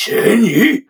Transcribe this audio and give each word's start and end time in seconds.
Jenny. 0.00 0.86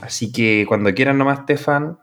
Así 0.00 0.32
que 0.32 0.64
cuando 0.66 0.94
quieran 0.94 1.18
nomás, 1.18 1.40
Stefan, 1.40 1.98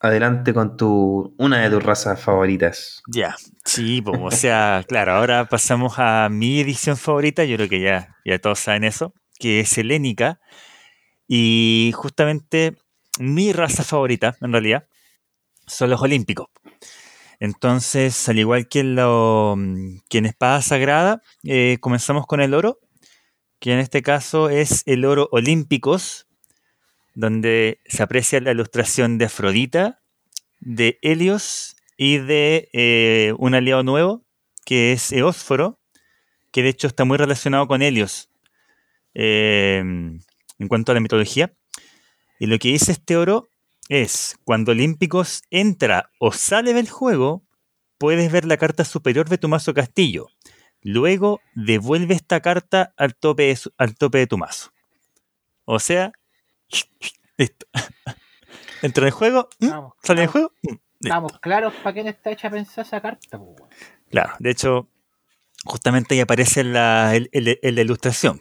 adelante 0.00 0.52
con 0.52 0.76
tu 0.76 1.34
una 1.38 1.62
de 1.62 1.70
tus 1.70 1.82
razas 1.82 2.20
favoritas. 2.20 3.02
Ya, 3.06 3.36
sí, 3.64 4.02
pues, 4.02 4.20
o 4.22 4.30
sea, 4.30 4.84
claro, 4.86 5.12
ahora 5.12 5.46
pasamos 5.46 5.94
a 5.96 6.28
mi 6.30 6.60
edición 6.60 6.98
favorita, 6.98 7.42
yo 7.44 7.56
creo 7.56 7.70
que 7.70 7.80
ya, 7.80 8.16
ya 8.26 8.38
todos 8.38 8.58
saben 8.58 8.84
eso, 8.84 9.14
que 9.42 9.58
es 9.58 9.76
helénica. 9.76 10.40
Y 11.26 11.90
justamente 11.96 12.76
mi 13.18 13.52
raza 13.52 13.82
favorita, 13.82 14.36
en 14.40 14.52
realidad, 14.52 14.86
son 15.66 15.90
los 15.90 16.00
olímpicos. 16.00 16.46
Entonces, 17.40 18.28
al 18.28 18.38
igual 18.38 18.68
que 18.68 18.80
en, 18.80 18.94
lo, 18.94 19.56
Espada 20.08 20.62
Sagrada, 20.62 21.22
eh, 21.42 21.78
comenzamos 21.80 22.24
con 22.26 22.40
el 22.40 22.54
oro, 22.54 22.78
que 23.58 23.72
en 23.72 23.80
este 23.80 24.00
caso 24.00 24.48
es 24.48 24.84
el 24.86 25.04
oro 25.04 25.28
olímpicos, 25.32 26.28
donde 27.16 27.80
se 27.84 28.04
aprecia 28.04 28.40
la 28.40 28.52
ilustración 28.52 29.18
de 29.18 29.24
Afrodita, 29.24 30.02
de 30.60 31.00
Helios 31.02 31.74
y 31.96 32.18
de 32.18 32.68
eh, 32.72 33.34
un 33.38 33.56
aliado 33.56 33.82
nuevo, 33.82 34.24
que 34.64 34.92
es 34.92 35.10
Eósforo, 35.10 35.80
que 36.52 36.62
de 36.62 36.68
hecho 36.68 36.86
está 36.86 37.04
muy 37.04 37.18
relacionado 37.18 37.66
con 37.66 37.82
Helios 37.82 38.31
eh, 39.14 39.78
en 39.78 40.68
cuanto 40.68 40.92
a 40.92 40.94
la 40.94 41.00
mitología. 41.00 41.52
Y 42.38 42.46
lo 42.46 42.58
que 42.58 42.68
dice 42.68 42.92
este 42.92 43.16
oro 43.16 43.48
es, 43.88 44.36
cuando 44.44 44.72
Olímpicos 44.72 45.42
entra 45.50 46.10
o 46.18 46.32
sale 46.32 46.74
del 46.74 46.88
juego, 46.88 47.42
puedes 47.98 48.32
ver 48.32 48.44
la 48.46 48.56
carta 48.56 48.84
superior 48.84 49.28
de 49.28 49.38
tu 49.38 49.48
mazo 49.48 49.74
castillo. 49.74 50.28
Luego 50.80 51.40
devuelve 51.54 52.14
esta 52.14 52.40
carta 52.40 52.92
al 52.96 53.14
tope 53.14 53.44
de, 53.44 53.58
al 53.78 53.94
tope 53.94 54.18
de 54.18 54.26
tu 54.26 54.38
mazo. 54.38 54.72
O 55.64 55.78
sea, 55.78 56.12
listo. 57.36 57.66
Entra 58.82 59.02
en 59.02 59.06
el 59.06 59.12
juego, 59.12 59.48
sale 60.02 60.22
del 60.22 60.30
juego. 60.30 60.52
Estamos 61.00 61.38
claros 61.38 61.72
para 61.74 61.94
quién 61.94 62.08
está 62.08 62.30
hecha 62.30 62.50
pensar 62.50 62.84
esa 62.84 63.00
carta. 63.00 63.40
Claro, 64.10 64.34
de 64.40 64.50
hecho, 64.50 64.88
justamente 65.64 66.14
ahí 66.14 66.20
aparece 66.20 66.60
en 66.60 66.72
la, 66.72 67.16
ilustración. 67.62 68.40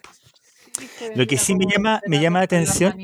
Lo 1.15 1.27
que 1.27 1.37
sí 1.37 1.55
me 1.55 1.65
llama, 1.65 2.01
me 2.07 2.19
llama 2.19 2.39
la 2.39 2.45
atención. 2.45 2.95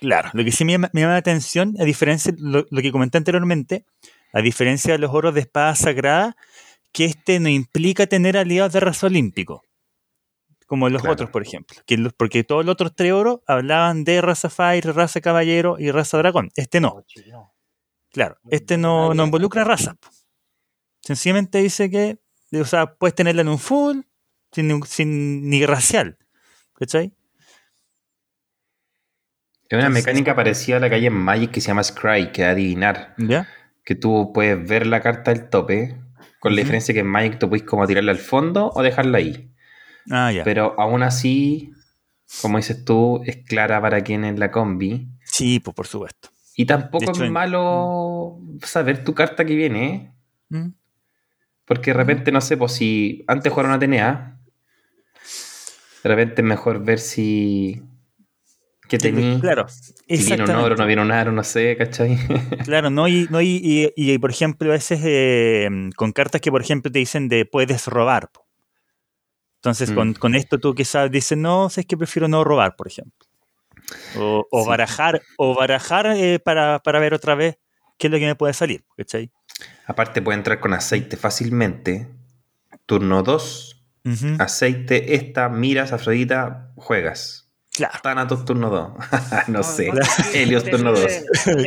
Claro, 0.00 0.30
lo 0.32 0.44
que 0.44 0.52
sí 0.52 0.64
me 0.64 0.72
llama, 0.72 0.90
la 0.92 1.16
atención, 1.16 1.74
a 1.78 1.84
diferencia 1.84 2.32
de 2.32 2.38
lo, 2.40 2.82
que 2.82 2.92
comenté 2.92 3.18
anteriormente, 3.18 3.86
a 4.32 4.40
diferencia 4.40 4.92
de 4.92 4.98
los 4.98 5.12
oros 5.12 5.34
de 5.34 5.40
espada 5.40 5.74
sagrada, 5.74 6.36
que 6.92 7.06
este 7.06 7.40
no 7.40 7.48
implica 7.48 8.06
tener 8.06 8.36
aliados 8.36 8.72
de 8.72 8.80
raza 8.80 9.06
olímpico, 9.06 9.62
como 10.66 10.88
los 10.88 11.04
otros, 11.04 11.30
por 11.30 11.42
ejemplo. 11.42 11.76
Que 11.86 11.98
porque 12.16 12.44
todos 12.44 12.64
los 12.64 12.74
otros 12.74 12.94
tres 12.94 13.12
oros 13.12 13.40
hablaban 13.46 14.04
de 14.04 14.20
raza 14.20 14.50
Fire, 14.50 14.94
raza 14.94 15.20
Caballero 15.20 15.76
y 15.78 15.90
raza 15.90 16.18
Dragón. 16.18 16.50
Este 16.56 16.80
no. 16.80 17.04
Claro, 18.10 18.38
este 18.50 18.76
no, 18.76 19.14
no 19.14 19.24
involucra 19.24 19.64
raza. 19.64 19.96
Sencillamente 21.00 21.58
dice 21.58 21.90
que, 21.90 22.18
o 22.52 22.64
sea, 22.64 22.94
puedes 22.94 23.14
tenerla 23.14 23.42
en 23.42 23.48
un 23.48 23.58
full, 23.58 24.00
sin, 24.52 24.82
sin 24.84 25.48
ni 25.48 25.64
racial. 25.66 26.18
¿Cachai? 26.74 27.12
Es 29.68 29.78
una 29.78 29.88
mecánica 29.88 30.34
parecida 30.34 30.76
a 30.76 30.80
la 30.80 30.88
que 30.90 30.96
hay 30.96 31.06
en 31.06 31.14
Magic 31.14 31.50
que 31.50 31.60
se 31.62 31.68
llama 31.68 31.82
Scry, 31.82 32.30
que 32.32 32.42
es 32.42 32.48
adivinar. 32.48 33.14
¿Ya? 33.16 33.48
Que 33.84 33.94
tú 33.94 34.32
puedes 34.34 34.68
ver 34.68 34.86
la 34.86 35.00
carta 35.00 35.32
del 35.32 35.48
tope, 35.48 35.98
con 36.40 36.54
la 36.54 36.60
diferencia 36.60 36.92
que 36.92 37.00
en 37.00 37.06
Magic 37.06 37.38
tú 37.38 37.48
puedes 37.48 37.64
como 37.64 37.86
tirarla 37.86 38.12
al 38.12 38.18
fondo 38.18 38.70
o 38.74 38.82
dejarla 38.82 39.18
ahí. 39.18 39.50
Ah, 40.10 40.30
ya. 40.30 40.44
Pero 40.44 40.74
aún 40.78 41.02
así, 41.02 41.72
como 42.42 42.58
dices 42.58 42.84
tú, 42.84 43.22
es 43.24 43.38
clara 43.46 43.80
para 43.80 44.02
quien 44.02 44.24
es 44.24 44.38
la 44.38 44.50
combi. 44.50 45.08
Sí, 45.24 45.60
pues 45.60 45.74
por 45.74 45.86
supuesto. 45.86 46.28
Y 46.54 46.66
tampoco 46.66 47.10
es 47.10 47.30
malo 47.30 48.38
saber 48.62 49.04
tu 49.04 49.14
carta 49.14 49.44
que 49.44 49.54
viene, 49.54 49.86
¿eh? 49.86 50.12
¿Mm? 50.50 50.68
Porque 51.64 51.92
de 51.92 51.96
repente, 51.96 52.30
no 52.30 52.42
sé, 52.42 52.56
pues 52.58 52.72
si 52.72 53.24
antes 53.26 53.50
jugaron 53.50 53.78
TNA, 53.80 54.41
de 56.02 56.08
repente 56.08 56.42
es 56.42 56.46
mejor 56.46 56.84
ver 56.84 56.98
si 56.98 57.82
que 58.88 58.98
tenía. 58.98 59.40
Claro. 59.40 59.66
Si 59.68 59.94
vino 60.16 60.44
un 60.44 60.50
oro, 60.50 60.76
no 60.76 60.86
vino 60.86 61.00
un 61.00 61.10
aro, 61.10 61.32
no 61.32 61.42
sé, 61.44 61.76
¿cachai? 61.76 62.18
Claro, 62.64 62.90
no, 62.90 63.08
y, 63.08 63.26
no, 63.30 63.40
y, 63.40 64.18
por 64.20 64.30
ejemplo, 64.30 64.68
a 64.68 64.72
veces 64.72 65.00
eh, 65.02 65.68
con 65.96 66.12
cartas 66.12 66.42
que, 66.42 66.50
por 66.50 66.60
ejemplo, 66.60 66.92
te 66.92 66.98
dicen 66.98 67.28
de 67.28 67.46
puedes 67.46 67.86
robar. 67.86 68.30
Entonces, 69.56 69.92
mm. 69.92 70.14
con, 70.14 70.34
esto 70.34 70.58
tú 70.58 70.74
quizás 70.74 71.10
dices, 71.10 71.38
no, 71.38 71.68
es 71.68 71.86
que 71.86 71.96
prefiero 71.96 72.28
no 72.28 72.44
robar, 72.44 72.76
por 72.76 72.88
ejemplo. 72.88 73.26
O, 74.16 74.66
barajar, 74.66 75.22
o 75.38 75.54
barajar 75.54 76.06
eh, 76.16 76.38
para, 76.38 76.80
ver 76.84 77.14
otra 77.14 77.34
vez 77.34 77.58
qué 77.98 78.08
es 78.08 78.10
lo 78.10 78.18
que 78.18 78.26
me 78.26 78.34
puede 78.34 78.52
salir, 78.52 78.84
¿cachai? 78.96 79.30
Aparte, 79.86 80.20
puede 80.20 80.36
entrar 80.36 80.60
con 80.60 80.74
aceite 80.74 81.16
fácilmente. 81.16 82.08
Turno 82.84 83.22
2, 83.22 83.71
aceite, 84.38 85.14
esta, 85.14 85.48
miras, 85.48 85.92
Afrodita, 85.92 86.72
juegas 86.76 87.42
Claro. 87.74 87.98
Thanatos 88.02 88.44
turno 88.44 88.68
2. 88.68 88.92
no, 89.48 89.62
sé. 89.62 89.90
Helios 90.34 90.64
turno 90.64 90.92
2. 90.92 91.06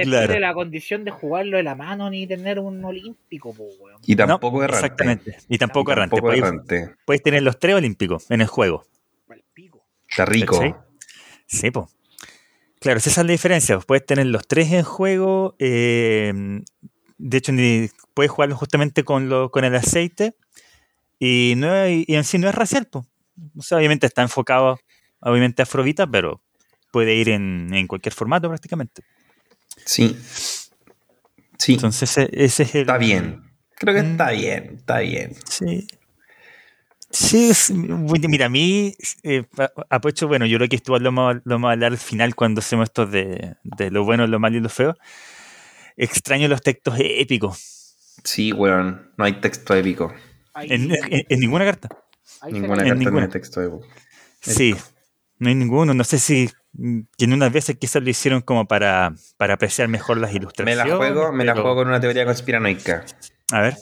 claro. 0.04 0.40
la 0.40 0.54
condición 0.54 1.04
de 1.04 1.10
jugarlo 1.10 1.58
de 1.58 1.64
la 1.64 1.74
mano 1.74 2.12
ni 2.12 2.28
tener 2.28 2.60
un 2.60 2.84
olímpico, 2.86 3.56
Y 4.06 4.16
tampoco 4.16 4.64
errante. 4.64 4.86
Exactamente. 4.86 5.38
Y 5.50 5.58
tampoco, 5.58 5.92
errante. 5.92 6.96
Puedes, 7.06 7.24
tener 7.24 7.42
los 7.42 7.58
tres 7.58 7.76
olímpicos 7.76 8.30
en 8.30 8.42
el 8.42 8.48
juego. 8.48 8.86
Está 10.08 10.26
rico. 10.26 10.86
Sí, 11.48 11.72
pues. 11.72 11.88
Claro, 12.80 13.00
esa 13.00 13.10
es 13.10 13.18
la 13.18 13.24
diferencia. 13.24 13.80
Puedes 13.80 14.06
tener 14.06 14.28
los 14.28 14.48
tres 14.48 14.72
en 14.72 14.84
juego. 14.84 15.56
Eh, 15.58 16.62
de 17.18 17.38
hecho, 17.38 17.52
puedes 18.14 18.32
jugarlo 18.32 18.56
justamente 18.56 19.04
con, 19.04 19.28
lo, 19.28 19.50
con 19.50 19.64
el 19.66 19.76
aceite. 19.76 20.36
Y, 21.20 21.54
no, 21.58 21.88
y 21.88 22.06
en 22.08 22.24
sí 22.24 22.38
no 22.38 22.50
es 22.50 22.56
racial, 22.56 22.88
pues. 22.92 23.06
O 23.58 23.62
sea, 23.62 23.78
obviamente 23.78 24.08
está 24.08 24.22
enfocado 24.22 24.80
obviamente 25.26 25.62
afrodita, 25.62 26.08
pero 26.08 26.42
puede 26.92 27.16
ir 27.16 27.30
en, 27.30 27.88
cualquier 27.88 28.14
formato 28.14 28.48
prácticamente. 28.48 29.04
Sí. 29.86 30.18
Sí. 31.58 31.74
Entonces 31.74 32.18
e, 32.18 32.30
ese 32.32 32.64
es 32.64 32.76
el... 32.76 32.82
Está 32.82 32.98
bien. 32.98 33.44
Creo 33.76 33.94
que 33.94 34.10
está 34.10 34.28
mm. 34.28 34.36
bien, 34.36 34.76
está 34.78 35.00
bien. 35.00 35.36
Sí. 35.50 35.88
Sí, 37.12 37.54
mira, 38.28 38.48
a 38.48 38.50
mí, 38.50 38.94
eh, 39.24 39.46
aprovecho, 39.90 40.28
bueno, 40.28 40.46
yo 40.46 40.58
creo 40.58 40.68
que 40.68 40.76
esto 40.76 41.00
lo 41.00 41.14
vamos, 41.14 41.38
a 41.48 41.72
hablar 41.72 41.94
al 41.94 41.98
final 41.98 42.36
cuando 42.36 42.60
hacemos 42.60 42.90
esto 42.90 43.06
de, 43.06 43.56
lo 43.90 44.04
bueno, 44.04 44.28
lo 44.28 44.38
malo 44.38 44.58
y 44.58 44.60
lo 44.60 44.68
feo. 44.68 44.98
Extraño 45.96 46.50
los 46.50 46.62
textos 46.62 46.96
épicos. 47.00 47.96
Sí, 48.24 48.52
weón, 48.52 49.14
no 49.18 49.24
hay 49.24 49.40
texto 49.40 49.74
épico. 49.76 50.14
En, 50.56 50.90
ninguna 51.40 51.66
carta. 51.66 51.90
Ninguna 52.50 52.84
carta 52.84 53.00
tiene 53.00 53.28
texto 53.28 53.62
épico. 53.62 53.82
Sí, 54.42 54.76
no 55.40 55.50
hay 55.50 55.56
ninguno. 55.56 55.94
No 55.94 56.04
sé 56.04 56.20
si 56.20 56.50
mm, 56.74 57.00
en 57.18 57.34
unas 57.34 57.52
veces 57.52 57.78
quizás 57.78 58.02
lo 58.02 58.10
hicieron 58.10 58.42
como 58.42 58.68
para, 58.68 59.14
para 59.38 59.56
apreciar 59.56 59.88
mejor 59.88 60.18
las 60.18 60.34
ilustraciones. 60.34 60.86
Me 60.86 60.90
la 60.90 60.98
juego, 60.98 61.32
me 61.32 61.46
la 61.46 61.54
juego 61.54 61.76
con 61.76 61.88
una 61.88 62.00
teoría 62.00 62.26
conspiranoica. 62.26 63.06
A 63.52 63.62
ver. 63.62 63.76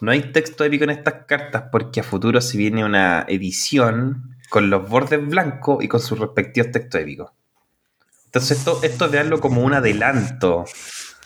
No 0.00 0.12
hay 0.12 0.32
texto 0.32 0.64
épico 0.64 0.84
en 0.84 0.90
estas 0.90 1.26
cartas 1.26 1.64
porque 1.72 2.00
a 2.00 2.04
futuro 2.04 2.40
se 2.40 2.56
viene 2.56 2.84
una 2.84 3.24
edición 3.28 4.36
con 4.48 4.70
los 4.70 4.88
bordes 4.88 5.26
blancos 5.26 5.82
y 5.82 5.88
con 5.88 6.00
sus 6.00 6.18
respectivos 6.18 6.70
textos 6.70 7.00
épicos. 7.00 7.32
Entonces 8.26 8.58
esto, 8.58 8.80
esto 8.82 9.06
es 9.06 9.10
verlo 9.10 9.40
como 9.40 9.62
un 9.62 9.74
adelanto. 9.74 10.66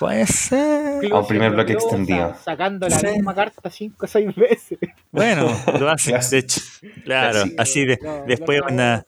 Puede 0.03 0.27
ser. 0.27 1.13
O 1.13 1.25
primer 1.25 1.53
bloque 1.53 1.75
extendido. 1.75 2.35
Sacando 2.43 2.89
la 2.89 2.99
misma 2.99 3.33
carta 3.37 3.71
cinco 3.71 4.07
o 4.07 4.09
seis 4.09 4.35
veces. 4.35 4.77
Bueno, 5.13 5.47
lo 5.79 5.89
hace, 5.89 6.19
de 6.19 6.39
hecho. 6.39 6.61
Claro, 7.05 7.45
así 7.57 7.85
de, 7.85 8.01
después 8.27 8.63
una, 8.69 9.07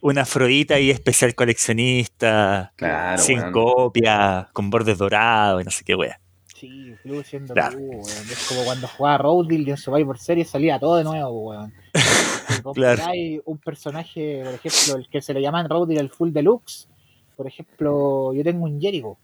una 0.00 0.22
Afrodita 0.22 0.80
y 0.80 0.88
especial 0.88 1.34
coleccionista, 1.34 2.72
sin 3.18 3.52
copia, 3.52 4.48
con 4.54 4.70
bordes 4.70 4.96
dorados 4.96 5.60
y 5.60 5.64
no 5.66 5.70
sé 5.70 5.84
qué 5.84 5.94
wea. 5.94 6.18
Sí, 6.56 6.94
Blue 7.04 7.22
siendo 7.22 7.52
claro. 7.52 7.78
Es 8.00 8.46
como 8.48 8.64
cuando 8.64 8.88
jugaba 8.88 9.18
Roadkill 9.18 9.68
y 9.68 9.70
en 9.72 9.76
Survivor 9.76 10.18
Series 10.18 10.48
salía 10.48 10.78
todo 10.78 10.96
de 10.96 11.04
nuevo, 11.04 11.50
weón. 11.50 11.74
claro. 12.74 13.02
Hay 13.04 13.42
un 13.44 13.58
personaje, 13.58 14.42
por 14.42 14.54
ejemplo, 14.54 15.02
el 15.02 15.08
que 15.10 15.20
se 15.20 15.34
le 15.34 15.42
llaman 15.42 15.68
Roadkill 15.68 15.98
el 15.98 16.08
Full 16.08 16.32
Deluxe. 16.32 16.88
Por 17.36 17.46
ejemplo, 17.46 18.32
yo 18.32 18.42
tengo 18.42 18.64
un 18.64 18.80
Jericho. 18.80 19.18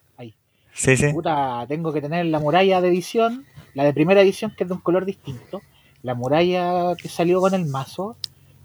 Sí, 0.76 0.96
sí. 0.96 1.12
Puta, 1.12 1.64
tengo 1.67 1.93
que 1.93 2.02
tener 2.02 2.26
la 2.26 2.38
muralla 2.38 2.81
de 2.81 2.88
edición, 2.88 3.46
la 3.75 3.84
de 3.84 3.94
primera 3.94 4.20
edición 4.20 4.52
que 4.56 4.64
es 4.64 4.69
de 4.69 4.75
un 4.75 4.82
color 4.82 5.06
distinto, 5.06 5.62
la 6.02 6.14
muralla 6.14 6.94
que 6.96 7.08
salió 7.08 7.40
con 7.40 7.55
el 7.55 7.64
mazo, 7.67 8.17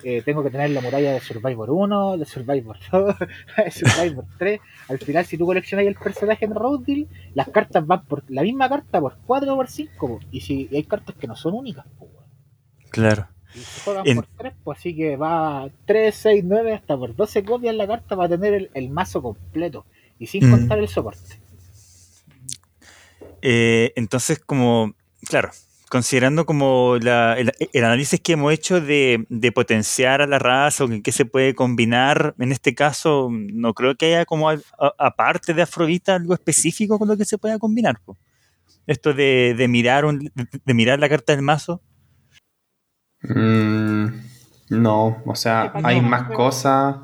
eh, 0.03 0.21
tengo 0.23 0.43
que 0.43 0.49
tener 0.49 0.71
la 0.71 0.81
muralla 0.81 1.13
de 1.13 1.19
Survivor 1.19 1.69
1, 1.69 2.17
de 2.17 2.25
Survivor 2.25 2.77
2, 2.91 3.15
de 3.57 3.71
Survivor 3.71 4.25
3. 4.37 4.59
Al 4.89 4.99
final, 4.99 5.25
si 5.25 5.37
tú 5.37 5.45
coleccionas 5.45 5.85
el 5.85 5.95
personaje 5.95 6.45
en 6.45 6.55
Road 6.55 6.81
Deal, 6.81 7.07
las 7.33 7.49
cartas 7.49 7.85
van 7.85 8.05
por 8.05 8.23
la 8.29 8.41
misma 8.41 8.67
carta 8.67 8.99
por 8.99 9.17
4 9.25 9.53
o 9.53 9.55
por 9.55 9.67
5. 9.67 10.19
Y 10.31 10.41
si 10.41 10.69
hay 10.73 10.83
cartas 10.83 11.15
que 11.15 11.27
no 11.27 11.35
son 11.35 11.53
únicas, 11.53 11.85
pues, 11.97 12.11
Claro. 12.89 13.27
Y 13.55 13.59
se 13.59 13.81
juegan 13.81 14.15
por 14.15 14.27
3, 14.37 14.53
pues 14.63 14.79
así 14.79 14.95
que 14.95 15.17
va 15.17 15.69
3, 15.85 16.15
6, 16.15 16.43
9, 16.45 16.73
hasta 16.73 16.97
por 16.97 17.15
12 17.15 17.43
copias 17.43 17.75
la 17.75 17.87
carta 17.87 18.15
va 18.15 18.25
a 18.25 18.29
tener 18.29 18.69
el, 18.73 18.89
mazo 18.89 19.21
completo. 19.21 19.85
Y 20.19 20.27
sin 20.27 20.47
mm. 20.47 20.51
contar 20.51 20.79
el 20.79 20.87
soporte. 20.87 21.39
Eh, 23.41 23.93
entonces, 23.95 24.39
como, 24.39 24.93
claro, 25.27 25.51
considerando 25.91 26.45
como 26.45 26.95
el, 26.95 27.07
análisis 27.75 28.21
que 28.21 28.33
hemos 28.33 28.53
hecho 28.53 28.79
de, 28.79 29.51
potenciar 29.53 30.21
a 30.21 30.27
la 30.27 30.39
raza 30.39 30.85
o 30.85 30.91
en 30.91 31.03
qué 31.03 31.11
se 31.11 31.25
puede 31.25 31.53
combinar, 31.53 32.33
en 32.39 32.53
este 32.53 32.73
caso, 32.73 33.29
no 33.31 33.73
creo 33.73 33.95
que 33.95 34.05
haya 34.05 34.25
como 34.25 34.49
aparte 34.97 35.53
de 35.53 35.61
Afrodita 35.63 36.15
algo 36.15 36.33
específico 36.33 36.97
con 36.97 37.09
lo 37.09 37.17
que 37.17 37.25
se 37.25 37.37
pueda 37.37 37.59
combinar. 37.59 37.99
Esto 38.87 39.13
de, 39.13 39.65
mirar 39.67 40.05
de 40.65 40.73
mirar 40.73 40.99
la 40.99 41.09
carta 41.09 41.33
del 41.35 41.41
mazo. 41.41 41.81
Mm, 43.23 44.07
no, 44.69 45.21
o 45.25 45.35
sea, 45.35 45.73
hay 45.83 45.99
más 45.99 46.31
cosas. 46.31 46.97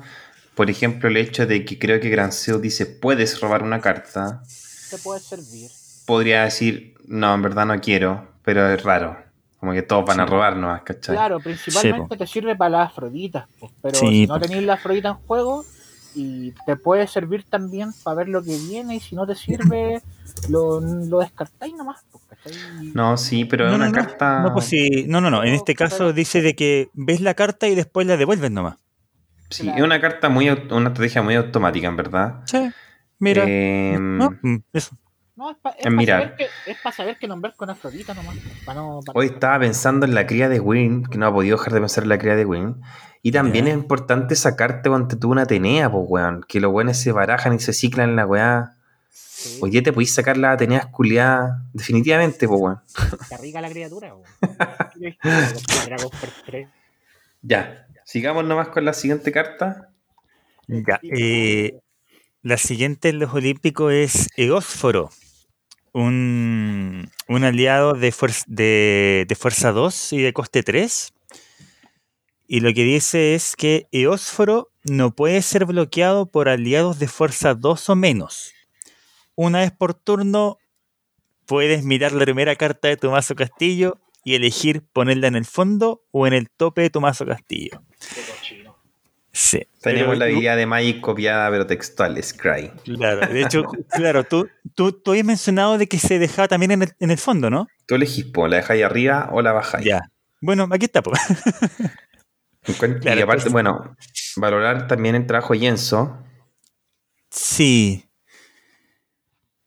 Por 0.54 0.70
ejemplo, 0.70 1.10
el 1.10 1.18
hecho 1.18 1.46
de 1.46 1.64
que 1.66 1.78
creo 1.78 2.00
que 2.00 2.08
Gran 2.08 2.30
dice 2.62 2.86
puedes 2.86 3.38
robar 3.38 3.62
una 3.62 3.80
carta. 3.82 4.42
Te 4.90 4.96
puede 4.96 5.20
servir. 5.20 5.70
Podría 6.08 6.42
decir, 6.42 6.96
no, 7.06 7.32
en 7.34 7.42
verdad 7.42 7.66
no 7.66 7.80
quiero 7.80 8.26
pero 8.48 8.66
es 8.72 8.82
raro. 8.82 9.14
Como 9.60 9.74
que 9.74 9.82
todos 9.82 10.06
van 10.06 10.20
a 10.20 10.24
robarnos, 10.24 10.80
¿cachai? 10.80 11.14
Claro, 11.14 11.38
principalmente 11.38 12.16
te 12.16 12.26
sirve 12.26 12.56
para 12.56 12.70
las 12.70 12.88
afroditas, 12.88 13.46
pero 13.82 13.94
si 13.94 14.26
no 14.26 14.40
tenéis 14.40 14.62
la 14.62 14.72
afrodita 14.72 15.08
en 15.08 15.14
juego, 15.16 15.66
y 16.14 16.52
te 16.64 16.76
puede 16.76 17.06
servir 17.08 17.44
también 17.44 17.90
para 18.02 18.14
ver 18.14 18.30
lo 18.30 18.42
que 18.42 18.56
viene, 18.56 18.96
y 18.96 19.00
si 19.00 19.16
no 19.16 19.26
te 19.26 19.34
sirve, 19.34 20.00
lo, 20.48 20.80
lo 20.80 21.18
descartáis 21.18 21.74
nomás. 21.74 22.06
No, 22.94 23.18
sí, 23.18 23.44
pero 23.44 23.68
es 23.68 23.74
una 23.74 23.92
carta. 23.92 24.40
No, 24.40 24.54
pues 24.54 24.64
sí. 24.64 25.04
no, 25.06 25.20
no, 25.20 25.28
no. 25.30 25.44
En 25.44 25.52
este 25.52 25.74
caso 25.74 26.14
dice 26.14 26.40
de 26.40 26.56
que 26.56 26.88
ves 26.94 27.20
la 27.20 27.34
carta 27.34 27.68
y 27.68 27.74
después 27.74 28.06
la 28.06 28.16
devuelves 28.16 28.50
nomás. 28.50 28.76
Sí, 29.50 29.68
es 29.68 29.82
una 29.82 30.00
carta 30.00 30.30
muy, 30.30 30.48
una 30.48 30.88
estrategia 30.88 31.20
muy 31.20 31.34
automática, 31.34 31.86
en 31.86 31.96
verdad. 31.96 32.40
Sí, 32.46 32.70
mira. 33.18 33.44
Em, 33.46 34.16
mm, 34.16 34.62
eso. 34.72 34.96
No, 35.38 35.52
es 35.52 35.56
para 35.58 35.76
es 35.76 35.84
saber, 36.96 37.16
que 37.16 37.28
nombrar 37.28 37.54
con 37.54 37.70
Afrodita 37.70 38.12
nomás. 38.12 38.34
Hoy 39.14 39.26
estaba 39.26 39.60
pensando 39.60 40.04
en 40.04 40.12
la 40.12 40.26
cría 40.26 40.48
de 40.48 40.58
Win, 40.58 41.04
que 41.04 41.16
no 41.16 41.28
ha 41.28 41.32
podido 41.32 41.56
dejar 41.56 41.74
de 41.74 41.78
pensar 41.78 42.02
en 42.02 42.08
la 42.08 42.18
cría 42.18 42.34
de 42.34 42.44
Win. 42.44 42.82
Y 43.22 43.30
también 43.30 43.68
es 43.68 43.74
importante 43.74 44.34
sacarte 44.34 44.88
cuando 44.88 45.16
tú 45.16 45.30
una 45.30 45.42
Atenea, 45.42 45.92
pues, 45.92 46.04
weón. 46.08 46.44
Que 46.48 46.58
los 46.58 46.72
weones 46.72 47.00
se 47.00 47.12
barajan 47.12 47.54
y 47.54 47.60
se 47.60 47.72
ciclan 47.72 48.10
en 48.10 48.16
la 48.16 48.26
weá. 48.26 48.74
Hoy 49.60 49.70
día 49.70 49.80
te 49.80 49.92
podéis 49.92 50.12
sacar 50.12 50.36
la 50.36 50.50
Atenea 50.50 50.80
esculiada 50.80 51.62
definitivamente, 51.72 52.48
pues, 52.48 52.60
weón. 52.60 52.80
Te 53.28 53.36
rica 53.36 53.60
la 53.60 53.70
criatura, 53.70 54.16
weón. 54.16 54.26
ya, 57.42 57.86
sigamos 58.04 58.44
nomás 58.44 58.70
con 58.70 58.84
la 58.84 58.92
siguiente 58.92 59.30
carta. 59.30 59.92
Ya, 60.66 60.98
eh, 61.04 61.78
la 62.42 62.56
siguiente 62.56 63.10
en 63.10 63.20
los 63.20 63.32
Olímpicos 63.32 63.92
es 63.92 64.26
Eósforo 64.36 65.10
un, 65.98 67.10
aliado 67.28 67.94
de, 67.94 68.14
de, 68.46 69.36
fuerza 69.36 69.72
2 69.72 70.12
y 70.12 70.22
de 70.22 70.32
coste 70.32 70.62
3. 70.62 71.12
Y 72.46 72.60
lo 72.60 72.72
que 72.72 72.84
dice 72.84 73.34
es 73.34 73.56
que 73.56 73.88
Eósforo 73.92 74.70
no 74.84 75.14
puede 75.14 75.42
ser 75.42 75.66
bloqueado 75.66 76.26
por 76.26 76.48
aliados 76.48 76.98
de 76.98 77.08
fuerza 77.08 77.54
2 77.54 77.90
o 77.90 77.96
menos. 77.96 78.52
Una 79.34 79.60
vez 79.60 79.72
por 79.72 79.94
turno 79.94 80.58
puedes 81.46 81.84
mirar 81.84 82.12
la 82.12 82.24
primera 82.24 82.56
carta 82.56 82.88
de 82.88 82.96
tu 82.96 83.10
mazo 83.10 83.34
castillo 83.34 83.98
y 84.24 84.34
elegir 84.34 84.82
ponerla 84.92 85.28
en 85.28 85.36
el 85.36 85.44
fondo 85.44 86.04
o 86.10 86.26
en 86.26 86.32
el 86.32 86.50
tope 86.50 86.82
de 86.82 86.90
tu 86.90 87.00
mazo 87.00 87.26
castillo. 87.26 87.82
Sí. 89.38 89.64
Tenemos 89.80 90.18
la 90.18 90.24
habilidad 90.24 90.56
de 90.56 90.66
Magic 90.66 91.00
copiada, 91.00 91.48
pero 91.48 91.64
textual, 91.64 92.20
Scry. 92.20 92.72
Claro, 92.84 93.24
de 93.32 93.40
hecho, 93.40 93.62
claro, 93.88 94.24
tú, 94.24 94.48
tú, 94.74 94.90
tú 94.90 95.12
habías 95.12 95.24
mencionado 95.24 95.78
de 95.78 95.86
que 95.86 96.00
se 96.00 96.18
dejaba 96.18 96.48
también 96.48 96.72
en 96.72 96.82
el, 96.82 96.92
en 96.98 97.12
el 97.12 97.18
fondo, 97.18 97.48
¿no? 97.48 97.68
Tú 97.86 97.94
elegís, 97.94 98.26
¿la 98.36 98.56
dejáis 98.56 98.82
arriba 98.82 99.28
o 99.30 99.40
la 99.40 99.52
bajáis? 99.52 99.86
Ya. 99.86 100.00
Bueno, 100.40 100.68
aquí 100.72 100.86
está, 100.86 101.04
pues. 101.04 101.20
y 103.04 103.20
aparte, 103.20 103.48
bueno, 103.50 103.96
valorar 104.34 104.88
también 104.88 105.14
el 105.14 105.24
trabajo 105.24 105.54
Yenso. 105.54 106.18
Sí. 107.30 108.10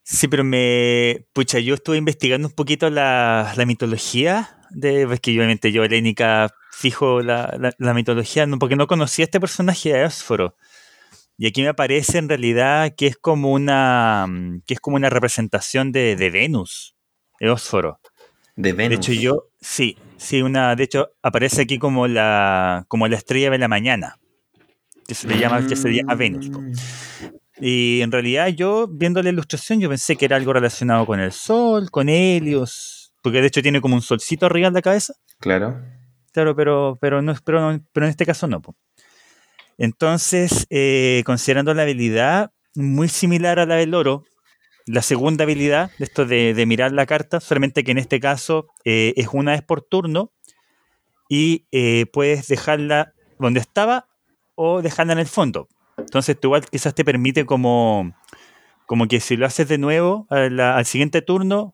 Sí, 0.04 0.28
pero 0.28 0.44
me. 0.44 1.28
Pucha, 1.32 1.60
yo 1.60 1.76
estuve 1.76 1.96
investigando 1.96 2.50
un 2.50 2.54
poquito 2.54 2.90
la, 2.90 3.54
la 3.56 3.66
mitología 3.66 4.58
de. 4.72 5.04
Es 5.04 5.20
que 5.22 5.32
obviamente 5.32 5.72
yo, 5.72 5.86
helénica, 5.86 6.54
fijo 6.72 7.22
la, 7.22 7.74
mitología, 7.94 8.48
porque 8.60 8.76
no 8.76 8.88
conocía 8.88 9.24
a 9.24 9.28
este 9.28 9.40
personaje 9.40 9.94
de 9.94 10.02
Eósforo. 10.02 10.56
Y 11.38 11.48
aquí 11.48 11.62
me 11.62 11.70
aparece 11.70 12.18
en 12.18 12.30
realidad 12.30 12.94
que 12.96 13.08
es 13.08 13.18
como 13.18 13.52
una, 13.52 14.28
que 14.66 14.76
es 14.76 14.80
como 14.80 14.96
una 14.96 15.10
representación 15.10 15.92
de, 15.92 16.16
Venus, 16.32 16.96
Eósforo. 17.40 18.00
De 18.56 18.74
Venus. 18.74 18.90
De 18.90 18.96
hecho, 18.96 19.22
yo, 19.22 19.48
sí, 19.60 19.98
sí, 20.18 20.42
una, 20.42 20.76
de 20.76 20.84
hecho, 20.84 21.12
aparece 21.22 21.64
aquí 21.64 21.80
como 21.80 22.08
la, 22.08 22.86
como 22.88 23.08
la 23.08 23.18
estrella 23.18 23.50
de 23.50 23.58
la 23.58 23.68
mañana, 23.68 24.18
que 25.08 25.16
se 25.16 25.28
le 25.28 25.38
llama, 25.38 25.66
que 25.66 25.76
se 25.76 25.90
llama 25.90 26.16
Venus. 26.16 26.50
Mm. 26.50 26.74
Y 27.60 28.02
en 28.02 28.12
realidad 28.12 28.48
yo, 28.48 28.88
viendo 28.88 29.22
la 29.22 29.30
ilustración, 29.30 29.80
yo 29.80 29.88
pensé 29.88 30.16
que 30.16 30.26
era 30.26 30.36
algo 30.36 30.52
relacionado 30.52 31.06
con 31.06 31.20
el 31.20 31.32
sol, 31.32 31.92
con 31.92 32.10
Helios, 32.10 33.14
porque 33.22 33.40
de 33.40 33.48
hecho 33.48 33.62
tiene 33.62 33.82
como 33.82 33.96
un 33.96 34.02
solcito 34.02 34.48
arriba 34.48 34.68
en 34.68 34.74
la 34.74 34.82
cabeza. 34.82 35.14
Claro. 35.40 35.80
Claro, 36.32 36.56
pero, 36.56 36.98
pero, 37.02 37.22
no, 37.22 37.34
pero, 37.44 37.80
pero 37.92 38.06
en 38.06 38.10
este 38.10 38.26
caso 38.26 38.48
no. 38.48 38.62
Entonces, 39.78 40.68
eh, 40.70 41.24
considerando 41.26 41.74
la 41.74 41.84
habilidad 41.84 42.52
muy 42.76 43.10
similar 43.10 43.60
a 43.60 43.66
la 43.66 43.76
del 43.76 43.94
oro, 43.94 44.24
la 44.86 45.02
segunda 45.02 45.44
habilidad, 45.44 45.92
de 45.98 46.06
esto 46.06 46.26
de, 46.26 46.64
mirar 46.66 46.92
la 46.92 47.06
carta, 47.06 47.40
solamente 47.40 47.84
que 47.84 47.92
en 47.92 47.98
este 47.98 48.20
caso 48.20 48.68
eh, 48.86 49.14
es 49.18 49.28
una 49.32 49.52
vez 49.52 49.62
por 49.62 49.82
turno 49.82 50.32
y 51.30 51.66
eh, 51.72 52.06
puedes 52.14 52.48
dejarla 52.48 53.14
donde 53.40 53.60
estaba 53.60 54.08
o 54.56 54.82
dejarla 54.82 55.14
en 55.14 55.20
el 55.20 55.28
fondo. 55.28 55.68
Entonces, 55.98 56.40
tú 56.40 56.50
igual 56.50 56.66
quizás 56.70 56.94
te 56.94 57.04
permite 57.04 57.46
como, 57.46 58.14
como 58.86 59.08
que 59.08 59.20
si 59.20 59.36
lo 59.36 59.46
haces 59.46 59.68
de 59.68 59.78
nuevo 59.78 60.28
al 60.30 60.86
siguiente 60.86 61.22
turno, 61.22 61.74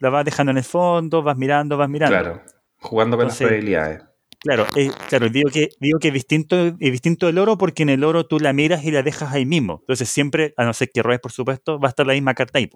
la 0.00 0.10
vas 0.10 0.24
dejando 0.24 0.50
en 0.50 0.58
el 0.58 0.64
fondo, 0.64 1.22
vas 1.22 1.36
mirando, 1.36 1.76
vas 1.76 1.88
mirando. 1.88 2.18
Claro. 2.18 2.55
Jugando 2.78 3.16
con 3.16 3.26
las 3.26 3.38
probabilidades. 3.38 4.02
Claro, 4.38 4.66
eh, 4.76 4.92
claro, 5.08 5.28
digo 5.28 5.50
que, 5.50 5.70
digo 5.80 5.98
que 5.98 6.08
es 6.08 6.14
distinto, 6.14 6.66
es 6.66 6.76
distinto 6.78 7.26
del 7.26 7.38
oro 7.38 7.58
porque 7.58 7.82
en 7.82 7.88
el 7.88 8.04
oro 8.04 8.26
tú 8.26 8.38
la 8.38 8.52
miras 8.52 8.84
y 8.84 8.90
la 8.90 9.02
dejas 9.02 9.32
ahí 9.32 9.46
mismo. 9.46 9.78
Entonces 9.80 10.08
siempre, 10.08 10.54
a 10.56 10.64
no 10.64 10.72
ser 10.72 10.90
que 10.92 11.02
robes, 11.02 11.20
por 11.20 11.32
supuesto, 11.32 11.80
va 11.80 11.88
a 11.88 11.90
estar 11.90 12.06
la 12.06 12.12
misma 12.12 12.34
carta 12.34 12.58
ahí. 12.58 12.70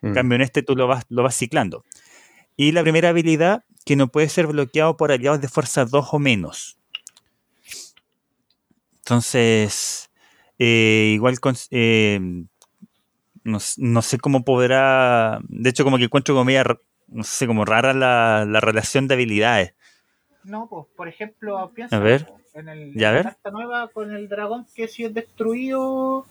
En 0.00 0.10
mm. 0.10 0.14
cambio, 0.14 0.36
en 0.36 0.42
este 0.42 0.62
tú 0.62 0.74
lo 0.74 0.86
vas, 0.88 1.04
lo 1.10 1.22
vas 1.22 1.36
ciclando. 1.36 1.84
Y 2.56 2.72
la 2.72 2.82
primera 2.82 3.10
habilidad, 3.10 3.64
que 3.84 3.94
no 3.94 4.08
puede 4.08 4.28
ser 4.28 4.46
bloqueado 4.46 4.96
por 4.96 5.12
aliados 5.12 5.40
de 5.40 5.48
fuerza 5.48 5.84
2 5.84 6.08
o 6.12 6.18
menos. 6.18 6.78
Entonces, 8.98 10.10
eh, 10.58 11.12
igual 11.14 11.38
eh, 11.70 12.20
no, 13.44 13.58
no, 13.76 14.02
sé 14.02 14.18
cómo 14.18 14.44
podrá. 14.44 15.40
De 15.48 15.70
hecho, 15.70 15.84
como 15.84 15.98
que 15.98 16.04
encuentro 16.04 16.34
como 16.34 16.44
media 16.44 16.64
no 17.12 17.24
sé, 17.24 17.46
como 17.46 17.64
rara 17.64 17.92
la, 17.92 18.44
la 18.46 18.60
relación 18.60 19.08
de 19.08 19.14
habilidades. 19.14 19.74
No, 20.44 20.66
pues, 20.68 20.86
por 20.96 21.08
ejemplo, 21.08 21.70
piensa 21.74 21.96
a 21.96 22.00
ver. 22.00 22.26
en, 22.54 22.68
el, 22.68 22.94
¿Ya 22.94 23.12
la 23.12 23.22
carta 23.22 23.50
nueva 23.50 23.88
con 23.88 24.14
el 24.14 24.28
dragón 24.28 24.66
que 24.74 24.88
si 24.88 25.04
es 25.04 25.14
destruido, 25.14 26.26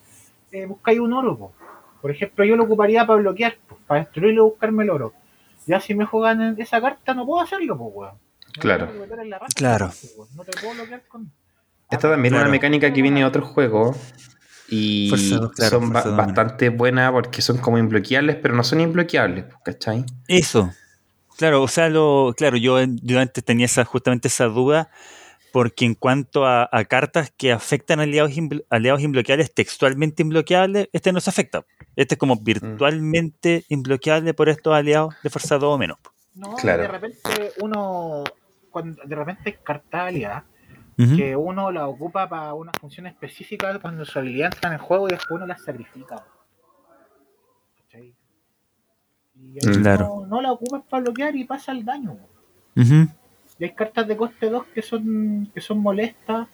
eh, 0.51 0.65
buscáis 0.65 1.00
un 1.00 1.13
oro. 1.13 1.38
pues. 1.38 1.51
Por 2.01 2.11
ejemplo, 2.11 2.43
yo 2.43 2.55
lo 2.55 2.63
ocuparía 2.63 3.05
para 3.05 3.19
bloquear, 3.19 3.57
para 3.88 4.01
destruirlo 4.01 4.41
y 4.41 4.50
buscarme 4.50 4.83
el 4.83 4.89
oro. 4.89 5.13
Ya 5.67 5.79
si 5.79 5.93
me 5.93 6.05
juegan 6.05 6.41
en 6.41 6.61
esa 6.61 6.81
carta, 6.81 7.13
no 7.13 7.25
puedo 7.25 7.41
hacerlo, 7.41 7.77
pues, 7.77 7.91
weón. 7.93 8.15
claro. 8.53 8.89
claro. 9.55 9.91
no 10.35 10.43
te 10.43 10.51
puedo 10.59 10.73
bloquear 10.73 11.03
con. 11.07 11.31
Esta 11.89 12.09
también 12.09 12.33
es 12.33 12.41
una 12.41 12.50
mecánica 12.50 12.91
que 12.91 13.01
viene 13.01 13.19
de 13.19 13.25
otro 13.25 13.45
juego 13.45 13.93
y 14.71 15.11
son 15.69 15.91
bastante 15.91 16.69
buenas 16.69 17.11
porque 17.11 17.41
son 17.41 17.57
como 17.57 17.77
imbloqueables, 17.77 18.37
pero 18.37 18.55
no 18.55 18.63
son 18.63 18.79
imbloqueables, 18.79 19.45
¿cachai? 19.65 20.05
Eso. 20.29 20.71
Claro, 21.37 21.61
o 21.61 21.67
sea, 21.67 21.89
lo, 21.89 22.33
claro, 22.37 22.55
yo, 22.55 22.77
yo 23.01 23.19
antes 23.19 23.43
tenía 23.43 23.65
esa, 23.65 23.83
justamente 23.83 24.29
esa 24.29 24.45
duda, 24.45 24.89
porque 25.51 25.83
en 25.83 25.95
cuanto 25.95 26.45
a, 26.45 26.69
cartas 26.87 27.33
que 27.35 27.51
afectan 27.51 27.99
a 27.99 28.03
aliados, 28.03 28.31
aliados 28.69 29.01
imbloqueables, 29.01 29.53
textualmente 29.53 30.23
imbloqueables, 30.23 30.87
este 30.93 31.11
no 31.11 31.19
se 31.19 31.29
afecta. 31.29 31.65
Este 31.97 32.15
es 32.15 32.17
como 32.17 32.35
mm. 32.35 32.43
virtualmente 32.43 33.65
imbloqueable 33.67 34.33
por 34.33 34.47
estos 34.47 34.73
aliados 34.73 35.15
de 35.21 35.29
fuerza 35.29 35.57
2 35.57 35.75
o 35.75 35.77
menos. 35.77 35.97
No, 36.33 36.55
claro. 36.55 36.83
de 36.83 36.87
repente 36.87 37.51
uno, 37.59 38.23
cuando 38.69 39.01
de 39.03 39.15
repente 39.15 39.59
que 40.95 41.36
uno 41.36 41.71
la 41.71 41.88
ocupa 41.88 42.29
para 42.29 42.53
una 42.53 42.71
función 42.79 43.07
específica 43.07 43.79
cuando 43.79 44.05
su 44.05 44.19
habilidad 44.19 44.51
entra 44.53 44.69
en 44.69 44.74
el 44.75 44.79
juego 44.79 45.07
y 45.07 45.12
después 45.12 45.31
uno 45.31 45.48
la 45.48 45.57
sacrifica. 45.57 46.24
Y 49.36 49.57
no, 49.65 50.25
no, 50.27 50.41
la 50.41 50.51
ocupas 50.51 50.83
para 50.88 51.01
bloquear 51.01 51.36
y 51.36 51.45
pasa 51.45 51.71
el 51.71 51.83
daño. 51.83 52.17
Y 52.75 53.63
hay 53.63 53.74
cartas 53.74 54.07
de 54.07 54.17
coste 54.17 54.50
2 54.50 54.65
que 54.74 54.81
son, 54.81 55.50
que 55.53 55.62
son 55.62 55.79
molestas 55.79 56.48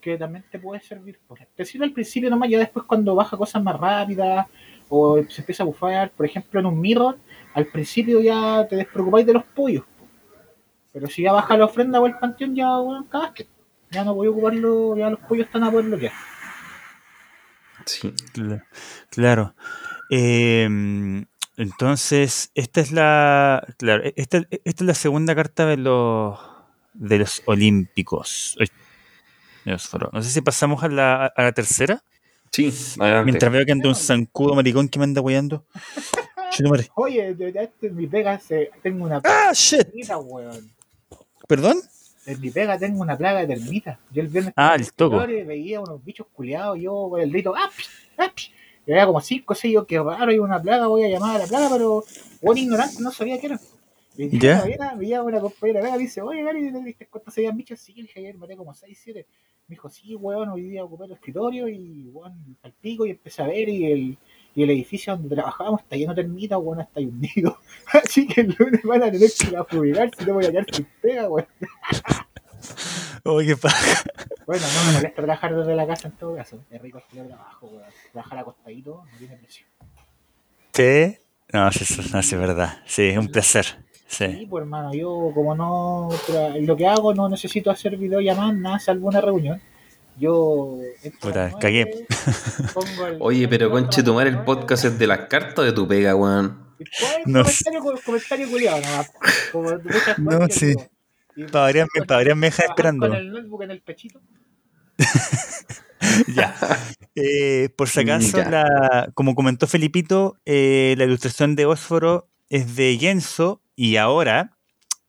que 0.00 0.16
también 0.16 0.44
te 0.50 0.58
puede 0.58 0.80
servir. 0.80 1.18
Te 1.54 1.64
sirve 1.64 1.84
al 1.84 1.92
principio 1.92 2.30
nomás, 2.30 2.48
ya 2.48 2.58
después 2.58 2.86
cuando 2.86 3.14
baja 3.14 3.36
cosas 3.36 3.62
más 3.62 3.78
rápidas 3.78 4.46
o 4.88 5.22
se 5.28 5.42
empieza 5.42 5.62
a 5.62 5.66
bufar, 5.66 6.10
por 6.10 6.26
ejemplo 6.26 6.58
en 6.58 6.66
un 6.66 6.80
mirror, 6.80 7.18
al 7.54 7.66
principio 7.66 8.20
ya 8.20 8.66
te 8.68 8.76
despreocupáis 8.76 9.26
de 9.26 9.34
los 9.34 9.44
pollos. 9.44 9.84
Pero 10.92 11.08
si 11.08 11.22
ya 11.22 11.32
baja 11.32 11.56
la 11.56 11.66
ofrenda 11.66 12.00
o 12.00 12.06
el 12.06 12.18
panteón, 12.18 12.54
ya 12.54 12.76
bueno, 12.78 13.06
que 13.34 13.46
Ya 13.90 14.04
no 14.04 14.14
voy 14.14 14.28
a 14.28 14.30
ocuparlo, 14.30 14.96
ya 14.96 15.10
los 15.10 15.20
pollos 15.20 15.46
están 15.46 15.64
a 15.64 15.70
poder 15.70 15.86
bloquear. 15.86 16.12
Sí. 17.86 18.12
Claro. 19.10 19.54
Em, 20.10 21.24
entonces, 21.56 22.50
esta 22.54 22.80
es 22.80 22.92
la. 22.92 23.66
Claro, 23.78 24.02
esta, 24.16 24.38
esta, 24.50 24.58
es 24.64 24.80
la 24.82 24.94
segunda 24.94 25.34
carta 25.34 25.66
de 25.66 25.76
los 25.76 26.38
de 26.94 27.18
los 27.18 27.42
olímpicos. 27.46 28.56
No 29.64 30.22
sé 30.22 30.30
si 30.30 30.40
pasamos 30.40 30.82
a 30.82 30.88
la, 30.88 31.26
a 31.26 31.42
la 31.42 31.52
tercera. 31.52 32.02
Sí, 32.50 32.72
Mientras 33.24 33.52
veo 33.52 33.64
que 33.64 33.72
anda 33.72 33.88
un 33.88 33.94
zancudo 33.94 34.54
maricón 34.54 34.88
que 34.88 34.98
me 34.98 35.04
anda 35.04 35.20
guayando. 35.20 35.64
Oye, 36.96 37.28
en 37.28 37.96
mi 37.96 38.06
pega 38.08 38.40
tengo 38.82 39.04
una 39.04 39.20
¡Ah, 39.24 39.52
shit! 39.54 39.86
¿Perdón? 41.50 41.78
En 42.26 42.40
mi 42.40 42.48
pega 42.52 42.78
tengo 42.78 43.02
una 43.02 43.18
plaga 43.18 43.40
de 43.40 43.48
termitas. 43.48 43.98
Yo 44.12 44.22
el 44.22 44.28
viernes 44.28 44.54
ah, 44.54 44.76
el 44.76 44.92
toco. 44.92 45.18
veía 45.18 45.80
unos 45.80 46.04
bichos 46.04 46.28
culiados, 46.32 46.78
yo 46.78 47.08
con 47.10 47.20
el 47.20 47.28
grito, 47.28 47.56
¡aps! 47.56 47.90
¡aps! 48.16 48.52
Y 48.86 48.92
había 48.92 49.04
como 49.06 49.20
cinco 49.20 49.52
o 49.52 49.56
seis, 49.56 49.74
yo, 49.74 49.84
qué 49.84 49.98
raro, 49.98 50.30
hay 50.30 50.38
una 50.38 50.62
plaga, 50.62 50.86
voy 50.86 51.02
a 51.02 51.08
llamar 51.08 51.34
a 51.34 51.38
la 51.40 51.46
plaga, 51.48 51.68
pero 51.72 52.04
buen 52.40 52.56
ignorante, 52.56 53.02
no 53.02 53.10
sabía 53.10 53.40
qué 53.40 53.46
era. 53.46 53.60
Y 54.16 54.38
ya. 54.38 54.64
Yeah. 54.64 54.94
veía 54.94 55.24
una 55.24 55.40
compañera 55.40 55.80
pega, 55.80 55.98
dice, 55.98 56.22
oye, 56.22 56.40
Gary, 56.40 56.70
¿viste 56.84 57.06
cuántos 57.06 57.34
se 57.34 57.40
habían 57.40 57.56
bichos? 57.56 57.80
Sí, 57.80 57.94
dije 57.94 58.20
ayer, 58.20 58.38
maté 58.38 58.56
como 58.56 58.72
seis, 58.72 59.00
siete. 59.02 59.26
Me 59.66 59.74
dijo, 59.74 59.90
sí, 59.90 60.14
weón, 60.14 60.50
hoy 60.50 60.62
día 60.62 60.84
ocupé 60.84 61.06
el 61.06 61.12
escritorio 61.12 61.66
y, 61.66 62.10
weón, 62.12 62.56
al 62.62 62.72
pico 62.74 63.06
y 63.06 63.10
empecé 63.10 63.42
a 63.42 63.48
ver 63.48 63.68
y 63.68 63.90
el 63.90 64.18
y 64.54 64.62
el 64.62 64.70
edificio 64.70 65.16
donde 65.16 65.34
trabajábamos 65.34 65.82
está 65.82 65.96
lleno 65.96 66.14
de 66.14 66.22
termitas, 66.22 66.58
weón, 66.60 66.80
está 66.80 67.00
hundido. 67.00 67.58
Así 67.92 68.26
que 68.26 68.42
el 68.42 68.56
lunes 68.58 68.82
van 68.82 69.02
a 69.02 69.10
tener 69.10 69.30
que 69.38 69.46
ir 69.48 69.56
a 69.56 69.64
fumigar 69.64 70.10
si 70.16 70.24
no 70.24 70.34
voy 70.34 70.46
a 70.46 70.50
quedar 70.50 70.66
sin 70.72 70.86
pega, 71.00 71.28
weón. 71.28 71.46
Qué 73.46 73.56
paja. 73.56 74.02
Bueno, 74.46 74.64
no 74.74 74.84
me 74.86 74.92
molesta 74.96 75.22
trabajar 75.22 75.54
desde 75.54 75.76
la 75.76 75.86
casa 75.86 76.08
en 76.08 76.14
todo 76.14 76.34
caso. 76.34 76.64
Es 76.70 76.80
rico 76.82 76.98
estudiar 76.98 77.26
trabajo, 77.26 77.66
weón. 77.68 77.84
Trabajar 78.12 78.38
acostadito 78.38 79.04
no 79.10 79.18
tiene 79.18 79.36
precio. 79.36 79.66
¿Sí? 80.72 81.18
No, 81.52 81.68
eso 81.68 82.02
no 82.12 82.18
es 82.20 82.32
verdad. 82.32 82.78
Sí, 82.86 83.02
es 83.08 83.18
un 83.18 83.28
placer. 83.28 83.66
Sí. 84.06 84.26
sí, 84.26 84.46
pues 84.46 84.62
hermano, 84.62 84.92
yo 84.92 85.30
como 85.32 85.54
no, 85.54 86.08
lo 86.60 86.76
que 86.76 86.86
hago 86.88 87.14
no 87.14 87.28
necesito 87.28 87.70
hacer 87.70 87.96
videollamadas, 87.96 88.56
nada, 88.56 88.78
salvo 88.80 89.06
una 89.06 89.20
reunión. 89.20 89.62
Yo. 90.20 90.78
Puta, 91.18 91.50
cagué. 91.58 92.06
Oye, 93.20 93.48
pero 93.48 93.70
conche, 93.70 94.02
tomar 94.02 94.26
el 94.26 94.44
podcast 94.44 94.84
es 94.84 94.98
de 94.98 95.06
las 95.06 95.20
cartas 95.28 95.64
de 95.64 95.72
tu 95.72 95.88
pega, 95.88 96.14
weón. 96.14 96.76
No. 97.24 97.42
Comentario, 97.42 98.02
comentario 98.04 98.50
culiado, 98.50 98.80
nomás. 98.82 99.10
Como 99.50 99.70
no, 100.18 100.46
sí. 100.48 100.74
Padrían 101.50 101.88
me 102.38 102.48
dejar 102.48 102.66
esperando. 102.66 103.08
Con 103.08 103.16
el 103.16 103.32
notebook 103.32 103.62
en 103.62 103.70
el 103.70 103.80
pechito. 103.80 104.20
ya. 106.34 106.54
Eh, 107.14 107.70
por 107.76 107.88
si 107.88 108.00
acaso, 108.00 108.38
la, 108.44 109.10
como 109.14 109.34
comentó 109.34 109.66
Felipito, 109.66 110.38
eh, 110.44 110.94
la 110.98 111.04
ilustración 111.04 111.56
de 111.56 111.64
Ósforo 111.64 112.28
es 112.50 112.76
de 112.76 112.98
Genso 113.00 113.62
y 113.74 113.96
ahora, 113.96 114.58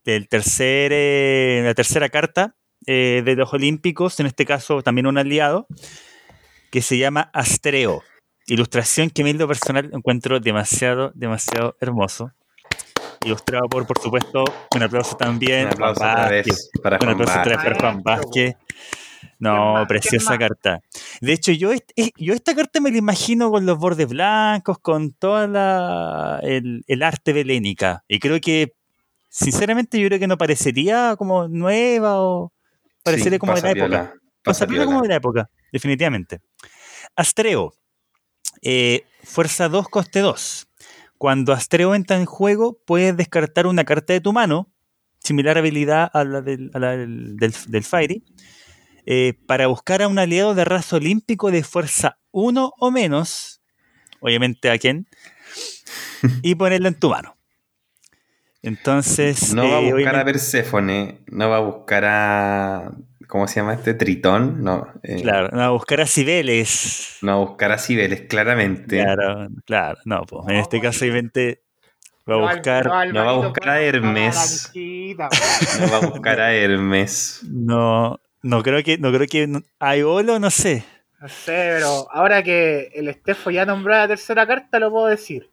del 0.05 0.29
tercer, 0.29 0.91
eh, 0.93 1.63
la 1.65 1.73
tercera 1.73 2.07
carta, 2.07 2.55
eh, 2.87 3.21
de 3.23 3.35
los 3.35 3.53
Olímpicos, 3.53 4.19
en 4.19 4.25
este 4.25 4.45
caso 4.45 4.81
también 4.81 5.07
un 5.07 5.17
aliado, 5.17 5.67
que 6.71 6.81
se 6.81 6.97
llama 6.97 7.29
Astreo. 7.33 8.01
Ilustración 8.47 9.09
que 9.09 9.23
me 9.23 9.33
lo 9.33 9.47
personal 9.47 9.89
encuentro 9.93 10.39
demasiado, 10.39 11.11
demasiado 11.13 11.75
hermoso. 11.79 12.31
Ilustrado 13.23 13.69
por, 13.69 13.85
por 13.85 13.99
supuesto, 13.99 14.43
un 14.75 14.83
aplauso 14.83 15.15
también. 15.15 15.67
Un 15.67 15.73
aplauso 15.73 16.03
otra 16.03 16.29
vez 16.29 16.69
para 16.81 16.97
un 17.01 17.09
aplauso 17.09 17.33
para 17.43 17.75
Juan 17.79 18.01
Vázquez. 18.01 18.55
No, 19.37 19.85
preciosa 19.87 20.37
carta. 20.37 20.81
De 21.19 21.33
hecho, 21.33 21.51
yo, 21.51 21.71
yo 22.17 22.33
esta 22.33 22.55
carta 22.55 22.79
me 22.79 22.91
la 22.91 22.97
imagino 22.97 23.51
con 23.51 23.65
los 23.65 23.77
bordes 23.77 24.07
blancos, 24.07 24.79
con 24.79 25.13
toda 25.13 25.47
la, 25.47 26.39
el, 26.43 26.83
el 26.87 27.03
arte 27.03 27.33
belénica. 27.33 28.03
Y 28.07 28.19
creo 28.19 28.39
que, 28.39 28.73
sinceramente, 29.29 29.99
yo 29.99 30.07
creo 30.07 30.19
que 30.19 30.27
no 30.27 30.37
parecería 30.37 31.15
como 31.17 31.47
nueva 31.47 32.21
o, 32.21 32.51
Parecería 33.03 33.39
como 33.39 33.53
de 33.53 33.61
la 33.61 33.71
época. 33.71 34.13
Pasaría 34.43 34.85
como 34.85 35.01
de 35.01 35.09
la 35.09 35.15
época, 35.15 35.49
definitivamente. 35.71 36.39
Astreo. 37.15 37.73
Eh, 38.61 39.05
fuerza 39.23 39.69
2, 39.69 39.87
coste 39.89 40.19
2. 40.19 40.67
Cuando 41.17 41.53
Astreo 41.53 41.93
entra 41.93 42.17
en 42.17 42.25
juego, 42.25 42.79
puedes 42.85 43.15
descartar 43.15 43.67
una 43.67 43.83
carta 43.83 44.13
de 44.13 44.21
tu 44.21 44.33
mano, 44.33 44.71
similar 45.19 45.57
habilidad 45.57 46.09
a 46.13 46.23
la 46.23 46.41
del, 46.41 46.71
del, 47.37 47.83
Fairy, 47.83 48.23
eh, 49.05 49.33
para 49.45 49.67
buscar 49.67 50.01
a 50.01 50.07
un 50.07 50.17
aliado 50.17 50.55
de 50.55 50.65
raza 50.65 50.95
olímpico 50.95 51.51
de 51.51 51.63
fuerza 51.63 52.17
1 52.31 52.73
o 52.77 52.91
menos, 52.91 53.61
obviamente 54.19 54.69
a 54.71 54.77
quién, 54.79 55.07
y 56.41 56.55
ponerlo 56.55 56.87
en 56.87 56.99
tu 56.99 57.09
mano. 57.09 57.37
Entonces. 58.63 59.53
No 59.53 59.63
va 59.63 59.77
a 59.77 59.81
eh, 59.81 59.93
buscar 59.93 60.15
a 60.15 60.25
Perséfone, 60.25 61.21
no 61.27 61.49
va 61.49 61.57
a 61.57 61.61
buscar 61.61 62.05
a. 62.05 62.91
¿Cómo 63.27 63.47
se 63.47 63.61
llama 63.61 63.73
este? 63.73 63.93
Tritón, 63.93 64.61
no. 64.61 64.87
Eh, 65.03 65.21
claro, 65.21 65.49
no 65.51 65.59
va 65.59 65.65
a 65.67 65.71
buscar 65.71 66.01
a 66.01 66.05
Cibeles. 66.05 67.17
No 67.21 67.31
va 67.31 67.43
a 67.45 67.47
buscar 67.47 67.71
a 67.71 67.77
Cibeles, 67.77 68.21
claramente. 68.27 69.01
Claro, 69.01 69.47
claro, 69.65 69.99
no, 70.05 70.23
pues 70.23 70.47
en 70.49 70.55
este 70.57 70.81
caso, 70.81 71.05
obviamente. 71.05 71.63
Va 72.29 72.35
a 72.35 72.53
buscar. 72.53 72.85
No, 73.11 73.25
va 73.25 73.31
a 73.31 73.47
buscar 73.47 73.69
a 73.69 73.81
Hermes. 73.81 74.71
No 74.75 75.91
va 75.91 75.97
a 75.97 76.05
buscar 76.05 76.39
a 76.39 76.53
Hermes. 76.53 77.41
No, 77.49 78.19
no 78.43 78.63
creo 78.63 78.83
que. 78.83 78.97
No 78.97 79.11
creo 79.11 79.27
que. 79.27 79.61
Aiolo, 79.79 80.37
no 80.37 80.51
sé. 80.51 80.83
No 81.19 81.27
sé, 81.27 81.73
pero 81.77 82.07
ahora 82.11 82.43
que 82.43 82.91
el 82.93 83.07
Estefo 83.07 83.49
ya 83.49 83.65
nombró 83.65 83.93
la 83.93 84.07
tercera 84.07 84.45
carta, 84.45 84.79
lo 84.79 84.91
puedo 84.91 85.07
decir 85.07 85.50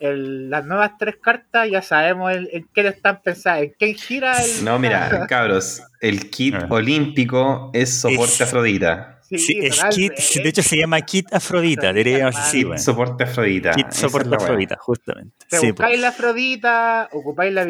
las 0.00 0.64
nuevas 0.64 0.92
tres 0.98 1.16
cartas 1.22 1.70
ya 1.70 1.82
sabemos 1.82 2.32
en, 2.32 2.66
qué 2.72 2.88
están 2.88 3.20
pensadas, 3.22 3.62
en 3.62 3.74
qué 3.78 3.94
gira 3.94 4.42
el... 4.42 4.64
No, 4.64 4.78
mira, 4.78 5.26
cabros, 5.28 5.82
el 6.00 6.30
kit 6.30 6.54
ah. 6.54 6.66
olímpico 6.70 7.70
es 7.74 8.00
soporte 8.00 8.44
Afrodita. 8.44 9.20
Sí, 9.22 9.60
es 9.62 9.80
kit, 9.90 10.12
de 10.42 10.48
hecho 10.48 10.62
se 10.62 10.76
llama 10.78 11.00
kit 11.02 11.32
Afrodita, 11.32 11.92
diríamos 11.92 12.34
así. 12.34 12.64
Kit 12.64 12.78
soporte 12.78 13.24
Afrodita. 13.24 13.72
Kit 13.72 13.92
soporte 13.92 14.34
Afrodita, 14.34 14.76
justamente. 14.80 15.46
Te 15.48 15.60
buscáis 15.60 16.00
la 16.00 16.08
Afrodita, 16.08 17.08
ocupáis 17.12 17.52
la, 17.52 17.62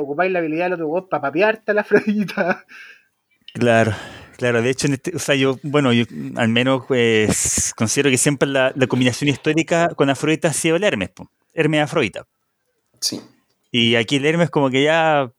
ocupáis 0.00 0.30
la 0.30 0.38
habilidad 0.38 0.66
del 0.66 0.74
otro 0.74 0.88
web 0.88 1.08
para 1.08 1.22
papearte 1.22 1.72
a 1.72 1.74
la 1.74 1.80
Afrodita. 1.80 2.64
Claro. 3.54 3.94
Claro, 4.36 4.62
de 4.62 4.70
hecho, 4.70 4.86
este, 4.86 5.16
o 5.16 5.18
sea, 5.18 5.34
yo, 5.34 5.58
bueno, 5.64 5.92
yo 5.92 6.04
al 6.36 6.48
menos 6.48 6.84
pues, 6.86 7.74
considero 7.76 8.08
que 8.08 8.18
siempre 8.18 8.48
la, 8.48 8.72
la 8.76 8.86
combinación 8.86 9.28
histórica 9.28 9.88
con 9.96 10.10
Afrodita 10.10 10.46
ha 10.46 10.52
sido 10.52 10.76
el 10.76 10.84
Hermes. 10.84 11.10
pues. 11.12 11.28
Hermes 11.58 11.82
Afrodita. 11.82 12.26
Sí. 13.00 13.20
Y 13.70 13.96
aquí 13.96 14.16
el 14.16 14.26
Hermes 14.26 14.50
como 14.50 14.70
que 14.70 14.82
ya... 14.84 15.30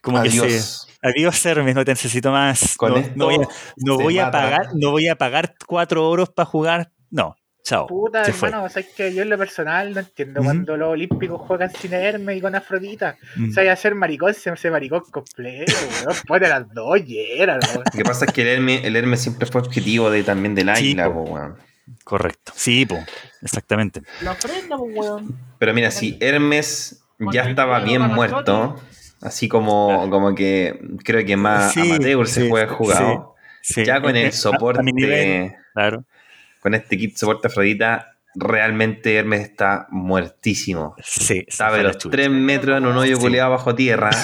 Como 0.00 0.18
adiós. 0.18 0.46
que 0.46 0.58
se... 0.58 0.92
Adiós 1.02 1.44
Hermes, 1.46 1.74
no 1.74 1.84
te 1.84 1.92
necesito 1.92 2.30
más. 2.30 2.76
no, 3.14 3.26
voy, 3.26 4.18
a, 4.18 4.30
pagar, 4.30 4.68
no 4.74 4.90
voy 4.90 5.08
a 5.08 5.16
pagar 5.16 5.54
cuatro 5.66 6.04
euros 6.04 6.30
para 6.30 6.46
jugar. 6.46 6.92
No, 7.10 7.36
chao. 7.64 7.88
Puta, 7.88 8.22
hermano, 8.22 8.64
o 8.64 8.68
sea, 8.68 8.82
es 8.82 8.88
que 8.88 9.12
yo 9.12 9.22
en 9.22 9.30
lo 9.30 9.38
personal 9.38 9.94
no 9.94 10.00
entiendo 10.00 10.42
cuando 10.42 10.76
los 10.76 10.90
olímpicos 10.90 11.40
juegan 11.40 11.72
sin 11.72 11.92
Hermes 11.92 12.38
y 12.38 12.40
con 12.40 12.54
Afrodita. 12.54 13.16
O 13.48 13.52
sea, 13.52 13.64
ya 13.64 13.74
ser 13.74 13.96
maricón 13.96 14.32
se 14.34 14.50
hace 14.50 14.70
maricón 14.70 15.02
completo, 15.10 15.72
weón. 16.28 16.40
de 16.40 16.48
las 16.48 16.72
dos 16.72 17.00
era, 17.08 17.56
Lo 17.56 17.82
que 17.92 18.04
pasa 18.04 18.24
es 18.26 18.32
que 18.32 18.42
el 18.42 18.48
Hermes, 18.48 18.84
el 18.84 18.94
Hermes 18.94 19.20
siempre 19.20 19.46
fue 19.46 19.60
objetivo 19.60 20.10
de, 20.10 20.22
también 20.22 20.54
del 20.54 20.68
águila, 20.68 21.08
weón. 21.08 21.56
Correcto. 22.04 22.52
Sí, 22.54 22.86
po, 22.86 22.98
exactamente. 23.42 24.02
La 24.22 24.32
ofrenda, 24.32 24.76
weón. 24.76 25.36
Pero 25.58 25.74
mira, 25.74 25.90
si 25.90 26.16
Hermes 26.20 27.04
ya 27.18 27.42
estaba 27.42 27.80
bien 27.80 28.02
muerto, 28.02 28.80
así 29.20 29.48
como, 29.48 30.08
como 30.10 30.34
que 30.34 30.80
creo 31.04 31.24
que 31.24 31.36
más 31.36 31.76
amateur 31.76 32.26
se 32.28 32.46
puede 32.46 32.66
jugado, 32.66 33.34
ya 33.84 34.00
con 34.00 34.16
el 34.16 34.32
soporte, 34.32 35.56
claro. 35.72 36.04
con 36.60 36.74
este 36.74 36.98
kit 36.98 37.16
soporte 37.16 37.48
Afrodita, 37.48 38.16
realmente 38.34 39.16
Hermes 39.16 39.42
está 39.42 39.86
muertísimo. 39.90 40.94
Sí, 41.02 41.46
sabe 41.48 41.82
los 41.82 41.98
3 41.98 42.30
metros 42.30 42.78
en 42.78 42.86
un 42.86 42.96
hoyo 42.96 43.18
culeado 43.18 43.50
bajo 43.50 43.74
tierra. 43.74 44.10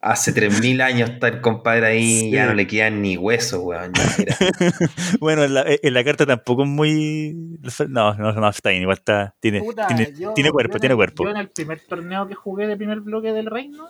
hace 0.00 0.32
3000 0.32 0.80
años 0.80 1.10
está 1.10 1.28
el 1.28 1.40
compadre 1.40 1.86
ahí, 1.86 2.30
ya 2.30 2.46
no 2.46 2.54
le 2.54 2.66
quedan 2.66 3.02
ni 3.02 3.16
huesos, 3.16 3.60
weón. 3.62 3.92
bueno, 5.20 5.44
en 5.44 5.54
la, 5.54 5.64
en 5.66 5.94
la, 5.94 6.04
carta 6.04 6.26
tampoco 6.26 6.62
es 6.62 6.68
muy. 6.68 7.58
No, 7.88 8.14
no, 8.14 8.32
no 8.32 8.48
está 8.48 8.70
bien, 8.70 8.82
igual 8.82 8.98
está. 8.98 9.34
Tiene, 9.40 9.62
tiene, 9.88 10.06
tiene, 10.34 10.50
cuerpo, 10.50 10.78
tiene 10.78 10.94
cuerpo. 10.94 11.24
Yo 11.24 11.30
en 11.30 11.36
el 11.36 11.48
primer 11.48 11.80
torneo 11.80 12.26
que 12.28 12.34
jugué 12.34 12.66
de 12.66 12.76
primer 12.76 13.00
bloque 13.00 13.32
del 13.32 13.46
reino, 13.46 13.88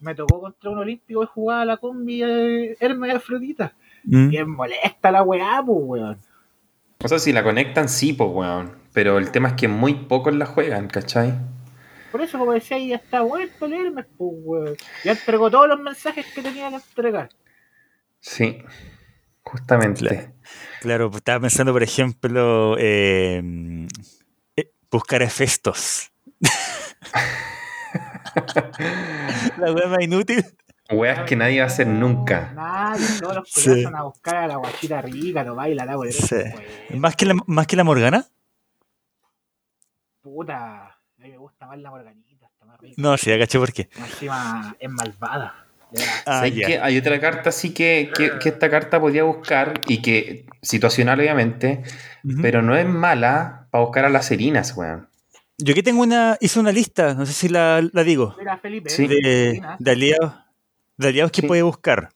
me 0.00 0.14
tocó 0.14 0.40
contra 0.40 0.70
un 0.70 0.78
olímpico 0.78 1.22
y 1.22 1.26
jugaba 1.26 1.64
la 1.64 1.76
combi 1.78 2.20
de 2.20 2.76
Hermes 2.80 3.14
Afrodita. 3.14 3.74
Mm. 4.04 4.32
Y 4.32 4.36
es 4.36 4.46
molesta 4.46 5.10
la 5.10 5.22
weá, 5.22 5.62
pues, 5.64 5.78
weón. 5.80 6.18
O 7.02 7.08
sea, 7.08 7.18
si 7.18 7.32
la 7.32 7.42
conectan, 7.42 7.88
sí, 7.88 8.12
pues, 8.12 8.30
weón. 8.30 8.72
Pero 8.92 9.18
el 9.18 9.30
tema 9.30 9.48
es 9.48 9.54
que 9.54 9.68
muy 9.68 9.94
pocos 9.94 10.34
la 10.34 10.46
juegan, 10.46 10.88
¿cachai? 10.88 11.34
Por 12.10 12.22
eso, 12.22 12.38
como 12.38 12.52
decía, 12.52 12.78
ya 12.78 12.96
está 12.96 13.20
vuelto 13.22 13.66
el 13.66 13.74
Hermes, 13.74 14.06
pues, 14.16 14.30
weón. 14.42 14.76
Ya 15.04 15.12
entregó 15.12 15.50
todos 15.50 15.68
los 15.68 15.80
mensajes 15.80 16.26
que 16.34 16.42
tenía 16.42 16.70
que 16.70 16.76
entregar. 16.76 17.28
Sí, 18.20 18.62
justamente. 19.42 20.32
Claro, 20.80 21.10
pues, 21.10 21.20
estaba 21.20 21.40
pensando, 21.40 21.72
por 21.72 21.82
ejemplo, 21.82 22.76
eh, 22.78 23.42
eh, 24.56 24.70
buscar 24.90 25.22
efestos. 25.22 26.10
la 29.58 29.72
wea 29.72 29.88
más 29.88 30.02
inútil. 30.02 30.44
Weas 30.90 31.24
que 31.24 31.34
nadie 31.34 31.58
va 31.58 31.64
a 31.64 31.66
hacer 31.66 31.88
nunca. 31.88 32.52
Nadie, 32.54 33.04
todos 33.20 33.36
los 33.36 33.50
sí. 33.50 33.84
van 33.84 33.96
a 33.96 34.04
buscar 34.04 34.36
a 34.36 34.46
la 34.46 34.56
guachita 34.56 35.02
rica, 35.02 35.42
lo 35.42 35.56
baila, 35.56 35.84
la 35.84 35.96
sí. 36.12 36.36
¿Más, 36.96 37.16
que 37.16 37.26
la, 37.26 37.34
¿Más 37.46 37.66
que 37.66 37.74
la 37.74 37.82
Morgana? 37.82 38.24
Puta, 40.22 40.85
la 41.74 41.90
Morganita, 41.90 42.46
está 42.46 42.64
más 42.64 42.80
rica. 42.80 42.94
No, 42.96 43.16
sí, 43.16 43.30
ya 43.30 43.38
caché 43.38 43.58
por 43.58 43.72
qué. 43.72 43.88
Encima 43.96 44.76
es 44.78 44.90
malvada. 44.90 45.66
Ah, 46.26 46.44
que 46.52 46.78
hay 46.78 46.98
otra 46.98 47.20
carta 47.20 47.52
sí 47.52 47.72
que, 47.72 48.10
que, 48.14 48.38
que, 48.38 48.48
esta 48.48 48.68
carta 48.68 49.00
podía 49.00 49.22
buscar 49.22 49.80
y 49.86 50.02
que 50.02 50.44
situacional 50.60 51.20
obviamente, 51.20 51.84
pero 52.42 52.60
no 52.60 52.76
es 52.76 52.86
mala 52.86 53.68
para 53.70 53.84
buscar 53.84 54.04
a 54.04 54.08
las 54.08 54.26
serinas, 54.26 54.76
weón. 54.76 55.08
Yo 55.58 55.72
aquí 55.72 55.82
tengo 55.82 56.02
una, 56.02 56.36
hice 56.40 56.58
una 56.58 56.72
lista, 56.72 57.14
no 57.14 57.24
sé 57.24 57.32
si 57.32 57.48
la, 57.48 57.88
la 57.92 58.04
digo. 58.04 58.34
Mira, 58.38 58.58
Felipe, 58.58 58.92
de, 58.92 59.62
de, 59.78 59.90
aliados, 59.90 60.34
de 60.98 61.08
aliados 61.08 61.32
que 61.32 61.42
puede 61.44 61.62
buscar. 61.62 62.10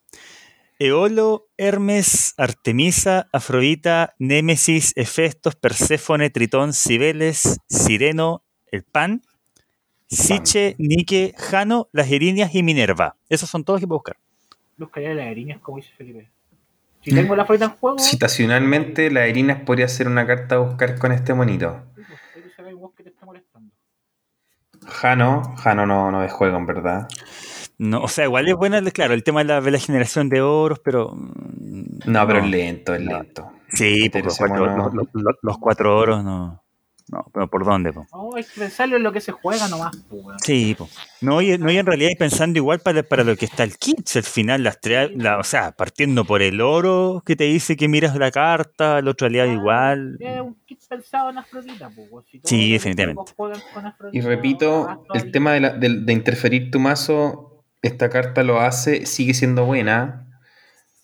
Eolo, 0.77 1.47
Hermes, 1.57 2.33
Artemisa, 2.37 3.29
Afrodita, 3.31 4.15
Némesis, 4.19 4.93
Hefestos, 4.95 5.55
Perséfone, 5.55 6.29
Tritón, 6.29 6.73
Cibeles, 6.73 7.59
Sireno, 7.67 8.43
el 8.71 8.83
Pan, 8.83 9.21
Siche, 10.11 10.75
Nike, 10.77 11.33
Jano, 11.37 11.87
las 11.93 12.11
Erinias 12.11 12.53
y 12.53 12.63
Minerva. 12.63 13.15
Esos 13.29 13.49
son 13.49 13.63
todos 13.63 13.79
que 13.79 13.87
puedo 13.87 13.99
buscar. 13.99 14.17
Buscaría 14.77 15.13
las 15.13 15.27
Erinias, 15.27 15.59
como 15.61 15.77
dice 15.77 15.89
Felipe. 15.97 16.29
Si 17.01 17.15
tengo 17.15 17.35
la 17.35 17.43
Afrodita 17.43 17.65
en 17.65 17.71
juego. 17.71 17.97
Citacionalmente, 17.97 19.09
las 19.09 19.27
Erinias 19.27 19.61
podría 19.61 19.87
ser 19.87 20.07
una 20.07 20.27
carta 20.27 20.55
a 20.55 20.59
buscar 20.59 20.99
con 20.99 21.11
este 21.11 21.33
monito. 21.33 21.81
Jano, 24.85 25.55
Jano 25.57 25.85
no, 25.85 26.11
no 26.11 26.23
es 26.23 26.31
juego, 26.31 26.57
en 26.57 26.65
verdad. 26.65 27.07
No, 27.77 28.03
o 28.03 28.07
sea, 28.07 28.25
igual 28.25 28.47
es 28.47 28.55
buena, 28.55 28.81
claro, 28.91 29.13
el 29.13 29.23
tema 29.23 29.39
de 29.41 29.45
la, 29.45 29.61
de 29.61 29.71
la 29.71 29.79
generación 29.79 30.29
de 30.29 30.41
oros, 30.41 30.79
pero. 30.79 31.15
No, 31.15 32.27
pero 32.27 32.39
es 32.39 32.45
lento, 32.45 32.93
es 32.93 33.01
lento. 33.01 33.51
Sí, 33.69 34.09
porque 34.09 34.27
los 34.27 34.37
cuatro, 34.37 34.91
los, 35.41 35.57
cuatro 35.57 35.97
oros 35.97 36.23
no. 36.23 36.63
No, 37.11 37.25
pero 37.33 37.49
¿por 37.49 37.65
dónde? 37.65 37.91
Po? 37.91 38.07
No, 38.13 38.35
hay 38.35 38.43
que 38.43 38.61
pensarlo 38.61 38.95
en 38.95 39.03
lo 39.03 39.11
que 39.11 39.19
se 39.19 39.33
juega 39.33 39.67
nomás. 39.67 39.95
Po, 40.09 40.31
sí, 40.41 40.75
po. 40.77 40.87
No, 41.19 41.41
y, 41.41 41.57
no, 41.57 41.69
y 41.69 41.77
en 41.77 41.85
realidad 41.85 42.11
pensando 42.17 42.57
igual 42.57 42.79
para, 42.79 43.03
para 43.03 43.25
lo 43.25 43.35
que 43.35 43.45
está 43.45 43.63
el 43.63 43.77
kit. 43.77 44.09
Al 44.15 44.23
final, 44.23 44.63
las 44.63 44.79
la, 45.15 45.37
o 45.37 45.43
sea, 45.43 45.73
partiendo 45.73 46.23
por 46.23 46.41
el 46.41 46.61
oro 46.61 47.21
que 47.25 47.35
te 47.35 47.43
dice 47.43 47.75
que 47.75 47.89
miras 47.89 48.15
la 48.15 48.31
carta, 48.31 48.99
el 48.99 49.09
otro 49.09 49.27
aliado 49.27 49.51
igual. 49.51 50.15
Es 50.21 50.39
un 50.39 50.55
kit 50.65 50.79
pensado 50.87 51.29
en 51.29 51.39
Afrodita. 51.39 51.89
Po, 51.89 52.23
si 52.31 52.39
sí, 52.45 52.71
definitivamente. 52.71 53.33
y 54.13 54.21
repito, 54.21 55.05
el 55.13 55.31
tema 55.31 55.51
de, 55.51 55.59
la, 55.59 55.69
de, 55.71 55.89
de 55.89 56.13
interferir 56.13 56.71
tu 56.71 56.79
mazo, 56.79 57.65
esta 57.81 58.09
carta 58.09 58.41
lo 58.43 58.61
hace, 58.61 59.05
sigue 59.05 59.33
siendo 59.33 59.65
buena. 59.65 60.27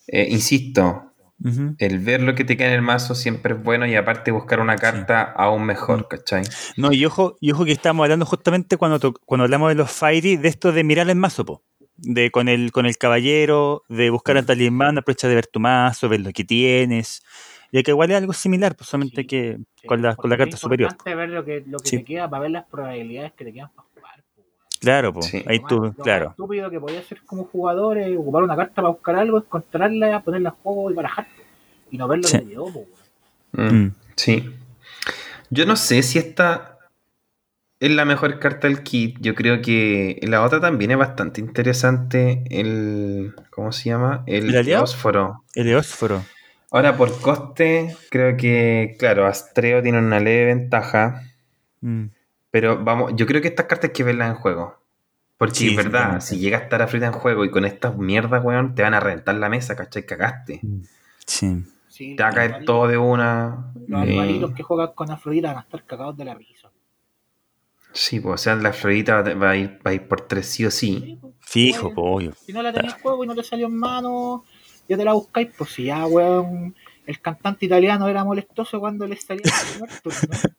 Eh, 0.06 0.28
insisto, 0.30 1.07
el 1.78 1.98
ver 2.00 2.22
lo 2.22 2.34
que 2.34 2.44
te 2.44 2.56
queda 2.56 2.68
en 2.68 2.74
el 2.74 2.82
mazo 2.82 3.14
siempre 3.14 3.54
es 3.54 3.62
bueno 3.62 3.86
y 3.86 3.94
aparte 3.94 4.32
buscar 4.32 4.60
una 4.60 4.76
carta 4.76 5.22
aún 5.22 5.64
mejor, 5.64 6.00
mm. 6.00 6.08
¿cachai? 6.08 6.42
No, 6.76 6.92
y 6.92 7.04
ojo, 7.04 7.36
y 7.40 7.52
ojo 7.52 7.64
que 7.64 7.72
estamos 7.72 8.04
hablando 8.04 8.26
justamente 8.26 8.76
cuando, 8.76 9.12
cuando 9.24 9.44
hablamos 9.44 9.68
de 9.68 9.76
los 9.76 9.90
Fairy, 9.90 10.36
de 10.36 10.48
esto 10.48 10.72
de 10.72 10.84
mirar 10.84 11.08
el 11.08 11.16
mazo, 11.16 11.44
po. 11.44 11.62
De 11.96 12.30
con 12.30 12.48
el, 12.48 12.70
con 12.70 12.86
el 12.86 12.96
caballero, 12.96 13.82
de 13.88 14.10
buscar 14.10 14.36
a 14.36 14.44
talismán, 14.44 14.98
aprovecha 14.98 15.28
de 15.28 15.34
ver 15.34 15.46
tu 15.46 15.60
mazo, 15.60 16.08
ver 16.08 16.20
lo 16.20 16.32
que 16.32 16.44
tienes. 16.44 17.22
Y 17.70 17.82
que 17.82 17.90
igual 17.90 18.10
es 18.10 18.16
algo 18.16 18.32
similar, 18.32 18.76
pues 18.76 18.88
solamente 18.88 19.26
que 19.26 19.58
con, 19.86 20.00
la, 20.00 20.16
con 20.16 20.30
la 20.30 20.36
carta 20.36 20.56
superior. 20.56 20.96
Es 21.04 21.16
ver 21.16 21.28
lo 21.28 21.44
que, 21.44 21.62
lo 21.66 21.78
que 21.78 21.98
te 21.98 22.04
queda 22.04 22.30
para 22.30 22.42
ver 22.42 22.50
las 22.52 22.66
probabilidades 22.66 23.32
que 23.32 23.44
te 23.44 23.52
quedan 23.52 23.70
para. 23.74 23.87
Claro, 24.80 25.12
pues, 25.12 25.34
ahí 25.46 25.60
tú, 25.68 25.92
claro. 26.02 26.26
Lo 26.26 26.30
estúpido 26.30 26.70
que 26.70 26.80
podía 26.80 27.00
hacer 27.00 27.20
como 27.26 27.44
jugador 27.44 27.98
es 27.98 28.16
ocupar 28.16 28.42
una 28.44 28.56
carta 28.56 28.74
para 28.76 28.88
buscar 28.88 29.16
algo, 29.16 29.38
encontrarla, 29.38 30.22
ponerla 30.22 30.50
a 30.50 30.56
juego 30.62 30.90
y 30.90 30.94
barajar. 30.94 31.26
Y 31.90 31.98
no 31.98 32.06
verlo 32.06 32.28
sí. 32.28 32.38
Mm, 33.52 33.62
mm. 33.62 33.94
Sí. 34.16 34.54
Yo 35.50 35.66
no 35.66 35.76
sé 35.76 36.02
si 36.02 36.18
esta 36.18 36.78
es 37.80 37.90
la 37.90 38.04
mejor 38.04 38.38
carta 38.38 38.68
del 38.68 38.82
kit. 38.82 39.18
Yo 39.20 39.34
creo 39.34 39.62
que 39.62 40.18
la 40.22 40.42
otra 40.42 40.60
también 40.60 40.90
es 40.90 40.98
bastante 40.98 41.40
interesante. 41.40 42.44
El. 42.50 43.34
¿Cómo 43.50 43.72
se 43.72 43.90
llama? 43.90 44.22
El, 44.26 44.54
¿El 44.54 44.68
Eósforo. 44.68 45.44
El 45.54 45.68
Eósforo. 45.68 46.24
Ahora, 46.70 46.96
por 46.96 47.18
coste, 47.20 47.96
creo 48.10 48.36
que, 48.36 48.96
claro, 48.98 49.26
Astreo 49.26 49.82
tiene 49.82 49.98
una 49.98 50.20
leve 50.20 50.46
ventaja. 50.46 51.22
Mm. 51.80 52.06
Pero 52.50 52.82
vamos, 52.82 53.12
yo 53.14 53.26
creo 53.26 53.42
que 53.42 53.48
estas 53.48 53.66
cartas 53.66 53.90
hay 53.90 53.94
que 53.94 54.04
verlas 54.04 54.30
en 54.30 54.36
juego. 54.36 54.78
Porque 55.36 55.68
es 55.68 55.76
verdad, 55.76 56.20
si 56.20 56.38
llega 56.38 56.58
a 56.58 56.62
estar 56.62 56.82
a 56.82 56.88
frita 56.88 57.06
en 57.06 57.12
juego 57.12 57.44
y 57.44 57.50
con 57.50 57.64
estas 57.64 57.96
mierdas, 57.96 58.44
weón, 58.44 58.74
te 58.74 58.82
van 58.82 58.94
a 58.94 59.00
reventar 59.00 59.36
la 59.36 59.48
mesa, 59.48 59.76
¿cachai? 59.76 60.04
Cagaste. 60.04 60.60
Sí. 61.24 61.64
te 62.16 62.22
va 62.22 62.30
a 62.30 62.32
caer 62.32 62.64
todo 62.64 62.88
de 62.88 62.98
una. 62.98 63.72
Los 63.86 64.02
animalitos 64.02 64.52
que 64.52 64.64
juegan 64.64 64.92
con 64.94 65.10
Afrodita 65.10 65.48
van 65.48 65.58
a 65.58 65.60
estar 65.60 65.84
cagados 65.84 66.16
de 66.16 66.24
la 66.24 66.34
risa. 66.34 66.70
Sí, 67.92 68.18
pues, 68.18 68.34
o 68.34 68.38
sea, 68.38 68.56
la 68.56 68.70
Afrodita 68.70 69.22
va 69.22 69.50
a 69.50 69.56
ir, 69.56 69.78
va 69.86 69.92
a 69.92 69.94
ir 69.94 70.08
por 70.08 70.22
tres 70.22 70.46
sí 70.46 70.66
o 70.66 70.70
sí. 70.72 71.18
Pues, 71.20 71.34
Fijo, 71.38 71.94
pues, 71.94 72.36
Si 72.44 72.52
no 72.52 72.60
la 72.60 72.72
tenéis 72.72 72.94
en 72.94 73.00
juego 73.00 73.22
y 73.22 73.26
no 73.28 73.34
te 73.36 73.44
salió 73.44 73.66
en 73.66 73.76
mano, 73.76 74.44
ya 74.88 74.96
te 74.96 75.04
la 75.04 75.12
buscáis, 75.12 75.50
pues 75.56 75.70
si 75.70 75.84
ya, 75.84 76.04
weón, 76.06 76.74
el 77.06 77.20
cantante 77.20 77.66
italiano 77.66 78.08
era 78.08 78.24
molestoso 78.24 78.80
cuando 78.80 79.06
le 79.06 79.16
salía 79.16 79.52
muerto, 79.78 80.10
¿no? 80.10 80.38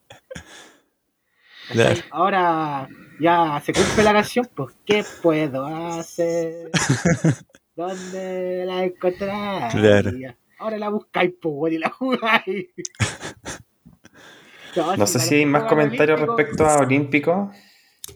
Claro. 1.69 2.01
Ahora 2.11 2.89
ya 3.19 3.61
se 3.63 3.73
cumple 3.73 4.03
la 4.03 4.13
canción, 4.13 4.49
pues 4.55 4.75
¿qué 4.85 5.03
puedo 5.21 5.65
hacer? 5.65 6.71
¿Dónde 7.75 8.65
la 8.65 8.83
encontrar? 8.83 9.71
Claro. 9.71 10.11
Ahora 10.57 10.77
la 10.77 10.89
buscáis, 10.89 11.33
pues, 11.41 11.73
y 11.73 11.77
la 11.77 11.89
jugáis. 11.89 12.67
no, 14.75 14.97
no 14.97 15.07
sé 15.07 15.19
si 15.19 15.35
hay 15.35 15.45
más 15.45 15.63
comentarios 15.63 16.19
respecto 16.19 16.65
a 16.65 16.79
Olímpico. 16.79 17.51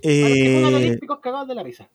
Eh... 0.02 0.64
Olímpicos 0.66 1.20
cagados 1.20 1.48
de 1.48 1.56
la 1.56 1.64
risa. 1.64 1.90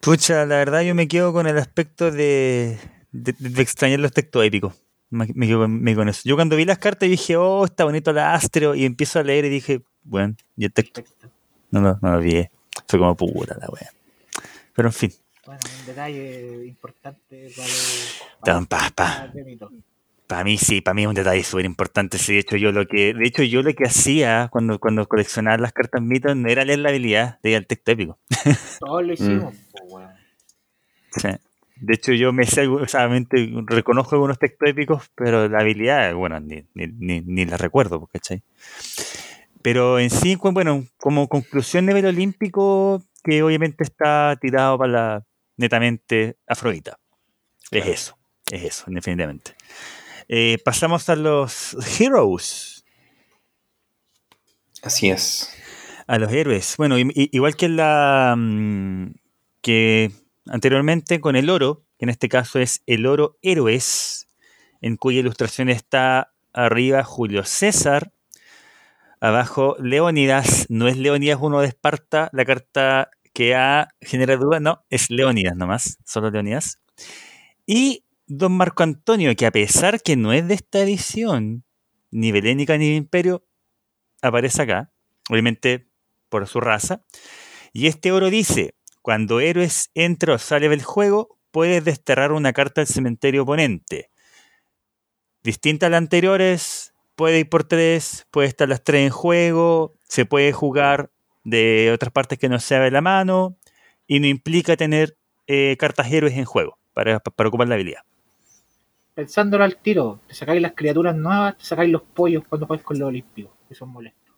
Pucha, 0.00 0.44
la 0.44 0.56
verdad 0.56 0.82
yo 0.82 0.94
me 0.94 1.06
quedo 1.06 1.32
con 1.32 1.46
el 1.46 1.56
aspecto 1.56 2.10
de, 2.10 2.76
de, 3.12 3.34
de 3.38 3.62
extrañar 3.62 4.00
los 4.00 4.12
textos 4.12 4.44
épicos. 4.44 4.82
Me, 5.10 5.28
me, 5.34 5.46
quedo, 5.46 5.68
me, 5.68 5.94
con 5.94 6.08
eso. 6.08 6.22
Yo 6.24 6.34
cuando 6.34 6.56
vi 6.56 6.64
las 6.64 6.78
cartas 6.78 7.08
dije, 7.08 7.36
oh, 7.36 7.64
está 7.64 7.84
bonito 7.84 8.12
la 8.12 8.34
Astro, 8.34 8.74
y 8.74 8.84
empiezo 8.84 9.20
a 9.20 9.22
leer 9.22 9.44
y 9.44 9.50
dije, 9.50 9.82
bueno, 10.04 10.34
y 10.56 10.64
el 10.64 10.72
texto. 10.72 11.02
No, 11.70 11.80
no, 11.80 11.98
no 12.00 12.12
lo 12.12 12.20
vi. 12.20 12.46
Fue 12.86 12.98
como 12.98 13.16
puta 13.16 13.56
la 13.58 13.68
wea. 13.68 13.90
Pero 14.74 14.88
en 14.88 14.92
fin. 14.92 15.12
Bueno, 15.44 15.60
un 15.80 15.86
detalle 15.86 16.66
importante 16.66 17.50
para, 18.44 18.60
para, 18.62 18.90
para, 18.90 19.32
para 20.32 20.44
mí 20.44 20.56
sí, 20.56 20.80
para 20.80 20.94
mí 20.94 21.02
es 21.02 21.08
un 21.08 21.14
detalle 21.14 21.42
súper 21.42 21.64
importante. 21.64 22.16
Sí, 22.16 22.34
de 22.34 22.38
hecho 22.40 22.56
yo 22.56 22.72
lo 22.72 22.86
que, 22.86 23.12
de 23.12 23.26
hecho 23.26 23.42
yo 23.42 23.62
lo 23.62 23.74
que 23.74 23.84
hacía 23.84 24.48
cuando, 24.50 24.78
cuando 24.78 25.06
coleccionaba 25.06 25.58
las 25.58 25.72
cartas 25.72 26.00
mitos 26.00 26.36
no 26.36 26.48
era 26.48 26.64
leer 26.64 26.78
la 26.78 26.90
habilidad, 26.90 27.38
leer 27.42 27.58
el 27.58 27.66
texto 27.66 27.90
épico. 27.90 28.18
Todos 28.80 29.04
lo 29.04 29.12
hicimos, 29.12 29.54
mm. 29.54 31.20
sí. 31.20 31.28
De 31.82 31.94
hecho, 31.94 32.12
yo 32.12 32.32
me 32.32 32.46
sé, 32.46 32.68
o 32.68 32.86
sea, 32.86 33.08
reconozco 33.66 34.14
algunos 34.14 34.38
textos 34.38 34.68
épicos, 34.68 35.10
pero 35.16 35.48
la 35.48 35.58
habilidad, 35.58 36.14
bueno, 36.14 36.38
ni, 36.38 36.64
ni, 36.74 37.20
ni 37.20 37.44
la 37.44 37.56
recuerdo, 37.56 38.06
¿cachai? 38.06 38.40
Pero 39.62 39.98
en 39.98 40.10
sí, 40.10 40.36
bueno, 40.36 40.86
como 40.96 41.28
conclusión 41.28 41.86
nivel 41.86 42.06
olímpico, 42.06 43.02
que 43.22 43.42
obviamente 43.42 43.84
está 43.84 44.36
tirado 44.40 44.78
para 44.78 44.92
la 44.92 45.26
netamente 45.56 46.36
Afrodita. 46.46 46.98
Es 47.70 47.86
eso, 47.86 48.18
es 48.50 48.64
eso, 48.64 48.84
definitivamente. 48.88 49.54
Eh, 50.28 50.58
pasamos 50.64 51.08
a 51.08 51.16
los 51.16 51.76
Heroes. 52.00 52.84
Así 54.82 55.10
es. 55.10 55.48
A 56.06 56.18
los 56.18 56.32
héroes. 56.32 56.74
Bueno, 56.76 56.96
igual 56.98 57.56
que 57.56 57.68
la. 57.68 58.34
Mm, 58.36 59.14
que 59.60 60.10
anteriormente 60.46 61.20
con 61.20 61.36
el 61.36 61.48
oro, 61.48 61.84
que 61.98 62.04
en 62.06 62.08
este 62.10 62.28
caso 62.28 62.58
es 62.58 62.82
el 62.86 63.06
oro 63.06 63.38
héroes, 63.42 64.28
en 64.80 64.96
cuya 64.96 65.20
ilustración 65.20 65.68
está 65.68 66.34
arriba 66.52 67.04
Julio 67.04 67.44
César, 67.44 68.11
abajo 69.22 69.76
Leónidas, 69.78 70.66
no 70.68 70.88
es 70.88 70.96
Leónidas 70.96 71.38
uno 71.40 71.60
de 71.60 71.68
Esparta, 71.68 72.28
la 72.32 72.44
carta 72.44 73.08
que 73.32 73.54
ha 73.54 73.88
generado 74.00 74.46
duda, 74.46 74.58
no, 74.58 74.84
es 74.90 75.10
Leónidas 75.10 75.56
nomás, 75.56 75.98
solo 76.04 76.30
Leónidas. 76.30 76.80
Y 77.64 78.04
don 78.26 78.52
Marco 78.52 78.82
Antonio, 78.82 79.34
que 79.36 79.46
a 79.46 79.52
pesar 79.52 80.02
que 80.02 80.16
no 80.16 80.32
es 80.32 80.48
de 80.48 80.54
esta 80.54 80.80
edición, 80.80 81.64
ni 82.10 82.32
Belénica 82.32 82.76
ni 82.76 82.96
Imperio, 82.96 83.46
aparece 84.22 84.62
acá, 84.62 84.92
obviamente 85.30 85.88
por 86.28 86.48
su 86.48 86.60
raza. 86.60 87.04
Y 87.72 87.86
este 87.86 88.10
oro 88.10 88.28
dice, 88.28 88.74
cuando 89.02 89.38
héroes 89.38 89.92
entra 89.94 90.34
o 90.34 90.38
sale 90.38 90.68
del 90.68 90.82
juego, 90.82 91.38
puedes 91.52 91.84
desterrar 91.84 92.32
una 92.32 92.52
carta 92.52 92.80
del 92.80 92.88
cementerio 92.88 93.44
oponente. 93.44 94.10
Distinta 95.44 95.86
a 95.86 95.90
las 95.90 95.98
anteriores, 95.98 96.91
puede 97.14 97.40
ir 97.40 97.48
por 97.48 97.64
tres, 97.64 98.26
puede 98.30 98.48
estar 98.48 98.68
las 98.68 98.82
tres 98.84 99.06
en 99.06 99.10
juego, 99.10 99.94
se 100.02 100.24
puede 100.26 100.52
jugar 100.52 101.10
de 101.44 101.90
otras 101.92 102.12
partes 102.12 102.38
que 102.38 102.48
no 102.48 102.60
sea 102.60 102.80
de 102.80 102.90
la 102.90 103.00
mano, 103.00 103.56
y 104.06 104.20
no 104.20 104.26
implica 104.26 104.76
tener 104.76 105.16
eh, 105.46 105.76
cartas 105.78 106.12
héroes 106.12 106.36
en 106.36 106.44
juego 106.44 106.78
para, 106.92 107.20
para 107.20 107.48
ocupar 107.48 107.68
la 107.68 107.74
habilidad 107.74 108.02
pensándolo 109.14 109.64
al 109.64 109.76
tiro, 109.76 110.20
te 110.26 110.34
sacáis 110.34 110.62
las 110.62 110.72
criaturas 110.72 111.14
nuevas, 111.14 111.56
te 111.58 111.64
sacáis 111.64 111.90
los 111.90 112.02
pollos 112.02 112.44
cuando 112.48 112.66
juegas 112.66 112.84
con 112.84 112.98
los 112.98 113.08
olímpicos, 113.08 113.52
que 113.68 113.74
son 113.74 113.90
molestos. 113.90 114.34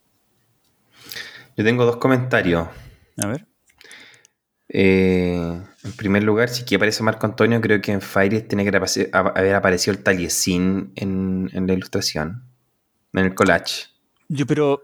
Yo 1.57 1.65
tengo 1.65 1.85
dos 1.85 1.97
comentarios. 1.97 2.69
A 3.23 3.27
ver. 3.27 3.47
Eh, 4.69 5.63
en 5.85 5.93
primer 5.93 6.25
lugar, 6.25 6.49
si 6.49 6.63
aquí 6.63 6.75
aparece 6.75 7.03
Marco 7.03 7.27
Antonio, 7.27 7.61
creo 7.61 7.81
que 7.81 7.93
en 7.93 8.01
Fire 8.01 8.43
tiene 8.49 8.65
que 8.65 8.77
haber 9.13 9.55
aparecido 9.55 9.97
el 9.97 10.03
taliesin 10.03 10.93
en, 10.97 11.51
en, 11.53 11.67
la 11.67 11.75
ilustración, 11.75 12.43
en 13.15 13.27
el 13.27 13.35
collage. 13.35 13.87
Yo, 14.29 14.47
pero. 14.47 14.83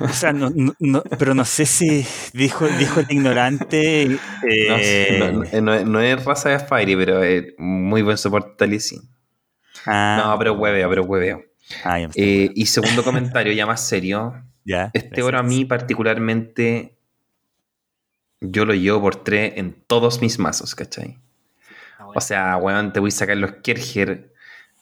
O 0.00 0.08
sea, 0.08 0.32
no, 0.32 0.52
no, 0.78 1.02
pero 1.18 1.34
no 1.34 1.44
sé 1.44 1.66
si 1.66 2.06
dijo, 2.32 2.66
dijo 2.78 3.00
el 3.00 3.06
ignorante. 3.10 4.18
Eh, 4.48 5.60
no, 5.60 6.00
es 6.00 6.24
raza 6.24 6.50
de 6.50 6.60
Fire, 6.60 6.96
pero 6.96 7.22
es 7.24 7.46
muy 7.58 8.02
buen 8.02 8.16
soporte 8.16 8.54
taliesin. 8.56 9.00
Ah. 9.84 10.22
No, 10.24 10.38
pero 10.38 10.52
hueveo, 10.52 10.88
pero 10.88 11.02
hueveo. 11.02 11.44
Ah, 11.82 11.98
eh, 12.14 12.50
y 12.54 12.66
segundo 12.66 13.02
comentario, 13.02 13.52
ya 13.52 13.66
más 13.66 13.86
serio. 13.86 14.34
Ya, 14.66 14.90
este 14.94 15.22
oro 15.22 15.38
a 15.38 15.42
mí 15.42 15.66
particularmente, 15.66 16.96
yo 18.40 18.64
lo 18.64 18.72
llevo 18.72 19.02
por 19.02 19.22
tres 19.22 19.52
en 19.56 19.74
todos 19.86 20.22
mis 20.22 20.38
mazos, 20.38 20.74
¿cachai? 20.74 21.18
Ah, 21.98 22.06
o 22.14 22.18
sea, 22.22 22.56
weón, 22.56 22.90
te 22.90 22.98
voy 22.98 23.08
a 23.08 23.10
sacar 23.10 23.36
los 23.36 23.56
Kerger, 23.62 24.32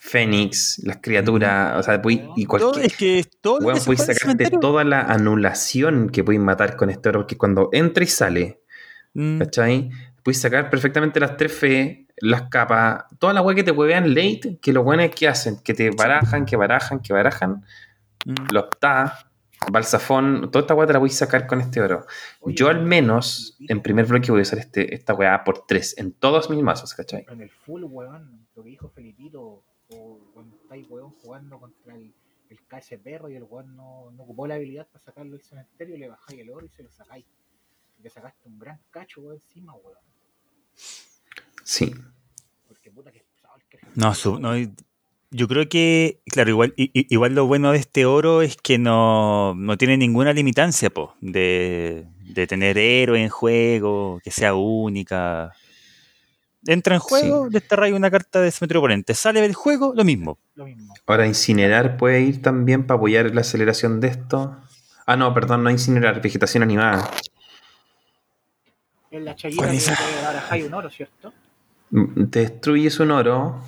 Fénix, 0.04 0.82
las 0.82 0.96
criaturas, 0.96 1.78
o 1.78 1.82
sea, 1.84 1.98
voy, 1.98 2.28
y 2.34 2.44
cualquier... 2.44 2.86
es 2.86 2.96
que 2.96 3.24
todo 3.40 3.60
voy 3.60 3.94
a 3.94 3.98
sacarte 3.98 4.50
toda 4.50 4.82
la 4.82 5.02
anulación 5.02 6.10
que 6.10 6.24
puedes 6.24 6.42
matar 6.42 6.74
con 6.74 6.90
este 6.90 7.10
oro, 7.10 7.20
porque 7.20 7.38
cuando 7.38 7.68
entra 7.70 8.02
y 8.02 8.08
sale, 8.08 8.62
mm. 9.14 9.38
¿cachai? 9.38 9.90
Puedes 10.24 10.40
sacar 10.40 10.70
perfectamente 10.70 11.20
las 11.20 11.36
tres 11.36 11.52
fe, 11.52 12.08
las 12.16 12.48
capas, 12.48 13.04
toda 13.20 13.32
la 13.32 13.42
weá 13.42 13.54
que 13.54 13.62
te 13.62 13.70
huevean 13.70 14.12
late, 14.12 14.58
que 14.60 14.72
lo 14.72 14.82
bueno 14.82 15.04
es 15.04 15.14
que 15.14 15.28
hacen, 15.28 15.58
que 15.62 15.72
te 15.72 15.90
barajan, 15.90 16.46
que 16.46 16.56
barajan, 16.56 16.98
que 16.98 17.12
barajan, 17.12 17.64
mm. 18.24 18.52
los 18.52 18.70
ta, 18.80 19.30
balsafón, 19.70 20.50
toda 20.50 20.62
esta 20.62 20.74
weá 20.74 20.88
te 20.88 20.94
la 20.94 20.98
voy 20.98 21.10
a 21.10 21.12
sacar 21.12 21.46
con 21.46 21.60
este 21.60 21.80
oro. 21.80 22.06
Yo 22.44 22.68
al 22.68 22.82
menos, 22.82 23.56
en 23.68 23.80
primer 23.80 24.06
bloque 24.06 24.32
voy 24.32 24.40
a 24.40 24.42
usar 24.42 24.58
este, 24.58 24.96
esta 24.96 25.14
weá 25.14 25.44
por 25.44 25.64
tres, 25.64 25.96
en 25.96 26.12
todos 26.12 26.50
mis 26.50 26.60
mazos, 26.60 26.92
¿cachai? 26.92 27.24
En 27.30 27.40
el 27.40 27.50
full, 27.50 27.84
weón, 27.84 28.48
lo 28.56 28.64
que 28.64 28.70
dijo 28.70 28.88
Felipito, 28.88 29.62
estáis, 30.74 30.90
weón, 30.90 31.11
jugando 31.22 31.58
contra 31.58 31.94
el, 31.94 32.12
el 32.50 32.58
KS 32.66 32.98
perro 33.02 33.28
y 33.28 33.37
el 33.37 33.44
weón 33.44 33.76
no, 33.76 34.11
no, 34.11 34.22
ocupó 34.22 34.46
la 34.46 34.54
habilidad 34.54 34.87
para 34.88 35.04
sacarlo 35.04 35.32
del 35.32 35.42
cementerio, 35.42 35.96
le 35.96 36.08
bajáis 36.08 36.40
el 36.40 36.50
oro 36.50 36.66
y 36.66 36.70
se 36.70 36.82
lo 36.82 36.90
sacáis. 36.90 37.24
Le 38.02 38.11
sacaste 38.11 38.48
un 38.48 38.58
gran 38.58 38.80
cacho, 38.90 39.20
weón, 39.20 39.37
encima, 39.37 39.74
weón. 39.74 39.98
Sí. 41.64 41.92
No, 43.94 44.12
no, 44.38 44.72
yo 45.30 45.48
creo 45.48 45.68
que, 45.68 46.20
claro, 46.26 46.50
igual, 46.50 46.74
igual 46.76 47.35
lo 47.35 47.46
bueno 47.46 47.72
de 47.72 47.78
este 47.78 48.06
oro 48.06 48.42
es 48.42 48.56
que 48.56 48.78
no, 48.78 49.54
tiene 49.78 49.96
ninguna 49.96 50.32
limitancia 50.32 50.90
po, 50.90 51.14
de, 51.20 52.06
tener 52.48 52.78
héroe 52.78 53.22
en 53.22 53.28
juego, 53.28 54.20
que 54.22 54.30
sea 54.30 54.54
única. 54.54 55.52
Entra 56.66 56.94
en 56.94 57.01
juego, 57.01 57.46
sí. 57.46 57.53
desterráis 57.53 57.94
una 57.94 58.11
carta 58.11 58.40
de 58.40 58.51
cementerio 58.51 58.81
oponente. 58.81 59.14
Sale 59.14 59.40
del 59.40 59.55
juego, 59.55 59.92
lo 59.96 60.05
mismo. 60.05 60.38
Ahora, 61.07 61.27
incinerar 61.27 61.96
puede 61.96 62.20
ir 62.20 62.40
también 62.40 62.87
para 62.87 62.98
apoyar 62.98 63.35
la 63.35 63.40
aceleración 63.40 64.01
de 64.01 64.09
esto. 64.09 64.57
Ah, 65.07 65.16
no, 65.16 65.35
perdón, 65.35 65.64
no 65.64 65.70
incinerar, 65.70 66.22
vegetación 66.22 66.62
animada. 66.62 67.11
En 69.11 69.25
la 69.25 69.35
chayita 69.35 69.68
que 69.68 69.75
hay 70.51 70.62
un 70.62 70.75
oro, 70.75 70.88
¿cierto? 70.88 71.33
Mm, 71.90 72.27
te 72.27 72.40
destruyes 72.40 72.98
un 73.01 73.11
oro. 73.11 73.61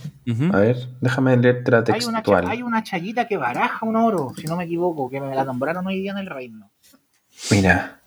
A 0.53 0.59
ver, 0.59 0.89
déjame 1.01 1.37
leerte 1.37 1.71
la 1.71 1.85
textual. 1.85 2.49
Hay 2.49 2.63
una, 2.63 2.83
chayita 2.83 3.27
que 3.27 3.37
baraja 3.37 3.85
un 3.85 3.97
oro, 3.97 4.33
si 4.37 4.47
no 4.47 4.57
me 4.57 4.65
equivoco, 4.65 5.11
que 5.11 5.21
me 5.21 5.35
la 5.35 5.45
nombraron 5.45 5.87
hoy 5.87 6.01
día 6.01 6.13
en 6.13 6.19
el 6.19 6.27
reino. 6.29 6.71
Mira. 7.51 8.01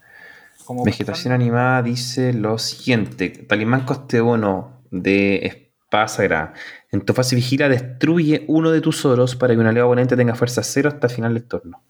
Vegetación 0.83 1.33
animada 1.33 1.81
dice 1.81 2.33
lo 2.33 2.57
siguiente: 2.57 3.29
Talimán 3.29 3.85
coste 3.85 4.21
1 4.21 4.76
de 4.91 5.45
espada 5.45 6.07
sagrada. 6.07 6.53
En 6.91 7.01
tu 7.01 7.13
fase 7.13 7.35
vigila, 7.35 7.69
destruye 7.69 8.45
uno 8.47 8.71
de 8.71 8.81
tus 8.81 9.05
oros 9.05 9.35
para 9.35 9.53
que 9.53 9.59
un 9.59 9.67
aliado 9.67 9.87
oponente 9.87 10.15
tenga 10.15 10.35
fuerza 10.35 10.63
cero 10.63 10.89
hasta 10.89 11.07
el 11.07 11.13
final 11.13 11.33
del 11.33 11.43
turno. 11.43 11.81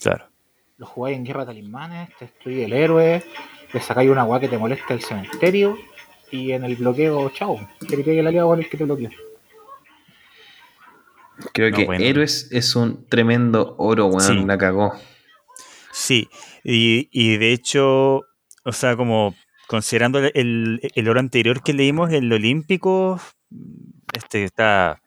Claro. 0.00 0.26
Lo 0.78 0.86
jugáis 0.86 1.16
en 1.16 1.24
guerra 1.24 1.40
de 1.40 1.46
talismanes, 1.46 2.08
te 2.18 2.24
destruye 2.24 2.64
el 2.64 2.72
héroe, 2.72 3.22
le 3.72 3.80
sacáis 3.80 4.10
una 4.10 4.22
agua 4.22 4.40
que 4.40 4.48
te 4.48 4.56
molesta 4.56 4.94
el 4.94 5.02
cementerio 5.02 5.76
y 6.30 6.52
en 6.52 6.64
el 6.64 6.76
bloqueo, 6.76 7.28
chao. 7.30 7.58
Que 7.80 7.96
te 7.96 8.04
pegue 8.04 8.20
el 8.20 8.26
aliado 8.26 8.48
con 8.48 8.58
el 8.58 8.68
que 8.68 8.78
te 8.78 8.84
bloquea. 8.84 9.10
Creo 11.52 11.72
que 11.72 12.08
Héroes 12.08 12.48
es 12.52 12.76
un 12.76 13.06
tremendo 13.06 13.74
oro, 13.78 14.06
weón, 14.06 14.46
la 14.46 14.58
cagó. 14.58 14.94
Sí, 15.92 16.28
y, 16.62 17.36
de 17.36 17.52
hecho, 17.52 18.22
o 18.64 18.72
sea, 18.72 18.96
como 18.96 19.34
considerando 19.70 20.18
el, 20.18 20.80
oro 21.08 21.20
anterior 21.20 21.62
que 21.62 21.72
leímos, 21.72 22.10
el 22.10 22.32
olímpico, 22.32 23.20
este 24.12 24.42
está, 24.42 25.00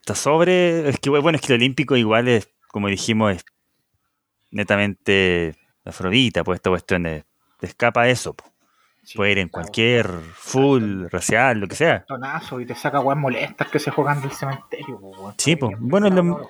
está 0.00 0.14
sobre, 0.14 0.88
es 0.88 0.98
que 0.98 1.10
bueno, 1.10 1.36
es 1.36 1.42
que 1.42 1.52
el 1.52 1.60
olímpico 1.60 1.94
igual 1.94 2.26
es, 2.26 2.48
como 2.68 2.88
dijimos, 2.88 3.36
es 3.36 3.44
netamente 4.50 5.54
afrodita, 5.84 6.42
pues 6.42 6.56
esta 6.56 6.70
cuestión 6.70 7.02
de, 7.02 7.26
escapa 7.60 8.04
a 8.04 8.08
eso. 8.08 8.34
Puede 9.14 9.32
ir 9.32 9.38
en 9.40 9.48
cualquier 9.48 10.08
full, 10.34 11.04
racial, 11.10 11.60
lo 11.60 11.68
que 11.68 11.76
sea. 11.76 12.06
Tonazo 12.06 12.62
y 12.62 12.66
te 12.66 12.74
saca 12.74 13.00
weas 13.00 13.18
molestas 13.18 13.68
que 13.68 13.78
se 13.78 13.90
juegan 13.90 14.22
del 14.22 14.32
cementerio. 14.32 15.00
Sí, 15.36 15.54
pues. 15.54 15.76
Bueno, 15.78 16.40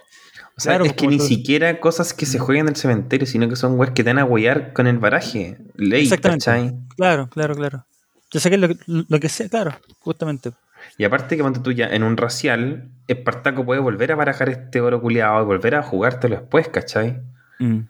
o 0.56 0.60
sea, 0.60 0.76
es 0.76 0.92
que 0.92 1.08
ni 1.08 1.18
siquiera 1.18 1.80
cosas 1.80 2.14
que 2.14 2.26
se 2.26 2.38
jueguen 2.38 2.66
del 2.66 2.76
cementerio, 2.76 3.26
sino 3.26 3.48
que 3.48 3.56
son 3.56 3.78
weas 3.78 3.92
que 3.92 4.04
te 4.04 4.10
van 4.10 4.20
a 4.20 4.24
huellar 4.24 4.72
con 4.72 4.86
el 4.86 4.98
baraje. 4.98 5.58
Ley, 5.78 6.02
Exactamente. 6.02 6.74
Claro, 6.96 7.28
claro, 7.30 7.54
claro. 7.54 7.86
Yo 8.30 8.40
sé 8.40 8.50
que 8.50 8.58
lo, 8.58 8.68
lo 8.86 9.20
que 9.20 9.28
sea, 9.28 9.48
claro, 9.48 9.74
justamente. 10.00 10.52
Y 10.96 11.04
aparte 11.04 11.36
que 11.36 11.42
cuando 11.42 11.62
tú 11.62 11.72
ya 11.72 11.86
en 11.86 12.02
un 12.02 12.16
racial, 12.16 12.90
Espartaco 13.06 13.64
puede 13.64 13.80
volver 13.80 14.12
a 14.12 14.16
barajar 14.16 14.48
este 14.48 14.80
oro 14.80 15.00
culiado 15.00 15.42
y 15.42 15.46
volver 15.46 15.76
a 15.76 15.82
jugártelo 15.82 16.36
después, 16.36 16.68
¿cachai? 16.68 17.22
Mm. 17.58 17.80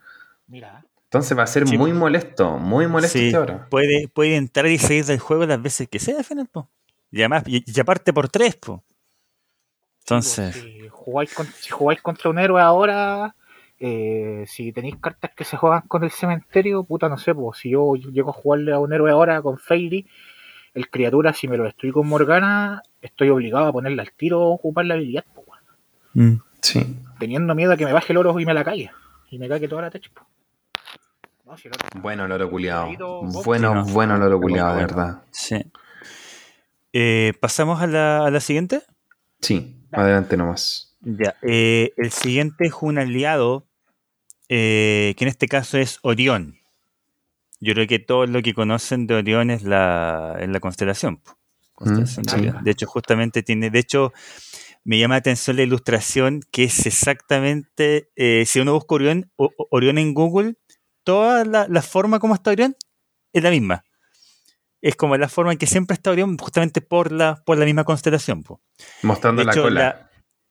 Mira. 0.46 0.84
Entonces 1.04 1.36
va 1.36 1.44
a 1.44 1.46
ser 1.46 1.64
muy 1.64 1.94
molesto, 1.94 2.58
muy 2.58 2.86
molesto 2.86 3.18
sí, 3.18 3.28
este 3.28 3.54
Puede, 3.70 4.08
puede 4.08 4.36
entrar 4.36 4.66
y 4.66 4.76
salir 4.76 5.06
del 5.06 5.18
juego 5.18 5.46
las 5.46 5.60
veces 5.60 5.88
que 5.88 5.98
sea 5.98 6.18
al 6.18 6.24
final, 6.24 6.46
po. 6.52 6.68
Y 7.10 7.20
además, 7.20 7.44
y, 7.46 7.80
aparte 7.80 8.12
por 8.12 8.28
tres, 8.28 8.56
po. 8.56 8.84
Entonces. 10.00 10.54
si, 10.54 10.88
jugáis 10.90 11.30
si, 11.60 11.70
jugáis 11.70 12.02
contra 12.02 12.28
un 12.28 12.38
héroe 12.38 12.60
ahora, 12.60 13.34
eh, 13.80 14.44
si 14.46 14.72
tenéis 14.72 14.96
cartas 14.96 15.30
que 15.36 15.44
se 15.44 15.56
juegan 15.56 15.82
con 15.88 16.04
el 16.04 16.10
cementerio, 16.10 16.84
puta, 16.84 17.08
no 17.08 17.18
sé, 17.18 17.34
pues 17.34 17.58
si 17.58 17.70
yo 17.70 17.94
llego 17.94 18.30
a 18.30 18.34
jugarle 18.34 18.72
a 18.72 18.78
un 18.78 18.92
héroe 18.92 19.10
ahora 19.10 19.40
con 19.42 19.58
Fairy, 19.58 20.06
el 20.74 20.90
criatura, 20.90 21.32
si 21.32 21.48
me 21.48 21.56
lo 21.56 21.64
destruí 21.64 21.92
con 21.92 22.06
Morgana, 22.06 22.82
estoy 23.00 23.30
obligado 23.30 23.66
a 23.66 23.72
ponerle 23.72 24.02
al 24.02 24.12
tiro 24.12 24.40
o 24.40 24.52
ocupar 24.52 24.84
la 24.84 24.94
habilidad, 24.94 25.24
pues, 25.34 26.38
Sí. 26.60 26.96
Teniendo 27.20 27.54
miedo 27.54 27.72
a 27.72 27.76
que 27.76 27.84
me 27.84 27.92
baje 27.92 28.12
el 28.12 28.16
oro 28.16 28.38
y 28.40 28.44
me 28.44 28.52
la 28.52 28.64
calle. 28.64 28.90
Y 29.30 29.38
me 29.38 29.48
cague 29.48 29.68
toda 29.68 29.82
la 29.82 29.90
tech, 29.90 30.10
bueno, 32.02 32.26
el 32.26 32.32
oro 32.32 32.50
culiado. 32.50 32.88
Bueno, 33.44 33.84
bueno 33.86 34.16
el 34.16 34.22
oro 34.22 34.40
culiado, 34.40 34.74
de 34.74 34.80
verdad. 34.80 35.22
Sí. 35.30 35.56
Eh, 36.92 37.32
¿Pasamos 37.40 37.80
a 37.80 37.86
la, 37.86 38.26
a 38.26 38.30
la, 38.30 38.40
siguiente? 38.40 38.82
Sí, 39.40 39.76
adelante 39.92 40.36
nomás. 40.36 40.96
Ya. 41.00 41.36
Eh, 41.42 41.92
el 41.96 42.10
siguiente 42.10 42.66
es 42.66 42.74
un 42.80 42.98
aliado, 42.98 43.66
eh, 44.48 45.14
que 45.16 45.24
en 45.24 45.28
este 45.28 45.48
caso 45.48 45.78
es 45.78 45.98
Orión. 46.02 46.58
yo 47.60 47.74
creo 47.74 47.86
que 47.86 47.98
todo 47.98 48.26
lo 48.26 48.42
que 48.42 48.54
conocen 48.54 49.06
de 49.06 49.14
Orión 49.14 49.50
es 49.50 49.62
la, 49.62 50.36
es 50.40 50.48
la 50.48 50.60
constelación. 50.60 51.20
Mm, 51.80 52.62
de 52.62 52.70
hecho, 52.70 52.86
justamente 52.86 53.42
tiene, 53.42 53.70
de 53.70 53.78
hecho, 53.78 54.12
me 54.84 54.98
llama 54.98 55.14
la 55.14 55.18
atención 55.18 55.56
la 55.56 55.62
ilustración 55.62 56.40
que 56.50 56.64
es 56.64 56.86
exactamente, 56.86 58.10
eh, 58.16 58.44
si 58.46 58.60
uno 58.60 58.72
busca 58.72 58.94
Orión, 58.94 59.30
Orión 59.36 59.98
en 59.98 60.14
Google, 60.14 60.54
toda 61.04 61.44
la, 61.44 61.82
forma 61.82 62.18
como 62.18 62.34
está 62.34 62.50
Orión 62.50 62.76
es 63.32 63.42
la 63.42 63.50
misma. 63.50 63.84
Es 64.80 64.96
como 64.96 65.16
la 65.16 65.28
forma 65.28 65.52
en 65.52 65.58
que 65.58 65.66
siempre 65.66 65.94
está 65.94 66.10
Orión, 66.10 66.36
justamente 66.38 66.80
por 66.80 67.12
la, 67.12 67.42
por 67.44 67.58
la 67.58 67.64
misma 67.64 67.84
constelación. 67.84 68.44
Mostrando 69.02 69.44
la 69.44 69.52
cola. 69.52 70.07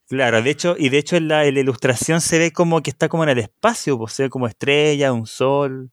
Claro, 0.08 0.42
de 0.42 0.50
hecho, 0.50 0.76
y 0.78 0.90
de 0.90 0.98
hecho 0.98 1.16
en 1.16 1.28
la, 1.28 1.46
ilustración 1.46 2.22
se 2.22 2.40
ve 2.40 2.52
como 2.52 2.82
que 2.82 2.90
está 2.90 3.10
como 3.10 3.24
en 3.24 3.30
el 3.30 3.40
espacio, 3.40 3.98
pues, 3.98 4.14
se 4.14 4.24
ve 4.24 4.30
como 4.30 4.48
estrella, 4.48 5.14
un 5.14 5.28
sol. 5.28 5.92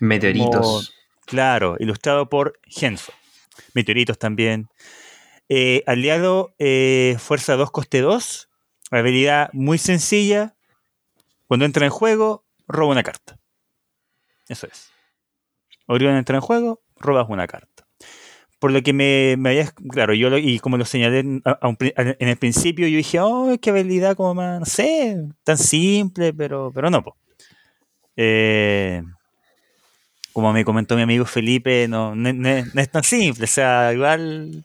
Meteoritos. 0.00 0.94
claro, 1.24 1.76
ilustrado 1.78 2.28
por 2.28 2.58
Genso. 2.64 3.12
Meteoritos 3.74 4.18
también. 4.18 4.68
Eh, 5.48 5.82
aliado, 5.86 6.54
eh, 6.58 7.16
fuerza 7.18 7.56
2, 7.56 7.70
coste 7.70 8.00
2. 8.00 8.48
Habilidad 8.90 9.50
muy 9.52 9.78
sencilla. 9.78 10.54
Cuando 11.46 11.64
entra 11.64 11.84
en 11.84 11.90
juego, 11.90 12.44
roba 12.66 12.92
una 12.92 13.02
carta. 13.02 13.38
Eso 14.48 14.66
es. 14.66 14.90
Orión 15.86 16.16
entra 16.16 16.36
en 16.36 16.40
juego, 16.40 16.82
robas 16.96 17.26
una 17.28 17.46
carta. 17.46 17.75
Por 18.58 18.70
lo 18.70 18.82
que 18.82 18.92
me, 18.92 19.36
me 19.38 19.50
había, 19.50 19.70
claro, 19.90 20.14
yo 20.14 20.36
y 20.38 20.58
como 20.60 20.78
lo 20.78 20.86
señalé 20.86 21.20
en, 21.20 21.42
el 22.18 22.36
principio, 22.38 22.88
yo 22.88 22.96
dije, 22.96 23.20
oh, 23.20 23.54
qué 23.60 23.70
habilidad 23.70 24.16
como 24.16 24.34
más, 24.34 24.60
no 24.60 24.66
sé, 24.66 25.18
tan 25.44 25.58
simple, 25.58 26.32
pero, 26.32 26.72
pero 26.74 26.88
no, 26.88 27.04
eh, 28.16 29.02
como 30.32 30.52
me 30.52 30.64
comentó 30.64 30.96
mi 30.96 31.02
amigo 31.02 31.26
Felipe, 31.26 31.86
no, 31.86 32.14
no, 32.14 32.48
es 32.48 32.90
tan 32.90 33.04
simple, 33.04 33.44
o 33.44 33.48
sea, 33.48 33.92
igual 33.92 34.64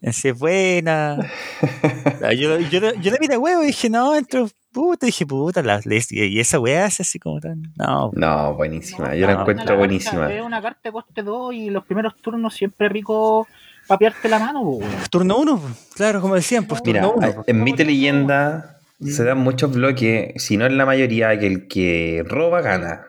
es 0.00 0.38
buena. 0.38 1.18
yo, 2.36 2.58
yo, 2.58 2.94
yo, 2.94 3.10
la 3.10 3.18
vi 3.20 3.28
de 3.28 3.36
huevo 3.36 3.62
y 3.62 3.66
dije, 3.66 3.88
no, 3.88 4.14
entro, 4.16 4.48
puta, 4.72 5.06
dije, 5.06 5.26
puta, 5.26 5.62
la, 5.62 5.80
y 6.10 6.40
esa 6.40 6.58
weá 6.58 6.86
es 6.86 7.00
así 7.00 7.18
como 7.18 7.40
tan. 7.40 7.72
No, 7.76 8.10
no 8.14 8.54
buenísima, 8.54 9.14
yo 9.14 9.26
la 9.26 9.40
encuentro 9.40 9.76
buenísima. 9.76 10.32
Es 10.32 10.42
una 10.42 10.60
carta 10.60 10.80
de 10.84 10.92
coste 10.92 11.22
2 11.22 11.54
y 11.54 11.70
los 11.70 11.84
primeros 11.84 12.16
turnos 12.16 12.54
siempre 12.54 12.88
rico 12.88 13.46
papiarte 13.86 14.28
la 14.28 14.38
mano, 14.38 14.78
Turno 15.10 15.38
1, 15.38 15.62
claro, 15.94 16.20
como 16.20 16.34
decían, 16.34 16.64
pues 16.64 16.80
Mira, 16.84 17.02
turno 17.02 17.44
en 17.46 17.64
Mite 17.64 17.84
Leyenda 17.84 18.78
se 19.00 19.24
dan 19.24 19.38
muchos 19.38 19.72
bloques, 19.72 20.42
si 20.42 20.56
no 20.56 20.66
es 20.66 20.72
la 20.72 20.86
mayoría, 20.86 21.36
que 21.38 21.46
el 21.46 21.68
que 21.68 22.24
roba 22.26 22.60
gana. 22.60 23.08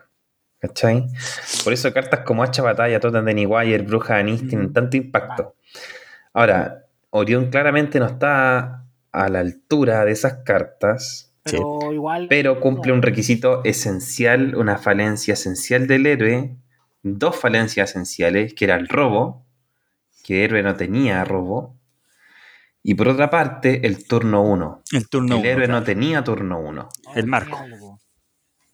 ¿Cachai? 0.58 1.06
Por 1.62 1.74
eso 1.74 1.92
cartas 1.92 2.20
como 2.20 2.42
Hacha 2.42 2.62
Batalla, 2.62 2.98
Totem 2.98 3.22
de 3.26 3.46
Wire, 3.46 3.82
Bruja 3.82 4.16
Anís 4.16 4.48
tienen 4.48 4.72
tanto 4.72 4.96
impacto. 4.96 5.56
Ahora, 6.32 6.86
Orión 7.10 7.50
claramente 7.50 8.00
no 8.00 8.06
está 8.06 8.86
a 9.12 9.28
la 9.28 9.40
altura 9.40 10.06
de 10.06 10.12
esas 10.12 10.38
cartas. 10.44 11.33
Pero, 11.44 11.92
igual, 11.92 12.26
pero 12.28 12.58
cumple 12.58 12.92
un 12.92 13.02
requisito 13.02 13.62
esencial, 13.64 14.54
una 14.56 14.78
falencia 14.78 15.34
esencial 15.34 15.86
del 15.86 16.06
héroe, 16.06 16.56
dos 17.02 17.36
falencias 17.36 17.90
esenciales, 17.90 18.54
que 18.54 18.64
era 18.64 18.76
el 18.76 18.88
robo, 18.88 19.46
que 20.24 20.38
el 20.38 20.50
héroe 20.50 20.62
no 20.62 20.74
tenía 20.74 21.22
robo, 21.24 21.78
y 22.82 22.94
por 22.94 23.08
otra 23.08 23.30
parte, 23.30 23.86
el 23.86 24.06
turno 24.06 24.42
1. 24.42 24.82
El 24.92 25.08
turno 25.08 25.36
El 25.36 25.46
héroe 25.46 25.68
no 25.68 25.82
tenía 25.82 26.22
turno 26.22 26.60
1. 26.60 26.88
El 27.14 27.26
marco. 27.26 27.58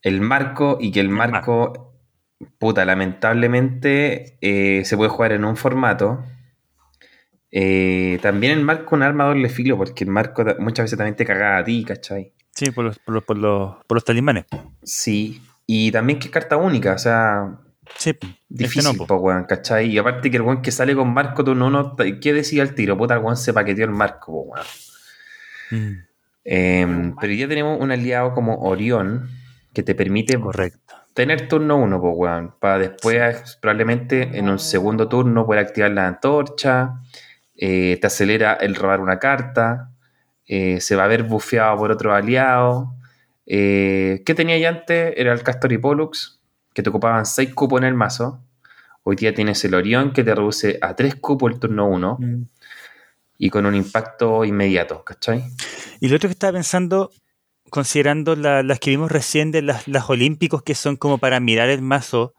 El 0.02 0.20
marco, 0.20 0.78
y 0.80 0.90
que 0.90 1.00
el 1.00 1.10
marco, 1.10 1.94
puta, 2.58 2.84
lamentablemente 2.84 4.38
eh, 4.40 4.84
se 4.84 4.96
puede 4.96 5.10
jugar 5.10 5.32
en 5.32 5.44
un 5.44 5.56
formato 5.56 6.24
eh, 7.52 8.18
también 8.22 8.58
el 8.58 8.64
marco 8.64 8.94
un 8.94 9.02
arma 9.02 9.24
doble 9.24 9.48
filo, 9.48 9.76
porque 9.76 10.04
el 10.04 10.10
marco 10.10 10.44
muchas 10.58 10.84
veces 10.84 10.98
también 10.98 11.16
te 11.16 11.24
cagaba 11.24 11.58
a 11.58 11.64
ti, 11.64 11.84
¿cachai? 11.84 12.32
Sí, 12.54 12.70
por 12.70 12.84
los, 12.84 12.98
por 12.98 13.14
los, 13.14 13.24
por 13.86 13.96
los, 13.96 14.04
talismanes. 14.04 14.46
Sí, 14.82 15.42
y 15.66 15.90
también 15.92 16.18
que 16.18 16.26
es 16.26 16.32
carta 16.32 16.56
única, 16.56 16.94
o 16.94 16.98
sea. 16.98 17.58
Sí, 17.96 18.16
difícil, 18.48 18.96
no, 18.96 19.04
weón, 19.16 19.44
¿cachai? 19.44 19.88
Y 19.88 19.98
aparte 19.98 20.30
que 20.30 20.36
el 20.36 20.42
weón 20.42 20.62
que 20.62 20.70
sale 20.70 20.94
con 20.94 21.12
marco 21.12 21.42
tú 21.42 21.54
no, 21.54 21.96
¿qué 22.20 22.32
decía 22.32 22.62
el 22.62 22.74
tiro? 22.74 22.96
Puta, 22.96 23.14
el 23.14 23.20
weón 23.20 23.36
se 23.36 23.52
paqueteó 23.52 23.84
el 23.84 23.90
marco, 23.90 24.32
weón. 24.32 24.66
Mm. 25.70 26.10
Em, 26.44 27.16
pero 27.20 27.32
ya 27.32 27.48
tenemos 27.48 27.80
un 27.80 27.90
aliado 27.90 28.32
como 28.32 28.60
Orión 28.60 29.28
que 29.72 29.82
te 29.82 29.94
permite 29.94 30.38
Correcto. 30.40 30.94
tener 31.14 31.48
turno 31.48 31.76
uno, 31.76 32.00
pues, 32.00 32.14
weón, 32.16 32.54
para 32.58 32.78
después 32.78 33.58
probablemente 33.60 34.38
en 34.38 34.48
un 34.48 34.58
segundo 34.58 35.08
turno 35.08 35.46
poder 35.46 35.64
activar 35.64 35.90
la 35.90 36.06
antorcha 36.06 37.00
eh, 37.62 37.98
te 38.00 38.06
acelera 38.06 38.54
el 38.54 38.74
robar 38.74 39.00
una 39.00 39.18
carta, 39.18 39.90
eh, 40.52 40.80
se 40.80 40.96
va 40.96 41.04
a 41.04 41.06
ver 41.06 41.22
bufeado 41.22 41.76
por 41.76 41.92
otro 41.92 42.12
aliado. 42.12 42.96
Eh, 43.46 44.20
¿Qué 44.26 44.34
tenía 44.34 44.58
ya 44.58 44.70
antes? 44.70 45.14
Era 45.16 45.32
el 45.32 45.44
Castor 45.44 45.72
y 45.72 45.78
Pollux, 45.78 46.40
que 46.74 46.82
te 46.82 46.90
ocupaban 46.90 47.24
6 47.24 47.54
cupos 47.54 47.80
en 47.80 47.86
el 47.86 47.94
mazo. 47.94 48.42
Hoy 49.04 49.14
día 49.14 49.32
tienes 49.32 49.64
el 49.64 49.76
Orión, 49.76 50.12
que 50.12 50.24
te 50.24 50.34
reduce 50.34 50.76
a 50.82 50.96
3 50.96 51.14
cupos 51.14 51.52
el 51.52 51.60
turno 51.60 51.86
1. 51.86 52.18
Mm. 52.18 52.42
Y 53.38 53.48
con 53.50 53.64
un 53.64 53.76
impacto 53.76 54.44
inmediato, 54.44 55.04
¿cachai? 55.04 55.44
Y 56.00 56.08
lo 56.08 56.16
otro 56.16 56.28
que 56.28 56.32
estaba 56.32 56.54
pensando, 56.54 57.12
considerando 57.70 58.34
las 58.34 58.80
que 58.80 58.90
vimos 58.90 59.12
recién 59.12 59.52
de 59.52 59.62
las, 59.62 59.86
las 59.86 60.10
olímpicos, 60.10 60.64
que 60.64 60.74
son 60.74 60.96
como 60.96 61.18
para 61.18 61.38
mirar 61.38 61.68
el 61.68 61.80
mazo, 61.80 62.34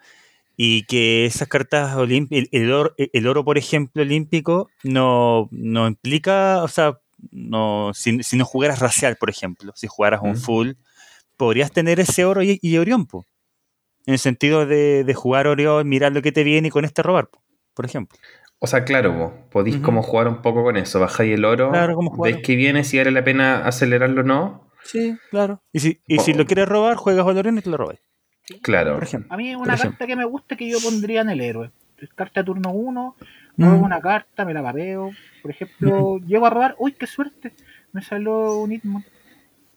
y 0.57 0.83
que 0.83 1.25
esas 1.25 1.47
cartas 1.47 1.95
olímpicas, 1.95 2.49
el, 2.51 3.27
oro, 3.27 3.45
por 3.45 3.57
ejemplo, 3.57 4.03
olímpico, 4.03 4.69
no, 4.83 5.49
implica, 5.51 6.61
o 6.61 6.67
sea, 6.67 6.99
no, 7.31 7.91
si, 7.93 8.19
no 8.33 8.45
jugaras 8.45 8.79
racial, 8.79 9.15
por 9.17 9.29
ejemplo, 9.29 9.71
si 9.75 9.87
jugaras 9.87 10.21
un 10.23 10.37
full, 10.37 10.71
podrías 11.37 11.71
tener 11.71 11.99
ese 11.99 12.25
oro 12.25 12.41
y, 12.43 12.77
Orión, 12.77 13.07
en 14.05 14.13
el 14.13 14.19
sentido 14.19 14.65
de, 14.65 15.13
jugar 15.15 15.47
Orión, 15.47 15.87
mirar 15.87 16.11
lo 16.11 16.21
que 16.21 16.31
te 16.31 16.43
viene 16.43 16.69
y 16.69 16.71
con 16.71 16.85
este 16.85 17.03
robar, 17.03 17.29
por 17.73 17.85
ejemplo. 17.85 18.17
O 18.59 18.67
sea, 18.67 18.83
claro, 18.83 19.13
vos 19.13 19.33
podéis 19.51 19.77
como 19.77 20.03
jugar 20.03 20.27
un 20.27 20.41
poco 20.41 20.63
con 20.63 20.77
eso, 20.77 20.99
bajáis 20.99 21.33
el 21.33 21.45
oro, 21.45 21.71
ves 22.21 22.37
que 22.43 22.55
viene, 22.55 22.83
si 22.83 22.97
vale 22.97 23.11
la 23.11 23.23
pena 23.23 23.65
acelerarlo 23.65 24.21
o 24.21 24.25
no. 24.25 24.67
Sí, 24.83 25.17
claro. 25.29 25.61
Y 25.71 25.79
si, 25.79 26.01
y 26.07 26.19
si 26.19 26.33
lo 26.33 26.45
quieres 26.45 26.67
robar, 26.67 26.95
juegas 26.95 27.25
Orión 27.25 27.57
y 27.57 27.61
te 27.61 27.69
lo 27.69 27.77
robas. 27.77 27.99
Claro. 28.61 28.99
a 29.29 29.37
mí 29.37 29.55
una 29.55 29.77
carta 29.77 30.07
que 30.07 30.15
me 30.15 30.25
gusta 30.25 30.55
que 30.55 30.69
yo 30.69 30.79
pondría 30.81 31.21
en 31.21 31.29
el 31.29 31.41
héroe. 31.41 31.71
Carta 32.15 32.43
turno 32.43 32.71
1, 32.71 33.15
robo 33.61 33.77
mm. 33.77 33.83
una 33.83 34.01
carta, 34.01 34.45
me 34.45 34.53
la 34.53 34.63
papeo. 34.63 35.11
Por 35.41 35.51
ejemplo, 35.51 36.17
llego 36.19 36.45
a 36.45 36.49
robar, 36.49 36.75
uy, 36.79 36.93
qué 36.93 37.07
suerte, 37.07 37.53
me 37.91 38.01
salió 38.01 38.57
un 38.57 38.71
Hitman. 38.71 39.05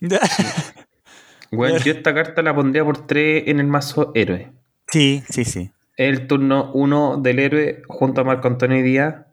bueno, 1.51 1.79
yo 1.79 1.93
esta 1.93 2.15
carta 2.15 2.43
la 2.43 2.55
pondría 2.55 2.85
por 2.85 3.07
3 3.07 3.45
en 3.47 3.61
el 3.61 3.67
mazo 3.67 4.13
héroe. 4.15 4.53
Sí, 4.89 5.23
sí, 5.29 5.45
sí. 5.45 5.71
El 5.97 6.27
turno 6.27 6.71
1 6.75 7.19
del 7.19 7.39
héroe 7.39 7.83
junto 7.89 8.21
a 8.21 8.25
Marco 8.25 8.49
Antonio 8.49 8.83
Díaz. 8.83 9.27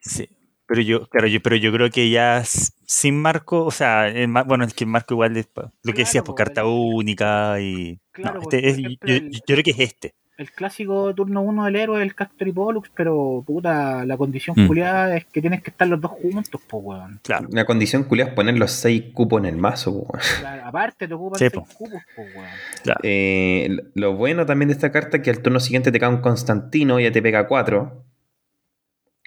Sí. 0.00 0.28
Pero 0.66 0.80
yo, 0.80 1.06
claro, 1.08 1.26
yo, 1.26 1.40
pero 1.42 1.56
yo 1.56 1.70
creo 1.72 1.90
que 1.90 2.08
ya 2.08 2.42
sin 2.44 3.20
Marco, 3.20 3.64
o 3.64 3.70
sea, 3.70 4.10
bueno, 4.46 4.64
es 4.64 4.72
que 4.72 4.86
Marco 4.86 5.12
igual 5.12 5.36
es 5.36 5.48
lo 5.82 5.92
que 5.92 6.02
decías, 6.02 6.24
por 6.24 6.34
pues, 6.34 6.46
carta 6.46 6.64
única 6.64 7.60
y. 7.60 8.00
Claro, 8.12 8.40
este 8.40 8.96
yo, 9.02 9.40
creo 9.46 9.62
que 9.62 9.72
es 9.72 9.80
este. 9.80 10.14
El 10.36 10.50
clásico 10.50 11.14
turno 11.14 11.42
1 11.42 11.66
del 11.66 11.76
héroe, 11.76 12.02
el 12.02 12.14
Castor 12.14 12.48
y 12.48 12.52
Pollux, 12.52 12.90
pero 12.94 13.44
puta, 13.46 14.04
la 14.04 14.16
condición 14.16 14.56
mm. 14.58 14.66
culiada 14.66 15.16
es 15.16 15.26
que 15.26 15.40
tienes 15.40 15.62
que 15.62 15.70
estar 15.70 15.86
los 15.86 16.00
dos 16.00 16.10
juntos, 16.10 16.60
pues 16.68 16.84
weón. 16.84 17.20
Claro. 17.22 17.48
La 17.52 17.64
condición 17.64 18.02
culiada 18.04 18.30
es 18.30 18.34
poner 18.34 18.58
los 18.58 18.72
6 18.72 19.12
cupos 19.12 19.38
en 19.40 19.46
el 19.46 19.56
mazo, 19.56 19.92
weón. 19.92 20.64
aparte 20.64 21.06
te 21.06 21.14
ocupan 21.14 21.38
6 21.38 21.52
cupos, 21.52 22.02
pues 22.16 22.34
weón. 22.34 22.98
Eh, 23.04 23.76
lo 23.94 24.14
bueno 24.14 24.44
también 24.44 24.68
de 24.68 24.74
esta 24.74 24.90
carta 24.90 25.18
es 25.18 25.22
que 25.22 25.30
al 25.30 25.40
turno 25.40 25.60
siguiente 25.60 25.92
te 25.92 26.00
cae 26.00 26.08
un 26.08 26.20
Constantino 26.20 26.98
y 26.98 27.04
ya 27.04 27.12
te 27.12 27.22
pega 27.22 27.46
4. 27.46 28.04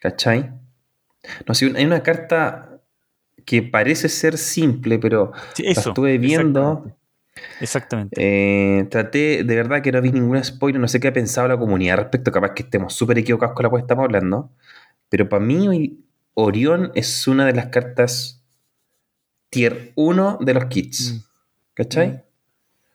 ¿Cachai? 0.01 0.51
No 1.47 1.53
sé, 1.53 1.71
hay 1.75 1.85
una 1.85 2.03
carta 2.03 2.81
que 3.45 3.63
parece 3.63 4.09
ser 4.09 4.37
simple, 4.37 4.99
pero 4.99 5.31
la 5.57 5.71
estuve 5.71 6.17
viendo. 6.17 6.97
Exactamente. 7.61 8.15
Eh, 8.19 8.85
traté, 8.85 9.43
de 9.43 9.55
verdad 9.55 9.81
que 9.81 9.91
no 9.91 10.01
vi 10.01 10.11
ningún 10.11 10.43
spoiler, 10.43 10.79
no 10.79 10.87
sé 10.87 10.99
qué 10.99 11.09
ha 11.09 11.13
pensado 11.13 11.47
la 11.47 11.57
comunidad 11.57 11.97
respecto, 11.97 12.31
capaz 12.31 12.53
que 12.53 12.63
estemos 12.63 12.93
súper 12.93 13.17
equivocados 13.17 13.55
con 13.55 13.63
la 13.63 13.69
cual 13.69 13.81
estamos 13.81 14.03
hablando. 14.05 14.51
Pero 15.09 15.29
para 15.29 15.43
mí, 15.43 16.03
Orión 16.33 16.91
es 16.95 17.27
una 17.27 17.45
de 17.45 17.53
las 17.53 17.67
cartas 17.67 18.43
tier 19.49 19.93
1 19.95 20.39
de 20.41 20.53
los 20.53 20.65
kits. 20.65 21.13
Mm. 21.13 21.27
¿Cachai? 21.73 22.23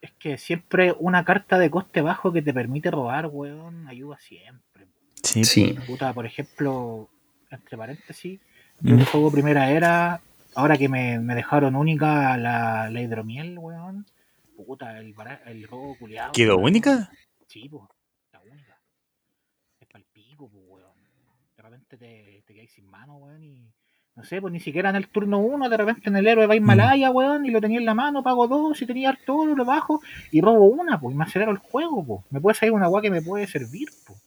Es 0.01 0.11
que 0.19 0.37
siempre 0.37 0.95
una 0.99 1.25
carta 1.25 1.59
de 1.59 1.71
coste 1.71 2.01
bajo 2.01 2.33
que 2.33 2.43
te 2.43 2.53
permite 2.53 2.91
robar, 2.91 3.27
weón, 3.27 3.87
ayuda 3.87 4.19
siempre. 4.19 4.87
Sí. 5.23 5.45
sí. 5.45 5.79
Puta, 5.87 6.13
por 6.13 6.27
ejemplo, 6.27 7.09
entre 7.51 7.77
paréntesis, 7.77 8.41
yo 8.81 8.97
mm. 8.97 9.05
juego 9.05 9.31
primera 9.31 9.71
era, 9.71 10.21
ahora 10.55 10.77
que 10.77 10.89
me, 10.89 11.19
dejaron 11.19 11.77
única 11.77 12.37
la, 12.37 12.91
la, 12.91 13.01
hidromiel, 13.01 13.59
weón, 13.59 14.07
puta, 14.65 14.99
el, 14.99 15.15
el 15.47 15.69
robo 15.69 15.97
culiado. 15.99 16.33
¿Quedó 16.33 16.59
única? 16.59 17.11
Sí, 17.47 17.69
pues, 17.69 17.85
la 18.33 18.41
única. 18.41 18.79
Es 19.81 19.89
para 19.89 20.01
el 20.01 20.07
pico, 20.13 20.49
pues, 20.49 20.65
weón. 20.67 21.03
De 21.57 21.63
repente 21.63 21.97
te, 21.97 22.43
te 22.47 22.55
quedáis 22.55 22.73
sin 22.73 22.87
mano, 22.87 23.17
weón, 23.17 23.43
y 23.43 23.73
no 24.15 24.25
sé, 24.25 24.43
pues 24.43 24.53
ni 24.53 24.61
siquiera 24.61 24.91
en 24.91 24.97
el 24.97 25.09
turno 25.09 25.39
1, 25.39 25.71
de 25.71 25.77
repente 25.77 26.11
en 26.11 26.17
el 26.17 26.27
héroe 26.27 26.47
va 26.47 26.53
a 26.53 26.57
mm. 26.57 26.63
Himalaya, 26.63 27.11
weón, 27.11 27.47
y 27.47 27.51
lo 27.51 27.61
tenía 27.61 27.79
en 27.79 27.87
la 27.87 27.95
mano, 27.95 28.23
pago 28.23 28.47
dos, 28.47 28.81
y 28.83 28.87
tenía 28.87 29.09
harto 29.09 29.35
oro, 29.35 29.55
lo 29.55 29.65
bajo, 29.65 30.03
y 30.31 30.41
robo 30.43 30.67
una, 30.67 31.01
pues, 31.01 31.15
y 31.15 31.19
me 31.19 31.25
acelero 31.25 31.51
el 31.51 31.59
juego, 31.59 32.05
pues. 32.05 32.21
Me 32.31 32.41
puede 32.41 32.55
salir 32.55 32.75
una 32.75 32.87
agua 32.87 33.01
que 33.01 33.11
me 33.11 33.23
puede 33.23 33.47
servir, 33.47 33.89
pues. 34.07 34.21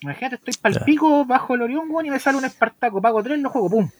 Imagínate, 0.00 0.36
estoy 0.36 0.54
para 0.60 0.74
el 0.76 0.84
pico 0.84 1.24
bajo 1.24 1.54
el 1.54 1.62
Orión, 1.62 1.90
weón, 1.90 2.06
y 2.06 2.10
me 2.10 2.18
sale 2.18 2.38
un 2.38 2.44
Espartaco, 2.44 3.02
pago 3.02 3.22
tres, 3.22 3.38
lo 3.40 3.50
juego, 3.50 3.70
pum. 3.70 3.90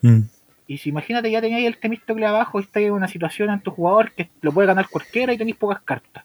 Mm. 0.00 0.20
Y 0.66 0.78
si 0.78 0.88
imagínate 0.88 1.30
ya 1.30 1.40
tenéis 1.40 1.66
el 1.66 1.78
Temístocle 1.78 2.26
abajo 2.26 2.58
y 2.58 2.62
estáis 2.62 2.86
en 2.86 2.92
una 2.92 3.08
situación 3.08 3.50
en 3.50 3.60
tu 3.60 3.70
jugador 3.70 4.12
que 4.12 4.30
lo 4.40 4.52
puede 4.52 4.66
ganar 4.66 4.88
cualquiera 4.88 5.32
y 5.32 5.38
tenéis 5.38 5.56
pocas 5.56 5.80
cartas. 5.82 6.24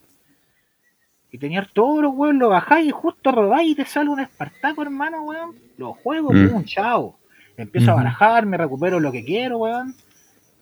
Y 1.32 1.38
tenías 1.38 1.68
todos 1.74 2.02
los 2.02 2.14
weón, 2.16 2.40
lo 2.40 2.50
bajáis 2.50 2.88
y 2.88 2.92
justo 2.92 3.32
robáis 3.32 3.72
y 3.72 3.76
te 3.76 3.86
sale 3.86 4.10
un 4.10 4.20
Espartaco, 4.20 4.82
hermano, 4.82 5.24
weón. 5.24 5.56
Lo 5.78 5.94
juego, 5.94 6.32
mm. 6.32 6.50
pum, 6.50 6.64
chao 6.64 7.20
empiezo 7.62 7.92
a 7.92 7.96
barajar, 7.96 8.46
me 8.46 8.58
recupero 8.58 9.00
lo 9.00 9.12
que 9.12 9.24
quiero, 9.24 9.58
weón. 9.58 9.96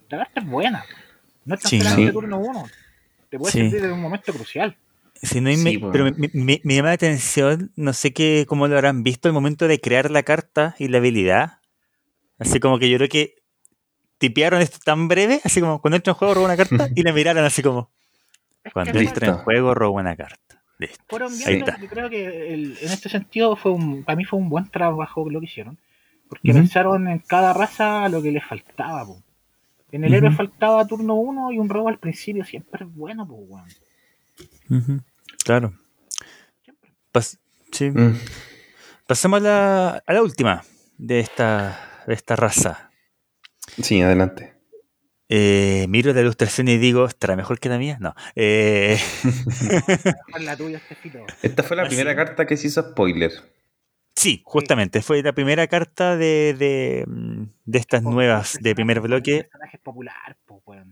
La 0.10 0.20
carta 0.20 0.42
es 0.42 0.48
buena. 0.48 0.84
No 1.46 1.56
estás 1.56 1.70
sí, 1.70 1.78
esperando 1.78 2.12
turno 2.12 2.40
uno. 2.40 2.66
Te 3.30 3.38
puede 3.38 3.52
servir 3.52 3.84
en 3.84 3.92
un 3.92 4.02
momento 4.02 4.34
crucial. 4.34 4.76
pero 5.32 6.12
me, 6.34 6.62
llama 6.64 6.90
la 6.90 6.94
atención, 6.94 7.72
no 7.76 7.94
sé 7.94 8.14
qué, 8.14 8.46
cómo 8.48 8.68
lo 8.68 8.76
habrán 8.76 9.04
visto, 9.04 9.28
el 9.28 9.34
momento 9.34 9.68
de 9.68 9.80
crear 9.80 10.12
la 10.12 10.24
carta 10.24 10.76
y 10.80 10.88
la 10.88 10.98
habilidad. 10.98 11.60
Así 12.40 12.60
como 12.60 12.80
que 12.80 12.90
yo 12.90 12.98
creo 12.98 13.10
que 13.10 13.36
tipearon 14.18 14.62
esto 14.62 14.80
tan 14.84 15.08
breve, 15.08 15.42
así 15.44 15.62
como 15.62 15.82
cuando 15.82 15.98
entra 15.98 16.12
en 16.12 16.18
juego 16.18 16.34
robo 16.34 16.46
una 16.46 16.58
carta 16.58 16.90
y 16.96 17.04
la 17.04 17.14
miraron 17.14 17.46
así 17.46 17.62
como 17.62 17.90
cuando 18.74 19.00
entra 19.00 19.28
en 19.28 19.34
juego 19.36 19.74
robo 19.74 19.98
una 19.98 20.16
carta. 20.16 20.62
Listo. 20.80 21.04
Ahí 21.46 21.56
está. 21.56 21.80
Yo 21.80 21.88
creo 21.88 22.10
que 22.10 22.54
en 22.54 22.78
este 22.82 23.10
sentido 23.10 23.56
fue 23.56 23.72
un, 23.72 24.04
para 24.04 24.16
mí 24.16 24.26
fue 24.26 24.38
un 24.38 24.50
buen 24.50 24.70
trabajo 24.70 25.28
lo 25.30 25.40
que 25.40 25.46
hicieron. 25.48 25.78
Porque 26.30 26.54
pensaron 26.54 27.08
en 27.08 27.20
cada 27.20 27.54
raza 27.54 28.10
lo 28.10 28.22
que 28.22 28.32
le 28.32 28.42
faltaba, 28.42 29.06
po. 29.06 29.24
En 29.92 30.04
el 30.04 30.14
héroe 30.14 30.32
faltaba 30.32 30.86
turno 30.86 31.16
uno 31.16 31.52
y 31.54 31.60
un 31.60 31.70
robo 31.70 31.88
al 31.88 32.00
principio 32.00 32.44
siempre 32.44 32.86
es 32.86 32.94
bueno, 32.94 33.26
pues, 33.26 33.40
weón. 34.70 35.04
Claro. 35.46 35.74
sí. 37.72 37.90
Mm. 37.90 38.20
Pasemos 39.08 39.40
a 39.40 39.44
la, 39.44 40.04
a 40.06 40.14
la 40.14 40.22
última 40.22 40.64
de 40.98 41.22
esta, 41.22 42.04
de 42.06 42.14
esta 42.14 42.36
raza. 42.36 42.87
Sí, 43.82 44.02
adelante. 44.02 44.58
Eh, 45.30 45.88
miro 45.90 46.14
la 46.14 46.22
ilustración 46.22 46.70
y 46.70 46.78
digo, 46.78 47.06
¿estará 47.06 47.36
mejor 47.36 47.60
que 47.60 47.70
la 47.70 47.78
mía? 47.78 47.98
No. 48.00 48.16
Eh... 48.36 48.98
Esta 51.42 51.64
fue 51.64 51.76
la 51.76 51.88
primera 51.88 52.16
carta 52.16 52.46
que 52.46 52.56
se 52.56 52.68
hizo 52.68 52.82
spoiler. 52.82 53.32
Sí, 54.16 54.42
justamente, 54.46 55.02
fue 55.04 55.22
la 55.22 55.34
primera 55.34 55.68
carta 55.68 56.18
de, 56.18 56.56
de, 56.58 57.04
mm, 57.06 57.44
estas 57.72 58.02
nuevas 58.02 58.58
de 58.60 58.74
primer 58.74 59.00
bloque. 59.00 59.44
Personaje 59.44 59.78
popular, 59.78 60.38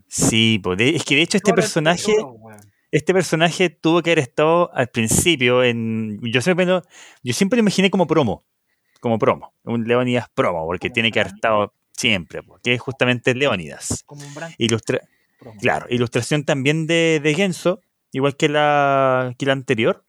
Sí, 0.08 0.62
es 0.78 1.04
que 1.04 1.16
de 1.16 1.22
hecho 1.24 1.38
este 1.38 1.54
personaje, 1.54 2.14
este 2.92 3.14
personaje 3.14 3.72
tuvo 3.72 4.04
que 4.04 4.12
haber 4.12 4.20
estado 4.20 4.72
al 4.76 4.90
principio 4.90 5.64
en, 5.64 6.20
yo 6.22 6.40
siempre, 6.42 6.68
yo 6.68 7.34
siempre 7.34 7.58
lo 7.58 7.62
imaginé 7.62 7.90
como 7.90 8.06
promo, 8.06 8.46
como 9.00 9.18
promo, 9.18 9.56
un 9.64 9.86
Leonidas 9.86 10.30
promo, 10.30 10.68
porque 10.68 10.92
tiene 10.92 11.12
que 11.12 11.20
haber 11.20 11.34
estado 11.34 11.74
siempre, 11.98 12.44
porque 12.44 12.74
es 12.74 12.82
justamente 12.82 13.36
Leonidas. 13.36 14.04
Como 14.06 14.26
un 14.26 14.34
Ilustra 14.58 15.02
claro, 15.60 15.88
ilustración 15.90 16.44
también 16.44 16.88
de, 16.88 17.20
de 17.22 17.34
Genso, 17.34 17.82
igual 18.12 18.36
que 18.36 18.50
la, 18.50 19.34
que 19.38 19.46
la 19.46 19.54
anterior. 19.54 20.04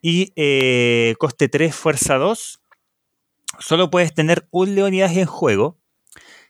Y 0.00 0.32
eh, 0.36 1.14
coste 1.18 1.48
3, 1.48 1.74
fuerza 1.74 2.16
2. 2.16 2.60
Solo 3.58 3.90
puedes 3.90 4.12
tener 4.14 4.46
un 4.50 4.74
Leonidas 4.74 5.16
en 5.16 5.26
juego. 5.26 5.78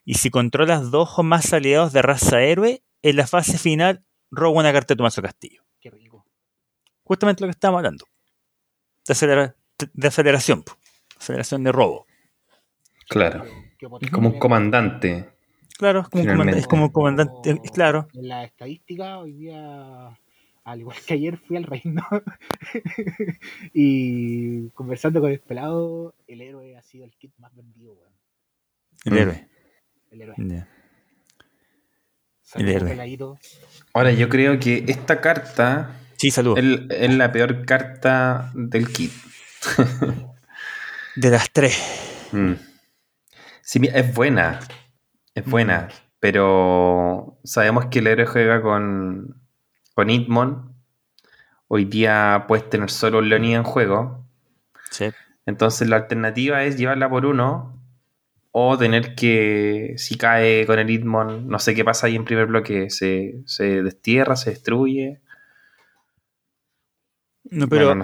Y 0.04 0.14
si 0.14 0.30
controlas 0.30 0.90
dos 0.90 1.18
o 1.18 1.22
más 1.22 1.52
aliados 1.52 1.92
de 1.92 2.02
raza 2.02 2.42
héroe, 2.42 2.82
en 3.02 3.16
la 3.16 3.26
fase 3.26 3.56
final 3.56 4.04
roba 4.30 4.60
una 4.60 4.72
carta 4.72 4.94
de 4.94 4.98
tu 4.98 5.02
mazo 5.02 5.22
castillo. 5.22 5.64
Qué 5.80 5.90
rico. 5.90 6.26
Justamente 7.04 7.42
lo 7.42 7.46
que 7.46 7.52
estábamos 7.52 7.78
hablando. 7.78 8.06
De, 9.06 9.54
de 9.92 10.08
aceleración. 10.08 10.64
Aceleración 11.18 11.64
de 11.64 11.72
robo. 11.72 12.06
Claro. 13.08 13.44
Como 14.10 14.28
un 14.28 14.38
comandante. 14.38 15.28
Claro, 15.76 16.00
es 16.00 16.08
como, 16.08 16.24
comandante, 16.24 16.60
es 16.60 16.66
como 16.66 16.92
comandante. 16.92 17.60
Claro. 17.72 18.08
En 18.14 18.28
la 18.28 18.44
estadística, 18.44 19.18
hoy 19.18 19.32
día 19.32 20.18
al 20.64 20.80
igual 20.80 20.96
que 21.06 21.14
ayer 21.14 21.36
fui 21.36 21.56
al 21.56 21.64
reino 21.64 22.06
y 23.74 24.68
conversando 24.70 25.20
con 25.20 25.30
el 25.30 25.40
pelado, 25.40 26.14
el 26.26 26.40
héroe 26.40 26.76
ha 26.76 26.82
sido 26.82 27.04
el 27.04 27.12
kit 27.12 27.32
más 27.38 27.54
vendido, 27.54 27.92
weón. 27.92 28.12
El 29.04 29.18
héroe. 29.18 29.48
El 30.10 30.22
héroe. 30.22 30.66
El 32.54 32.68
héroe. 32.68 33.18
Ahora, 33.92 34.12
yo 34.12 34.28
creo 34.30 34.58
que 34.58 34.84
esta 34.88 35.20
carta 35.20 36.00
sí, 36.16 36.28
es 36.28 37.14
la 37.14 37.32
peor 37.32 37.66
carta 37.66 38.50
del 38.54 38.88
kit. 38.90 39.12
de 41.16 41.30
las 41.30 41.50
tres. 41.50 42.28
Mm. 42.32 42.52
Sí, 43.64 43.80
es 43.92 44.14
buena. 44.14 44.60
Es 45.34 45.44
buena. 45.46 45.88
Mm. 45.90 45.94
Pero 46.20 47.38
sabemos 47.44 47.86
que 47.86 47.98
el 47.98 48.06
héroe 48.06 48.26
juega 48.26 48.62
con 48.62 49.44
con 49.94 50.10
Hitmon, 50.10 50.74
hoy 51.68 51.84
día 51.84 52.44
puedes 52.48 52.68
tener 52.68 52.90
solo 52.90 53.18
un 53.18 53.28
Leonie 53.28 53.54
en 53.54 53.62
juego. 53.62 54.26
Sí. 54.90 55.06
Entonces 55.46 55.88
la 55.88 55.96
alternativa 55.96 56.64
es 56.64 56.76
llevarla 56.76 57.08
por 57.08 57.26
uno 57.26 57.80
o 58.50 58.76
tener 58.76 59.14
que, 59.14 59.94
si 59.96 60.16
cae 60.16 60.66
con 60.66 60.78
el 60.78 60.90
Hitmon, 60.90 61.48
no 61.48 61.58
sé 61.58 61.74
qué 61.74 61.84
pasa 61.84 62.06
ahí 62.06 62.16
en 62.16 62.24
primer 62.24 62.46
bloque, 62.46 62.90
se, 62.90 63.42
destierra, 63.82 64.36
se 64.36 64.50
destruye. 64.50 65.20
No, 67.50 67.68
pero, 67.68 67.94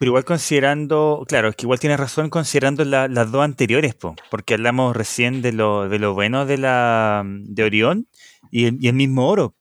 igual, 0.00 0.24
considerando, 0.24 1.24
claro, 1.28 1.48
es 1.48 1.56
que 1.56 1.64
igual 1.66 1.78
tienes 1.78 2.00
razón 2.00 2.30
considerando 2.30 2.84
las 2.84 3.30
dos 3.30 3.44
anteriores, 3.44 3.94
porque 4.30 4.54
hablamos 4.54 4.96
recién 4.96 5.42
de 5.42 5.52
lo, 5.52 5.88
de 5.88 5.98
lo 5.98 6.14
bueno 6.14 6.46
de 6.46 6.56
la 6.58 7.22
de 7.26 7.64
Orión 7.64 8.08
y 8.50 8.64
el, 8.64 8.78
y 8.80 8.88
el 8.88 8.94
mismo 8.94 9.28
oro 9.28 9.54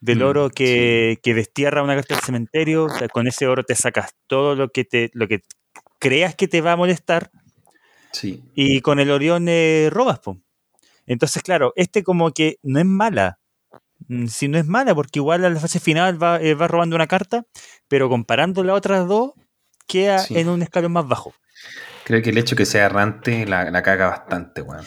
del 0.00 0.18
mm, 0.20 0.22
oro 0.22 0.50
que, 0.50 1.18
destierra 1.24 1.82
una 1.82 1.94
carta 1.94 2.14
del 2.14 2.24
cementerio. 2.24 2.86
con 3.12 3.26
ese 3.26 3.46
oro 3.46 3.64
te 3.64 3.74
sacas 3.74 4.14
todo 4.26 4.54
lo 4.54 4.68
que 4.70 4.84
te, 4.84 5.10
lo 5.14 5.28
que 5.28 5.42
creas 5.98 6.34
que 6.34 6.48
te 6.48 6.60
va 6.60 6.72
a 6.72 6.76
molestar. 6.76 7.30
Sí. 8.12 8.42
Y 8.54 8.80
con 8.80 9.00
el 9.00 9.10
Orión 9.10 9.46
eh, 9.48 9.88
robas, 9.92 10.20
Entonces, 11.06 11.42
claro, 11.42 11.72
este 11.76 12.02
como 12.02 12.30
que 12.30 12.58
no 12.62 12.78
es 12.78 12.86
mala. 12.86 13.38
Mm, 14.08 14.26
si 14.26 14.48
no 14.48 14.58
es 14.58 14.66
mala, 14.66 14.94
porque 14.94 15.18
igual 15.18 15.44
a 15.44 15.50
la 15.50 15.60
fase 15.60 15.80
final 15.80 16.22
va, 16.22 16.40
eh, 16.40 16.54
va 16.54 16.68
robando 16.68 16.96
una 16.96 17.06
carta, 17.06 17.44
pero 17.88 18.08
comparando 18.08 18.62
las 18.62 18.76
otras 18.76 19.08
dos, 19.08 19.32
queda 19.86 20.24
en 20.30 20.48
un 20.48 20.62
escalón 20.62 20.92
más 20.92 21.08
bajo. 21.08 21.34
Creo 22.04 22.22
que 22.22 22.30
el 22.30 22.38
hecho 22.38 22.56
que 22.56 22.66
sea 22.66 22.86
errante 22.86 23.46
la, 23.46 23.70
la 23.70 23.82
caga 23.82 24.08
bastante, 24.08 24.62
weón. 24.62 24.84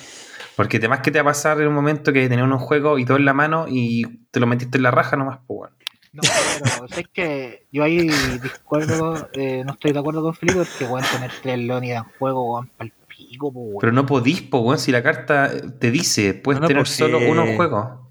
Porque 0.56 0.78
además 0.78 1.00
que 1.02 1.12
te 1.12 1.20
va 1.20 1.30
a 1.30 1.34
pasar 1.34 1.62
en 1.62 1.68
un 1.68 1.74
momento 1.74 2.12
que 2.12 2.28
tenés 2.28 2.44
unos 2.44 2.62
juegos 2.62 3.00
y 3.00 3.06
todo 3.06 3.18
en 3.18 3.26
la 3.26 3.34
mano 3.34 3.66
y 3.70 4.26
te 4.32 4.40
lo 4.40 4.48
metiste 4.48 4.78
en 4.78 4.84
la 4.84 4.92
raja 4.92 5.16
nomás, 5.16 5.40
pues 5.48 5.58
bueno. 5.58 5.76
No, 6.12 6.24
pero 6.58 6.86
es 6.98 7.08
que 7.14 7.68
yo 7.72 7.84
ahí 7.84 8.10
discuerdo, 8.42 9.30
eh, 9.34 9.64
no 9.64 9.74
estoy 9.74 9.92
de 9.92 10.00
acuerdo 10.00 10.24
con 10.24 10.34
Felipe 10.34 10.60
porque 10.60 10.86
bueno, 10.86 11.08
tener 11.12 11.32
tres 11.42 11.60
Leonidas 11.60 12.04
en 12.04 12.12
juego, 12.18 12.54
weón, 12.54 12.72
el 12.80 12.92
pico, 13.08 13.54
pues 13.54 13.78
Pero 13.80 13.94
no 13.94 14.06
podís, 14.06 14.42
pues 14.42 14.64
weón, 14.64 14.80
si 14.80 14.92
la 14.92 15.04
carta 15.04 15.52
te 15.80 15.92
dice, 15.92 16.34
puedes 16.34 16.66
tener 16.66 16.88
solo 16.88 17.20
uno 17.20 17.46
en 17.46 17.56
juego. 17.56 18.09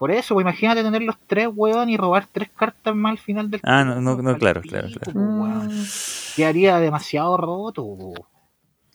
Por 0.00 0.10
eso, 0.10 0.32
pues 0.32 0.44
imagínate 0.44 0.82
tener 0.82 1.02
los 1.02 1.16
tres, 1.26 1.46
weón, 1.54 1.90
y 1.90 1.98
robar 1.98 2.26
tres 2.32 2.48
cartas 2.56 2.94
más 2.94 3.10
al 3.10 3.18
final 3.18 3.50
del 3.50 3.60
Ah, 3.64 3.84
no, 3.84 4.00
no, 4.00 4.16
no 4.16 4.38
claro, 4.38 4.62
claro, 4.62 4.88
claro. 4.88 5.68
Quedaría 6.34 6.78
demasiado 6.78 7.36
roto, 7.36 7.82
weón. 7.82 8.14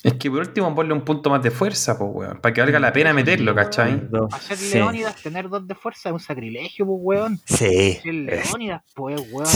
Es 0.01 0.15
que 0.15 0.31
por 0.31 0.39
último 0.39 0.73
ponle 0.73 0.95
un 0.95 1.01
punto 1.01 1.29
más 1.29 1.43
de 1.43 1.51
fuerza, 1.51 1.95
pues, 1.95 2.09
weón. 2.11 2.41
Para 2.41 2.55
que 2.55 2.61
valga 2.61 2.79
la 2.79 2.91
pena 2.91 3.13
meterlo, 3.13 3.53
¿cachai? 3.53 4.01
Hacer 4.31 4.59
Leónidas, 4.73 5.21
tener 5.21 5.47
dos 5.47 5.67
de 5.67 5.75
fuerza 5.75 6.09
es 6.09 6.13
un 6.13 6.19
sacrilegio, 6.19 6.87
pues, 6.87 6.99
weón. 6.99 7.39
Sí. 7.45 7.97
Hacer 7.99 8.13
Leónidas, 8.15 8.81
pues, 8.95 9.21
weón. 9.31 9.47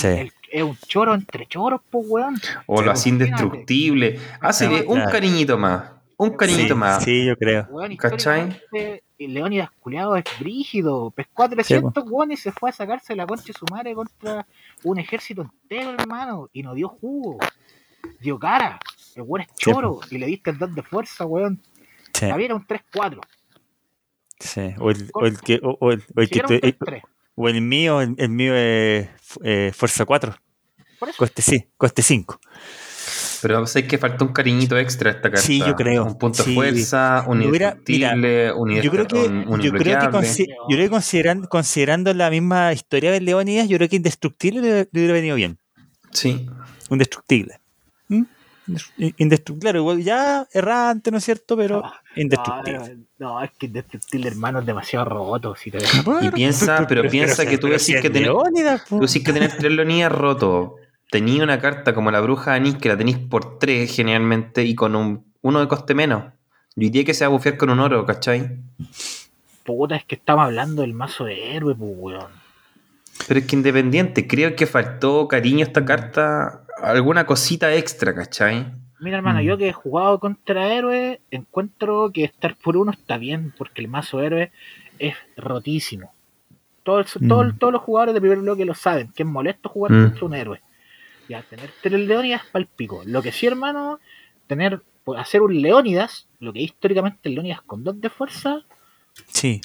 es 0.52 0.64
un 0.64 0.78
choro 0.88 1.16
entre 1.16 1.48
choros, 1.48 1.82
pues, 1.90 2.06
weón. 2.08 2.40
O 2.68 2.84
lo 2.84 2.92
así 2.92 3.10
indestructible. 3.10 4.20
Hazle 4.40 4.86
un 4.86 5.02
cariñito 5.06 5.58
más. 5.58 5.94
Un 6.16 6.30
cariñito 6.38 6.76
más. 6.76 7.04
Sí, 7.04 7.26
yo 7.26 7.36
creo. 7.36 7.68
Weón, 7.72 7.96
¿Cachai? 7.96 8.56
Leónidas 9.28 9.70
culiado 9.80 10.16
es 10.16 10.24
brígido. 10.40 11.12
Pescó 11.12 11.44
a 11.44 11.50
300 11.50 12.04
weón 12.08 12.32
y 12.32 12.38
se 12.38 12.52
fue 12.52 12.70
a 12.70 12.74
sacarse 12.74 13.16
la 13.16 13.28
concha 13.28 13.46
de 13.48 13.54
su 13.54 13.66
madre 13.72 13.94
contra 13.94 14.48
un 14.84 15.00
ejército 15.00 15.42
entero, 15.42 15.92
hermano. 15.92 16.50
Y 16.54 16.64
no 16.64 16.74
dio 16.74 16.90
jugo. 16.90 17.38
Dio 18.20 18.40
cara. 18.40 18.80
El 19.16 19.24
weón 19.24 19.42
es 19.42 19.54
choro 19.56 20.00
y 20.10 20.18
le 20.18 20.26
diste 20.28 20.52
el 20.52 20.58
2 20.58 20.76
de 20.76 20.84
fuerza, 20.84 21.26
weón. 21.26 21.62
Sí. 22.14 22.26
Había 22.26 22.56
un 22.56 22.66
3-4. 22.66 23.20
Sí, 24.40 24.74
o 24.80 24.90
el, 24.90 25.10
o 25.14 25.26
el 25.26 25.40
que. 25.42 25.60
O, 25.62 25.92
el, 25.92 26.04
o 26.16 26.22
el, 26.22 26.30
que 26.30 26.40
te, 26.42 27.04
o 27.36 27.48
el 27.48 27.62
mío, 27.62 28.02
el, 28.02 28.30
mío 28.30 28.56
es 28.56 29.10
eh, 29.44 29.72
fuerza 29.74 30.06
4. 30.06 30.36
Coste, 31.18 31.42
sí, 31.42 31.70
coste 31.78 32.02
5. 32.02 32.40
Pero 33.42 33.66
sé 33.68 33.88
que 33.88 33.98
falta 33.98 34.24
un 34.26 34.34
cariñito 34.34 34.78
extra 34.78 35.12
a 35.12 35.14
esta 35.14 35.30
carta. 35.30 35.46
Sí, 35.46 35.60
yo 35.60 35.76
creo. 35.76 36.06
Un 36.06 36.18
punto 36.18 36.44
de 36.44 36.54
fuerza, 36.54 37.24
un 37.28 37.42
indestructible, 37.42 38.52
un 38.54 38.70
yo 38.72 38.92
creo 38.92 39.08
que, 39.08 39.24
yo 39.62 39.72
creo 39.72 40.12
que, 40.12 40.48
yo 40.48 40.76
creo 40.76 40.84
que 40.86 40.90
considerando, 40.90 41.50
considerando 41.50 42.14
la 42.14 42.30
misma 42.30 42.74
historia 42.74 43.12
de 43.12 43.22
Leónidas, 43.22 43.68
yo 43.68 43.78
creo 43.78 43.90
que 43.90 43.96
indestructible 43.98 44.62
le, 44.62 44.90
hubiera 44.92 45.14
venido 45.14 45.36
bien. 45.36 45.58
Sí. 46.12 46.48
Indestructible. 46.90 47.60
¿Mm? 48.08 48.24
Indestructible, 49.18 49.60
claro, 49.62 49.80
igual 49.80 50.04
ya 50.04 50.48
errante, 50.54 51.12
¿no 51.12 51.18
es 51.18 51.24
cierto? 51.24 51.56
Pero 51.58 51.84
indestructible. 52.16 52.98
No, 53.18 53.44
es 53.44 53.52
que 53.58 53.66
indestructible, 53.68 54.28
hermano, 54.28 54.60
es 54.60 54.66
demasiado 54.66 55.06
roto. 55.06 55.56
Si 55.56 55.72
te... 55.72 55.80
y 56.22 56.30
piensa, 56.32 56.86
pero, 56.88 57.08
piensa 57.10 57.46
que 57.46 57.58
tú 57.58 57.68
decís 57.68 57.98
que 58.02 58.10
tenés, 58.10 58.32
tú 58.88 59.00
decís 59.00 59.24
que 59.24 59.34
tenés 59.34 59.58
tres 59.58 59.72
Leonidas 59.72 60.12
rotos 60.12 60.72
tenía 61.10 61.44
una 61.44 61.60
carta 61.60 61.94
como 61.94 62.12
la 62.12 62.22
bruja 62.22 62.54
Anís 62.54 62.76
que 62.76 62.90
la 62.90 62.98
tenéis 62.98 63.18
por 63.18 63.60
3 63.60 63.94
generalmente 63.94 64.64
y 64.64 64.76
con 64.76 64.96
un, 64.96 65.26
uno 65.42 65.60
de 65.60 65.68
coste 65.68 65.94
menos. 65.96 66.24
Yo 66.76 66.86
diría 66.86 67.04
que 67.04 67.14
se 67.14 67.26
va 67.26 67.28
a 67.28 67.32
bufear 67.32 67.58
con 67.58 67.70
un 67.70 67.80
oro, 67.80 68.06
¿cachai? 68.06 68.60
Puta, 69.64 69.96
es 69.96 70.06
que 70.06 70.16
estamos 70.16 70.46
hablando 70.46 70.82
del 70.82 70.94
mazo 70.94 71.26
de 71.26 71.56
héroe, 71.56 71.76
pues, 71.76 71.92
weón. 71.96 72.32
Pero 73.28 73.40
es 73.40 73.46
que 73.46 73.56
independiente, 73.56 74.28
creo 74.28 74.56
que 74.56 74.66
faltó 74.66 75.28
cariño 75.28 75.60
a 75.60 75.68
esta 75.68 75.84
carta, 75.84 76.64
alguna 76.82 77.26
cosita 77.26 77.74
extra, 77.74 78.16
¿cachai? 78.16 78.72
Mira, 79.00 79.18
hermano, 79.18 79.42
yo 79.42 79.56
mm. 79.56 79.58
que 79.58 79.70
he 79.70 79.74
jugado 79.74 80.20
contra 80.20 80.74
héroe, 80.74 81.22
encuentro 81.32 82.12
que 82.14 82.24
estar 82.24 82.56
por 82.56 82.78
uno 82.78 82.92
está 82.92 83.18
bien, 83.18 83.54
porque 83.58 83.82
el 83.82 83.88
mazo 83.88 84.22
héroe 84.22 84.52
es 85.00 85.16
rotísimo. 85.38 86.14
Todos, 86.84 87.18
mm. 87.20 87.28
todos, 87.28 87.74
los 87.74 87.82
jugadores 87.82 88.14
de 88.14 88.22
primer 88.22 88.40
bloque 88.40 88.66
lo 88.66 88.74
saben, 88.74 89.12
que 89.14 89.24
es 89.24 89.30
molesto 89.30 89.70
jugar 89.70 89.92
mm. 89.92 90.04
contra 90.04 90.26
un 90.26 90.34
héroe. 90.34 90.62
Ya, 91.30 91.44
tener 91.44 91.72
tres 91.82 92.00
Leónidas 92.00 92.42
para 92.52 92.64
el 92.64 92.68
pico. 92.68 93.04
Lo 93.06 93.22
que 93.22 93.32
sí, 93.32 93.46
hermano, 93.46 94.00
tener, 94.48 94.82
pues, 95.04 95.20
hacer 95.20 95.42
un 95.42 95.62
Leónidas, 95.62 96.28
lo 96.40 96.52
que 96.52 96.62
históricamente 96.62 97.30
el 97.30 97.36
Leónidas 97.36 97.62
con 97.62 97.84
dos 97.84 98.02
de 98.02 98.10
fuerza. 98.10 98.66
Sí, 99.32 99.62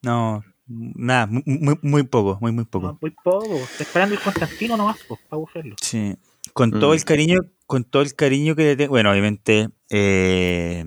no, 0.00 0.42
nada, 0.66 1.26
muy, 1.26 1.78
muy 1.82 2.02
poco, 2.04 2.38
muy, 2.40 2.50
muy 2.50 2.64
poco. 2.64 2.98
muy 3.00 3.10
poco, 3.10 3.54
está 3.56 3.82
esperando 3.82 4.14
el 4.14 4.20
Constantino 4.20 4.76
nomás, 4.76 4.98
pues, 5.06 5.20
para 5.28 5.38
buscarlo. 5.38 5.76
Sí, 5.80 6.16
con 6.54 6.70
todo 6.70 6.94
el 6.94 7.00
mm. 7.00 7.04
cariño, 7.04 7.40
con 7.66 7.84
todo 7.84 8.02
el 8.02 8.14
cariño 8.14 8.56
que 8.56 8.62
le 8.64 8.76
tengo, 8.76 8.90
bueno, 8.90 9.10
obviamente, 9.10 9.68
eh, 9.90 10.84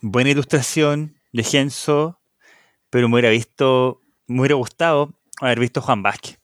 buena 0.00 0.30
ilustración 0.30 1.14
de 1.32 1.44
Genso, 1.44 2.18
pero 2.90 3.08
me 3.08 3.14
hubiera 3.14 3.30
visto, 3.30 4.00
me 4.26 4.40
hubiera 4.40 4.56
gustado 4.56 5.14
haber 5.40 5.60
visto 5.60 5.80
Juan 5.80 6.02
Vázquez 6.02 6.38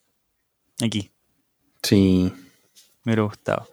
aquí. 0.80 1.10
Sí. 1.82 2.32
Me 3.08 3.14
hubiera 3.14 3.22
gustado. 3.22 3.66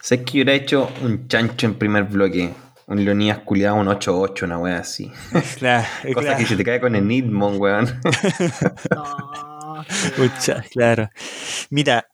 Sé 0.00 0.24
que 0.24 0.32
hubiera 0.38 0.54
hecho 0.54 0.90
un 1.02 1.28
chancho 1.28 1.66
en 1.66 1.76
primer 1.76 2.02
bloque. 2.02 2.52
Un 2.88 3.04
Leonidas 3.04 3.38
culiado, 3.38 3.76
un 3.76 3.86
8-8, 3.86 4.42
una 4.42 4.58
wea 4.58 4.78
así. 4.78 5.08
Claro, 5.58 5.86
Cosa 6.12 6.36
que 6.36 6.44
se 6.44 6.56
te 6.56 6.64
cae 6.64 6.80
con 6.80 6.96
el 6.96 7.06
Nidmon, 7.06 7.60
weón. 7.60 8.00
no, 8.90 9.84
claro. 10.72 11.08
Mira. 11.70 12.08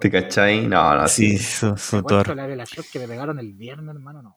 ¿Te 0.00 0.10
cachai? 0.10 0.66
No, 0.66 0.96
no, 0.96 1.06
sí. 1.06 1.38
Sí, 1.38 1.68
su, 1.76 2.02
la 2.34 2.46
relación 2.48 2.84
que 2.92 2.98
me 2.98 3.06
pegaron 3.06 3.38
el 3.38 3.52
viernes, 3.52 3.94
hermano, 3.94 4.22
no. 4.22 4.36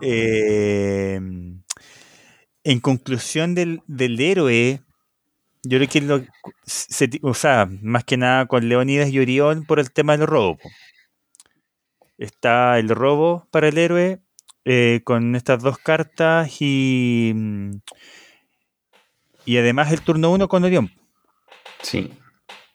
eh, 0.00 1.20
en 2.64 2.80
conclusión 2.80 3.54
del, 3.54 3.82
del 3.86 4.18
héroe, 4.18 4.82
yo 5.62 5.78
creo 5.78 5.88
que 5.88 6.00
lo, 6.00 6.24
o 7.22 7.34
sea, 7.34 7.68
más 7.82 8.04
que 8.04 8.16
nada 8.16 8.46
con 8.46 8.68
Leonidas 8.68 9.10
y 9.10 9.18
Orión 9.18 9.64
por 9.64 9.78
el 9.78 9.92
tema 9.92 10.16
del 10.16 10.26
robo. 10.26 10.58
Está 12.18 12.78
el 12.78 12.88
robo 12.88 13.48
para 13.50 13.68
el 13.68 13.78
héroe 13.78 14.20
eh, 14.64 15.00
con 15.04 15.34
estas 15.34 15.62
dos 15.62 15.78
cartas 15.78 16.60
y 16.60 17.32
mm, 17.34 17.70
y 19.44 19.56
además 19.56 19.92
el 19.92 20.02
turno 20.02 20.30
1 20.32 20.48
con 20.48 20.64
Orión. 20.64 20.90
Sí. 21.82 22.12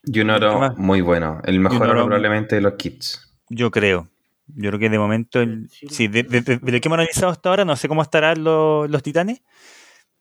Y 0.03 0.19
un 0.19 0.29
oro 0.29 0.73
muy 0.77 1.01
bueno. 1.01 1.41
El 1.43 1.59
mejor 1.59 1.89
oro, 1.89 2.05
probablemente 2.05 2.55
de 2.55 2.61
los 2.61 2.73
kits. 2.73 3.37
Yo 3.49 3.71
creo. 3.71 4.09
Yo 4.47 4.69
creo 4.69 4.79
que 4.79 4.89
de 4.89 4.99
momento, 4.99 5.41
el, 5.41 5.69
sí, 5.69 6.07
de, 6.07 6.23
lo 6.23 6.79
que 6.79 6.87
hemos 6.87 6.97
analizado 6.97 7.31
hasta 7.31 7.49
ahora, 7.49 7.65
no 7.65 7.75
sé 7.75 7.89
cómo 7.89 8.01
estarán 8.01 8.43
los, 8.43 8.89
los 8.89 9.03
titanes. 9.03 9.41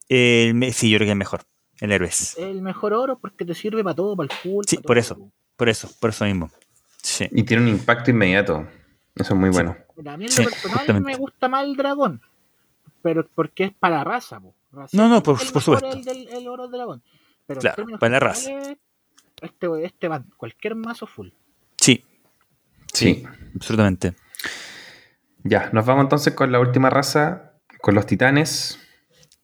sí, 0.08 0.90
yo 0.90 0.98
creo 0.98 1.06
que 1.06 1.10
es 1.10 1.16
mejor. 1.16 1.42
El 1.80 1.92
héroes. 1.92 2.36
El 2.38 2.62
mejor 2.62 2.94
oro 2.94 3.18
porque 3.18 3.44
te 3.44 3.54
sirve 3.54 3.82
para 3.84 3.94
todo, 3.94 4.16
para 4.16 4.32
el 4.32 4.32
full. 4.32 4.64
Sí, 4.66 4.78
por 4.78 4.98
eso. 4.98 5.30
Por 5.56 5.68
eso, 5.68 5.90
por 6.00 6.10
eso 6.10 6.24
mismo. 6.24 6.50
Sí. 7.02 7.28
Y 7.32 7.42
tiene 7.44 7.62
un 7.62 7.68
impacto 7.68 8.10
inmediato. 8.10 8.66
Eso 9.14 9.34
es 9.34 9.40
muy 9.40 9.50
bueno. 9.50 9.76
a 10.06 10.16
mí 10.16 10.26
en 10.26 10.44
lo 10.44 10.50
personal 10.50 11.00
me 11.02 11.16
gusta 11.16 11.48
más 11.48 11.64
el 11.64 11.76
dragón. 11.76 12.20
Pero 13.02 13.26
porque 13.34 13.64
es 13.64 13.72
para 13.72 13.98
la 13.98 14.04
raza, 14.04 14.40
No, 14.92 15.08
no, 15.08 15.22
por, 15.22 15.38
por 15.52 15.62
supuesto. 15.62 15.90
El, 15.92 16.04
del, 16.04 16.28
el 16.28 16.48
oro 16.48 16.68
dragón. 16.68 17.02
Pero 17.46 17.60
claro, 17.60 17.86
para 17.98 18.12
la 18.12 18.20
raza. 18.20 18.50
Este, 19.40 19.84
este 19.84 20.08
va 20.08 20.24
cualquier 20.36 20.74
mazo 20.74 21.06
full. 21.06 21.28
Sí. 21.80 22.04
Sí, 22.92 23.24
absolutamente. 23.54 24.14
Ya, 25.44 25.70
nos 25.72 25.86
vamos 25.86 26.04
entonces 26.04 26.34
con 26.34 26.50
la 26.50 26.58
última 26.58 26.90
raza, 26.90 27.52
con 27.80 27.94
los 27.94 28.06
titanes. 28.06 28.80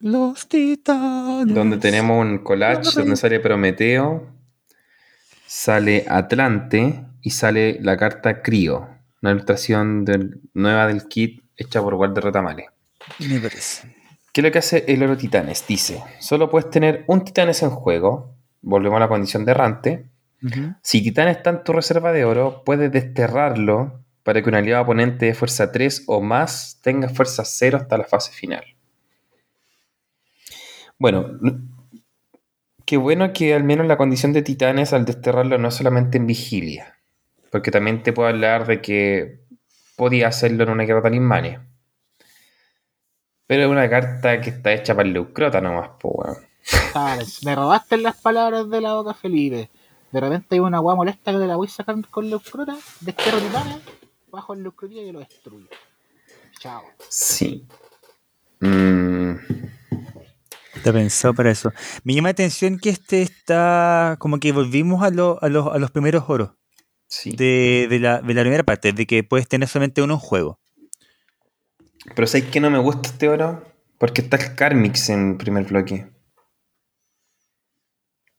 Los 0.02 0.48
titanes. 0.48 1.54
Donde 1.54 1.76
tenemos 1.76 2.26
un 2.26 2.38
collage 2.38 2.90
donde 2.92 3.14
sale 3.14 3.38
Prometeo, 3.38 4.26
sale 5.46 6.04
Atlante 6.08 7.06
y 7.20 7.30
sale 7.30 7.78
la 7.80 7.96
carta 7.96 8.42
Crío, 8.42 8.88
una 9.22 9.30
ilustración 9.30 10.04
nueva 10.54 10.88
del 10.88 11.06
kit 11.06 11.44
hecha 11.56 11.80
por 11.80 11.94
Walter 11.94 12.24
Rotamale. 12.24 12.70
Me 13.20 13.38
parece. 13.38 13.94
¿Qué 14.32 14.40
es 14.40 14.44
lo 14.44 14.50
que 14.50 14.58
hace 14.58 14.84
el 14.88 15.04
oro 15.04 15.16
titanes? 15.16 15.64
Dice, 15.68 16.02
solo 16.18 16.50
puedes 16.50 16.68
tener 16.68 17.04
un 17.06 17.22
titanes 17.22 17.62
en 17.62 17.70
juego, 17.70 18.34
volvemos 18.60 18.96
a 18.96 19.00
la 19.00 19.08
condición 19.08 19.44
de 19.44 19.52
errante. 19.52 20.06
Si 20.82 21.00
titanes 21.00 21.36
está 21.36 21.50
en 21.50 21.62
tu 21.62 21.72
reserva 21.72 22.10
de 22.10 22.24
oro, 22.24 22.64
puedes 22.64 22.90
desterrarlo 22.90 24.00
para 24.24 24.42
que 24.42 24.48
un 24.48 24.56
aliado 24.56 24.82
oponente 24.82 25.26
de 25.26 25.34
fuerza 25.34 25.70
3 25.70 26.04
o 26.08 26.20
más 26.20 26.80
tenga 26.82 27.08
fuerza 27.08 27.44
0 27.44 27.78
hasta 27.80 27.98
la 27.98 28.04
fase 28.04 28.32
final. 28.32 28.64
Bueno, 30.98 31.38
qué 32.84 32.96
bueno 32.96 33.32
que 33.32 33.54
al 33.54 33.64
menos 33.64 33.86
la 33.86 33.96
condición 33.96 34.32
de 34.32 34.42
titanes 34.42 34.92
al 34.92 35.04
desterrarlo 35.04 35.58
no 35.58 35.68
es 35.68 35.74
solamente 35.74 36.18
en 36.18 36.26
vigilia, 36.26 36.98
porque 37.50 37.70
también 37.70 38.02
te 38.02 38.12
puedo 38.12 38.28
hablar 38.28 38.66
de 38.66 38.80
que 38.80 39.40
podía 39.96 40.28
hacerlo 40.28 40.64
en 40.64 40.70
una 40.70 40.84
guerra 40.84 41.02
talismania. 41.02 41.66
Pero 43.46 43.64
es 43.64 43.70
una 43.70 43.88
carta 43.88 44.40
que 44.40 44.50
está 44.50 44.72
hecha 44.72 44.94
para 44.94 45.06
el 45.06 45.14
Leucrota 45.14 45.60
nomás, 45.60 45.90
pues 46.00 46.38
Me 47.44 47.54
robaste 47.54 47.96
las 47.96 48.16
palabras 48.16 48.70
de 48.70 48.80
la 48.80 48.94
boca, 48.94 49.14
Felipe. 49.14 49.70
De 50.10 50.20
repente 50.20 50.54
hay 50.54 50.60
una 50.60 50.78
guay 50.78 50.96
molesta 50.96 51.32
que 51.32 51.38
te 51.38 51.46
la 51.46 51.56
voy 51.56 51.66
a 51.66 51.70
sacar 51.70 51.96
con 52.10 52.28
Leucrota, 52.28 52.76
desterro 53.00 53.38
titanes, 53.38 53.78
bajo 54.30 54.54
el 54.54 54.62
Leucrota 54.62 54.94
y 54.94 55.12
lo 55.12 55.18
destruyo. 55.20 55.68
Chao. 56.58 56.82
Sí. 57.08 57.66
Mmm 58.60 59.71
Está 60.82 60.92
pensado 60.92 61.32
para 61.32 61.48
eso. 61.48 61.72
Me 62.02 62.12
llama 62.12 62.30
la 62.30 62.32
atención 62.32 62.76
que 62.76 62.90
este 62.90 63.22
está 63.22 64.16
como 64.18 64.40
que 64.40 64.50
volvimos 64.50 65.00
a, 65.04 65.06
a, 65.06 65.48
los, 65.48 65.90
primeros 65.92 66.24
oros. 66.26 66.54
De, 67.24 67.86
la, 68.00 68.20
primera 68.20 68.64
parte, 68.64 68.92
de 68.92 69.06
que 69.06 69.22
puedes 69.22 69.46
tener 69.46 69.68
solamente 69.68 70.02
uno 70.02 70.14
en 70.14 70.18
juego. 70.18 70.58
Pero 72.16 72.26
¿sabes 72.26 72.48
que 72.48 72.58
no 72.58 72.68
me 72.68 72.80
gusta 72.80 73.10
este 73.10 73.28
oro? 73.28 73.62
Porque 73.98 74.22
está 74.22 74.38
el 74.38 74.56
Karmix 74.56 75.08
en 75.10 75.38
primer 75.38 75.66
bloque. 75.66 76.10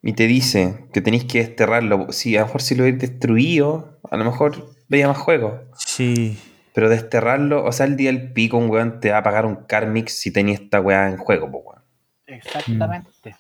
Y 0.02 0.12
te 0.12 0.28
dice 0.28 0.90
que 0.92 1.00
tenéis 1.00 1.24
que 1.24 1.40
desterrarlo. 1.40 2.12
Si 2.12 2.36
a 2.36 2.42
lo 2.42 2.48
mejor 2.48 2.62
si 2.62 2.76
lo 2.76 2.84
hubiera 2.84 2.98
destruido, 2.98 4.02
a 4.12 4.18
lo 4.18 4.26
mejor 4.26 4.70
veía 4.90 5.08
más 5.08 5.18
juego. 5.18 5.62
Sí. 5.78 6.38
Pero 6.74 6.90
desterrarlo, 6.90 7.64
o 7.64 7.72
sea, 7.72 7.86
el 7.86 7.96
día 7.96 8.12
del 8.12 8.34
pico, 8.34 8.58
un 8.58 8.70
weón 8.70 9.00
te 9.00 9.12
va 9.12 9.20
a 9.20 9.24
pagar 9.24 9.46
un 9.46 9.64
Karmix 9.66 10.12
si 10.12 10.30
tenías 10.30 10.60
esta 10.60 10.82
weá 10.82 11.08
en 11.08 11.16
juego, 11.16 11.50
po, 11.50 11.60
weón. 11.60 11.83
Exactamente. 12.36 13.36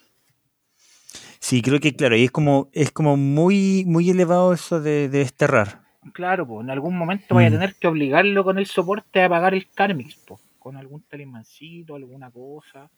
Sí, 1.39 1.61
creo 1.61 1.79
que 1.79 1.93
claro, 1.93 2.15
y 2.15 2.23
es 2.23 2.31
como, 2.31 2.69
es 2.71 2.91
como 2.91 3.17
muy, 3.17 3.83
muy 3.85 4.09
elevado 4.09 4.53
eso 4.53 4.79
de, 4.79 5.09
desterrar. 5.09 5.81
Claro, 6.13 6.47
pues 6.47 6.63
en 6.63 6.69
algún 6.69 6.97
momento 6.97 7.35
voy 7.35 7.45
a 7.45 7.49
mm. 7.49 7.53
tener 7.53 7.75
que 7.75 7.87
obligarlo 7.87 8.43
con 8.43 8.57
el 8.57 8.65
soporte 8.65 9.21
a 9.21 9.29
pagar 9.29 9.53
el 9.53 9.67
Karmix, 9.69 10.15
pues, 10.25 10.39
con 10.59 10.77
algún 10.77 11.01
talismancito, 11.01 11.95
alguna 11.95 12.31
cosa. 12.31 12.89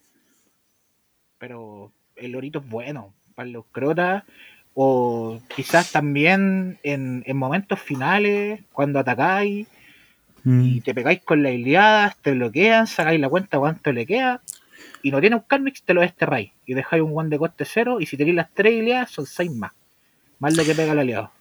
Pero 1.37 1.91
el 2.15 2.35
orito 2.35 2.59
es 2.59 2.69
bueno 2.69 3.13
para 3.35 3.49
los 3.49 3.65
crotas. 3.71 4.23
O 4.73 5.39
quizás 5.55 5.91
también 5.91 6.77
en, 6.83 7.23
momentos 7.35 7.79
finales, 7.79 8.61
cuando 8.73 8.99
atacáis 8.99 9.67
y 10.43 10.49
mm. 10.49 10.81
te 10.81 10.93
pegáis 10.93 11.21
con 11.21 11.41
las 11.41 11.53
iliadas, 11.53 12.17
te 12.17 12.31
bloquean, 12.33 12.85
sacáis 12.85 13.19
la 13.19 13.29
cuenta 13.29 13.57
cuánto 13.57 13.91
le 13.91 14.05
queda 14.05 14.41
y 15.05 15.11
no 15.11 15.21
tiene 15.21 15.35
un 15.35 15.43
Karmix, 15.43 15.83
te 15.83 15.93
lo 15.93 16.01
desterráis. 16.01 16.51
Y 16.65 16.73
dejáis 16.73 17.03
un 17.03 17.11
one 17.15 17.29
de 17.29 17.37
coste 17.37 17.63
cero. 17.63 17.97
Y 17.99 18.07
si 18.07 18.17
tenéis 18.17 18.37
las 18.37 18.51
tres 18.55 18.73
son 19.11 19.27
seis 19.27 19.51
más. 19.51 19.71
Más 20.39 20.57
lo 20.57 20.65
que 20.65 20.73
pega 20.73 20.93
el 20.93 20.97
aliado. 20.97 21.31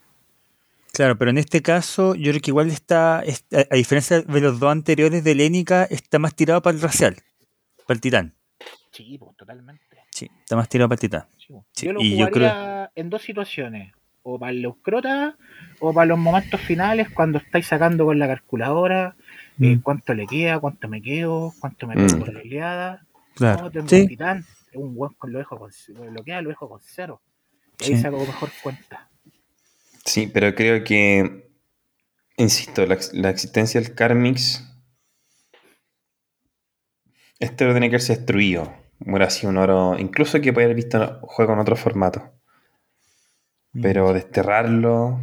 Claro, 0.93 1.17
pero 1.17 1.31
en 1.31 1.39
este 1.39 1.63
caso 1.63 2.13
yo 2.13 2.31
creo 2.31 2.41
que 2.41 2.51
igual 2.51 2.69
está, 2.69 3.21
a 3.21 3.75
diferencia 3.75 4.21
de 4.21 4.39
los 4.39 4.59
dos 4.59 4.71
anteriores 4.71 5.23
de 5.23 5.33
Lénica, 5.33 5.85
está 5.85 6.19
más 6.19 6.35
tirado 6.35 6.61
para 6.61 6.75
el 6.75 6.81
racial, 6.83 7.15
para 7.87 7.95
el 7.95 8.01
titán. 8.01 8.35
Sí, 8.91 9.17
pues 9.17 9.35
totalmente. 9.35 9.97
Sí, 10.11 10.29
está 10.41 10.55
más 10.55 10.69
tirado 10.69 10.87
para 10.87 10.97
el 10.97 10.99
titán. 10.99 11.25
yo 11.75 11.91
lo 11.91 12.01
jugaría 12.01 12.91
en 12.93 13.09
dos 13.09 13.23
situaciones, 13.23 13.93
o 14.21 14.37
para 14.37 14.53
los 14.53 14.77
crotas 14.77 15.33
o 15.79 15.91
para 15.91 16.05
los 16.05 16.19
momentos 16.19 16.61
finales 16.61 17.09
cuando 17.09 17.39
estáis 17.39 17.65
sacando 17.65 18.05
con 18.05 18.19
la 18.19 18.27
calculadora 18.27 19.15
eh, 19.59 19.75
mm. 19.75 19.81
cuánto 19.81 20.13
le 20.13 20.27
queda, 20.27 20.59
cuánto 20.59 20.87
me 20.87 21.01
quedo, 21.01 21.53
cuánto 21.59 21.87
me 21.87 21.95
quedo 21.95 22.17
mm. 22.17 22.19
por 22.19 22.33
la 22.33 22.39
oleada. 22.39 23.05
Claro. 23.35 23.69
Tengo 23.69 23.83
un 23.83 24.07
titán, 24.07 24.45
un 24.73 24.95
buen 24.95 25.13
con 25.13 25.31
lo 25.31 25.39
dejo 25.39 25.57
con, 25.59 25.71
lo 26.13 26.23
queda 26.23 26.41
lo 26.41 26.49
dejo 26.49 26.69
con 26.69 26.79
cero. 26.81 27.21
Y 27.79 27.93
ahí 27.93 28.01
saco 28.01 28.17
mejor 28.19 28.49
cuenta. 28.63 29.09
Sí, 30.05 30.27
pero 30.27 30.55
creo 30.55 30.83
que, 30.83 31.49
insisto, 32.37 32.85
la, 32.85 33.29
existencia 33.29 33.81
del 33.81 33.93
Carmix, 33.93 34.63
este 37.39 37.65
lo 37.65 37.71
tiene 37.71 37.89
que 37.89 37.99
ser 37.99 38.17
destruido. 38.17 38.73
Hubiera 38.99 39.29
sido 39.29 39.49
un 39.49 39.57
oro, 39.57 39.97
incluso 39.99 40.39
que 40.39 40.53
puede 40.53 40.65
haber 40.65 40.77
visto 40.77 41.19
juego 41.23 41.53
en 41.53 41.59
otro 41.59 41.75
formato. 41.75 42.31
Pero 43.73 44.09
mm. 44.09 44.13
desterrarlo 44.13 45.19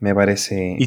me 0.00 0.14
parece 0.14 0.78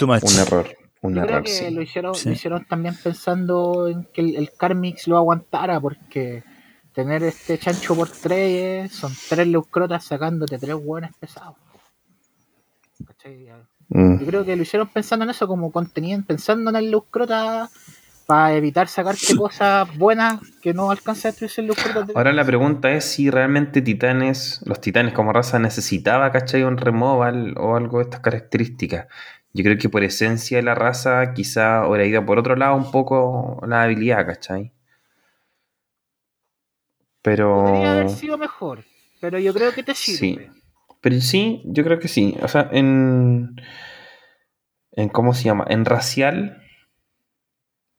un 0.00 0.38
error. 0.40 0.83
Un 1.04 1.18
error, 1.18 1.42
que 1.42 1.70
lo, 1.70 1.82
hicieron, 1.82 2.14
lo 2.24 2.32
hicieron 2.32 2.64
también 2.64 2.96
pensando 3.02 3.88
en 3.88 4.04
que 4.04 4.22
el, 4.22 4.36
el 4.36 4.52
Carmix 4.52 5.06
lo 5.06 5.18
aguantara, 5.18 5.78
porque 5.78 6.42
tener 6.94 7.22
este 7.24 7.58
chancho 7.58 7.94
por 7.94 8.08
tres 8.08 8.90
son 8.90 9.12
tres 9.28 9.46
leucrotas 9.46 10.04
sacándote 10.04 10.58
tres 10.58 10.76
hueones 10.80 11.10
pesados. 11.20 11.56
Mm. 13.88 14.20
Yo 14.20 14.26
creo 14.26 14.44
que 14.44 14.56
lo 14.56 14.62
hicieron 14.62 14.88
pensando 14.88 15.24
en 15.24 15.30
eso, 15.30 15.46
como 15.46 15.70
contenido, 15.70 16.22
pensando 16.26 16.70
en 16.70 16.76
el 16.76 16.90
Luz 16.90 17.04
para 18.26 18.54
evitar 18.54 18.88
sacarte 18.88 19.36
cosas 19.36 19.96
buenas 19.98 20.40
que 20.62 20.72
no 20.72 20.90
alcanza 20.90 21.28
a 21.28 21.30
destruirse 21.32 21.60
el 21.60 21.66
Luz 21.66 21.76
Ahora 22.14 22.32
la 22.32 22.44
pregunta 22.44 22.92
es 22.92 23.04
si 23.04 23.28
realmente 23.28 23.82
Titanes, 23.82 24.62
los 24.64 24.80
Titanes 24.80 25.12
como 25.12 25.32
raza 25.32 25.58
necesitaba, 25.58 26.30
¿cachai? 26.32 26.62
Un 26.62 26.78
removal 26.78 27.54
o 27.58 27.76
algo 27.76 27.98
de 27.98 28.04
estas 28.04 28.20
características. 28.20 29.08
Yo 29.54 29.64
creo 29.64 29.78
que 29.78 29.88
por 29.88 30.04
esencia 30.04 30.58
de 30.58 30.64
la 30.64 30.74
raza 30.74 31.32
quizá 31.32 31.88
hubiera 31.88 32.04
ido 32.04 32.26
por 32.26 32.38
otro 32.38 32.56
lado 32.56 32.76
un 32.76 32.90
poco 32.90 33.62
la 33.66 33.84
habilidad, 33.84 34.26
¿cachai? 34.26 34.72
Pero... 37.22 37.64
Podría 37.64 37.92
haber 37.92 38.10
sido 38.10 38.36
mejor, 38.36 38.84
pero 39.20 39.38
yo 39.38 39.54
creo 39.54 39.72
que 39.72 39.82
te 39.82 39.94
sirve. 39.94 40.18
Sí. 40.18 40.54
Pero 41.04 41.20
sí, 41.20 41.60
yo 41.66 41.84
creo 41.84 41.98
que 41.98 42.08
sí. 42.08 42.34
O 42.40 42.48
sea, 42.48 42.70
en. 42.72 43.56
en 44.92 45.10
¿Cómo 45.10 45.34
se 45.34 45.44
llama? 45.44 45.66
En 45.68 45.84
racial. 45.84 46.62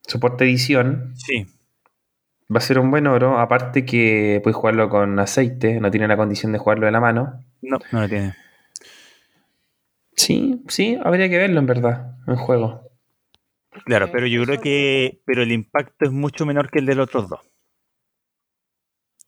Soporte 0.07 0.43
edición. 0.43 1.13
Sí. 1.15 1.45
Va 2.51 2.57
a 2.57 2.61
ser 2.61 2.79
un 2.79 2.89
buen 2.89 3.05
oro. 3.05 3.37
Aparte 3.37 3.85
que 3.85 4.39
puedes 4.43 4.55
jugarlo 4.55 4.89
con 4.89 5.19
aceite. 5.19 5.79
No 5.79 5.91
tiene 5.91 6.07
la 6.07 6.17
condición 6.17 6.51
de 6.51 6.57
jugarlo 6.57 6.87
de 6.87 6.93
la 6.93 6.99
mano. 6.99 7.43
No, 7.61 7.77
no 7.91 8.01
lo 8.01 8.09
tiene. 8.09 8.33
Sí, 10.15 10.63
sí, 10.67 10.97
habría 11.03 11.29
que 11.29 11.37
verlo 11.37 11.59
en 11.59 11.65
verdad. 11.65 12.15
En 12.27 12.35
juego. 12.35 12.85
Claro, 13.85 14.09
pero 14.11 14.27
yo 14.27 14.43
creo 14.43 14.61
que. 14.61 15.21
Pero 15.25 15.43
el 15.43 15.51
impacto 15.51 16.05
es 16.05 16.11
mucho 16.11 16.45
menor 16.45 16.69
que 16.69 16.79
el 16.79 16.85
de 16.85 16.95
los 16.95 17.07
otros 17.07 17.29
dos. 17.29 17.39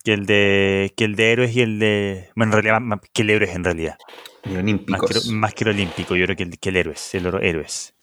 Que 0.04 0.14
el 0.14 0.26
de 0.26 0.94
que 0.96 1.04
el 1.04 1.16
de 1.16 1.32
héroes 1.32 1.56
y 1.56 1.62
el 1.62 1.80
de 1.80 2.30
bueno 2.36 2.54
en 2.54 2.64
realidad 2.64 2.80
más, 2.80 3.00
que 3.14 3.24
el 3.24 3.30
héroes 3.30 3.54
en 3.56 3.64
realidad. 3.64 3.98
Olímpicos. 4.46 5.28
más 5.28 5.54
que, 5.54 5.66
el 5.66 5.72
olímpico 5.72 6.16
yo 6.16 6.24
creo 6.26 6.38
que 6.38 6.44
el, 6.44 6.58
que 6.58 6.70
el 6.70 6.78
héroes 6.78 7.14
el 7.14 7.28
oro 7.28 7.42
héroes. 7.42 7.94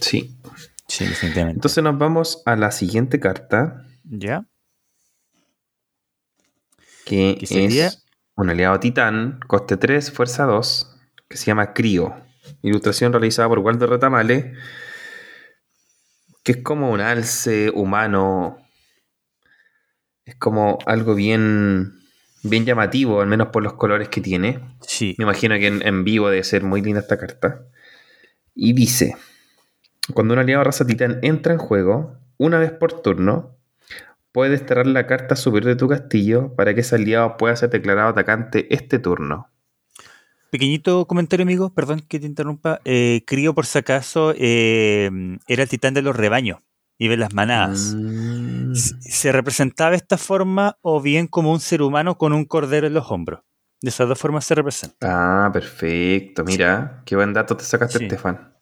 Sí. 0.00 0.36
Sí 0.86 1.06
definitivamente. 1.06 1.56
Entonces 1.56 1.82
nos 1.82 1.96
vamos 1.96 2.42
a 2.44 2.56
la 2.56 2.70
siguiente 2.70 3.18
carta. 3.18 3.86
Ya. 4.04 4.46
Que 7.06 7.38
es 7.40 8.06
un 8.34 8.50
aliado 8.50 8.78
titán 8.78 9.40
coste 9.46 9.78
3 9.78 10.12
fuerza 10.12 10.44
2 10.44 10.92
que 11.28 11.36
se 11.36 11.46
llama 11.46 11.72
Crío 11.72 12.25
ilustración 12.62 13.12
realizada 13.12 13.48
por 13.48 13.60
Walter 13.60 13.88
Retamale 13.88 14.54
que 16.46 16.52
es 16.52 16.58
como 16.58 16.92
un 16.92 17.00
alce 17.00 17.70
humano 17.74 18.58
es 20.26 20.36
como 20.36 20.78
algo 20.86 21.16
bien, 21.16 21.94
bien 22.42 22.64
llamativo, 22.64 23.20
al 23.20 23.28
menos 23.28 23.48
por 23.48 23.62
los 23.62 23.74
colores 23.74 24.08
que 24.08 24.20
tiene. 24.20 24.60
Sí. 24.80 25.14
Me 25.18 25.24
imagino 25.24 25.56
que 25.56 25.66
en, 25.68 26.04
vivo 26.04 26.28
debe 26.28 26.44
ser 26.44 26.62
muy 26.62 26.82
linda 26.82 27.00
esta 27.00 27.16
carta. 27.16 27.62
Y 28.54 28.74
dice, 28.74 29.16
cuando 30.14 30.34
un 30.34 30.40
aliado 30.40 30.62
raza 30.64 30.86
titán 30.86 31.20
entra 31.22 31.52
en 31.52 31.58
juego, 31.58 32.18
una 32.38 32.58
vez 32.58 32.72
por 32.72 33.02
turno, 33.02 33.56
puedes 34.30 34.50
desterrar 34.52 34.86
la 34.86 35.06
carta 35.08 35.34
superior 35.34 35.74
de 35.74 35.78
tu 35.78 35.88
castillo 35.88 36.54
para 36.54 36.74
que 36.74 36.80
ese 36.80 36.96
aliado 36.96 37.36
pueda 37.36 37.56
ser 37.56 37.70
declarado 37.70 38.10
atacante 38.10 38.72
este 38.74 38.98
turno. 38.98 39.50
Pequeñito 40.50 41.06
comentario, 41.06 41.44
amigo, 41.44 41.70
perdón 41.74 42.00
que 42.00 42.20
te 42.20 42.26
interrumpa. 42.26 42.80
Eh, 42.84 43.22
Crío, 43.26 43.54
por 43.54 43.66
si 43.66 43.78
acaso, 43.78 44.32
eh, 44.36 45.10
era 45.48 45.62
el 45.62 45.68
titán 45.68 45.94
de 45.94 46.02
los 46.02 46.16
rebaños 46.16 46.60
y 46.98 47.08
ve 47.08 47.16
las 47.16 47.34
manadas. 47.34 47.94
Mm. 47.96 48.74
Se 48.74 49.32
representaba 49.32 49.90
de 49.90 49.96
esta 49.96 50.18
forma 50.18 50.78
o 50.82 51.00
bien 51.00 51.26
como 51.26 51.52
un 51.52 51.60
ser 51.60 51.82
humano 51.82 52.16
con 52.16 52.32
un 52.32 52.44
cordero 52.44 52.86
en 52.86 52.94
los 52.94 53.10
hombros. 53.10 53.40
De 53.82 53.90
esas 53.90 54.08
dos 54.08 54.18
formas 54.18 54.44
se 54.44 54.54
representa. 54.54 54.96
Ah, 55.02 55.50
perfecto. 55.52 56.44
Mira, 56.44 57.02
qué 57.04 57.14
buen 57.16 57.32
dato 57.32 57.56
te 57.56 57.64
sacaste, 57.64 58.04
Estefan. 58.04 58.54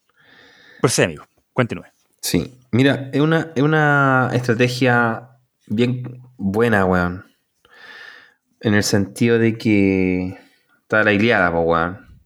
Pues 0.80 0.92
sí, 0.92 1.02
amigo. 1.02 1.24
Continúe. 1.52 1.84
Sí. 2.20 2.58
Mira, 2.72 3.10
es 3.12 3.20
una, 3.20 3.52
es 3.54 3.62
una 3.62 4.30
estrategia 4.32 5.38
bien 5.66 6.20
buena, 6.36 6.84
weón. 6.84 7.24
En 8.60 8.74
el 8.74 8.82
sentido 8.82 9.38
de 9.38 9.56
que 9.56 10.36
está 10.94 11.04
la 11.04 11.12
Iliada, 11.12 11.50
weón. 11.50 12.20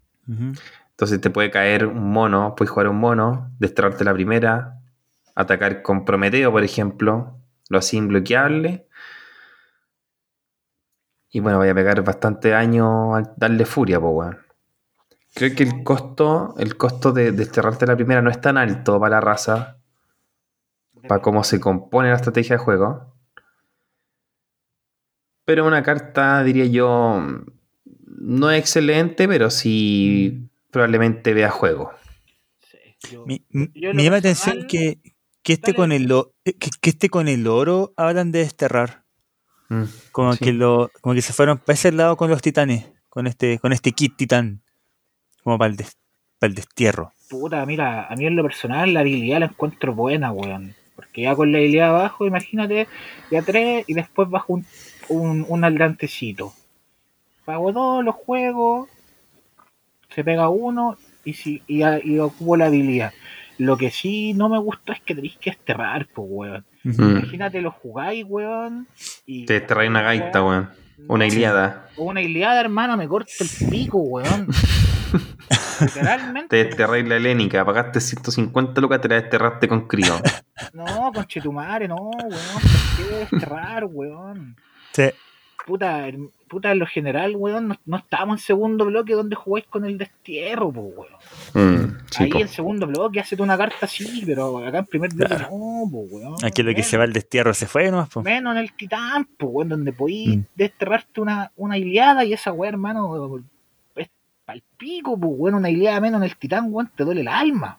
Entonces 0.90 1.20
te 1.20 1.30
puede 1.30 1.50
caer 1.50 1.86
un 1.86 2.10
mono, 2.10 2.54
puedes 2.54 2.70
jugar 2.70 2.88
un 2.88 2.98
mono, 2.98 3.50
destrarte 3.58 4.04
la 4.04 4.12
primera, 4.12 4.80
atacar 5.34 5.82
con 5.82 6.04
Prometeo, 6.04 6.52
por 6.52 6.62
ejemplo, 6.62 7.38
lo 7.70 7.78
así 7.78 7.96
imbloqueable. 7.96 8.86
Y 11.30 11.40
bueno, 11.40 11.58
voy 11.58 11.68
a 11.68 11.74
pegar 11.74 12.02
bastante 12.02 12.50
daño 12.50 13.14
al 13.14 13.32
darle 13.36 13.64
furia, 13.64 14.00
pues 14.00 14.12
weón. 14.14 14.38
Creo 15.34 15.54
que 15.54 15.62
el 15.62 15.84
costo, 15.84 16.54
el 16.58 16.76
costo 16.76 17.12
de 17.12 17.32
desterrarte 17.32 17.86
la 17.86 17.96
primera 17.96 18.22
no 18.22 18.30
es 18.30 18.40
tan 18.40 18.56
alto 18.56 18.98
para 18.98 19.16
la 19.16 19.20
raza. 19.20 19.76
Para 21.06 21.22
cómo 21.22 21.44
se 21.44 21.60
compone 21.60 22.08
la 22.08 22.16
estrategia 22.16 22.56
de 22.56 22.62
juego. 22.62 23.14
Pero 25.44 25.66
una 25.66 25.82
carta, 25.82 26.42
diría 26.42 26.66
yo, 26.66 27.22
no 28.28 28.50
es 28.50 28.58
excelente, 28.58 29.26
pero 29.26 29.48
sí 29.48 30.50
probablemente 30.70 31.32
vea 31.32 31.50
juego. 31.50 31.92
me, 33.24 33.40
llama 33.74 34.02
la 34.10 34.16
atención 34.18 34.66
que, 34.66 34.98
que 35.42 35.54
este, 35.54 35.72
con 35.72 35.92
el, 35.92 36.12
eh, 36.44 36.52
que, 36.52 36.90
este 36.90 37.08
con 37.08 37.26
el 37.26 37.46
oro 37.46 37.94
hablan 37.96 38.30
de 38.30 38.40
desterrar. 38.40 39.04
Mm, 39.70 39.84
como, 40.12 40.36
que 40.36 40.52
lo, 40.52 40.90
como 41.00 41.14
que 41.14 41.22
se 41.22 41.32
fueron 41.32 41.56
para 41.56 41.72
ese 41.72 41.90
lado 41.90 42.18
con 42.18 42.28
los 42.28 42.42
titanes, 42.42 42.92
con 43.08 43.26
este, 43.26 43.58
con 43.60 43.72
este 43.72 43.92
kit 43.92 44.14
titán, 44.16 44.60
como 45.42 45.56
para 45.56 45.72
el, 45.72 45.78
para 46.38 46.48
el 46.48 46.54
destierro. 46.54 47.14
Puta, 47.30 47.64
mira, 47.64 48.08
a 48.08 48.14
mí 48.14 48.26
en 48.26 48.36
lo 48.36 48.42
personal 48.42 48.92
la 48.92 49.00
habilidad 49.00 49.40
la 49.40 49.46
encuentro 49.46 49.94
buena, 49.94 50.32
weón. 50.32 50.74
Porque 50.94 51.22
ya 51.22 51.34
con 51.34 51.50
la 51.50 51.58
habilidad 51.58 51.96
abajo, 51.96 52.26
imagínate, 52.26 52.88
ya 53.30 53.40
tres 53.40 53.84
y 53.86 53.94
después 53.94 54.28
bajo 54.28 54.52
un, 54.52 54.66
un, 55.08 55.46
un 55.48 55.64
aldantecito. 55.64 56.52
Pago 57.48 57.72
dos, 57.72 58.04
los 58.04 58.14
juegos, 58.14 58.90
se 60.14 60.22
pega 60.22 60.50
uno 60.50 60.98
y, 61.24 61.32
si, 61.32 61.62
y, 61.66 61.82
y 61.82 62.18
ocupo 62.18 62.58
la 62.58 62.66
habilidad. 62.66 63.14
Lo 63.56 63.78
que 63.78 63.90
sí 63.90 64.34
no 64.34 64.50
me 64.50 64.58
gusta 64.58 64.92
es 64.92 65.00
que 65.00 65.14
tenéis 65.14 65.38
que 65.38 65.52
desterrar, 65.52 66.08
pues, 66.14 66.28
weón. 66.30 66.66
Imagínate, 66.84 67.62
lo 67.62 67.70
jugáis, 67.70 68.26
weón. 68.28 68.86
Y, 69.24 69.46
Te 69.46 69.54
desterráis 69.54 69.88
una 69.88 70.02
gaita, 70.02 70.44
weón. 70.44 70.68
Una 71.06 71.26
iliada. 71.26 71.88
Una 71.96 72.20
iliada, 72.20 72.60
hermano, 72.60 72.98
me 72.98 73.08
corta 73.08 73.32
el 73.40 73.70
pico, 73.70 73.96
weón. 73.96 74.48
Literalmente. 75.80 76.48
Te 76.50 76.64
desterráis 76.66 77.08
la 77.08 77.16
helénica, 77.16 77.64
pagaste 77.64 78.02
150 78.02 78.78
lucas, 78.82 79.00
te 79.00 79.08
la 79.08 79.14
desterraste 79.14 79.68
con 79.68 79.88
crío. 79.88 80.20
No, 80.74 81.12
con 81.14 81.24
Chetumare, 81.24 81.88
no, 81.88 82.10
weón. 82.10 82.30
¿Por 82.52 83.08
qué 83.08 83.16
desterrar, 83.20 83.86
weón? 83.86 84.54
Sí. 84.92 85.04
Puta, 85.68 86.06
puta, 86.48 86.72
en 86.72 86.78
lo 86.78 86.86
general, 86.86 87.36
weón, 87.36 87.78
no, 87.84 87.96
estamos 87.98 88.40
en 88.40 88.42
segundo 88.46 88.86
bloque 88.86 89.12
donde 89.12 89.36
jugáis 89.36 89.66
con 89.66 89.84
el 89.84 89.98
destierro, 89.98 90.72
pues, 90.72 90.86
weón. 90.96 91.84
Mm, 91.84 91.98
Ahí 92.16 92.30
en 92.36 92.48
segundo 92.48 92.86
bloque 92.86 93.20
haces 93.20 93.38
una 93.38 93.58
carta 93.58 93.80
así, 93.82 94.22
pero 94.24 94.66
acá 94.66 94.78
en 94.78 94.86
primer 94.86 95.12
bloque 95.12 95.34
no, 95.34 95.82
pues, 95.92 96.10
weón. 96.10 96.36
Aquí 96.42 96.62
lo 96.62 96.74
que 96.74 96.82
se 96.82 96.96
va 96.96 97.04
el 97.04 97.12
destierro 97.12 97.52
se 97.52 97.66
fue, 97.66 97.90
¿no? 97.90 98.08
Menos 98.24 98.52
en 98.56 98.62
el 98.62 98.72
titán, 98.72 99.28
pues, 99.36 99.52
weón, 99.52 99.68
donde 99.68 99.92
podéis 99.92 100.38
mm. 100.38 100.42
desterrarte 100.54 101.20
una, 101.20 101.52
una 101.56 101.76
iliada 101.76 102.24
y 102.24 102.32
esa 102.32 102.50
weón, 102.50 102.72
hermano, 102.72 103.44
es 103.94 104.08
pal 104.46 104.62
pico, 104.78 105.20
pues, 105.20 105.32
weón, 105.36 105.56
una 105.56 105.68
idea 105.68 106.00
menos 106.00 106.22
en 106.22 106.30
el 106.30 106.36
titán, 106.38 106.68
weón, 106.70 106.90
te 106.96 107.04
duele 107.04 107.20
el 107.20 107.28
alma. 107.28 107.78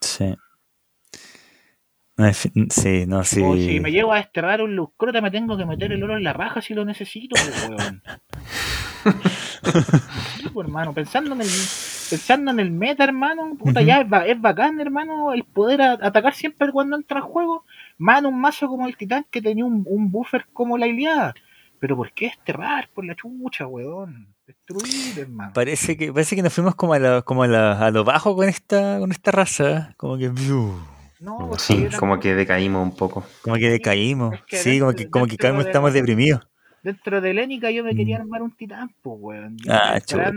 Sí. 0.00 0.32
Sí, 2.32 3.06
no, 3.06 3.24
sí. 3.24 3.42
O 3.42 3.56
si 3.56 3.80
me 3.80 3.92
llevo 3.92 4.12
a 4.12 4.16
desterrar 4.16 4.62
un 4.62 4.74
lucrota, 4.74 5.20
me 5.20 5.30
tengo 5.30 5.56
que 5.56 5.66
meter 5.66 5.92
el 5.92 6.02
oro 6.02 6.16
en 6.16 6.24
la 6.24 6.32
raja 6.32 6.62
si 6.62 6.74
lo 6.74 6.84
necesito, 6.84 7.34
weón. 7.68 8.02
sí, 10.38 10.48
pues, 10.52 10.66
hermano, 10.66 10.94
pensando 10.94 11.34
en 11.34 11.42
el 11.42 11.46
pensando 11.46 12.50
en 12.52 12.60
el 12.60 12.70
meta, 12.70 13.04
hermano, 13.04 13.56
puta, 13.58 13.82
ya 13.82 14.00
es, 14.26 14.40
bacán, 14.40 14.80
hermano, 14.80 15.32
el 15.32 15.44
poder 15.44 15.82
atacar 15.82 16.34
siempre 16.34 16.72
cuando 16.72 16.96
entra 16.96 17.18
al 17.18 17.24
juego. 17.24 17.64
Mano, 17.98 18.28
un 18.28 18.40
mazo 18.40 18.68
como 18.68 18.86
el 18.86 18.96
titán 18.96 19.26
que 19.30 19.42
tenía 19.42 19.64
un, 19.64 19.84
buffer 20.10 20.46
como 20.52 20.78
la 20.78 20.86
Iliada. 20.86 21.34
Pero 21.78 21.96
¿por 21.96 22.12
qué 22.12 22.26
desterrar 22.26 22.88
por 22.94 23.04
la 23.04 23.14
chucha, 23.14 23.66
weón? 23.66 24.28
Destruir, 24.46 25.18
hermano. 25.18 25.52
Parece 25.52 25.96
que, 25.96 26.12
parece 26.12 26.36
que 26.36 26.42
nos 26.42 26.52
fuimos 26.52 26.74
como 26.74 26.94
a 26.94 26.98
lo, 26.98 27.24
como 27.24 27.42
a, 27.42 27.90
lo 27.90 28.04
bajo 28.04 28.34
con 28.34 28.48
esta, 28.48 28.98
con 28.98 29.12
esta 29.12 29.30
raza. 29.32 29.94
Como 29.96 30.16
que. 30.16 30.30
No, 31.20 31.50
sí, 31.58 31.88
como 31.98 32.20
que 32.20 32.34
decaímos 32.34 32.82
un 32.82 32.94
poco. 32.94 33.24
Como 33.42 33.56
que 33.56 33.70
decaímos. 33.70 34.38
sí, 34.48 34.80
como 34.80 34.92
que, 34.92 35.08
como 35.08 35.26
que 35.26 35.36
estamos 35.36 35.92
deprimidos. 35.92 36.46
Dentro 36.82 37.20
de 37.20 37.34
Lénica 37.34 37.70
yo 37.70 37.82
me 37.82 37.96
quería 37.96 38.18
mm. 38.18 38.20
armar 38.20 38.42
un 38.42 38.52
titán, 38.52 38.94
pues, 39.02 39.16
weón. 39.18 39.56
Ah, 39.68 39.98
chucha. 40.00 40.32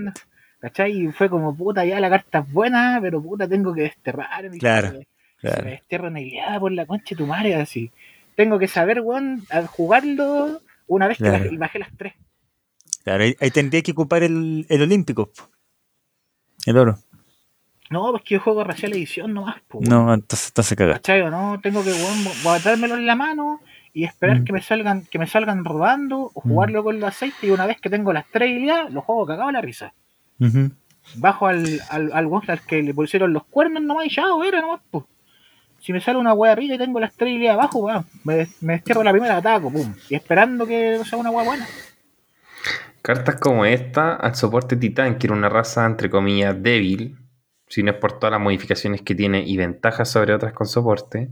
¿Cachai? 0.60 1.06
Y 1.06 1.12
fue 1.12 1.30
como, 1.30 1.56
puta, 1.56 1.86
ya 1.86 2.00
la 2.00 2.10
carta 2.10 2.40
es 2.40 2.52
buena, 2.52 3.00
pero 3.02 3.22
puta, 3.22 3.48
tengo 3.48 3.74
que 3.74 3.84
desterrar. 3.84 4.50
Claro. 4.58 5.00
Se 5.42 5.62
me 5.64 5.72
desterra 5.72 6.08
una 6.10 6.22
idea 6.22 6.60
por 6.60 6.72
la 6.72 6.86
concha 6.86 7.12
de 7.12 7.16
tu 7.16 7.26
madre, 7.26 7.56
así. 7.56 7.92
Tengo 8.36 8.60
que 8.60 8.68
saber, 8.68 9.02
weón, 9.02 9.44
jugarlo 9.68 10.62
una 10.88 11.08
vez 11.08 11.18
que 11.18 11.56
bajé, 11.58 11.80
las 11.80 11.96
tres. 11.98 12.14
Claro, 13.04 13.24
ahí, 13.24 13.52
tendría 13.52 13.82
que 13.82 13.92
ocupar 13.92 14.24
el, 14.24 14.66
el 14.70 14.82
Olímpico. 14.82 15.32
El 16.66 16.78
oro. 16.78 17.00
No, 17.90 18.12
pues 18.12 18.24
que 18.24 18.36
yo 18.36 18.40
juego 18.40 18.64
racial 18.64 18.94
edición 18.94 19.34
nomás, 19.34 19.58
pues. 19.68 19.90
No, 19.90 20.14
entonces, 20.14 20.50
entonces 20.50 20.78
cagaste. 20.78 21.02
¿Cachai? 21.02 21.30
No, 21.32 21.60
tengo 21.62 21.84
que, 21.84 21.92
guardármelo 22.44 22.96
en 22.96 23.06
la 23.06 23.16
mano 23.16 23.62
y 23.94 24.04
esperar 24.04 24.42
mm. 24.42 24.44
que 24.46 24.54
me 24.54 24.62
salgan 24.62 25.06
que 25.10 25.18
me 25.18 25.26
salgan 25.26 25.66
rodando 25.66 26.32
o 26.34 26.42
jugarlo 26.42 26.82
mm. 26.82 26.84
con 26.84 26.96
el 26.98 27.04
aceite 27.04 27.48
y 27.48 27.50
una 27.50 27.66
vez 27.66 27.82
que 27.82 27.90
tengo 27.90 28.14
las 28.14 28.26
tres 28.32 28.52
ideas, 28.52 28.92
lo 28.92 29.02
juego 29.02 29.26
cagado 29.26 29.52
la 29.52 29.62
risa. 29.62 29.94
Bajo 31.16 31.48
al, 31.48 31.82
al, 31.90 32.12
al, 32.14 32.62
que 32.68 32.84
le 32.84 32.94
pusieron 32.94 33.34
los 33.34 33.44
cuernos 33.46 33.82
nomás 33.82 34.06
y 34.06 34.10
ya, 34.10 34.24
era 34.48 34.62
nomás, 34.62 34.82
pues. 34.92 35.06
Si 35.80 35.94
me 35.94 36.02
sale 36.02 36.20
una 36.20 36.34
wea 36.34 36.56
rica 36.56 36.76
y 36.76 36.78
tengo 36.78 37.00
la 37.00 37.08
estrella 37.08 37.54
abajo, 37.54 37.90
me, 38.26 38.48
me 38.62 38.74
destierro 38.74 39.02
la 39.02 39.12
primera 39.12 39.38
ataco, 39.38 39.72
pum. 39.72 39.94
Y 40.10 40.16
esperando 40.16 40.68
que 40.68 41.02
sea 41.06 41.18
una 41.18 41.32
wea 41.32 41.46
buena. 41.46 41.66
Cartas 43.02 43.36
como 43.36 43.66
esta, 43.66 44.16
al 44.16 44.36
soporte 44.36 44.76
titán, 44.76 45.18
que 45.18 45.28
era 45.28 45.36
una 45.36 45.48
raza 45.48 45.86
entre 45.86 46.10
comillas 46.10 46.62
débil, 46.62 47.18
si 47.70 47.84
no 47.84 47.92
es 47.92 47.98
por 47.98 48.20
todas 48.20 48.32
las 48.32 48.42
modificaciones 48.42 49.02
que 49.02 49.16
tiene 49.16 49.44
y 49.44 49.56
ventajas 49.56 50.10
sobre 50.10 50.34
otras 50.34 50.54
con 50.54 50.68
soporte, 50.68 51.30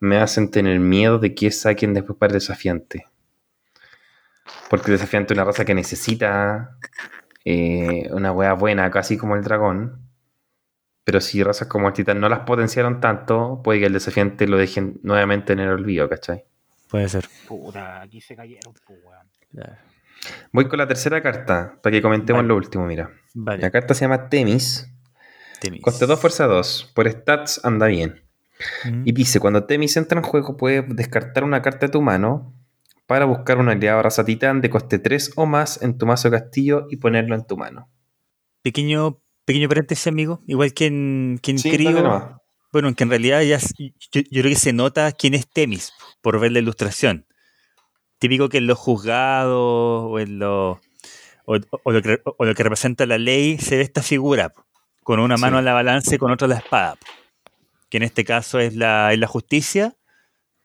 me 0.00 0.16
hacen 0.16 0.50
tener 0.50 0.80
miedo 0.80 1.18
de 1.18 1.34
que 1.34 1.50
saquen 1.50 1.94
después 1.94 2.18
para 2.18 2.32
el 2.32 2.40
desafiante. 2.40 3.06
Porque 4.68 4.90
el 4.90 4.98
desafiante 4.98 5.32
es 5.32 5.38
una 5.38 5.44
raza 5.44 5.64
que 5.64 5.74
necesita 5.74 6.78
eh, 7.44 8.08
una 8.10 8.32
wea 8.32 8.54
buena, 8.54 8.90
casi 8.90 9.16
como 9.16 9.36
el 9.36 9.44
dragón. 9.44 10.00
Pero 11.04 11.20
si 11.20 11.42
razas 11.42 11.68
como 11.68 11.88
el 11.88 11.94
titán 11.94 12.20
no 12.20 12.28
las 12.28 12.40
potenciaron 12.40 13.00
tanto, 13.00 13.60
puede 13.62 13.80
que 13.80 13.86
el 13.86 13.92
desafiante 13.92 14.46
lo 14.46 14.56
dejen 14.56 15.00
nuevamente 15.02 15.52
en 15.52 15.60
el 15.60 15.68
olvido, 15.68 16.08
¿cachai? 16.08 16.44
Puede 16.88 17.08
ser. 17.08 17.28
Puta, 17.46 18.02
aquí 18.02 18.20
se 18.20 18.34
cayeron, 18.34 18.72
pues, 18.86 18.98
Voy 20.52 20.68
con 20.68 20.78
la 20.78 20.86
tercera 20.86 21.22
carta, 21.22 21.78
para 21.82 21.92
que 21.92 22.02
comentemos 22.02 22.44
lo 22.44 22.56
último, 22.56 22.86
mira. 22.86 23.10
La 23.34 23.70
carta 23.70 23.94
se 23.94 24.04
llama 24.04 24.28
Temis. 24.28 24.88
Temis. 25.62 25.80
Coste 25.80 26.06
2, 26.06 26.20
fuerza 26.20 26.46
2. 26.46 26.92
Por 26.94 27.08
stats 27.08 27.64
anda 27.64 27.86
bien. 27.86 28.24
Mm. 28.84 29.02
Y 29.06 29.12
dice, 29.12 29.38
cuando 29.38 29.64
Temis 29.64 29.96
entra 29.96 30.18
en 30.18 30.24
juego, 30.24 30.56
puedes 30.56 30.84
descartar 30.88 31.44
una 31.44 31.62
carta 31.62 31.86
de 31.86 31.92
tu 31.92 32.02
mano 32.02 32.52
para 33.06 33.26
buscar 33.26 33.58
un 33.58 33.68
aliado 33.68 34.02
raza 34.02 34.24
titán 34.24 34.60
de 34.60 34.70
coste 34.70 34.98
3 34.98 35.32
o 35.36 35.46
más 35.46 35.80
en 35.82 35.98
tu 35.98 36.06
mazo 36.06 36.30
castillo 36.30 36.86
y 36.90 36.96
ponerlo 36.96 37.36
en 37.36 37.46
tu 37.46 37.56
mano. 37.56 37.88
Pequeño, 38.62 39.20
pequeño 39.44 39.68
paréntesis, 39.68 40.06
amigo. 40.08 40.42
Igual 40.46 40.74
que 40.74 40.86
en, 40.86 41.38
que 41.42 41.54
Bueno, 42.72 42.94
que 42.94 43.04
en 43.04 43.10
realidad 43.10 43.42
ya 43.42 43.58
yo, 43.58 44.22
creo 44.30 44.44
que 44.44 44.56
se 44.56 44.72
nota 44.72 45.12
quién 45.12 45.34
es 45.34 45.48
Temis 45.48 45.92
por 46.22 46.40
ver 46.40 46.52
la 46.52 46.58
ilustración. 46.58 47.26
Típico 48.18 48.48
que 48.48 48.58
en 48.58 48.66
los 48.66 48.78
juzgados 48.78 50.10
o 50.10 50.18
en 50.18 50.38
lo, 50.38 50.80
o, 51.44 51.58
lo 51.92 52.02
que, 52.02 52.62
representa 52.62 53.04
la 53.06 53.18
ley 53.18 53.58
se 53.58 53.76
ve 53.76 53.82
esta 53.82 54.02
figura 54.02 54.52
con 55.02 55.20
una 55.20 55.36
mano 55.36 55.58
en 55.58 55.64
la 55.64 55.72
balanza 55.72 56.14
y 56.14 56.18
con 56.18 56.30
otra 56.30 56.46
en 56.46 56.50
la 56.50 56.58
espada. 56.58 56.96
Que 57.88 57.98
en 57.98 58.04
este 58.04 58.24
caso 58.24 58.58
es 58.58 58.74
la, 58.74 59.14
la 59.16 59.26
justicia 59.26 59.96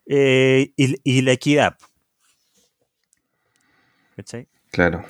eh, 0.05 0.71
y, 0.77 0.95
y, 1.03 1.21
la 1.21 1.33
equidad. 1.33 1.77
Claro. 4.71 5.03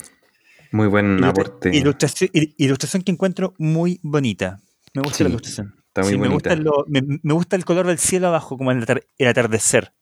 Muy 0.72 0.86
buen 0.86 1.22
aporte. 1.24 1.70
Ilustración, 1.74 3.02
que 3.02 3.12
encuentro 3.12 3.54
muy 3.58 4.00
bonita. 4.02 4.60
Me 4.94 5.02
gusta 5.02 5.24
la 5.24 5.30
ilustración. 5.30 5.74
Está 5.86 6.02
muy 6.02 6.16
bonita. 6.16 6.56
Me 6.86 7.32
gusta, 7.34 7.56
el 7.56 7.64
color 7.64 7.86
del 7.86 7.98
cielo 7.98 8.28
abajo, 8.28 8.58
como 8.58 8.72
el, 8.72 8.84
atardecer. 9.26 9.92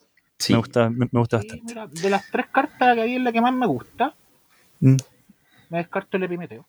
Me 0.49 0.57
gusta, 0.57 0.91
me, 0.91 1.07
gusta 1.13 1.39
bastante. 1.39 1.75
de 2.03 2.11
las 2.11 2.31
tres 2.31 2.47
cartas 2.53 2.95
que 2.95 3.01
hay 3.01 3.15
en 3.15 3.25
la 3.25 3.33
que 3.33 3.41
más 3.41 3.55
me 3.55 3.67
gusta, 3.67 4.15
mm. 4.81 4.97
me 5.71 5.79
descarto 5.79 6.17
el 6.17 6.25
epimeteo. 6.25 6.67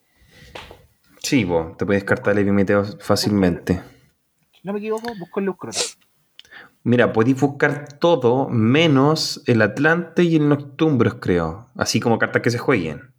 Sí, 1.20 1.44
vos, 1.44 1.78
te 1.78 1.86
puedes 1.86 2.04
descartar 2.04 2.34
el 2.34 2.44
epimeteo 2.44 2.84
fácilmente. 3.00 3.82
Si 4.52 4.62
no 4.64 4.74
me 4.74 4.80
equivoco, 4.80 5.14
busco 5.18 5.40
el 5.40 5.46
Lucrota. 5.48 5.80
Mira, 6.84 7.12
podéis 7.12 7.40
buscar 7.40 8.00
todo 8.00 8.48
menos 8.48 9.44
el 9.46 9.62
Atlante 9.62 10.24
y 10.24 10.38
el 10.38 10.48
Noctumbros, 10.48 11.16
creo. 11.16 11.70
Así 11.76 12.00
como 12.00 12.18
cartas 12.18 12.42
que 12.42 12.50
se 12.50 12.58
jueguen. 12.58 13.14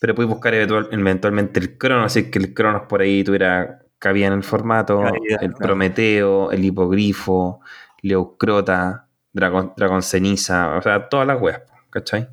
Pero 0.00 0.14
podéis 0.14 0.34
buscar 0.34 0.54
eventualmente 0.54 1.60
el 1.60 1.78
Cronos, 1.78 2.06
así 2.06 2.30
que 2.30 2.38
el 2.38 2.52
Cronos 2.52 2.82
por 2.88 3.00
ahí 3.00 3.22
tuviera 3.22 3.84
cabía 3.98 4.26
en 4.26 4.34
el 4.34 4.42
formato. 4.42 5.02
el 5.40 5.54
Prometeo, 5.54 6.50
el 6.50 6.64
Hipogrifo, 6.64 7.60
Leucrota, 8.02 9.08
Dragón, 9.32 9.72
Dragón 9.76 10.02
Ceniza, 10.02 10.76
o 10.76 10.82
sea, 10.82 11.08
todas 11.08 11.26
las 11.26 11.40
weas, 11.40 11.62
¿cachai? 11.90 12.28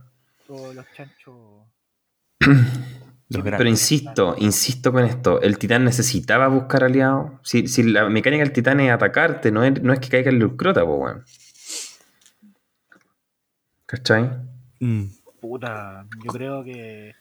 Todos 0.48 0.76
los 0.76 0.86
chanchos. 0.94 1.36
Pero 3.32 3.70
insisto, 3.70 4.36
insisto 4.38 4.92
con 4.92 5.06
esto, 5.06 5.42
el 5.42 5.58
titán 5.58 5.86
necesitaba 5.86 6.48
buscar 6.48 6.84
aliados. 6.84 7.32
Si, 7.44 7.84
la 7.84 8.10
mecánica 8.10 8.44
del 8.44 8.52
titán 8.52 8.80
es 8.82 8.92
atacarte, 8.92 9.52
no 9.52 9.64
es, 9.64 9.82
no 9.82 9.94
es 9.94 10.00
que 10.00 10.10
caiga 10.10 10.30
el 10.30 10.38
lucrota, 10.38 10.86
pues, 10.86 11.00
weón. 11.00 11.26
¿Cachai? 13.86 14.30
Mm. 14.80 15.04
Puta, 15.40 16.06
yo 16.24 16.32
creo 16.32 16.64
que 16.64 17.16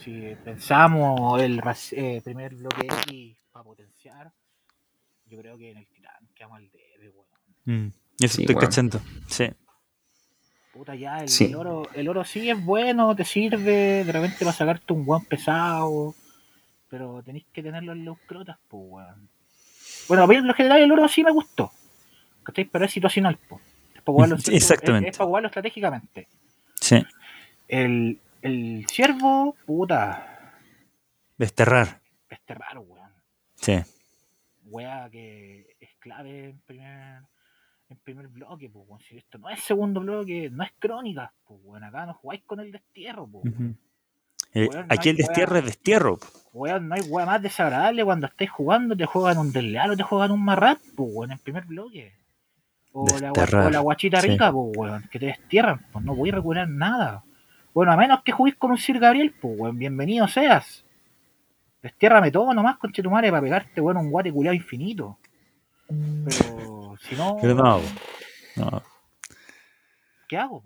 si 0.00 0.34
pensamos 0.44 1.40
el 1.40 1.62
eh, 1.92 2.20
primer 2.22 2.54
bloque 2.54 2.86
X 2.86 3.36
para 3.52 3.64
potenciar, 3.64 4.32
yo 5.26 5.38
creo 5.38 5.56
que 5.56 5.70
en 5.70 5.78
el 5.78 5.86
titán 5.86 6.28
quedamos 6.34 6.58
al 6.58 6.70
debe, 6.70 7.10
weón. 7.10 7.86
Mm. 7.86 7.92
Eso 8.20 8.40
estoy 8.40 8.56
cachando, 8.56 9.00
sí. 9.28 9.46
Puta, 10.76 10.94
ya, 10.94 11.20
el, 11.20 11.54
oro, 11.54 11.88
el 11.94 12.06
oro 12.06 12.22
sí 12.22 12.50
es 12.50 12.62
bueno, 12.62 13.16
te 13.16 13.24
sirve, 13.24 14.04
de 14.04 14.12
repente 14.12 14.44
va 14.44 14.50
a 14.50 14.54
sacarte 14.54 14.92
un 14.92 15.06
guan 15.06 15.24
pesado, 15.24 16.14
pero 16.90 17.22
tenéis 17.22 17.46
que 17.50 17.62
tenerlo 17.62 17.92
en 17.92 18.04
los 18.04 18.18
crotas, 18.26 18.58
pues, 18.68 18.82
weón. 18.86 19.28
Bueno, 20.06 20.30
en 20.30 20.46
lo 20.46 20.52
general 20.52 20.82
el 20.82 20.92
oro 20.92 21.08
sí 21.08 21.24
me 21.24 21.30
gustó, 21.30 21.72
¿cachai? 22.42 22.66
Pero 22.66 22.84
es 22.84 22.92
situacional, 22.92 23.38
pues. 23.48 23.62
Es 23.94 24.02
para 24.02 24.14
jugarlo, 24.14 24.36
Exactamente. 24.52 25.10
Es, 25.10 25.16
para 25.16 25.26
jugarlo 25.26 25.48
estratégicamente. 25.48 26.28
Sí. 26.78 27.02
El, 27.68 28.20
el 28.42 28.84
ciervo, 28.86 29.56
puta. 29.64 30.52
Desterrar. 31.38 32.00
Desterrar, 32.28 32.78
weón. 32.78 33.10
Sí. 33.54 33.78
Wea 34.66 35.08
que 35.10 35.74
es 35.80 35.90
clave 36.00 36.50
en 36.50 36.60
primer 36.66 37.22
en 37.88 37.96
primer 37.98 38.28
bloque, 38.28 38.68
pues, 38.68 38.86
si 39.08 39.16
esto 39.16 39.38
no 39.38 39.48
es 39.48 39.60
segundo 39.60 40.00
bloque, 40.00 40.50
no 40.50 40.64
es 40.64 40.70
crónica, 40.78 41.32
pues, 41.46 41.62
bueno, 41.62 41.86
acá 41.86 42.06
no 42.06 42.14
jugáis 42.14 42.42
con 42.44 42.60
el 42.60 42.72
destierro, 42.72 43.28
pues. 43.28 43.44
aquí 44.88 45.10
el 45.10 45.16
destierro 45.16 45.58
es 45.58 45.64
destierro. 45.64 46.18
Weón, 46.52 46.88
no 46.88 46.94
hay 46.94 47.02
weá 47.02 47.26
más 47.26 47.42
desagradable 47.42 48.04
cuando 48.04 48.26
estáis 48.26 48.50
jugando, 48.50 48.96
te 48.96 49.06
juegan 49.06 49.38
un 49.38 49.52
desleal 49.52 49.92
o 49.92 49.96
te 49.96 50.02
juegan 50.02 50.32
un 50.32 50.44
marrat, 50.44 50.78
pues, 50.96 51.10
weón, 51.12 51.32
en 51.32 51.38
primer 51.38 51.64
bloque. 51.64 52.12
O 52.92 53.06
la, 53.18 53.80
guachita 53.80 54.20
rica, 54.20 54.50
pues, 54.50 54.76
weón, 54.76 55.08
que 55.10 55.18
te 55.18 55.26
destierran, 55.26 55.84
pues 55.92 56.04
no 56.04 56.14
voy 56.14 56.30
a 56.30 56.36
recuperar 56.36 56.68
nada. 56.68 57.22
Bueno, 57.74 57.92
a 57.92 57.96
menos 57.96 58.22
que 58.22 58.32
juguéis 58.32 58.56
con 58.56 58.70
un 58.70 58.78
Sir 58.78 58.98
Gabriel, 58.98 59.34
pues, 59.40 59.54
weón, 59.58 59.78
bienvenido 59.78 60.26
seas. 60.26 60.84
Destiérrame 61.82 62.32
todo 62.32 62.52
nomás, 62.52 62.78
con 62.78 62.90
Chetumare, 62.90 63.30
para 63.30 63.42
pegarte, 63.42 63.80
weón, 63.80 63.98
un 63.98 64.10
guate 64.10 64.32
culiado 64.32 64.54
infinito. 64.54 65.18
Pero 65.86 66.55
si 67.08 67.14
no. 67.16 67.36
Pero 67.40 67.54
no, 67.54 67.80
no. 68.56 68.82
¿Qué 70.28 70.36
hago? 70.36 70.62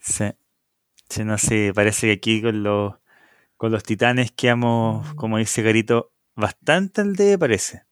Sí. 0.00 0.24
sí. 1.08 1.24
No 1.24 1.38
sé, 1.38 1.72
parece 1.74 2.06
que 2.06 2.12
aquí 2.12 2.42
con 2.42 2.62
los 2.62 2.94
Con 3.56 3.72
los 3.72 3.82
titanes 3.82 4.32
quedamos, 4.32 5.14
como 5.14 5.38
dice 5.38 5.62
Garito, 5.62 6.12
bastante 6.34 7.00
al 7.00 7.16
de 7.16 7.38
parece. 7.38 7.84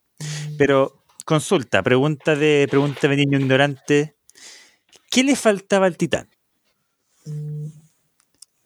Pero 0.58 1.04
consulta, 1.24 1.82
pregunta 1.82 2.36
de 2.36 2.66
pregunta 2.70 3.08
de 3.08 3.16
niño 3.16 3.38
ignorante. 3.38 4.16
¿Qué 5.10 5.22
le 5.24 5.36
faltaba 5.36 5.86
al 5.86 5.96
titán? 5.96 6.28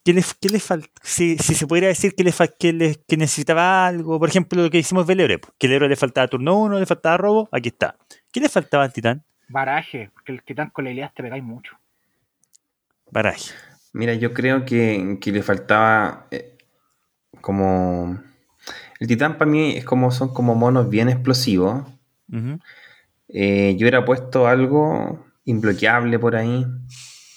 ¿Qué 0.08 0.14
le, 0.14 0.24
qué 0.40 0.48
le 0.48 0.58
falta? 0.58 0.88
Si, 1.02 1.36
si, 1.36 1.54
se 1.54 1.66
pudiera 1.66 1.88
decir 1.88 2.14
que, 2.14 2.24
le, 2.24 2.32
que, 2.58 2.72
le, 2.72 2.96
que 3.06 3.18
necesitaba 3.18 3.86
algo, 3.86 4.18
por 4.18 4.30
ejemplo, 4.30 4.62
lo 4.62 4.70
que 4.70 4.78
hicimos 4.78 5.06
del 5.06 5.20
héroe, 5.20 5.38
que 5.58 5.66
el 5.66 5.74
héroe 5.74 5.88
le 5.88 5.96
faltaba 5.96 6.26
turno 6.28 6.58
1, 6.58 6.80
le 6.80 6.86
faltaba 6.86 7.18
robo, 7.18 7.48
aquí 7.52 7.68
está. 7.68 7.98
¿Qué 8.32 8.40
le 8.40 8.48
faltaba 8.48 8.84
al 8.84 8.92
titán? 8.92 9.22
Baraje, 9.48 10.10
porque 10.12 10.32
el 10.32 10.42
titán 10.42 10.70
con 10.70 10.84
la 10.84 10.90
idea 10.90 11.12
te 11.14 11.22
pegáis 11.22 11.42
mucho. 11.42 11.78
Baraje. 13.10 13.52
Mira, 13.92 14.14
yo 14.14 14.34
creo 14.34 14.64
que, 14.64 15.18
que 15.20 15.32
le 15.32 15.42
faltaba 15.42 16.26
eh, 16.30 16.56
como... 17.40 18.20
El 19.00 19.06
titán 19.06 19.38
para 19.38 19.50
mí 19.50 19.76
es 19.76 19.84
como 19.84 20.10
son 20.10 20.34
como 20.34 20.54
monos 20.54 20.90
bien 20.90 21.08
explosivos. 21.08 21.84
eh, 23.28 23.74
yo 23.78 23.84
hubiera 23.84 24.04
puesto 24.04 24.46
algo 24.46 25.24
imbloqueable 25.44 26.18
por 26.18 26.36
ahí, 26.36 26.66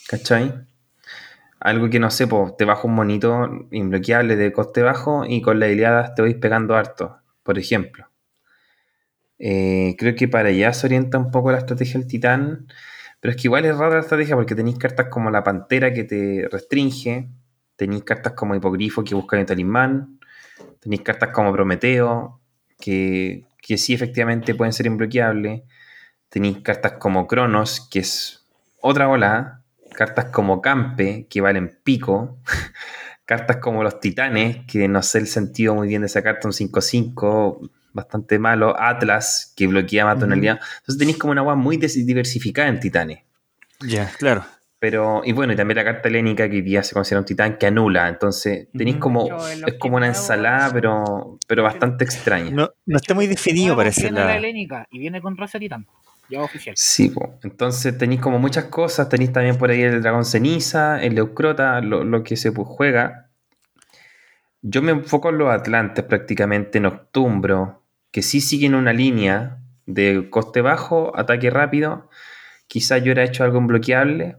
¿cachai? 0.07 0.53
Algo 1.59 1.89
que 1.89 1.99
no 1.99 2.09
sé, 2.09 2.27
pues 2.27 2.57
te 2.57 2.65
bajo 2.65 2.87
un 2.87 2.95
monito 2.95 3.67
imbloqueable 3.71 4.35
de 4.35 4.51
coste 4.51 4.81
bajo 4.81 5.23
y 5.25 5.41
con 5.41 5.59
la 5.59 5.67
habilidad 5.67 6.13
te 6.15 6.23
vais 6.23 6.35
pegando 6.35 6.75
harto, 6.75 7.17
por 7.43 7.57
ejemplo. 7.57 8.10
Eh, 9.43 9.95
creo 9.97 10.13
que 10.15 10.27
para 10.27 10.49
allá 10.49 10.71
se 10.71 10.85
orienta 10.85 11.17
un 11.17 11.31
poco 11.31 11.51
la 11.51 11.57
estrategia 11.57 11.99
del 11.99 12.07
titán. 12.07 12.67
Pero 13.19 13.31
es 13.31 13.41
que 13.41 13.47
igual 13.47 13.65
es 13.65 13.75
rara 13.75 13.95
la 13.95 14.01
estrategia 14.01 14.35
porque 14.35 14.55
tenéis 14.55 14.77
cartas 14.77 15.07
como 15.09 15.31
la 15.31 15.43
pantera 15.43 15.91
que 15.93 16.03
te 16.03 16.47
restringe. 16.51 17.27
Tenéis 17.75 18.03
cartas 18.03 18.33
como 18.33 18.55
hipogrifo 18.55 19.03
que 19.03 19.15
buscan 19.15 19.39
el 19.39 19.45
talismán. 19.47 20.19
Tenéis 20.79 21.01
cartas 21.01 21.29
como 21.29 21.51
Prometeo 21.51 22.39
que, 22.79 23.45
que 23.61 23.77
sí 23.77 23.93
efectivamente 23.93 24.53
pueden 24.55 24.73
ser 24.73 24.85
imbloqueables. 24.85 25.63
Tenéis 26.29 26.59
cartas 26.59 26.93
como 26.93 27.27
Cronos, 27.27 27.87
que 27.89 27.99
es 27.99 28.45
otra 28.79 29.09
ola. 29.09 29.63
Cartas 29.93 30.25
como 30.25 30.61
Campe, 30.61 31.25
que 31.29 31.41
valen 31.41 31.79
pico. 31.83 32.37
cartas 33.25 33.57
como 33.57 33.83
los 33.83 33.99
Titanes, 33.99 34.65
que 34.67 34.87
no 34.87 35.01
sé 35.01 35.19
el 35.19 35.27
sentido 35.27 35.73
muy 35.73 35.87
bien 35.87 36.01
de 36.01 36.07
esa 36.07 36.21
carta, 36.21 36.47
un 36.47 36.53
5-5 36.53 37.69
bastante 37.93 38.39
malo. 38.39 38.75
Atlas, 38.79 39.53
que 39.55 39.67
bloquea 39.67 40.05
más 40.05 40.19
tonalidad. 40.19 40.59
Entonces 40.79 40.97
tenéis 40.97 41.17
como 41.17 41.31
una 41.31 41.41
agua 41.41 41.55
muy 41.55 41.77
diversificada 41.77 42.67
en 42.67 42.79
titanes. 42.79 43.19
Ya, 43.81 44.11
claro. 44.17 44.45
Pero, 44.81 45.21
y 45.23 45.31
bueno, 45.31 45.53
y 45.53 45.55
también 45.55 45.77
la 45.77 45.83
carta 45.83 46.09
helénica 46.09 46.49
que 46.49 46.67
ya 46.67 46.81
se 46.81 46.95
considera 46.95 47.19
un 47.19 47.25
titán 47.25 47.59
que 47.59 47.67
anula. 47.67 48.09
Entonces, 48.09 48.67
tenéis 48.75 48.97
como. 48.97 49.29
Es 49.67 49.75
como 49.75 49.97
una 49.97 50.07
ensalada, 50.07 50.71
pero, 50.73 51.37
pero 51.47 51.61
bastante 51.61 52.03
extraña. 52.03 52.49
No, 52.49 52.71
no 52.87 52.97
está 52.97 53.13
muy 53.13 53.27
definido, 53.27 53.75
parece. 53.75 54.01
Viene 54.01 54.21
la 54.21 54.37
helénica 54.37 54.87
y 54.89 54.97
viene 54.97 55.21
con 55.21 55.37
raza 55.37 55.59
titán. 55.59 55.85
Ya 56.29 56.41
oficial. 56.41 56.73
Sí, 56.77 57.09
pues. 57.09 57.29
entonces 57.43 57.95
tenéis 57.95 58.21
como 58.21 58.39
muchas 58.39 58.65
cosas. 58.65 59.07
Tenéis 59.07 59.31
también 59.31 59.55
por 59.55 59.69
ahí 59.69 59.83
el 59.83 60.01
dragón 60.01 60.25
ceniza, 60.25 60.99
el 61.03 61.13
leucrota, 61.13 61.79
lo, 61.81 62.03
lo 62.03 62.23
que 62.23 62.35
se 62.35 62.51
pues, 62.51 62.67
juega. 62.67 63.29
Yo 64.63 64.81
me 64.81 64.91
enfoco 64.91 65.29
en 65.29 65.37
los 65.37 65.49
atlantes 65.51 66.05
prácticamente, 66.05 66.79
Noctumbro, 66.79 67.80
que 68.11 68.21
sí 68.21 68.41
siguen 68.41 68.75
una 68.75 68.93
línea 68.93 69.59
de 69.85 70.29
coste 70.29 70.61
bajo, 70.61 71.17
ataque 71.17 71.49
rápido. 71.49 72.09
Quizá 72.67 72.97
yo 72.97 73.05
hubiera 73.05 73.23
hecho 73.23 73.43
algo 73.43 73.61
bloqueable. 73.61 74.37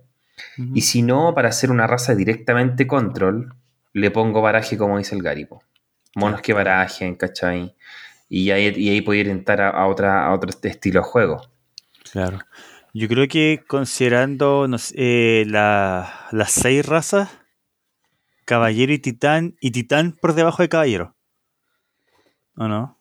Uh 0.59 0.63
-huh. 0.63 0.71
Y 0.75 0.81
si 0.83 1.03
no, 1.03 1.35
para 1.35 1.49
hacer 1.49 1.71
una 1.71 1.87
raza 1.87 2.15
directamente 2.15 2.87
control, 2.87 3.55
le 3.93 4.11
pongo 4.11 4.41
baraje 4.43 4.77
como 4.77 4.99
dice 4.99 5.15
el 5.15 5.23
Garipo. 5.23 5.63
Monos 6.15 6.43
que 6.43 6.53
barajen, 6.53 7.15
¿cachai? 7.15 7.75
Y 8.29 8.51
ahí, 8.51 8.73
y 8.77 8.91
ahí 8.91 9.01
puede 9.01 9.21
orientar 9.21 9.61
a, 9.61 9.71
a, 9.71 9.87
otra, 9.87 10.27
a 10.27 10.33
otro 10.33 10.51
estilo 10.63 11.01
de 11.01 11.07
juego. 11.07 11.43
Claro. 12.13 12.39
Yo 12.95 13.09
creo 13.09 13.27
que 13.27 13.63
considerando 13.67 14.69
no 14.69 14.77
sé, 14.79 14.95
eh, 14.97 15.45
la, 15.47 16.27
las 16.31 16.53
seis 16.53 16.85
razas, 16.85 17.31
caballero 18.45 18.93
y 18.93 18.99
titán, 18.99 19.57
y 19.61 19.71
titán 19.71 20.13
por 20.13 20.35
debajo 20.35 20.63
de 20.63 20.69
caballero. 20.69 21.17
¿O 22.57 22.69
no? 22.69 22.99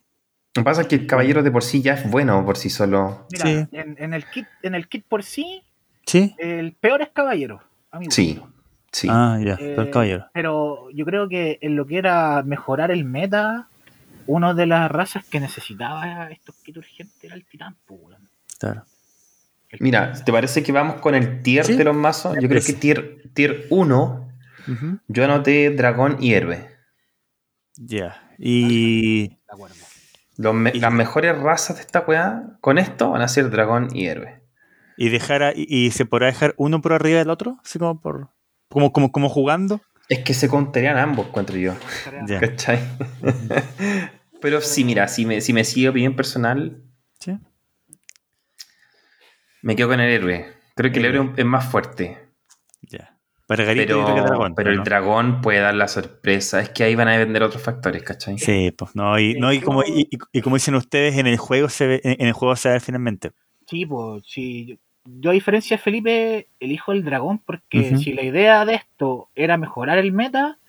Lo 0.56 0.62
que 0.62 0.66
pasa 0.66 0.82
es 0.82 0.88
que 0.88 0.95
el 0.95 1.08
caballero 1.08 1.43
de 1.43 1.52
por 1.52 1.64
sí 1.64 1.82
ya 1.82 1.93
es 1.93 2.10
bueno 2.10 2.45
por 2.45 2.58
sí 2.58 2.70
solo. 2.70 3.26
Mira, 3.32 3.45
sí. 3.45 3.68
en, 3.72 3.95
en, 3.97 4.14
el 4.14 4.26
kit, 4.26 4.47
en 4.64 4.76
el 4.76 4.88
kit 4.89 5.06
por 5.06 5.24
sí, 5.24 5.64
¿Sí? 6.06 6.36
el 6.38 6.74
peor 6.74 7.02
es 7.02 7.10
caballero. 7.10 7.62
Sí, 8.10 8.41
sí. 8.91 9.08
Ah, 9.10 9.39
ya, 9.43 9.54
eh, 9.54 9.76
peor 9.76 9.89
caballero. 9.91 10.26
Pero 10.34 10.89
yo 10.91 11.06
creo 11.06 11.30
que 11.30 11.58
en 11.62 11.76
lo 11.78 11.86
que 11.86 11.97
era 11.97 12.43
mejorar 12.43 12.91
el 12.91 13.06
meta, 13.06 13.70
una 14.28 14.54
de 14.54 14.66
las 14.66 14.91
razas 14.91 15.26
que 15.26 15.39
necesitaba 15.39 16.30
estos 16.32 16.56
kits 16.56 16.78
urgentes 16.80 17.24
era 17.24 17.36
el 17.36 17.45
titán, 17.45 17.76
pues, 17.86 18.18
Claro. 18.60 18.84
Mira, 19.80 20.14
¿te 20.14 20.32
parece 20.32 20.64
que 20.64 20.72
vamos 20.72 20.99
con 20.99 21.16
el 21.16 21.41
tier 21.41 21.66
¿Sí? 21.66 21.76
de 21.76 21.86
los 21.86 21.95
mazos? 21.95 22.38
Yo 22.39 22.49
creo 22.49 22.62
que 22.62 22.74
tier, 22.74 23.22
tier 23.34 23.68
1, 23.70 24.30
uh 24.68 24.72
-huh. 24.72 24.99
yo 25.08 25.24
anoté 25.24 25.70
dragón 25.72 26.18
y 26.20 26.34
héroe. 26.34 26.70
Ya, 27.78 27.88
yeah. 27.88 28.36
y... 28.38 29.30
De 29.30 29.38
acuerdo. 29.47 29.76
Me, 30.42 30.74
las 30.74 30.92
mejores 30.92 31.38
razas 31.38 31.78
de 31.78 31.82
esta 31.84 32.02
weá 32.02 32.58
con 32.62 32.78
esto 32.78 33.12
van 33.12 33.22
a 33.22 33.28
ser 33.28 33.50
dragón 33.50 33.89
y 33.94 34.08
héroe. 34.08 34.42
¿Y 34.98 35.10
dejar 35.10 35.44
a, 35.44 35.52
y, 35.54 35.66
y, 35.68 35.92
se 35.92 36.06
podrá 36.06 36.28
dejar 36.28 36.54
uno 36.58 36.82
por 36.82 36.94
arriba 36.94 37.20
del 37.20 37.30
otro? 37.30 37.58
Así 37.64 37.80
como 37.80 38.00
por. 38.00 38.30
como, 38.70 38.92
como, 38.92 39.12
como 39.12 39.30
jugando. 39.30 39.82
Es 40.10 40.20
que 40.20 40.34
se 40.34 40.50
contarían 40.50 40.98
ambos, 40.98 41.28
encuentro 41.28 41.58
yo. 41.58 41.74
Yeah. 42.28 42.39
¿Cachai? 42.39 42.80
Pero 44.42 44.60
sí, 44.62 44.84
mira, 44.84 45.08
si 45.08 45.26
me, 45.26 45.39
si 45.42 45.54
me 45.54 45.64
sigue 45.64 45.89
opinión 45.89 46.16
personal. 46.16 46.84
Sí. 47.20 47.38
Me 49.62 49.76
quedo 49.76 49.89
con 49.89 50.00
el 50.00 50.10
héroe. 50.10 50.54
Creo 50.76 50.92
que 50.92 51.00
el 51.00 51.06
héroe 51.06 51.34
es 51.38 51.46
más 51.46 51.66
fuerte. 51.66 52.20
Pero, 53.58 53.66
que 54.06 54.22
dragón, 54.22 54.56
pero, 54.56 54.72
el 54.72 54.84
dragón 54.84 55.41
puede 55.41 55.60
dar 55.60 55.74
la 55.76 55.88
sorpresa. 55.88 56.62
Es 56.62 56.70
que 56.70 56.84
ahí 56.84 56.95
van 56.95 57.10
a 57.10 57.18
depender 57.18 57.43
otros 57.43 57.62
factores, 57.62 58.02
¿cachai? 58.04 58.38
Sí, 58.38 58.72
pues 58.72 58.95
no, 58.95 59.20
y, 59.20 59.34
no, 59.36 59.52
y, 59.52 59.60
como, 59.60 59.84
y, 59.84 60.08
y, 60.32 60.41
como 60.41 60.56
dicen 60.56 60.76
ustedes, 60.76 61.18
en 61.18 61.28
el 61.28 61.38
juego 61.38 61.68
se 61.68 61.88
ve, 61.88 62.02
en 62.04 62.28
el 62.28 62.34
juego 62.34 62.56
se 62.56 62.70
ve 62.70 62.80
finalmente. 62.80 63.32
Sí, 63.68 63.86
pues 63.86 64.24
sí. 64.26 64.80
Yo 65.04 65.32
a 65.32 65.34
diferencia 65.34 65.78
de 65.78 65.84
Felipe, 65.84 66.47
elijo 66.60 66.91
el 66.91 67.04
dragón 67.04 67.39
porque 67.39 67.80
uh 67.80 67.84
-huh. 67.84 67.97
si 67.97 68.14
la 68.14 68.24
idea 68.24 68.66
de 68.66 68.76
esto 68.76 69.30
era 69.36 69.58
mejorar 69.58 69.97
el 69.97 70.12
meta, 70.12 70.60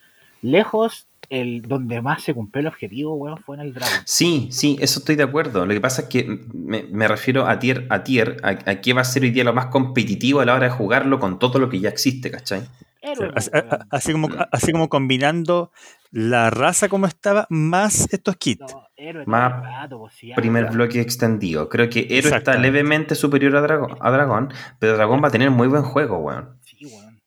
lejos 0.41 1.07
el 1.33 1.63
donde 1.63 2.03
más 2.03 2.23
se 2.23 2.35
cumplió 2.35 2.61
el 2.61 2.67
objetivo, 2.67 3.17
bueno, 3.17 3.39
fue 3.39 3.57
en 3.57 3.63
el 3.63 3.73
dragón. 3.73 4.01
Sí, 4.05 4.49
sí, 4.53 4.77
eso 4.81 4.99
estoy 4.99 5.17
de 5.17 5.23
acuerdo. 5.23 5.65
Lo 5.65 5.73
que 5.73 5.81
pasa 5.81 6.03
es 6.03 6.09
que 6.09 6.41
me, 6.53 6.83
me 6.85 7.09
refiero 7.09 7.47
a 7.47 7.59
tier, 7.59 7.87
a 7.89 8.05
tier, 8.05 8.37
a, 8.43 8.51
a, 8.51 8.81
qué 8.83 8.93
va 8.93 9.01
a 9.01 9.05
ser 9.05 9.23
hoy 9.23 9.31
día 9.31 9.43
lo 9.43 9.55
más 9.55 9.67
competitivo 9.67 10.41
a 10.41 10.45
la 10.45 10.55
hora 10.55 10.67
de 10.67 10.73
jugarlo 10.73 11.19
con 11.19 11.39
todo 11.39 11.59
lo 11.59 11.71
que 11.71 11.81
ya 11.81 11.89
existe, 11.89 12.31
¿cachai? 12.31 12.63
Héroe, 13.01 13.33
así, 13.35 13.51
así, 13.91 14.13
como, 14.13 14.29
así 14.53 14.73
como 14.73 14.89
combinando 14.89 15.73
la 16.11 16.51
raza 16.51 16.91
como 16.91 17.07
estaba 17.07 17.47
más 17.49 18.13
estos 18.13 18.37
kits. 18.37 18.71
No, 18.71 18.87
héroe 18.97 19.25
más 19.27 19.53
rato, 19.53 20.01
pues, 20.01 20.13
sí, 20.13 20.33
primer 20.37 20.71
bloque 20.71 21.01
extendido. 21.01 21.71
Creo 21.71 21.89
que 21.89 22.07
Héroe 22.11 22.37
está 22.37 22.57
levemente 22.57 23.15
superior 23.15 23.57
a, 23.57 23.63
Drago, 23.63 23.97
a 23.99 24.11
Dragón, 24.11 24.53
pero 24.79 24.97
Dragón 24.97 25.25
va 25.25 25.29
a 25.29 25.31
tener 25.31 25.51
muy 25.51 25.67
buen 25.67 25.83
juego, 25.83 26.19
weón. 26.19 26.59
Sí, 26.61 26.85
weón. 26.85 27.21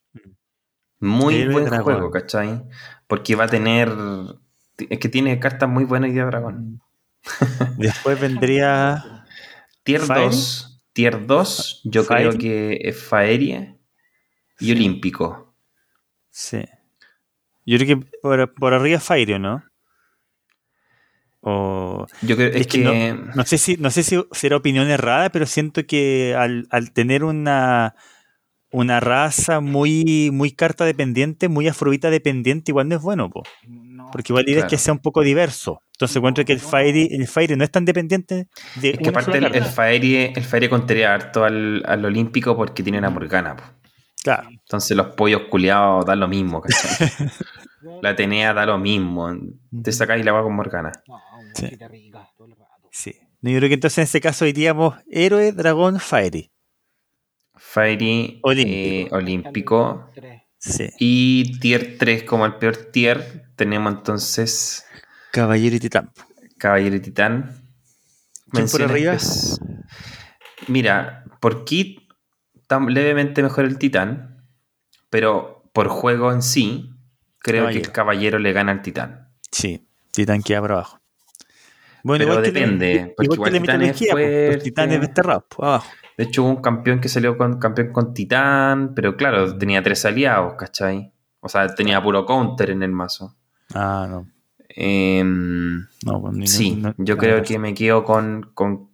Muy 1.00 1.36
Héroe 1.42 1.54
buen 1.54 1.82
juego, 1.82 2.12
¿cachai? 2.12 2.64
Porque 3.08 3.36
va 3.36 3.46
a 3.46 3.50
tener. 3.50 3.92
Es 4.90 5.00
que 5.00 5.10
tiene 5.10 5.40
cartas 5.40 5.70
muy 5.70 5.86
buenas 5.86 6.14
de 6.14 6.22
Dragón. 6.22 6.82
Después 7.78 8.20
vendría. 8.20 9.26
Tier 9.84 10.02
Fire? 10.02 10.30
2. 10.30 10.76
Tier 10.96 11.28
2, 11.28 11.82
yo 11.84 12.06
creo 12.06 12.38
que 12.38 12.80
es 12.82 12.98
Faerie 12.98 13.78
y 14.62 14.72
Olímpico. 14.72 15.54
Sí. 16.30 16.64
Yo 17.66 17.78
creo 17.78 18.00
que 18.00 18.08
por, 18.22 18.54
por 18.54 18.74
arriba 18.74 19.02
Fire, 19.02 19.38
¿no? 19.38 19.66
O... 21.42 22.08
Yo 22.22 22.38
creo 22.38 22.48
es, 22.48 22.62
es 22.62 22.68
que, 22.68 22.82
que 22.82 23.14
no, 23.14 23.34
no, 23.36 23.44
sé 23.44 23.58
si 23.58 23.76
no 23.76 23.92
sé 23.92 24.04
si 24.04 24.24
será 24.32 24.56
opinión 24.56 24.90
errada, 24.90 25.30
pero 25.32 25.46
siento 25.46 25.86
que 25.86 26.34
al, 26.34 26.66
al 26.72 26.94
tener 26.94 27.26
una 27.26 27.96
una 28.72 29.00
raza 29.00 29.60
muy 29.60 30.30
muy 30.32 30.52
carta 30.52 30.86
dependiente, 30.86 31.50
muy 31.50 31.68
afrodita 31.68 32.10
dependiente, 32.10 32.72
igual 32.72 32.90
no 32.90 32.96
es 32.96 33.02
bueno, 33.02 33.30
po. 33.30 33.44
No, 33.68 34.10
porque 34.12 34.34
igual 34.34 34.46
la 34.46 34.52
idea 34.52 34.62
claro. 34.64 34.76
es 34.76 34.80
que 34.80 34.84
sea 34.84 34.94
un 34.94 35.00
poco 35.00 35.22
diverso. 35.22 35.82
Entonces 35.94 36.16
no, 36.16 36.20
encuentro 36.20 36.46
que 36.46 36.54
el 36.54 36.60
Fairy, 36.60 37.08
el 37.12 37.28
Fairy 37.28 37.56
no 37.56 37.64
es 37.64 37.72
tan 37.72 37.86
dependiente 37.86 38.48
de 38.76 38.90
Es 38.90 38.98
que 39.00 39.10
aparte 39.10 39.38
el, 39.38 39.56
el 39.56 39.64
Fairy, 39.64 40.34
el 40.36 40.44
Fairy 40.44 40.68
contaría 40.68 41.14
harto 41.14 41.46
al, 41.46 41.84
al 41.86 42.04
Olímpico 42.04 42.56
porque 42.56 42.84
tiene 42.84 42.98
una 42.98 43.10
Morgana, 43.10 43.56
po. 43.56 43.64
Claro. 44.26 44.50
Entonces 44.50 44.98
los 44.98 45.16
pollos 45.16 45.44
culiados 45.52 46.04
dan 46.04 46.20
lo 46.20 46.28
mismo, 46.28 46.60
¿cachai? 46.60 47.12
la 48.02 48.10
Atenea 48.10 48.56
da 48.56 48.66
lo 48.66 48.80
mismo. 48.80 49.32
Te 49.84 49.92
sacáis 49.92 50.26
la 50.26 50.32
va 50.32 50.42
con 50.42 50.56
Morgana. 50.56 50.92
No, 51.08 51.20
sí. 51.54 51.78
Sí. 52.92 53.16
Yo 53.42 53.58
creo 53.58 53.70
que 53.70 53.76
entonces 53.76 54.00
en 54.00 54.04
este 54.06 54.22
caso 54.22 54.46
diríamos 54.46 54.96
héroe, 55.12 55.52
dragón, 55.52 56.00
Fairy. 56.00 56.52
Fairy, 57.76 58.40
olímpico, 58.42 58.72
eh, 58.76 59.08
olímpico 59.12 60.10
Sí. 60.58 60.90
Y 60.98 61.60
tier 61.60 61.98
3 62.00 62.24
como 62.24 62.46
el 62.46 62.56
peor 62.56 62.78
tier, 62.78 63.50
tenemos 63.58 63.94
entonces 63.94 64.86
Caballero 65.32 65.76
y 65.76 65.80
Titán. 65.82 66.12
Caballero 66.58 66.96
y 66.96 67.00
Titán. 67.02 67.62
¿Quién 68.50 68.68
por 68.68 68.80
Menciones 68.80 68.90
arriba? 68.92 69.12
pues, 69.12 69.60
Mira, 70.70 71.26
por 71.42 71.66
kit, 71.66 72.00
tan 72.68 72.86
levemente 72.94 73.44
mejor 73.44 73.66
el 73.66 73.78
Titán, 73.78 74.48
pero 75.10 75.70
por 75.74 75.90
juego 75.90 76.32
en 76.32 76.42
sí, 76.42 76.90
creo 77.40 77.68
que 77.68 77.78
el 77.80 77.92
Caballero 77.92 78.40
le 78.40 78.54
gana 78.54 78.72
al 78.72 78.82
Titán. 78.82 79.28
Sí, 79.52 79.86
Titán 80.14 80.42
queda 80.42 80.62
por 80.62 80.72
abajo. 80.72 81.00
Bueno, 82.04 82.24
Pero 82.24 82.32
igual 82.40 82.46
que 82.46 82.52
depende, 82.52 82.94
le- 82.94 83.00
porque 83.18 83.24
igual 83.26 83.28
que 83.28 83.34
igual 83.36 83.54
la 83.54 83.60
Titán 83.62 83.82
es 83.84 84.02
los 84.02 84.10
fuerte. 84.12 84.58
titanes 84.64 85.02
desterrados, 85.02 85.44
pues, 85.50 85.68
abajo. 85.68 85.92
De 86.18 86.24
hecho, 86.24 86.44
hubo 86.44 86.50
un 86.52 86.62
campeón 86.62 87.00
que 87.02 87.10
salió 87.10 87.38
con 87.38 87.60
campeón 87.60 87.92
con 87.92 88.14
Titán, 88.14 88.94
pero 88.96 89.18
claro, 89.18 89.58
tenía 89.58 89.84
tres 89.84 90.06
aliados, 90.06 90.54
¿cachai? 90.56 91.12
O 91.42 91.50
sea, 91.50 91.68
tenía 91.76 92.02
puro 92.02 92.26
counter 92.26 92.70
en 92.72 92.84
el 92.84 92.92
mazo. 92.92 93.36
Ah, 93.74 94.08
no. 94.10 94.28
Em, 94.70 95.82
no 96.06 96.22
pues, 96.22 96.34
ni- 96.34 96.48
sí, 96.48 96.76
no- 96.76 96.94
yo 96.98 97.16
no, 97.16 97.20
creo 97.22 97.38
no. 97.38 97.44
que 97.44 97.60
me 97.60 97.74
quedo 97.74 98.04
con, 98.04 98.52
con 98.54 98.90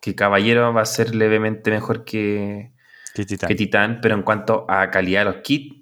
que 0.00 0.14
Caballero 0.14 0.72
va 0.74 0.82
a 0.82 0.86
ser 0.86 1.14
levemente 1.14 1.70
mejor 1.70 2.04
que, 2.04 2.72
Que 3.14 3.24
Titán. 3.24 3.48
que 3.48 3.54
Titán, 3.54 3.98
pero 4.02 4.14
en 4.14 4.22
cuanto 4.22 4.66
a 4.68 4.90
calidad 4.90 5.20
de 5.20 5.32
los 5.32 5.42
kits, 5.42 5.76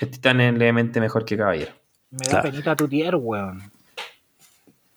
el 0.00 0.10
Titán 0.10 0.40
es 0.40 0.52
levemente 0.54 1.00
mejor 1.00 1.24
que 1.24 1.36
Caballero. 1.36 1.72
Me 2.10 2.18
da 2.18 2.30
Claro. 2.30 2.50
penita 2.50 2.76
tu 2.76 2.88
tier, 2.88 3.16
weón. 3.16 3.62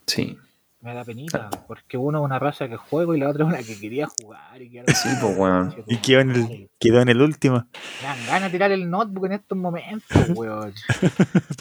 Sí, 0.06 0.38
Me 0.80 0.94
da 0.94 1.04
penita. 1.04 1.50
Porque 1.68 1.98
uno 1.98 2.20
es 2.20 2.26
una 2.26 2.38
raza 2.38 2.68
que 2.70 2.78
juego 2.78 3.16
y 3.16 3.20
la 3.20 3.30
otra 3.30 3.44
es 3.46 3.50
una 3.50 3.58
que 3.64 3.80
quería 3.80 4.08
jugar. 4.08 4.62
Y 4.62 4.70
Sí, 4.94 5.10
pues, 5.20 5.38
weón. 5.38 5.76
Y 5.88 5.98
quedó 5.98 6.20
en, 6.22 6.32
el, 6.32 6.70
quedó 6.80 7.02
en 7.02 7.10
el 7.10 7.22
último. 7.22 7.66
Me 8.02 8.08
dan 8.08 8.18
ganas 8.28 8.44
de 8.44 8.50
tirar 8.52 8.72
el 8.72 8.88
notebook 8.90 9.26
en 9.26 9.32
estos 9.34 9.58
momentos, 9.58 10.06
weón. 10.36 10.74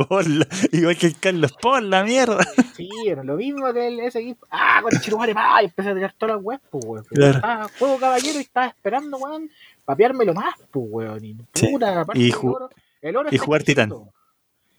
Por 0.08 0.28
la- 0.28 0.46
igual 0.70 0.96
que 0.98 1.06
el 1.06 1.18
Carlos, 1.18 1.52
por 1.60 1.82
la 1.82 2.04
mierda. 2.04 2.44
Sí, 2.74 2.90
era 3.06 3.24
lo 3.24 3.36
mismo 3.36 3.72
que 3.72 3.88
el, 3.88 4.00
ese 4.00 4.20
equipo. 4.20 4.46
Ah, 4.50 4.80
con 4.82 4.94
el 4.94 5.00
chiruare, 5.00 5.32
pa, 5.34 5.62
y 5.62 5.64
empecé 5.64 5.88
a 5.90 5.94
tirar 5.94 6.14
todas 6.18 6.36
las 6.36 6.44
weas, 6.44 6.60
pues, 6.70 6.84
weón. 6.86 7.04
Claro. 7.04 7.34
estaba- 7.36 7.68
juego 7.78 7.98
caballero 7.98 8.38
y 8.38 8.42
estaba 8.42 8.66
esperando, 8.66 9.16
weón, 9.16 9.50
papeármelo 9.86 10.34
más, 10.34 10.54
pues, 10.70 10.86
weón. 10.90 11.24
Y 11.24 11.36
Sí. 11.54 11.68
puta, 11.68 12.02
aparte 12.02 12.20
Y 12.20 12.26
el 12.26 12.32
ju- 12.34 12.54
oro- 12.54 12.70
el 13.00 13.16
oro 13.16 13.28
y 13.32 13.38
jugar 13.38 13.62
Titán. 13.62 13.90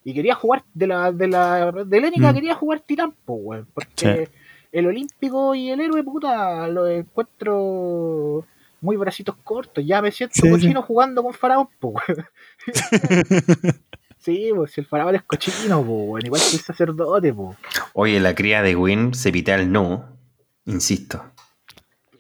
Y 0.08 0.14
quería 0.14 0.36
jugar 0.36 0.64
de 0.74 0.88
la, 0.88 1.12
de 1.12 1.28
la, 1.28 1.70
de 1.72 2.00
Lénica 2.00 2.32
Mm. 2.32 2.36
quería 2.36 2.56
jugar 2.56 2.80
Titán, 2.80 3.14
pues, 3.26 3.40
weón. 3.44 3.68
Porque 3.74 4.30
el 4.72 4.88
olímpico 4.88 5.54
y 5.54 5.70
el 5.70 5.82
héroe, 5.82 6.02
puta, 6.02 6.66
lo 6.70 6.88
encuentro 6.88 8.46
muy 8.80 8.96
bracitos 8.96 9.36
cortos. 9.44 9.84
Ya 9.86 10.02
me 10.02 10.12
siento 10.12 10.36
Sí, 10.36 10.44
sí. 10.44 10.50
cochino 10.50 10.82
jugando 10.82 11.22
con 11.24 11.34
Faraón, 11.34 11.68
pues, 11.80 11.96
weón. 12.08 12.26
Sí, 14.20 14.50
pues 14.54 14.72
si 14.72 14.82
el 14.82 14.88
faraón 14.88 15.16
es 15.16 15.24
cochino, 15.24 15.84
pues, 15.86 16.26
igual 16.26 16.42
que 16.42 16.56
el 16.58 16.62
sacerdote, 16.62 17.34
pues. 17.34 17.58
Oye, 17.94 18.20
la 18.20 18.34
cría 18.36 18.62
de 18.62 18.76
Win 18.76 19.14
se 19.14 19.32
pitea 19.32 19.56
el 19.56 19.72
no, 19.72 20.18
insisto. 20.66 21.24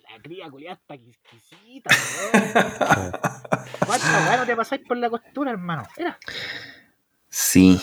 La 0.10 0.22
cría 0.22 0.50
culiada 0.50 0.76
está 0.76 0.94
exquisita, 0.94 1.90
weón. 2.34 2.44
¿Cuántas 3.86 4.28
weón 4.28 4.40
no 4.42 4.46
te 4.46 4.56
pasáis 4.56 4.82
por 4.88 4.96
la 4.98 5.10
costura, 5.10 5.52
hermano? 5.52 5.84
Mira, 5.98 6.18
Sí. 7.30 7.80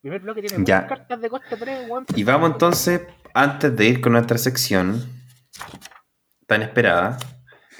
primer 0.00 0.20
bloque 0.20 0.42
tiene 0.42 0.64
Ya. 0.64 0.82
muchas 0.82 0.88
cartas 0.98 1.20
de 1.20 1.28
coste 1.30 1.56
3, 1.56 1.88
weón. 1.90 2.06
Y 2.14 2.24
vamos 2.24 2.50
entonces, 2.52 3.02
antes 3.34 3.74
de 3.76 3.86
ir 3.86 4.00
con 4.00 4.12
nuestra 4.12 4.38
sección 4.38 5.04
tan 6.46 6.62
esperada, 6.62 7.18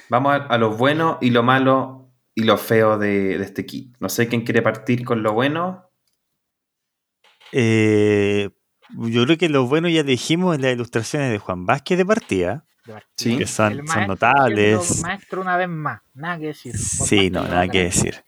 vamos 0.09 0.33
a, 0.33 0.35
a 0.47 0.57
lo 0.57 0.71
bueno 0.75 1.17
y 1.21 1.29
lo 1.29 1.43
malo 1.43 2.11
y 2.35 2.43
lo 2.43 2.57
feo 2.57 2.97
de, 2.97 3.37
de 3.37 3.43
este 3.43 3.65
kit. 3.65 3.95
No 3.99 4.09
sé 4.09 4.27
quién 4.27 4.41
quiere 4.43 4.61
partir 4.61 5.03
con 5.05 5.23
lo 5.23 5.33
bueno. 5.33 5.89
Eh, 7.51 8.49
yo 8.97 9.23
creo 9.25 9.37
que 9.37 9.49
lo 9.49 9.67
bueno 9.67 9.89
ya 9.89 10.03
dijimos 10.03 10.55
en 10.55 10.61
las 10.61 10.73
ilustraciones 10.73 11.31
de 11.31 11.39
Juan 11.39 11.65
Vázquez 11.65 11.97
de 11.97 12.05
partida. 12.05 12.65
Sí. 13.17 13.37
Que 13.37 13.45
son- 13.45 13.85
son 13.87 14.07
notables. 14.07 15.01
Maestro 15.01 15.41
una 15.41 15.57
vez 15.57 15.67
más, 15.67 16.01
nada 16.13 16.39
que 16.39 16.47
decir. 16.47 16.77
Sí, 16.77 17.29
no, 17.29 17.43
nada 17.43 17.67
que 17.67 17.83
decir. 17.83 18.23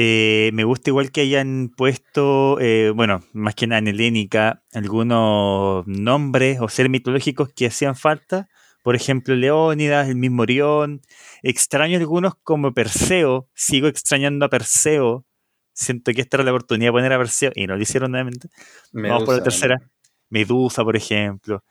Eh, 0.00 0.52
me 0.54 0.62
gusta 0.62 0.90
igual 0.90 1.10
que 1.10 1.22
hayan 1.22 1.72
puesto, 1.76 2.60
eh, 2.60 2.92
bueno, 2.94 3.24
más 3.32 3.56
que 3.56 3.66
nada 3.66 3.80
en 3.80 3.88
helénica, 3.88 4.62
algunos 4.72 5.84
nombres 5.88 6.60
o 6.60 6.68
seres 6.68 6.88
mitológicos 6.88 7.52
que 7.52 7.66
hacían 7.66 7.96
falta. 7.96 8.48
Por 8.84 8.94
ejemplo, 8.94 9.34
Leónidas, 9.34 10.08
el 10.08 10.14
mismo 10.14 10.42
Orión. 10.42 11.00
Extraño 11.42 11.98
algunos 11.98 12.36
como 12.44 12.72
Perseo. 12.72 13.48
Sigo 13.54 13.88
extrañando 13.88 14.46
a 14.46 14.48
Perseo. 14.48 15.26
Siento 15.72 16.12
que 16.12 16.20
esta 16.20 16.36
era 16.36 16.44
la 16.44 16.52
oportunidad 16.52 16.90
de 16.90 16.92
poner 16.92 17.12
a 17.12 17.18
Perseo 17.18 17.50
y 17.56 17.66
no 17.66 17.74
lo 17.74 17.82
hicieron 17.82 18.12
nuevamente. 18.12 18.50
Vamos 18.92 19.24
por 19.24 19.36
la 19.36 19.42
tercera. 19.42 19.82
Medusa, 20.30 20.84
por 20.84 20.94
ejemplo. 20.94 21.64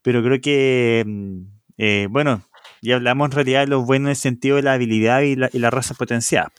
Pero 0.00 0.22
creo 0.22 0.40
que, 0.40 1.04
mm, 1.06 1.40
eh, 1.76 2.06
bueno, 2.08 2.48
ya 2.80 2.94
hablamos 2.94 3.26
en 3.26 3.32
realidad 3.32 3.60
de 3.60 3.66
lo 3.66 3.82
bueno 3.84 4.06
en 4.06 4.10
el 4.12 4.16
sentido 4.16 4.56
de 4.56 4.62
la 4.62 4.72
habilidad 4.72 5.20
y 5.20 5.36
la, 5.36 5.50
y 5.52 5.58
la 5.58 5.68
raza 5.68 5.92
potenciada. 5.92 6.50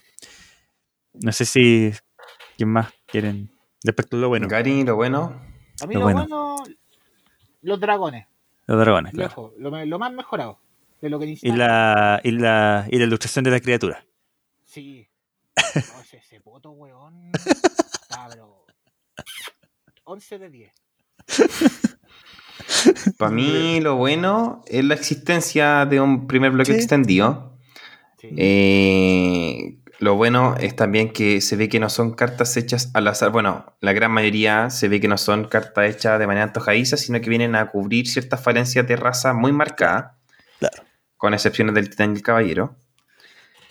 No 1.21 1.31
sé 1.31 1.45
si. 1.45 1.91
¿Quién 2.57 2.69
más 2.69 2.93
quieren? 3.05 3.51
Respecto 3.83 4.17
a 4.17 4.19
lo 4.19 4.29
bueno, 4.29 4.47
Gary, 4.47 4.83
lo 4.83 4.95
bueno. 4.95 5.39
A 5.81 5.87
mí 5.87 5.93
Lo 5.93 5.99
lo 5.99 6.05
bueno. 6.05 6.19
bueno, 6.27 6.63
los 7.61 7.79
dragones, 7.79 8.27
los 8.65 8.79
dragones, 8.79 9.13
claro. 9.13 9.27
lejos, 9.27 9.51
lo, 9.87 9.99
más 9.99 10.13
mejorado 10.13 10.59
de 11.01 11.09
lo 11.09 11.19
que 11.19 11.37
Y 11.41 11.51
la, 11.51 12.21
y, 12.23 12.31
la, 12.31 12.87
y 12.89 12.97
la 12.97 13.03
ilustración 13.05 13.43
de 13.43 13.51
la 13.51 13.59
criatura. 13.59 14.05
Sí. 14.63 15.07
No, 15.75 16.01
ese, 16.01 16.17
ese 16.17 16.39
poto, 16.41 16.71
weón. 16.71 17.31
Pero. 18.29 18.65
11 20.05 20.39
de 20.39 20.49
10. 20.49 20.73
Para 23.17 23.31
mí, 23.31 23.79
lo 23.81 23.95
bueno 23.95 24.61
es 24.67 24.83
la 24.85 24.93
existencia 24.95 25.85
de 25.85 25.99
un 25.99 26.27
primer 26.27 26.51
bloque 26.51 26.71
Sí. 26.73 26.77
extendido. 26.77 27.57
Sí. 28.19 28.29
Eh, 28.37 29.77
lo 29.99 30.15
bueno 30.15 30.55
es 30.59 30.75
también 30.75 31.11
que 31.13 31.41
se 31.41 31.55
ve 31.55 31.69
que 31.69 31.79
no 31.79 31.89
son 31.89 32.13
cartas 32.13 32.55
hechas 32.57 32.91
al 32.93 33.07
azar. 33.07 33.31
Bueno, 33.31 33.73
la 33.81 33.93
gran 33.93 34.11
mayoría 34.11 34.69
se 34.69 34.87
ve 34.87 34.99
que 34.99 35.07
no 35.07 35.17
son 35.17 35.45
cartas 35.45 35.89
hechas 35.89 36.19
de 36.19 36.27
manera 36.27 36.45
antojadiza, 36.45 36.97
sino 36.97 37.21
que 37.21 37.29
vienen 37.29 37.55
a 37.55 37.69
cubrir 37.71 38.07
ciertas 38.07 38.41
falencias 38.41 38.87
de 38.87 38.95
raza 38.95 39.33
muy 39.33 39.51
marcadas. 39.51 40.13
Claro. 40.59 40.83
Con 41.17 41.33
excepciones 41.33 41.73
del 41.75 41.89
titán 41.89 42.11
y 42.11 42.15
el 42.17 42.21
caballero. 42.21 42.75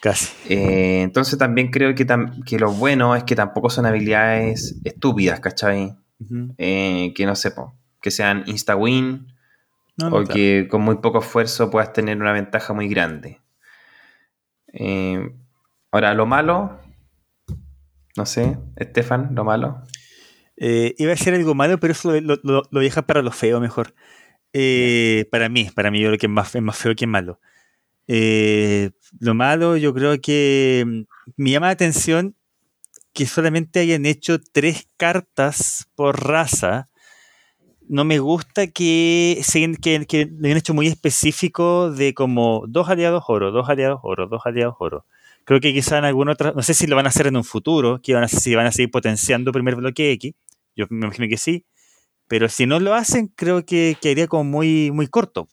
Casi. 0.01 0.33
Eh, 0.49 1.03
entonces 1.03 1.39
también 1.39 1.71
creo 1.71 1.95
que, 1.95 2.07
tam- 2.07 2.45
que 2.45 2.59
lo 2.59 2.73
bueno 2.73 3.17
es 3.17 3.25
que 3.25 3.35
tampoco 3.37 3.71
son 3.71 3.87
habilidades 3.87 4.77
estúpidas, 4.85 5.41
¿cachai? 5.41 5.97
Eh, 6.59 7.13
que 7.15 7.27
no 7.27 7.35
sé, 7.37 7.51
po, 7.51 7.75
que 8.01 8.11
sean 8.11 8.45
insta-win 8.47 9.27
No, 9.97 10.11
no, 10.11 10.17
o 10.17 10.23
claro. 10.23 10.35
que 10.35 10.69
con 10.71 10.83
muy 10.83 10.97
poco 10.97 11.21
esfuerzo 11.21 11.71
puedas 11.71 11.93
tener 11.93 12.17
una 12.19 12.33
ventaja 12.33 12.73
muy 12.73 12.89
grande. 12.89 13.41
Eh, 14.73 15.35
ahora, 15.95 16.15
lo 16.15 16.27
malo, 16.27 16.79
no 18.17 18.27
sé, 18.27 18.59
Estefan, 18.77 19.35
lo 19.35 19.45
malo. 19.45 19.83
Eh, 20.57 20.95
iba 20.99 21.13
a 21.13 21.17
ser 21.17 21.35
algo 21.35 21.55
malo, 21.55 21.79
pero 21.81 21.93
eso 21.93 22.13
lo, 22.13 22.21
lo, 22.21 22.39
lo, 22.43 22.63
lo 22.71 22.81
dejas 22.81 23.05
para 23.05 23.23
lo 23.23 23.31
feo 23.33 23.61
mejor. 23.61 23.95
Eh, 24.53 25.27
para 25.31 25.49
mí, 25.49 25.69
para 25.75 25.91
mí 25.91 26.01
yo 26.01 26.09
creo 26.09 26.19
que 26.19 26.27
es 26.27 26.33
más, 26.33 26.55
es 26.55 26.63
más 26.63 26.77
feo 26.77 26.95
que 26.95 27.07
malo. 27.07 27.41
Eh, 28.07 28.91
lo 29.21 29.35
malo 29.35 29.77
yo 29.77 29.95
creo 29.95 30.21
que 30.21 30.85
mm, 30.87 31.01
me 31.37 31.51
llama 31.51 31.67
la 31.67 31.73
atención 31.73 32.37
que 33.13 33.27
solamente 33.27 33.81
hayan 33.81 34.07
hecho 34.07 34.39
tres 34.53 34.89
cartas 34.97 35.89
por 35.97 36.25
raza. 36.25 36.89
No 37.89 38.05
me 38.05 38.19
gusta 38.19 38.67
que, 38.69 39.41
se- 39.43 39.77
que, 39.81 40.07
que 40.07 40.27
lo 40.27 40.47
hayan 40.47 40.59
hecho 40.59 40.75
muy 40.75 40.87
específico 40.87 41.91
de 41.91 42.15
como 42.15 42.65
dos 42.69 42.89
aliados 42.89 43.25
oro, 43.29 43.51
dos 43.53 43.69
aliados 43.69 44.01
oro, 44.03 44.27
dos 44.29 44.43
aliados 44.45 44.75
oro. 44.79 45.05
Creo 45.45 45.61
que 45.61 45.73
quizá 45.73 45.99
en 45.99 46.05
alguna 46.05 46.33
otra, 46.33 46.53
no 46.53 46.63
sé 46.63 46.75
si 46.75 46.87
lo 46.87 46.97
van 46.97 47.07
a 47.07 47.11
hacer 47.11 47.27
en 47.27 47.37
un 47.37 47.45
futuro, 47.45 48.01
que 48.03 48.15
van 48.15 48.25
a, 48.25 48.29
si 48.29 48.55
van 48.55 48.67
a 48.67 48.73
seguir 48.73 48.91
potenciando 48.91 49.53
primer 49.53 49.77
bloque 49.77 50.11
X, 50.13 50.33
yo 50.75 50.87
me 50.91 51.07
imagino 51.07 51.29
que 51.29 51.37
sí, 51.37 51.67
pero 52.29 52.49
si 52.49 52.67
no 52.67 52.81
lo 52.81 52.95
hacen, 52.95 53.29
creo 53.29 53.65
que 53.65 53.97
quedaría 54.01 54.27
como 54.27 54.45
muy, 54.45 54.91
muy 54.91 55.07
corto. 55.07 55.49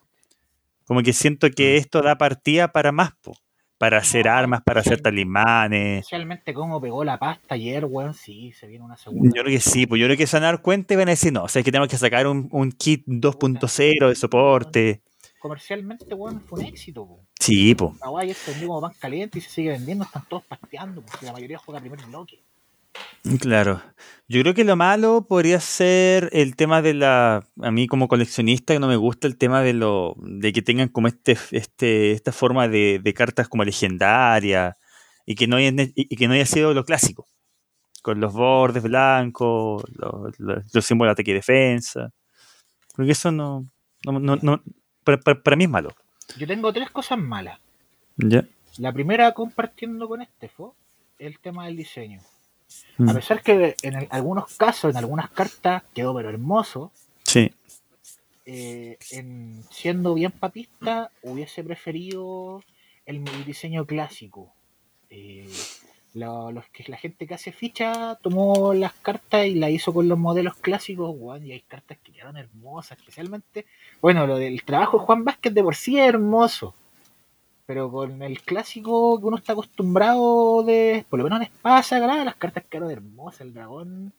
Como 0.86 1.02
que 1.04 1.14
siento 1.14 1.50
que 1.52 1.78
esto 1.78 2.02
da 2.02 2.18
partida 2.18 2.70
para 2.72 2.92
más, 2.92 3.12
po, 3.22 3.34
para 3.78 3.98
hacer 3.98 4.26
No, 4.26 4.32
armas, 4.32 4.62
para 4.64 4.82
hacer 4.82 4.98
sí. 4.98 5.04
talimanes. 5.04 6.00
Especialmente 6.00 6.54
como 6.54 6.80
pegó 6.80 7.04
la 7.04 7.18
pasta 7.18 7.56
ayer, 7.56 7.86
weón. 7.86 8.14
Sí, 8.14 8.52
se 8.54 8.68
viene 8.68 8.86
una 8.86 8.98
segunda. 8.98 9.30
Yo 9.36 9.44
creo 9.44 9.54
que 9.54 9.60
sí, 9.60 9.86
pues 9.88 10.00
yo 10.00 10.08
creo 10.08 10.18
que 10.18 10.28
se 10.28 10.38
van 10.38 10.44
a 10.44 10.48
dar 10.48 10.62
cuenta 10.62 10.94
y 10.94 10.98
van 10.98 11.08
a 11.10 11.12
decir, 11.12 11.34
no, 11.34 11.44
o 11.44 11.48
sea, 11.48 11.64
que 11.64 11.72
tenemos 11.72 11.90
que 11.90 11.98
sacar 11.98 12.28
un, 12.28 12.48
un 12.52 12.72
kit 12.72 13.04
2.0 13.08 14.10
de 14.10 14.16
soporte. 14.16 15.02
Comercialmente, 15.42 16.14
weón, 16.14 16.40
fue 16.42 16.60
un 16.60 16.66
éxito, 16.68 17.04
po. 17.04 17.26
Sí, 17.40 17.74
pues. 17.74 18.00
La 18.00 18.12
weá 18.12 18.26
ya 18.28 18.36
se 18.36 18.52
vendió 18.52 18.68
como 18.68 18.82
pan 18.82 18.94
caliente 19.00 19.40
y 19.40 19.42
se 19.42 19.50
sigue 19.50 19.72
vendiendo, 19.72 20.04
están 20.04 20.24
todos 20.30 20.46
pasteando, 20.46 21.02
porque 21.02 21.26
la 21.26 21.34
mayoría 21.34 21.58
juega 21.58 21.80
primer 21.80 22.00
bloque. 22.06 22.44
Claro. 23.40 23.82
Yo 24.28 24.42
creo 24.42 24.54
que 24.54 24.64
lo 24.64 24.76
malo 24.76 25.26
podría 25.28 25.60
ser 25.60 26.30
el 26.32 26.56
tema 26.56 26.84
de 26.84 26.94
la. 26.94 27.44
A 27.60 27.72
mí, 27.72 27.88
como 27.88 28.08
coleccionista, 28.08 28.78
no 28.78 28.88
me 28.88 28.98
gusta 28.98 29.26
el 29.26 29.36
tema 29.36 29.64
de 29.64 29.74
lo. 29.74 30.16
de 30.20 30.54
que 30.54 30.62
tengan 30.62 30.90
como 30.90 31.08
este, 31.08 31.36
este, 31.50 32.12
esta 32.12 32.32
forma 32.32 32.68
de, 32.68 33.00
de 33.04 33.14
cartas 33.16 33.50
como 33.50 33.64
legendaria. 33.64 34.78
y 35.26 35.34
que 35.34 35.48
no 35.48 35.56
haya, 35.56 35.72
y 35.96 36.16
que 36.16 36.28
no 36.28 36.36
haya 36.36 36.46
sido 36.46 36.76
lo 36.76 36.86
clásico, 36.86 37.28
con 38.04 38.20
los 38.20 38.32
bordes 38.32 38.84
blancos, 38.84 39.84
los, 39.98 40.86
símbolos 40.86 41.10
de 41.10 41.14
ataque 41.14 41.32
y 41.32 41.36
defensa. 41.36 42.12
Porque 42.96 43.14
eso 43.14 43.32
no, 43.32 43.66
no, 44.06 44.62
para, 45.04 45.56
mí 45.56 45.66
es 45.66 45.70
malo. 45.70 45.96
Yo 46.38 46.48
tengo 46.48 46.72
tres 46.72 46.90
cosas 46.90 47.18
malas. 47.18 47.60
¿Ya? 48.18 48.46
La 48.78 48.94
primera, 48.94 49.32
compartiendo 49.34 50.08
con 50.08 50.22
Estefo, 50.22 50.76
el 51.20 51.40
tema 51.40 51.66
del 51.66 51.78
diseño. 51.78 52.22
A 53.00 53.04
mm. 53.04 53.14
pesar 53.14 53.42
que 53.42 53.76
en 53.82 54.08
algunos 54.10 54.56
casos, 54.56 54.92
en 54.92 54.98
algunas 54.98 55.30
cartas, 55.32 55.84
quedó 55.94 56.16
pero 56.16 56.30
hermoso. 56.30 56.92
Sí. 57.24 57.52
Eh, 58.46 58.98
en, 59.12 59.64
siendo 59.70 60.14
bien 60.14 60.32
papista, 60.32 61.12
hubiese 61.22 61.64
preferido 61.64 62.64
el, 63.06 63.24
diseño 63.46 63.86
clásico. 63.86 64.54
Eh, 65.10 65.50
los 66.14 66.66
que 66.74 66.84
la 66.88 66.98
gente 66.98 67.26
que 67.26 67.34
hace 67.34 67.52
ficha 67.52 68.16
tomó 68.22 68.74
las 68.74 68.94
cartas 68.94 69.46
y 69.46 69.56
la 69.56 69.70
hizo 69.70 69.94
con 69.94 70.08
los 70.08 70.18
modelos 70.18 70.56
clásicos, 70.56 71.16
y 71.42 71.52
hay 71.52 71.62
cartas 71.62 71.98
que 72.04 72.12
quedaron 72.12 72.38
hermosas, 72.38 72.98
especialmente, 72.98 73.66
bueno, 74.02 74.28
lo 74.28 74.38
del 74.38 74.64
trabajo 74.64 75.00
de 75.00 75.06
Juan 75.06 75.24
Vázquez 75.24 75.54
de 75.54 75.64
por 75.64 75.76
sí 75.76 75.98
es 75.98 76.08
hermoso, 76.08 76.76
pero 77.66 77.90
con 77.90 78.22
el 78.22 78.42
clásico 78.42 79.20
que 79.20 79.26
uno 79.26 79.38
está 79.38 79.54
acostumbrado 79.54 80.64
de, 80.64 81.06
por 81.10 81.20
lo 81.20 81.24
menos 81.24 81.40
en 81.40 81.44
Espada 81.44 81.84
Sagrada, 81.84 82.26
las 82.26 82.36
cartas 82.36 82.66
quedaron 82.70 82.92
hermosas, 82.92 83.42
el 83.42 83.54
dragón, 83.54 84.14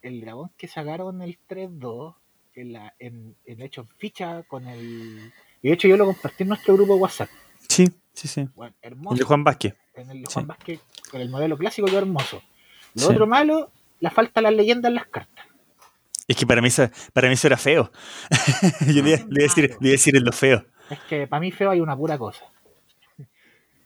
el 0.00 0.20
dragón 0.22 0.50
que 0.56 0.68
sacaron 0.68 1.20
el 1.20 1.38
3-2, 1.48 2.14
en, 2.54 2.72
la, 2.72 2.94
en, 2.98 3.36
en 3.44 3.62
hecho 3.62 3.86
ficha 3.96 4.42
con 4.44 4.66
el... 4.66 5.32
Y 5.62 5.68
de 5.68 5.74
hecho 5.74 5.88
yo 5.88 5.96
lo 5.96 6.06
compartí 6.06 6.42
en 6.42 6.48
nuestro 6.48 6.74
grupo 6.74 6.94
de 6.94 7.00
WhatsApp. 7.00 7.28
Sí, 7.68 7.88
sí, 8.12 8.28
sí. 8.28 8.48
hermoso. 8.82 9.14
El 9.14 9.18
de 9.18 9.24
Juan 9.24 9.44
Vázquez. 9.44 9.74
En 9.94 10.10
el 10.10 10.22
de 10.22 10.32
Juan 10.32 10.46
Vázquez, 10.46 10.80
con 11.12 11.20
el 11.20 11.28
modelo 11.28 11.56
clásico, 11.56 11.86
quedó 11.86 11.98
hermoso. 11.98 12.42
Lo 12.94 13.08
otro 13.08 13.26
malo, 13.26 13.70
la 14.00 14.10
falta 14.10 14.40
de 14.40 14.42
las 14.42 14.54
leyendas 14.54 14.88
en 14.88 14.94
las 14.96 15.06
cartas. 15.06 15.46
Es 16.26 16.36
que 16.36 16.46
para 16.46 16.62
mí 16.62 16.68
eso, 16.68 16.88
para 17.12 17.28
mí 17.28 17.34
eso 17.34 17.46
era 17.46 17.58
feo. 17.58 17.92
Yo 18.86 19.02
le, 19.02 19.18
decir, 19.28 19.76
le, 19.80 19.88
iba, 19.88 19.90
a 19.90 19.92
decir, 19.92 20.16
en 20.16 20.24
lo 20.24 20.32
feo. 20.32 20.64
Es 20.88 20.98
que 21.00 21.26
para 21.26 21.40
mí 21.40 21.52
feo 21.52 21.70
hay 21.70 21.80
una 21.80 21.96
pura 21.96 22.16
cosa. 22.16 22.46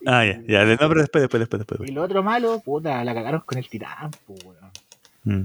Ah, 0.06 0.24
ya, 0.24 0.40
ya. 0.46 0.64
No, 0.64 0.76
pero 0.88 1.00
después, 1.00 1.22
después, 1.22 1.40
después, 1.40 1.58
después. 1.58 1.90
Y 1.90 1.92
lo 1.92 2.02
otro 2.02 2.22
malo, 2.22 2.60
puta, 2.60 3.02
la 3.04 3.14
cagaron 3.14 3.40
con 3.40 3.58
el 3.58 3.68
titán, 3.68 4.10
mm. 5.24 5.42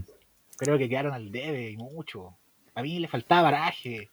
Creo 0.58 0.78
que 0.78 0.88
quedaron 0.88 1.14
al 1.14 1.32
debe 1.32 1.72
y 1.72 1.78
mucho. 1.78 2.36
A 2.76 2.84
mí 2.84 3.00
le 3.00 3.08
faltaba 3.08 3.50
baraje. 3.50 4.10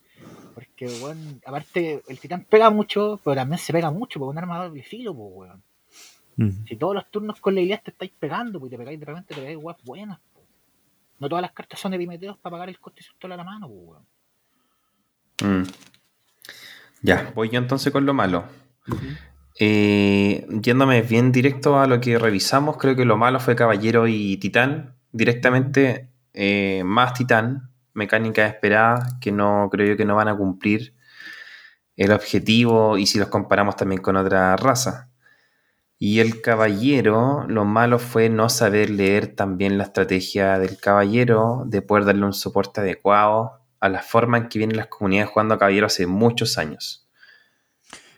Porque, 0.54 0.88
bueno, 1.00 1.20
aparte, 1.44 2.02
el 2.08 2.18
titán 2.18 2.46
pega 2.48 2.70
mucho, 2.70 3.20
pero 3.22 3.36
también 3.36 3.58
se 3.58 3.72
pega 3.72 3.90
mucho, 3.90 4.18
porque 4.18 4.30
un 4.30 4.38
armador 4.38 4.72
de 4.72 4.82
filo, 4.82 5.14
pues, 5.14 5.52
Si 6.66 6.76
todos 6.76 6.94
los 6.94 7.10
turnos 7.10 7.40
con 7.40 7.54
la 7.56 7.60
idea 7.60 7.78
te 7.78 7.90
estáis 7.90 8.12
pegando, 8.16 8.60
pues 8.60 8.70
te 8.70 8.78
pegáis 8.78 9.00
de 9.00 9.06
repente, 9.06 9.34
te 9.34 9.40
pegáis 9.40 9.58
weas 9.60 9.82
buenas. 9.82 10.20
No 11.18 11.28
todas 11.28 11.42
las 11.42 11.50
cartas 11.50 11.80
son 11.80 11.94
epimeteos 11.94 12.38
para 12.38 12.52
pagar 12.52 12.68
el 12.68 12.78
coste 12.78 13.02
susto 13.02 13.26
a 13.26 13.30
la 13.30 13.42
mano, 13.42 13.68
pues, 13.68 13.80
weón. 15.40 15.62
Mm. 15.62 15.68
Ya, 17.02 17.32
voy 17.34 17.48
yo 17.48 17.58
entonces 17.58 17.92
con 17.92 18.06
lo 18.06 18.14
malo. 18.14 18.44
Eh, 19.58 20.46
yéndome 20.62 21.02
bien 21.02 21.32
directo 21.32 21.80
a 21.80 21.88
lo 21.88 22.00
que 22.00 22.18
revisamos, 22.18 22.76
creo 22.76 22.94
que 22.94 23.04
lo 23.04 23.16
malo 23.16 23.40
fue 23.40 23.56
Caballero 23.56 24.06
y 24.06 24.36
Titán. 24.36 24.94
Directamente, 25.10 26.08
eh, 26.34 26.82
más 26.84 27.14
Titán, 27.14 27.70
mecánica 27.94 28.46
esperada, 28.46 29.18
que 29.20 29.32
no 29.32 29.68
creo 29.70 29.96
que 29.96 30.04
no 30.04 30.14
van 30.14 30.28
a 30.28 30.36
cumplir 30.36 30.94
el 31.96 32.12
objetivo 32.12 32.96
y 32.96 33.06
si 33.06 33.18
los 33.18 33.28
comparamos 33.28 33.74
también 33.74 34.00
con 34.00 34.16
otra 34.16 34.56
raza. 34.56 35.07
Y 36.00 36.20
el 36.20 36.40
caballero, 36.40 37.44
lo 37.48 37.64
malo 37.64 37.98
fue 37.98 38.28
no 38.28 38.48
saber 38.48 38.88
leer 38.88 39.34
también 39.34 39.78
la 39.78 39.84
estrategia 39.84 40.58
del 40.60 40.78
caballero, 40.78 41.64
de 41.66 41.82
poder 41.82 42.04
darle 42.04 42.24
un 42.24 42.32
soporte 42.32 42.80
adecuado 42.80 43.60
a 43.80 43.88
la 43.88 44.02
forma 44.02 44.38
en 44.38 44.48
que 44.48 44.58
vienen 44.58 44.76
las 44.76 44.86
comunidades 44.86 45.30
jugando 45.30 45.54
a 45.54 45.58
caballero 45.58 45.86
hace 45.86 46.06
muchos 46.06 46.56
años. 46.56 47.08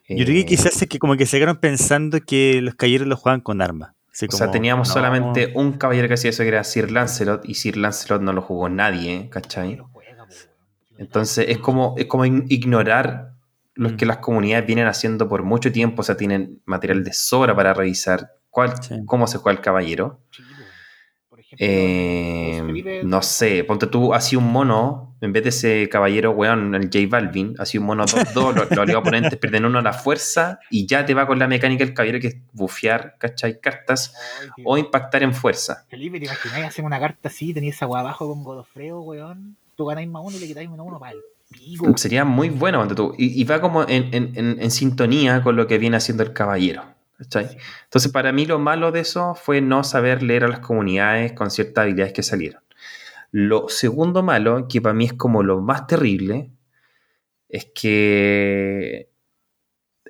Yo 0.09 0.24
creo 0.24 0.43
que 0.43 0.47
quizás 0.47 0.83
es 0.83 0.89
que 0.89 0.99
como 0.99 1.16
que 1.16 1.24
se 1.24 1.39
quedaron 1.39 1.59
pensando 1.59 2.18
que 2.20 2.61
los 2.61 2.74
caballeros 2.74 3.07
los 3.07 3.20
juegan 3.20 3.41
con 3.41 3.62
armas. 3.62 3.93
o 4.28 4.33
sea, 4.33 4.51
teníamos 4.51 4.89
solamente 4.89 5.53
un 5.55 5.74
caballero 5.74 6.09
que 6.09 6.14
hacía 6.14 6.31
eso, 6.31 6.43
que 6.43 6.49
era 6.49 6.64
Sir 6.64 6.91
Lancelot, 6.91 7.49
y 7.49 7.55
Sir 7.55 7.76
Lancelot 7.76 8.20
no 8.20 8.33
lo 8.33 8.43
jugó 8.43 8.68
nadie, 8.68 9.28
¿cachai? 9.31 9.81
Entonces 10.99 11.47
es 11.49 11.59
como, 11.59 11.95
es 11.97 12.07
como 12.07 12.26
ignorar 12.26 13.30
lo 13.81 13.97
que 13.97 14.05
las 14.05 14.18
comunidades 14.18 14.66
vienen 14.66 14.87
haciendo 14.87 15.26
por 15.26 15.43
mucho 15.43 15.72
tiempo, 15.72 16.03
o 16.03 16.05
sea, 16.05 16.14
tienen 16.14 16.61
material 16.66 17.03
de 17.03 17.14
sobra 17.14 17.57
para 17.57 17.72
revisar 17.72 18.33
cuál, 18.51 18.74
cómo 19.07 19.26
se 19.26 19.39
juega 19.39 19.57
el 19.57 19.64
caballero. 19.64 20.20
Eh, 21.59 23.03
no 23.05 23.22
sé, 23.22 23.64
ponte 23.64 23.87
tú 23.87 24.12
así 24.12 24.37
un 24.37 24.53
mono, 24.53 25.16
en 25.22 25.33
vez 25.33 25.45
de 25.45 25.49
ese 25.49 25.89
caballero 25.89 26.33
weón, 26.33 26.74
el 26.74 26.91
J 26.93 26.99
Balvin, 27.09 27.55
así 27.59 27.78
un 27.78 27.87
mono 27.87 28.05
2-2, 28.05 28.87
los, 28.87 28.97
oponentes 28.97 29.39
pierden 29.41 29.64
uno 29.64 29.78
a 29.78 29.83
la 29.83 29.95
fuerza 29.95 30.61
y 30.68 30.87
ya 30.87 31.07
te 31.07 31.14
va 31.14 31.26
con 31.26 31.39
la 31.39 31.49
mecánica 31.49 31.83
del 31.83 31.95
caballero 31.95 32.20
que 32.20 32.26
es 32.26 32.37
bufear, 32.53 33.16
¿cachai? 33.18 33.61
Cartas 33.61 34.14
o 34.62 34.76
impactar 34.76 35.22
en 35.22 35.33
fuerza. 35.33 35.87
Felipe, 35.89 36.20
¿te 36.20 36.26
imagináis 36.26 36.66
hacer 36.66 36.85
una 36.85 37.01
carta 37.01 37.31
así, 37.31 37.55
tenías 37.55 37.76
esa 37.76 37.87
agua 37.87 38.01
abajo 38.01 38.28
con 38.28 38.45
Godofreo, 38.45 39.01
weón? 39.01 39.57
Tú 39.74 39.87
ganáis 39.87 40.09
más 40.11 40.22
uno 40.22 40.37
y 40.37 40.41
le 40.41 40.47
quitáis 40.47 40.68
menos 40.68 40.87
uno 40.87 41.01
para 41.01 41.12
el 41.12 41.22
Sería 41.96 42.24
muy 42.24 42.48
bueno, 42.48 42.86
tú. 42.88 43.14
Y, 43.18 43.42
va 43.44 43.61
como 43.61 43.82
en, 43.88 44.11
en 44.12 44.70
sintonía 44.70 45.42
con 45.42 45.57
lo 45.57 45.66
que 45.66 45.78
viene 45.78 45.96
haciendo 45.96 46.22
el 46.22 46.32
caballero. 46.32 46.84
Entonces, 47.20 48.12
para 48.12 48.32
mí 48.32 48.46
lo 48.46 48.59
malo 48.59 48.92
de 48.92 49.01
eso 49.01 49.34
fue 49.34 49.61
no 49.61 49.84
saber 49.84 50.22
leer 50.22 50.44
a 50.44 50.48
las 50.48 50.61
comunidades 50.61 51.32
con 51.32 51.51
ciertas 51.51 51.82
habilidades 51.82 52.14
que 52.14 52.22
salieron. 52.22 52.62
Lo 53.30 53.68
segundo 53.68 54.22
malo, 54.22 54.66
que 54.68 54.80
para 54.80 54.94
mí 54.94 55.05
es 55.05 55.12
como 55.12 55.42
lo 55.42 55.61
más 55.61 55.86
terrible, 55.86 56.51
es 57.48 57.66
que 57.74 59.11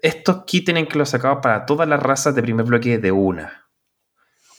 estos 0.01 0.45
kits 0.45 0.67
tienen 0.67 0.87
que 0.87 0.99
los 0.99 1.11
sacado 1.11 1.41
para 1.41 1.67
todas 1.67 1.89
las 1.89 2.01
razas 2.01 2.35
de 2.35 2.43
primer 2.43 2.65
bloque 2.65 2.99
de 2.99 3.13
una. 3.13 3.69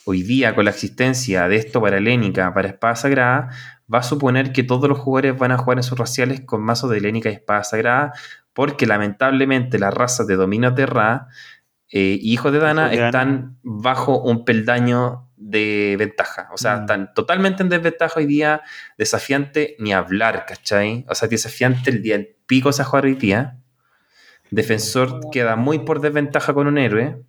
Hoy 0.04 0.24
día, 0.24 0.54
con 0.54 0.66
la 0.66 0.72
existencia 0.72 1.48
de 1.48 1.56
esto 1.56 1.80
para 1.80 1.98
Helénica, 1.98 2.54
para 2.54 2.68
Espada 2.68 2.96
Sagrada, 2.96 3.50
va 3.94 4.00
a 4.00 4.04
suponer 4.04 4.54
que 4.54 4.64
todos 4.64 4.88
los 4.88 5.00
jugadores 5.00 5.38
van 5.38 5.52
a 5.52 5.58
jugar 5.58 5.80
en 5.80 5.84
sus 5.84 5.98
raciales 5.98 6.42
con 6.42 6.62
mazos 6.62 6.90
de 6.90 6.98
Helénica 6.98 7.30
y 7.30 7.34
Espada 7.34 7.64
Sagrada, 7.64 8.14
porque 8.54 8.86
lamentablemente 8.86 9.80
las 9.80 9.94
razas 9.94 10.28
de 10.28 10.36
dominio 10.36 10.74
Terra 10.74 11.28
eh, 11.94 12.18
hijos 12.22 12.54
de 12.54 12.60
Dana 12.60 12.94
están 12.94 13.58
bajo 13.64 14.22
un 14.22 14.46
peldaño 14.46 15.30
de 15.36 15.98
ventaja. 16.00 16.48
O 16.54 16.58
sea, 16.58 16.78
mm. 16.78 16.82
están 16.82 17.14
totalmente 17.14 17.64
en 17.64 17.70
desventaja 17.70 18.14
hoy 18.18 18.26
día, 18.26 18.62
desafiante 18.98 19.76
ni 19.78 19.92
hablar, 19.92 20.46
¿cachai? 20.48 21.06
O 21.10 21.16
sea, 21.16 21.28
desafiante 21.28 21.90
el 21.90 22.02
día 22.02 22.16
el 22.16 22.38
pico 22.46 22.72
se 22.72 22.86
jugar 22.86 23.06
hoy 23.06 23.16
día. 23.16 23.58
Defensor 24.52 25.20
queda 25.32 25.58
muy 25.58 25.80
por 25.80 26.00
desventaja 26.00 26.54
con 26.54 26.68
un 26.68 26.78
héroe. 26.78 27.22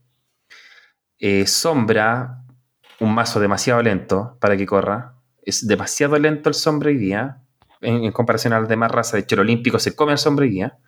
Eh, 1.19 1.47
sombra, 1.47 2.45
un 3.01 3.15
mazo 3.15 3.41
demasiado 3.41 3.83
lento 3.83 4.37
para 4.41 4.57
que 4.57 4.67
corra. 4.67 5.17
Es 5.43 5.67
demasiado 5.67 6.19
lento 6.19 6.49
el 6.49 6.55
sombra 6.55 6.89
hoy 6.89 6.97
día. 6.97 7.39
En, 7.81 8.13
comparación 8.13 8.53
a 8.53 8.61
las 8.61 8.69
demás 8.69 8.91
razas. 8.91 9.15
De 9.15 9.19
hecho, 9.21 9.35
el 9.35 9.41
olímpico 9.41 9.79
se 9.79 9.97
come 9.97 10.13
el 10.13 10.19
sombra 10.19 10.45
hoy 10.45 10.51
día. 10.51 10.79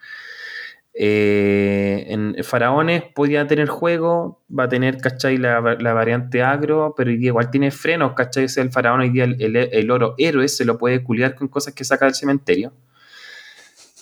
Eh, 0.96 2.06
en 2.08 2.36
Faraones 2.44 3.02
podía 3.02 3.48
tener 3.48 3.68
juego, 3.68 4.44
va 4.48 4.64
a 4.64 4.68
tener, 4.68 4.98
¿cachai? 4.98 5.38
La, 5.38 5.58
variante 5.60 6.40
agro, 6.40 6.94
pero 6.96 7.10
igual 7.10 7.50
tiene 7.50 7.72
frenos, 7.72 8.12
¿cachai? 8.12 8.46
el 8.56 8.70
faraón 8.70 9.00
hoy 9.00 9.10
día, 9.10 9.24
el, 9.24 9.90
oro 9.90 10.14
héroe 10.18 10.46
se 10.46 10.64
lo 10.64 10.78
puede 10.78 11.02
culiar 11.02 11.34
con 11.34 11.48
cosas 11.48 11.74
que 11.74 11.82
saca 11.82 12.04
del 12.04 12.14
cementerio. 12.14 12.72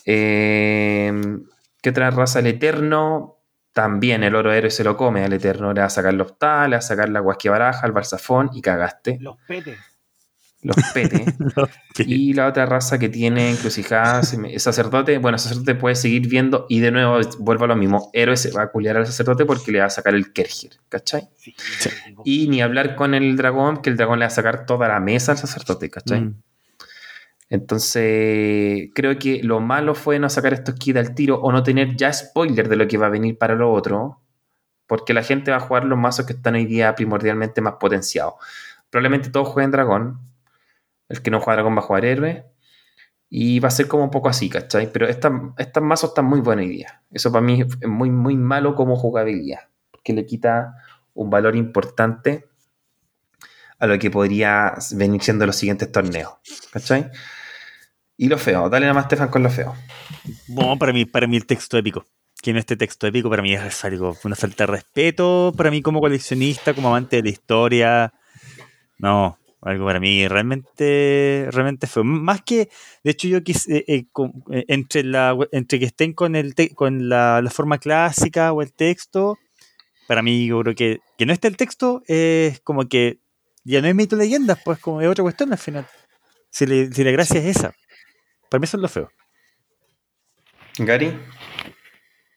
Eh, 0.05 1.13
¿Qué 1.81 1.91
otra 1.91 2.11
raza? 2.11 2.41
El 2.41 2.49
Eterno, 2.49 3.39
también 3.73 4.23
el 4.23 4.35
oro 4.35 4.53
héroe 4.53 4.71
se 4.71 4.85
lo 4.85 4.95
come 4.99 5.25
al 5.25 5.33
Eterno, 5.33 5.73
le 5.73 5.81
va 5.81 5.87
a 5.87 5.91
sacar 5.91 6.13
los 6.13 6.39
tal, 6.39 6.71
le 6.71 6.77
va 6.77 6.81
a 6.81 6.83
sacar 6.83 7.09
la 7.09 7.23
baraja 7.23 7.87
el 7.87 7.93
barzafón 7.93 8.51
y 8.53 8.61
cagaste. 8.61 9.17
Los 9.19 9.39
petes 9.49 9.92
los 10.75 10.77
pete. 10.95 11.25
y 11.99 12.35
la 12.35 12.47
otra 12.47 12.67
raza 12.67 12.99
que 12.99 13.09
tiene 13.09 13.51
encrucijada, 13.51 14.23
sacerdote, 14.23 15.19
bueno, 15.19 15.37
sacerdote 15.37 15.75
puede 15.75 15.97
seguir 15.97 16.29
viendo 16.29 16.67
y 16.69 16.79
de 16.79 16.93
nuevo 16.93 17.19
vuelvo 17.41 17.65
a 17.65 17.69
lo 17.69 17.77
mismo, 17.77 18.11
héroe 18.13 18.37
se 18.37 18.53
va 18.53 18.63
a 18.63 18.71
culiar 18.71 18.97
al 18.97 19.07
sacerdote 19.07 19.45
porque 19.45 19.73
le 19.73 19.81
va 19.81 19.87
a 19.87 19.91
sacar 19.91 20.15
el 20.15 20.33
Kergir, 20.33 20.79
¿cachai? 20.89 21.29
Y 22.25 22.49
ni 22.49 22.63
hablar 22.63 22.95
con 22.95 23.15
el 23.15 23.37
dragón, 23.37 23.83
que 23.83 23.91
el 23.91 23.97
dragón 23.97 24.21
le 24.21 24.25
va 24.25 24.29
a 24.29 24.31
sacar 24.31 24.65
toda 24.65 24.87
la 24.87 25.01
mesa 25.01 25.33
al 25.33 25.39
sacerdote, 25.39 25.91
¿cachai? 25.91 26.21
Mm. 26.21 26.43
Entonces, 27.51 28.91
creo 28.95 29.19
que 29.19 29.43
lo 29.43 29.61
malo 29.61 29.95
fue 29.95 30.19
no 30.19 30.31
sacar 30.31 30.55
estos 30.55 30.77
kits 30.77 30.99
al 30.99 31.15
tiro 31.15 31.39
o 31.41 31.53
no 31.53 31.63
tener 31.63 31.97
ya 31.97 32.11
spoiler 32.13 32.69
de 32.69 32.77
lo 32.77 32.89
que 32.89 32.97
va 32.97 33.07
a 33.07 33.11
venir 33.11 33.37
para 33.37 33.57
lo 33.57 33.71
otro, 33.73 34.21
porque 34.87 35.13
la 35.13 35.23
gente 35.23 35.51
va 35.51 35.59
a 35.59 35.61
jugar 35.61 35.85
los 35.85 35.99
mazos 35.99 36.25
que 36.25 36.33
están 36.33 36.55
hoy 36.55 36.65
día 36.67 36.95
primordialmente 36.95 37.61
más 37.61 37.75
potenciados. 37.81 38.35
Probablemente 38.89 39.29
todos 39.29 39.49
jueguen 39.49 39.71
dragón, 39.71 40.32
el 41.09 41.23
que 41.23 41.31
no 41.31 41.41
juega 41.41 41.57
dragón 41.57 41.77
va 41.77 41.81
a 41.81 41.83
jugar 41.83 42.05
héroe. 42.05 42.47
Y 43.29 43.61
va 43.61 43.69
a 43.69 43.71
ser 43.71 43.89
como 43.89 44.05
un 44.05 44.11
poco 44.11 44.29
así, 44.29 44.51
¿cachai? 44.51 44.93
Pero 44.93 45.09
estas 45.09 45.33
estas 45.57 45.83
mazos 45.83 46.11
están 46.11 46.27
muy 46.27 46.41
buenos 46.41 46.65
hoy 46.65 46.71
día. 46.71 47.03
Eso 47.11 47.33
para 47.33 47.43
mí 47.43 47.63
es 47.63 47.89
muy, 47.89 48.11
muy 48.11 48.37
malo 48.37 48.75
como 48.75 48.97
jugabilidad. 48.97 49.71
Porque 49.91 50.13
le 50.13 50.27
quita 50.27 50.75
un 51.15 51.31
valor 51.31 51.57
importante 51.57 52.47
a 53.79 53.87
lo 53.87 53.99
que 53.99 54.11
podría 54.11 54.75
venir 54.95 55.23
siendo 55.23 55.47
los 55.47 55.57
siguientes 55.57 55.91
torneos. 55.91 56.35
¿Cachai? 56.73 57.11
Y 58.17 58.29
lo 58.29 58.39
feo, 58.39 58.69
dale 58.69 58.87
nada 58.87 58.95
más, 58.95 59.07
Stefan, 59.07 59.29
con 59.29 59.43
lo 59.43 59.51
feo. 59.51 59.75
Bueno, 60.47 60.79
para 60.79 60.93
mí, 60.93 61.07
para 61.07 61.27
mí 61.27 61.37
el 61.37 61.47
texto 61.47 61.79
épico. 61.79 62.05
Que 62.41 62.53
no 62.53 62.59
este 62.59 62.77
texto 62.77 63.07
épico 63.07 63.31
para 63.31 63.43
mí 63.43 63.55
es 63.55 63.85
algo, 63.85 64.17
una 64.25 64.37
falta 64.37 64.65
de 64.65 64.73
respeto 64.73 65.53
para 65.57 65.71
mí 65.71 65.81
como 65.81 66.01
coleccionista, 66.01 66.75
como 66.75 66.89
amante 66.89 67.17
de 67.17 67.23
la 67.23 67.29
historia. 67.31 68.13
No, 68.99 69.39
algo 69.63 69.87
para 69.87 70.01
mí 70.01 70.27
realmente, 70.27 71.49
realmente 71.51 71.87
feo. 71.87 72.05
Más 72.05 72.43
que, 72.43 72.69
de 73.05 73.11
hecho, 73.11 73.29
yo 73.29 73.43
quise, 73.43 73.79
eh, 73.79 73.85
eh, 73.87 74.07
eh, 74.51 74.65
entre, 74.69 75.05
la, 75.05 75.37
entre 75.53 75.79
que 75.79 75.87
estén 75.87 76.13
con, 76.13 76.35
el 76.35 76.55
con 76.75 77.09
la, 77.09 77.43
forma 77.51 77.79
clásica 77.79 78.53
o 78.53 78.61
el 78.63 78.73
texto, 78.73 79.39
para 80.09 80.23
mí 80.23 80.47
yo 80.47 80.61
creo 80.61 80.75
que 80.75 81.01
que 81.17 81.27
no 81.27 81.33
esté 81.33 81.47
el 81.47 81.57
texto 81.57 82.03
es 82.07 82.61
como 82.61 82.89
que 82.89 83.21
ya 83.63 83.81
no 83.81 83.87
es 83.87 83.95
mito 83.95 84.17
leyendas, 84.17 84.59
pues 84.65 84.81
como 84.81 85.01
es 85.01 85.09
otra 85.09 85.23
cuestión 85.23 85.53
al 85.53 85.59
final. 85.59 85.87
Si, 86.51 86.67
si 86.67 87.05
la 87.05 87.11
gracia 87.13 87.41
es 87.41 87.57
esa. 87.57 87.73
Para 88.51 88.59
mí 88.59 88.65
eso 88.65 88.77
es 88.77 88.83
lo 88.83 88.89
feo. 88.89 89.11
Gary. 90.79 91.17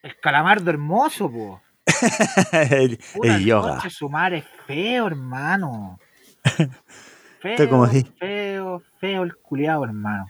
El 0.03 0.19
calamardo 0.19 0.69
hermoso, 0.69 1.31
po. 1.31 1.61
el, 2.69 2.99
el 3.23 3.45
yoga. 3.45 3.81
Su 3.89 4.09
madre 4.09 4.37
es 4.37 4.45
feo, 4.67 5.07
hermano. 5.07 5.99
Feo, 7.55 7.69
como 7.69 7.87
feo, 7.87 8.81
feo 8.99 9.23
el 9.23 9.35
culiado, 9.35 9.83
hermano. 9.83 10.25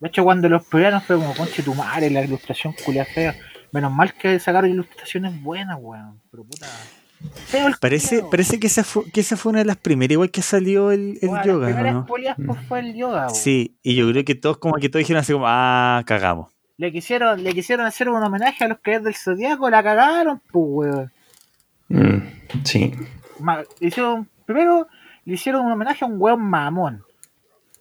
De 0.00 0.08
hecho, 0.08 0.24
cuando 0.24 0.48
los 0.48 0.62
no 0.72 1.00
fue 1.00 1.16
como, 1.16 1.34
conche 1.34 1.62
tu 1.62 1.74
madre, 1.74 2.10
la 2.10 2.24
ilustración 2.24 2.74
culiada 2.84 3.06
fea. 3.06 3.36
Menos 3.72 3.92
mal 3.92 4.12
que 4.14 4.38
sacaron 4.40 4.70
ilustraciones 4.70 5.40
buenas, 5.40 5.78
weón. 5.80 6.20
Pero 6.30 6.44
puta. 6.44 6.66
Parece, 7.80 8.22
parece 8.30 8.60
que 8.60 8.66
esa, 8.66 8.84
fue, 8.84 9.10
que 9.10 9.20
esa 9.20 9.36
fue 9.36 9.50
una 9.50 9.60
de 9.60 9.64
las 9.64 9.76
primeras, 9.76 10.12
igual 10.12 10.30
que 10.30 10.42
salió 10.42 10.90
el, 10.90 11.18
el 11.22 11.30
yoga. 11.44 11.70
La 11.70 11.92
¿no? 11.92 12.06
pues, 12.06 12.26
fue 12.68 12.80
el 12.80 12.94
yoga. 12.94 13.30
Sí, 13.30 13.76
y 13.82 13.94
yo 13.94 14.10
creo 14.10 14.24
que 14.24 14.34
todos 14.34 14.58
como 14.58 14.74
que 14.74 14.88
todos 14.88 15.00
dijeron 15.00 15.20
así 15.20 15.32
como, 15.32 15.46
ah, 15.48 16.02
cagamos. 16.04 16.52
Le 16.76 16.92
quisieron, 16.92 17.42
le 17.42 17.54
quisieron 17.54 17.86
hacer 17.86 18.10
un 18.10 18.22
homenaje 18.22 18.64
a 18.64 18.68
los 18.68 18.80
que 18.80 18.96
es 18.96 19.02
del 19.02 19.14
Zodíaco, 19.14 19.70
la 19.70 19.82
cagaron, 19.82 20.42
pues, 20.52 20.66
weón. 20.68 21.12
Mm, 21.88 22.64
sí. 22.64 22.92
hicieron, 23.80 24.28
primero 24.44 24.88
le 25.26 25.34
hicieron 25.34 25.66
un 25.66 25.72
homenaje 25.72 26.04
a 26.04 26.08
un 26.08 26.16
weón 26.18 26.40
mamón. 26.40 27.04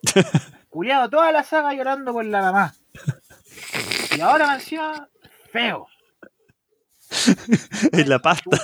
Culiado 0.69 1.09
toda 1.09 1.31
la 1.31 1.43
saga 1.43 1.73
llorando 1.73 2.11
por 2.11 2.25
la 2.25 2.41
mamá. 2.41 2.73
Y 4.17 4.19
ahora 4.19 4.55
encima, 4.55 5.07
feo. 5.51 5.87
en 7.93 8.09
la 8.09 8.19
pasta. 8.19 8.57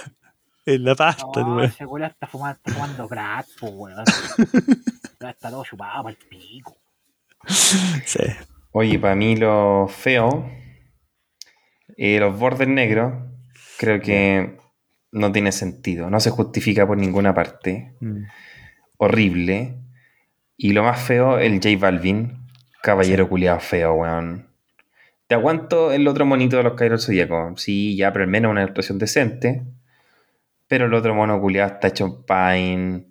En 0.65 0.84
la 0.84 0.95
pasta, 0.95 1.41
no, 1.41 1.63
ese 1.63 1.86
weón 1.86 2.03
está 2.03 2.27
fumando, 2.27 2.57
está 2.57 2.73
fumando 2.73 3.07
crack, 3.07 3.47
weón. 3.61 4.03
está 5.29 5.49
todo 5.49 5.63
chupado 5.63 6.03
para 6.03 6.15
el 6.15 6.27
pico. 6.27 6.75
Sí. 8.05 8.23
Oye, 8.71 8.99
para 8.99 9.15
mí 9.15 9.36
lo 9.36 9.88
feo, 9.88 10.49
eh, 11.97 12.19
los 12.19 12.38
bordes 12.38 12.67
negros, 12.67 13.13
creo 13.77 14.01
que 14.01 14.57
no 15.11 15.32
tiene 15.32 15.51
sentido, 15.51 16.09
no 16.09 16.19
se 16.19 16.32
justifica 16.32 16.88
por 16.88 16.97
ninguna 16.97 17.34
parte. 17.34 17.95
Mm. 17.99 18.23
Horrible. 19.04 19.80
Y 20.58 20.74
lo 20.74 20.84
más 20.84 21.02
feo, 21.02 21.39
el 21.39 21.56
J 21.56 21.70
Balvin, 21.80 22.38
caballero 22.84 23.28
culiado 23.28 23.60
feo, 23.60 23.95
weón. 23.95 24.47
Te 25.26 25.34
aguanto 25.34 25.91
el 25.91 26.08
otro 26.08 26.24
monito 26.24 26.58
de 26.58 26.62
los 26.62 26.76
Kairos 26.76 27.08
Zodíaco. 27.08 27.54
Sí, 27.58 27.97
ya, 27.97 28.14
pero 28.14 28.26
al 28.26 28.30
menos 28.30 28.52
una 28.52 28.62
ilustración 28.62 28.99
decente. 28.99 29.64
Pero 30.68 30.86
el 30.86 30.93
otro 30.93 31.16
mono 31.16 31.41
culiado 31.41 31.74
está 31.74 31.88
hecho 31.88 32.06
en 32.06 32.24
Pine. 32.28 33.06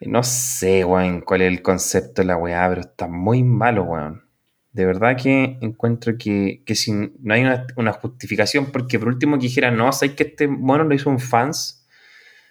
No 0.00 0.22
sé, 0.22 0.82
weón, 0.82 1.20
cuál 1.20 1.42
es 1.42 1.48
el 1.48 1.60
concepto 1.60 2.22
de 2.22 2.28
la 2.28 2.38
weá, 2.38 2.66
pero 2.70 2.80
está 2.80 3.06
muy 3.06 3.42
malo, 3.42 3.82
weón. 3.82 4.24
De 4.72 4.86
verdad 4.86 5.18
que 5.22 5.58
encuentro 5.60 6.16
que, 6.16 6.62
que 6.64 6.74
si 6.74 6.90
no 6.92 7.34
hay 7.34 7.44
una, 7.76 7.92
justificación, 7.92 8.72
porque 8.72 8.98
por 8.98 9.08
último 9.08 9.36
que 9.36 9.42
dijera, 9.42 9.70
no, 9.70 9.92
sabéis 9.92 10.16
que 10.16 10.22
este 10.22 10.48
mono 10.48 10.84
lo 10.84 10.94
hizo 10.94 11.10
un 11.10 11.20
fans. 11.20 11.81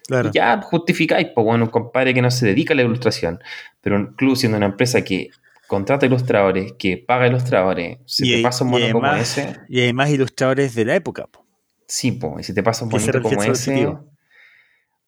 Claro. 0.08 0.32
ya 0.34 0.62
justificáis, 0.62 1.28
pues 1.34 1.46
bueno, 1.46 1.66
un 1.66 1.70
compadre 1.70 2.14
que 2.14 2.22
no 2.22 2.32
se 2.32 2.46
dedica 2.46 2.74
a 2.74 2.76
la 2.76 2.84
ilustración, 2.84 3.40
pero 3.80 4.00
incluso 4.00 4.42
siendo 4.42 4.58
una 4.58 4.66
empresa 4.66 5.04
que 5.04 5.30
contrata 5.68 6.06
ilustradores, 6.06 6.74
que 6.74 6.98
paga 6.98 7.28
ilustradores, 7.28 8.00
si 8.06 8.30
te 8.30 8.42
pasa 8.42 8.64
un 8.66 8.72
mono 8.72 8.92
como 8.92 9.14
ese. 9.14 9.58
Y 9.70 9.82
además 9.82 10.10
ilustradores 10.10 10.76
de 10.76 10.86
la 10.86 10.96
época. 10.96 11.28
Po. 11.28 11.46
Sí, 11.88 12.12
pues, 12.12 12.42
y 12.42 12.44
si 12.44 12.54
te 12.54 12.64
pasa 12.64 12.84
un 12.84 12.92
monito 12.92 13.22
como 13.22 13.44
ese, 13.44 13.88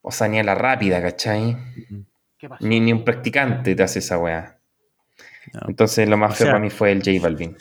o 0.01 0.11
sea, 0.11 0.27
ni 0.27 0.39
a 0.39 0.43
la 0.43 0.55
rápida, 0.55 1.01
¿cachai? 1.01 1.57
Ni, 2.59 2.79
ni 2.79 2.91
un 2.91 3.03
practicante 3.03 3.73
te 3.75 3.83
hace 3.83 3.99
esa 3.99 4.17
weá. 4.17 4.59
Entonces 5.67 6.07
lo 6.07 6.17
más 6.17 6.37
feo 6.37 6.47
para 6.47 6.59
mí 6.59 6.69
fue 6.69 6.91
el 6.91 6.99
J 6.99 7.11
Balvin. 7.21 7.57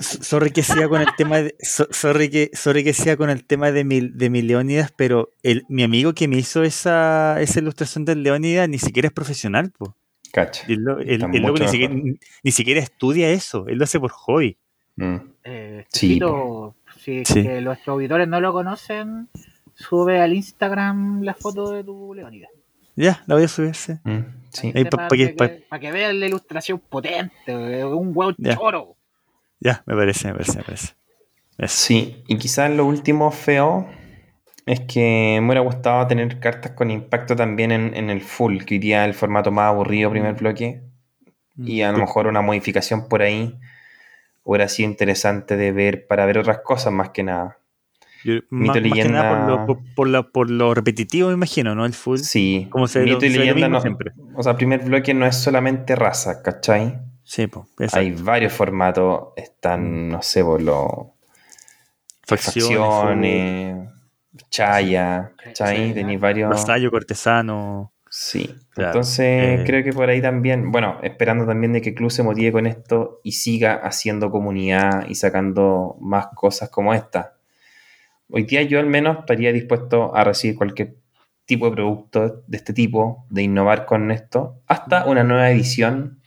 Sorry 0.00 0.50
que 0.50 0.62
sea 0.62 0.88
con 0.88 1.00
el 1.00 1.08
tema 1.16 1.38
de, 1.38 1.54
sorry 1.60 2.30
que, 2.30 2.50
sorry 2.52 2.84
que 2.84 2.92
sea 2.92 3.16
con 3.16 3.30
el 3.30 3.44
tema 3.44 3.72
de, 3.72 3.84
mil, 3.84 4.16
de 4.16 4.30
mi 4.30 4.42
Leónidas, 4.42 4.92
pero 4.96 5.32
el, 5.42 5.64
mi 5.68 5.82
amigo 5.82 6.12
que 6.14 6.28
me 6.28 6.36
hizo 6.36 6.62
esa, 6.62 7.40
esa 7.40 7.60
ilustración 7.60 8.04
del 8.04 8.22
Leónidas 8.22 8.68
ni 8.68 8.78
siquiera 8.78 9.08
es 9.08 9.12
profesional, 9.12 9.72
po. 9.76 9.96
Cacha. 10.32 10.66
El, 10.68 10.84
ni, 12.42 12.52
siquiera, 12.52 12.80
estudia 12.80 13.30
eso, 13.30 13.66
él 13.68 13.78
lo 13.78 13.84
hace 13.84 13.98
por 13.98 14.10
hobby. 14.10 14.58
Mm. 14.96 15.16
Eh, 15.44 15.84
sí, 15.88 16.20
si 16.98 17.22
Que 17.22 17.60
los 17.60 17.78
auditores 17.86 18.28
no 18.28 18.40
lo 18.40 18.52
conocen, 18.52 19.28
sube 19.74 20.20
al 20.20 20.34
Instagram 20.34 21.22
la 21.22 21.34
foto 21.34 21.70
de 21.70 21.84
tu 21.84 22.14
Leónidas. 22.14 22.50
Ya, 22.96 23.22
la 23.26 23.34
voy 23.34 23.44
a 23.44 23.48
subir, 23.48 23.74
sí. 23.74 23.92
Mm, 24.04 24.88
para, 24.90 25.08
que, 25.78 25.92
vean 25.92 26.18
la 26.18 26.26
ilustración 26.26 26.78
potente, 26.78 27.84
un 27.84 28.12
huevo 28.14 28.32
choro. 28.32 28.95
Ya, 29.60 29.82
me 29.86 29.94
parece, 29.94 30.28
me 30.28 30.34
parece, 30.34 30.58
me 30.58 30.64
parece. 30.64 30.94
Sí, 31.66 32.22
y 32.28 32.36
quizás 32.36 32.70
lo 32.70 32.84
último 32.84 33.30
feo 33.30 33.88
es 34.66 34.80
que 34.80 35.38
me 35.40 35.46
hubiera 35.46 35.60
gustado 35.60 36.06
tener 36.06 36.40
cartas 36.40 36.72
con 36.72 36.90
impacto 36.90 37.36
también 37.36 37.70
en, 37.72 38.10
el 38.10 38.20
full, 38.20 38.58
que 38.64 38.74
iría 38.74 39.04
el 39.04 39.14
formato 39.14 39.52
más 39.52 39.68
aburrido 39.68 40.10
primer 40.10 40.34
mm. 40.34 40.38
bloque. 40.38 40.82
Y 41.58 41.80
a 41.80 41.92
lo 41.92 41.98
mejor 41.98 42.26
una 42.26 42.42
modificación 42.42 43.08
por 43.08 43.22
ahí 43.22 43.58
hubiera 44.42 44.68
sido 44.68 44.90
interesante 44.90 45.56
de 45.56 45.72
ver 45.72 46.06
para 46.06 46.26
ver 46.26 46.38
otras 46.38 46.58
cosas 46.58 46.92
más 46.92 47.10
que 47.10 47.22
nada. 47.22 47.56
mito 48.50 48.76
y 48.76 48.80
leyenda. 48.82 49.64
por, 49.94 50.08
lo, 50.08 50.30
por, 50.30 50.50
lo, 50.50 50.74
repetitivo, 50.74 51.28
me 51.28 51.34
imagino, 51.34 51.74
¿no? 51.74 51.86
El 51.86 51.94
full. 51.94 52.18
Sí. 52.18 52.66
Como 52.68 52.88
se, 52.88 53.00
mito 53.00 53.24
y 53.24 53.30
leyenda 53.30 53.68
no. 53.68 53.80
Siempre. 53.80 54.12
O 54.34 54.42
sea, 54.42 54.56
primer 54.56 54.84
bloque 54.84 55.14
no 55.14 55.24
es 55.24 55.36
solamente 55.36 55.96
raza, 55.96 56.42
¿cachai? 56.42 57.00
Sí, 57.26 57.48
pues. 57.48 57.92
Hay 57.92 58.12
varios 58.12 58.52
formatos. 58.52 59.34
Están, 59.36 60.06
mm. 60.06 60.12
no 60.12 60.22
sé, 60.22 60.44
por 60.44 60.62
los. 60.62 60.86
Facciones 62.22 63.88
Chaya, 64.50 65.32
¿cachai? 65.42 65.92
Tenéis 65.92 66.20
varios. 66.20 66.50
Vasallo, 66.50 66.90
cortesano. 66.90 67.92
Sí, 68.08 68.54
entonces 68.76 69.60
eh, 69.60 69.62
creo 69.66 69.84
que 69.84 69.92
por 69.92 70.08
ahí 70.08 70.22
también, 70.22 70.70
bueno, 70.70 70.98
esperando 71.02 71.44
también 71.44 71.72
de 71.74 71.82
que 71.82 71.92
Club 71.92 72.10
se 72.10 72.22
motive 72.22 72.52
con 72.52 72.66
esto 72.66 73.20
y 73.22 73.32
siga 73.32 73.74
haciendo 73.74 74.30
comunidad 74.30 75.06
y 75.08 75.16
sacando 75.16 75.96
más 76.00 76.28
cosas 76.34 76.70
como 76.70 76.94
esta. 76.94 77.34
Hoy 78.30 78.44
día 78.44 78.62
yo 78.62 78.78
al 78.78 78.86
menos 78.86 79.18
estaría 79.18 79.52
dispuesto 79.52 80.16
a 80.16 80.24
recibir 80.24 80.56
cualquier 80.56 80.96
tipo 81.44 81.66
de 81.66 81.72
producto 81.72 82.42
de 82.46 82.56
este 82.56 82.72
tipo, 82.72 83.26
de 83.28 83.42
innovar 83.42 83.84
con 83.84 84.10
esto, 84.10 84.62
hasta 84.66 85.04
una 85.04 85.22
nueva 85.22 85.50
edición. 85.50 86.20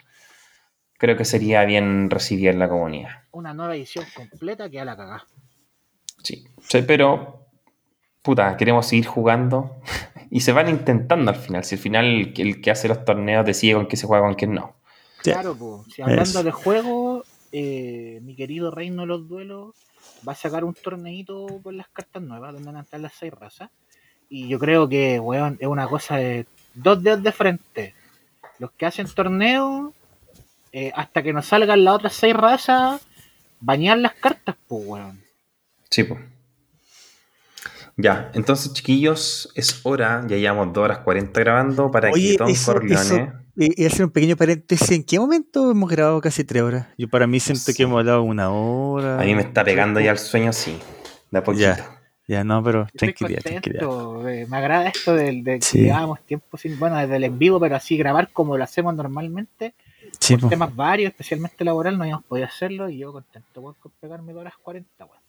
Creo 0.99 1.17
que 1.17 1.25
sería 1.25 1.65
bien 1.65 2.11
recibir 2.11 2.49
en 2.49 2.59
la 2.59 2.69
comunidad. 2.69 3.23
Una 3.31 3.55
nueva 3.55 3.75
edición 3.75 4.05
completa 4.15 4.69
que 4.69 4.79
a 4.79 4.85
la 4.85 4.95
cagá. 4.95 5.25
Sí, 6.21 6.45
sí 6.61 6.83
pero 6.85 7.47
puta, 8.21 8.55
queremos 8.57 8.85
seguir 8.85 9.07
jugando. 9.07 9.81
y 10.29 10.41
se 10.41 10.51
van 10.51 10.69
intentando 10.69 11.31
al 11.31 11.37
final. 11.37 11.63
Si 11.63 11.75
al 11.75 11.81
final 11.81 12.33
el, 12.35 12.61
que 12.61 12.71
hace 12.71 12.87
los 12.87 13.03
torneos 13.03 13.45
decide 13.45 13.73
con 13.73 13.87
qué 13.87 13.97
se 13.97 14.05
juega, 14.05 14.25
con 14.25 14.35
quién 14.35 14.53
no. 14.53 14.75
Claro, 15.23 15.55
pues. 15.55 15.93
Si 15.93 16.01
hablando 16.01 16.43
de 16.43 16.51
juego, 16.51 17.23
eh, 17.51 18.19
mi 18.21 18.35
querido 18.35 18.71
Reino 18.71 19.01
de 19.01 19.07
los 19.07 19.27
Duelos 19.27 19.75
va 20.27 20.33
a 20.33 20.35
sacar 20.35 20.63
un 20.63 20.73
torneito 20.73 21.47
con 21.63 21.77
las 21.77 21.87
cartas 21.89 22.21
nuevas, 22.21 22.53
donde 22.53 22.67
van 22.67 22.77
a 22.77 22.81
estar 22.81 22.99
las 22.99 23.13
seis 23.13 23.33
razas. 23.33 23.69
Y 24.29 24.47
yo 24.47 24.59
creo 24.59 24.87
que, 24.87 25.19
weón, 25.19 25.57
es 25.59 25.67
una 25.67 25.87
cosa 25.87 26.17
de 26.17 26.45
dos 26.75 27.01
dedos 27.01 27.23
de 27.23 27.31
frente. 27.31 27.95
Los 28.59 28.71
que 28.71 28.85
hacen 28.85 29.07
torneo, 29.07 29.93
eh, 30.71 30.91
hasta 30.95 31.23
que 31.23 31.33
nos 31.33 31.45
salgan 31.45 31.83
las 31.83 31.95
otras 31.95 32.13
seis 32.13 32.35
razas, 32.35 33.01
bañar 33.59 33.97
las 33.97 34.13
cartas, 34.13 34.55
pues, 34.67 34.83
weón. 34.85 35.21
Sí, 35.89 36.03
pues. 36.03 36.19
Ya, 38.01 38.31
entonces 38.33 38.71
chiquillos, 38.71 39.51
es 39.55 39.81
hora, 39.83 40.23
ya 40.25 40.37
llevamos 40.37 40.71
2 40.71 40.83
horas 40.85 40.99
40 40.99 41.37
grabando 41.41 41.91
para 41.91 42.09
que 42.11 42.37
Tom 42.37 42.53
Corleone... 42.65 43.33
y 43.57 43.85
hacer 43.85 44.05
un 44.05 44.11
pequeño 44.11 44.37
paréntesis, 44.37 44.89
¿en 44.91 45.03
qué 45.03 45.19
momento 45.19 45.69
hemos 45.69 45.89
grabado 45.89 46.21
casi 46.21 46.45
3 46.45 46.63
horas? 46.63 46.87
Yo 46.97 47.09
para 47.09 47.27
mí 47.27 47.41
siento 47.41 47.73
que 47.75 47.83
hemos 47.83 47.99
hablado 47.99 48.23
una 48.23 48.51
hora. 48.51 49.19
A 49.19 49.25
mí 49.25 49.35
me 49.35 49.41
está 49.41 49.65
pegando 49.65 49.99
ya 49.99 50.11
el 50.11 50.17
sueño, 50.17 50.53
sí, 50.53 50.77
de 51.29 51.39
a 51.39 51.43
poquito. 51.43 51.63
Ya, 51.63 51.99
Ya 52.25 52.45
no, 52.45 52.63
pero 52.63 52.87
tranquilidad, 52.95 53.41
eh, 53.45 54.45
Me 54.47 54.57
agrada 54.57 54.87
esto 54.87 55.13
del, 55.13 55.43
de 55.43 55.59
que 55.59 55.79
llevábamos 55.79 56.21
tiempo 56.25 56.57
sin, 56.57 56.79
bueno, 56.79 56.95
desde 56.95 57.17
el 57.17 57.25
en 57.25 57.37
vivo, 57.37 57.59
pero 57.59 57.75
así 57.75 57.97
grabar 57.97 58.29
como 58.31 58.57
lo 58.57 58.63
hacemos 58.63 58.95
normalmente. 58.95 59.73
Sí, 60.19 60.37
por 60.37 60.49
temas 60.49 60.75
varios, 60.75 61.11
especialmente 61.11 61.63
laboral, 61.63 61.97
no 61.97 62.03
habíamos 62.03 62.25
podido 62.25 62.45
hacerlo 62.45 62.89
y 62.89 62.99
yo 62.99 63.11
contento 63.11 63.75
con 63.79 63.91
pegarme 63.99 64.33
dos 64.33 64.41
horas 64.41 64.53
40, 64.61 65.05
weón. 65.05 65.19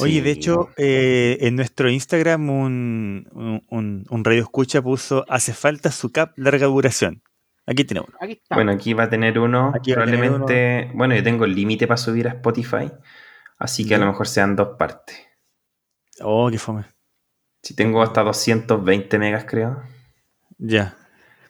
Oye, 0.00 0.22
de 0.22 0.30
hecho, 0.30 0.70
eh, 0.76 1.38
en 1.40 1.56
nuestro 1.56 1.90
Instagram 1.90 2.50
un, 2.50 3.62
un, 4.08 4.24
radio 4.24 4.42
escucha 4.42 4.82
puso 4.82 5.24
hace 5.28 5.52
falta 5.52 5.90
su 5.90 6.10
cap 6.10 6.32
larga 6.36 6.66
duración. 6.66 7.22
Aquí 7.66 7.84
tiene 7.84 8.00
uno. 8.00 8.16
Bueno, 8.50 8.72
aquí 8.72 8.94
va 8.94 9.04
a 9.04 9.10
tener 9.10 9.38
uno. 9.38 9.72
probablemente. 9.84 10.90
Bueno, 10.94 11.14
yo 11.14 11.22
tengo 11.22 11.44
el 11.44 11.54
límite 11.54 11.86
para 11.86 11.98
subir 11.98 12.26
a 12.26 12.32
Spotify. 12.32 12.90
Así 13.58 13.86
que 13.86 13.94
a 13.94 13.98
lo 13.98 14.06
mejor 14.06 14.26
sean 14.26 14.56
dos 14.56 14.76
partes. 14.78 15.18
Oh, 16.20 16.48
qué 16.50 16.58
fome. 16.58 16.84
Si 17.62 17.74
tengo 17.74 18.02
hasta 18.02 18.22
220 18.22 19.18
megas, 19.18 19.44
creo. 19.44 19.82
Ya. 20.56 20.96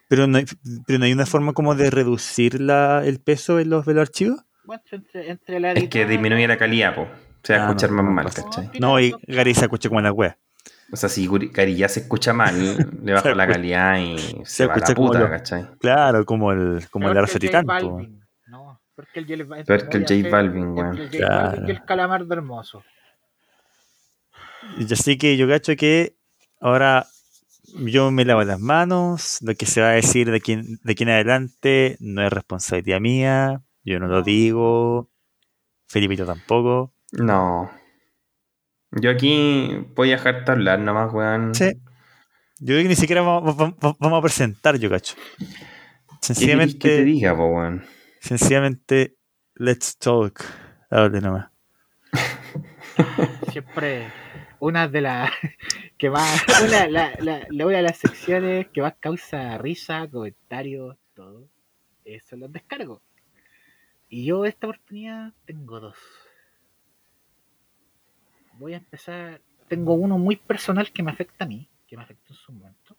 Pero 0.08 0.26
no 0.26 0.38
hay, 0.38 0.46
pero 0.86 0.98
no 0.98 1.04
hay 1.04 1.12
una 1.12 1.26
forma 1.26 1.52
como 1.52 1.74
de 1.74 1.90
reducir 1.90 2.60
la, 2.60 3.02
el 3.04 3.20
peso 3.20 3.60
en 3.60 3.70
los, 3.70 3.84
de 3.84 3.94
los 3.94 4.02
archivos. 4.02 4.40
Bueno, 4.64 4.82
entre, 5.14 5.60
la 5.60 5.72
es 5.72 5.88
que 5.88 6.06
disminuye 6.06 6.46
la 6.48 6.56
calidad, 6.56 6.94
po. 6.94 7.08
Se 7.42 7.54
va 7.54 7.60
a 7.60 7.62
ah, 7.62 7.68
escuchar 7.68 7.90
más 7.90 8.04
mal, 8.04 8.32
¿cachai? 8.32 8.70
No, 8.80 8.98
y 9.00 9.14
Gary 9.26 9.54
se 9.54 9.62
escucha 9.62 9.88
como 9.88 10.00
la 10.00 10.12
wea. 10.12 10.38
O 10.92 10.96
sea, 10.96 11.08
si 11.08 11.28
Gary 11.28 11.76
ya 11.76 11.88
se 11.88 12.00
escucha 12.00 12.32
mal, 12.32 12.54
le 13.02 13.12
bajo 13.12 13.30
la 13.30 13.46
calidad 13.46 13.98
y 13.98 14.16
se, 14.44 14.66
va 14.66 14.74
a 14.74 14.78
la 14.78 14.94
puta, 14.94 15.30
¿cachai? 15.30 15.66
Claro, 15.78 16.24
como 16.24 16.52
el, 16.52 16.88
como 16.90 17.10
el 17.10 17.16
Arce 17.16 17.38
Titán. 17.38 17.66
No, 18.46 18.80
porque 18.94 19.20
el 19.20 19.26
J 19.26 19.44
Balvin. 19.44 19.64
Peor 19.64 19.88
que 19.88 19.96
el 19.98 20.02
J 20.02 20.28
Balvin, 20.30 20.68
weón. 20.68 20.98
El 20.98 21.20
Balvin 21.20 21.66
que 21.66 21.72
el 21.72 21.84
calamardo 21.84 22.34
hermoso. 22.34 22.82
Y 24.78 24.92
así 24.92 25.16
que 25.16 25.36
yo 25.36 25.48
cacho 25.48 25.76
que 25.76 26.16
ahora 26.60 27.06
yo 27.76 28.10
me 28.10 28.24
lavo 28.24 28.42
las 28.44 28.60
manos, 28.60 29.38
lo 29.42 29.54
que 29.54 29.66
se 29.66 29.80
va 29.80 29.90
a 29.90 29.92
decir 29.92 30.30
de 30.30 30.36
aquí, 30.36 30.56
de 30.56 30.92
aquí 30.92 31.02
en 31.02 31.10
adelante 31.10 31.96
no 32.00 32.24
es 32.24 32.32
responsabilidad 32.32 33.00
mía, 33.00 33.62
yo 33.84 33.98
no 34.00 34.06
lo 34.06 34.22
digo, 34.22 35.10
Felipito 35.86 36.26
tampoco. 36.26 36.94
No. 37.12 37.70
Yo 38.92 39.10
aquí 39.10 39.86
voy 39.94 40.10
a 40.10 40.16
dejarte 40.16 40.52
hablar 40.52 40.80
nomás, 40.80 41.12
weón. 41.12 41.54
Sí. 41.54 41.72
Yo 42.60 42.74
creo 42.74 42.82
que 42.82 42.88
ni 42.88 42.96
siquiera 42.96 43.22
vamos, 43.22 43.56
a 44.00 44.22
presentar, 44.22 44.78
yo 44.78 44.90
cacho. 44.90 45.14
Sencillamente. 46.20 46.78
¿Qué 46.78 46.88
te 46.88 47.04
diga, 47.04 47.32
weón? 47.32 47.84
Sencillamente, 48.20 49.16
let's 49.54 49.96
talk. 49.96 50.42
Hable 50.90 51.20
nomás. 51.20 51.50
Siempre 53.52 54.10
una 54.60 54.88
de 54.88 55.00
las 55.00 55.30
que 55.98 56.10
una, 56.10 56.88
la, 56.88 57.12
la, 57.20 57.46
de 57.48 57.82
las 57.82 57.98
secciones 57.98 58.68
que 58.68 58.82
más 58.82 58.94
causa 59.00 59.58
risa, 59.58 60.08
comentarios, 60.08 60.96
todo, 61.14 61.48
eso 62.04 62.36
los 62.36 62.52
descargo. 62.52 63.02
Y 64.08 64.24
yo 64.24 64.44
esta 64.44 64.66
oportunidad 64.66 65.32
tengo 65.44 65.80
dos 65.80 65.96
voy 68.58 68.74
a 68.74 68.78
empezar. 68.78 69.40
Tengo 69.68 69.94
uno 69.94 70.18
muy 70.18 70.36
personal 70.36 70.90
que 70.92 71.02
me 71.02 71.10
afecta 71.10 71.44
a 71.44 71.48
mí, 71.48 71.68
que 71.86 71.96
me 71.96 72.02
afectó 72.02 72.32
en 72.32 72.38
su 72.38 72.52
momento. 72.52 72.96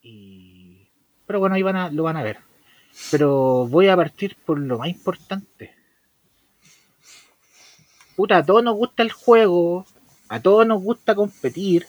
Y... 0.00 0.88
Pero 1.26 1.40
bueno, 1.40 1.54
ahí 1.54 1.62
van 1.62 1.76
a, 1.76 1.90
lo 1.90 2.02
van 2.04 2.16
a 2.16 2.22
ver. 2.22 2.38
Pero 3.10 3.66
voy 3.68 3.88
a 3.88 3.96
partir 3.96 4.36
por 4.44 4.58
lo 4.58 4.78
más 4.78 4.88
importante. 4.88 5.74
Puta, 8.22 8.36
a 8.36 8.46
todos 8.46 8.62
nos 8.62 8.76
gusta 8.76 9.02
el 9.02 9.10
juego, 9.10 9.84
a 10.28 10.38
todos 10.38 10.64
nos 10.64 10.80
gusta 10.80 11.16
competir. 11.16 11.88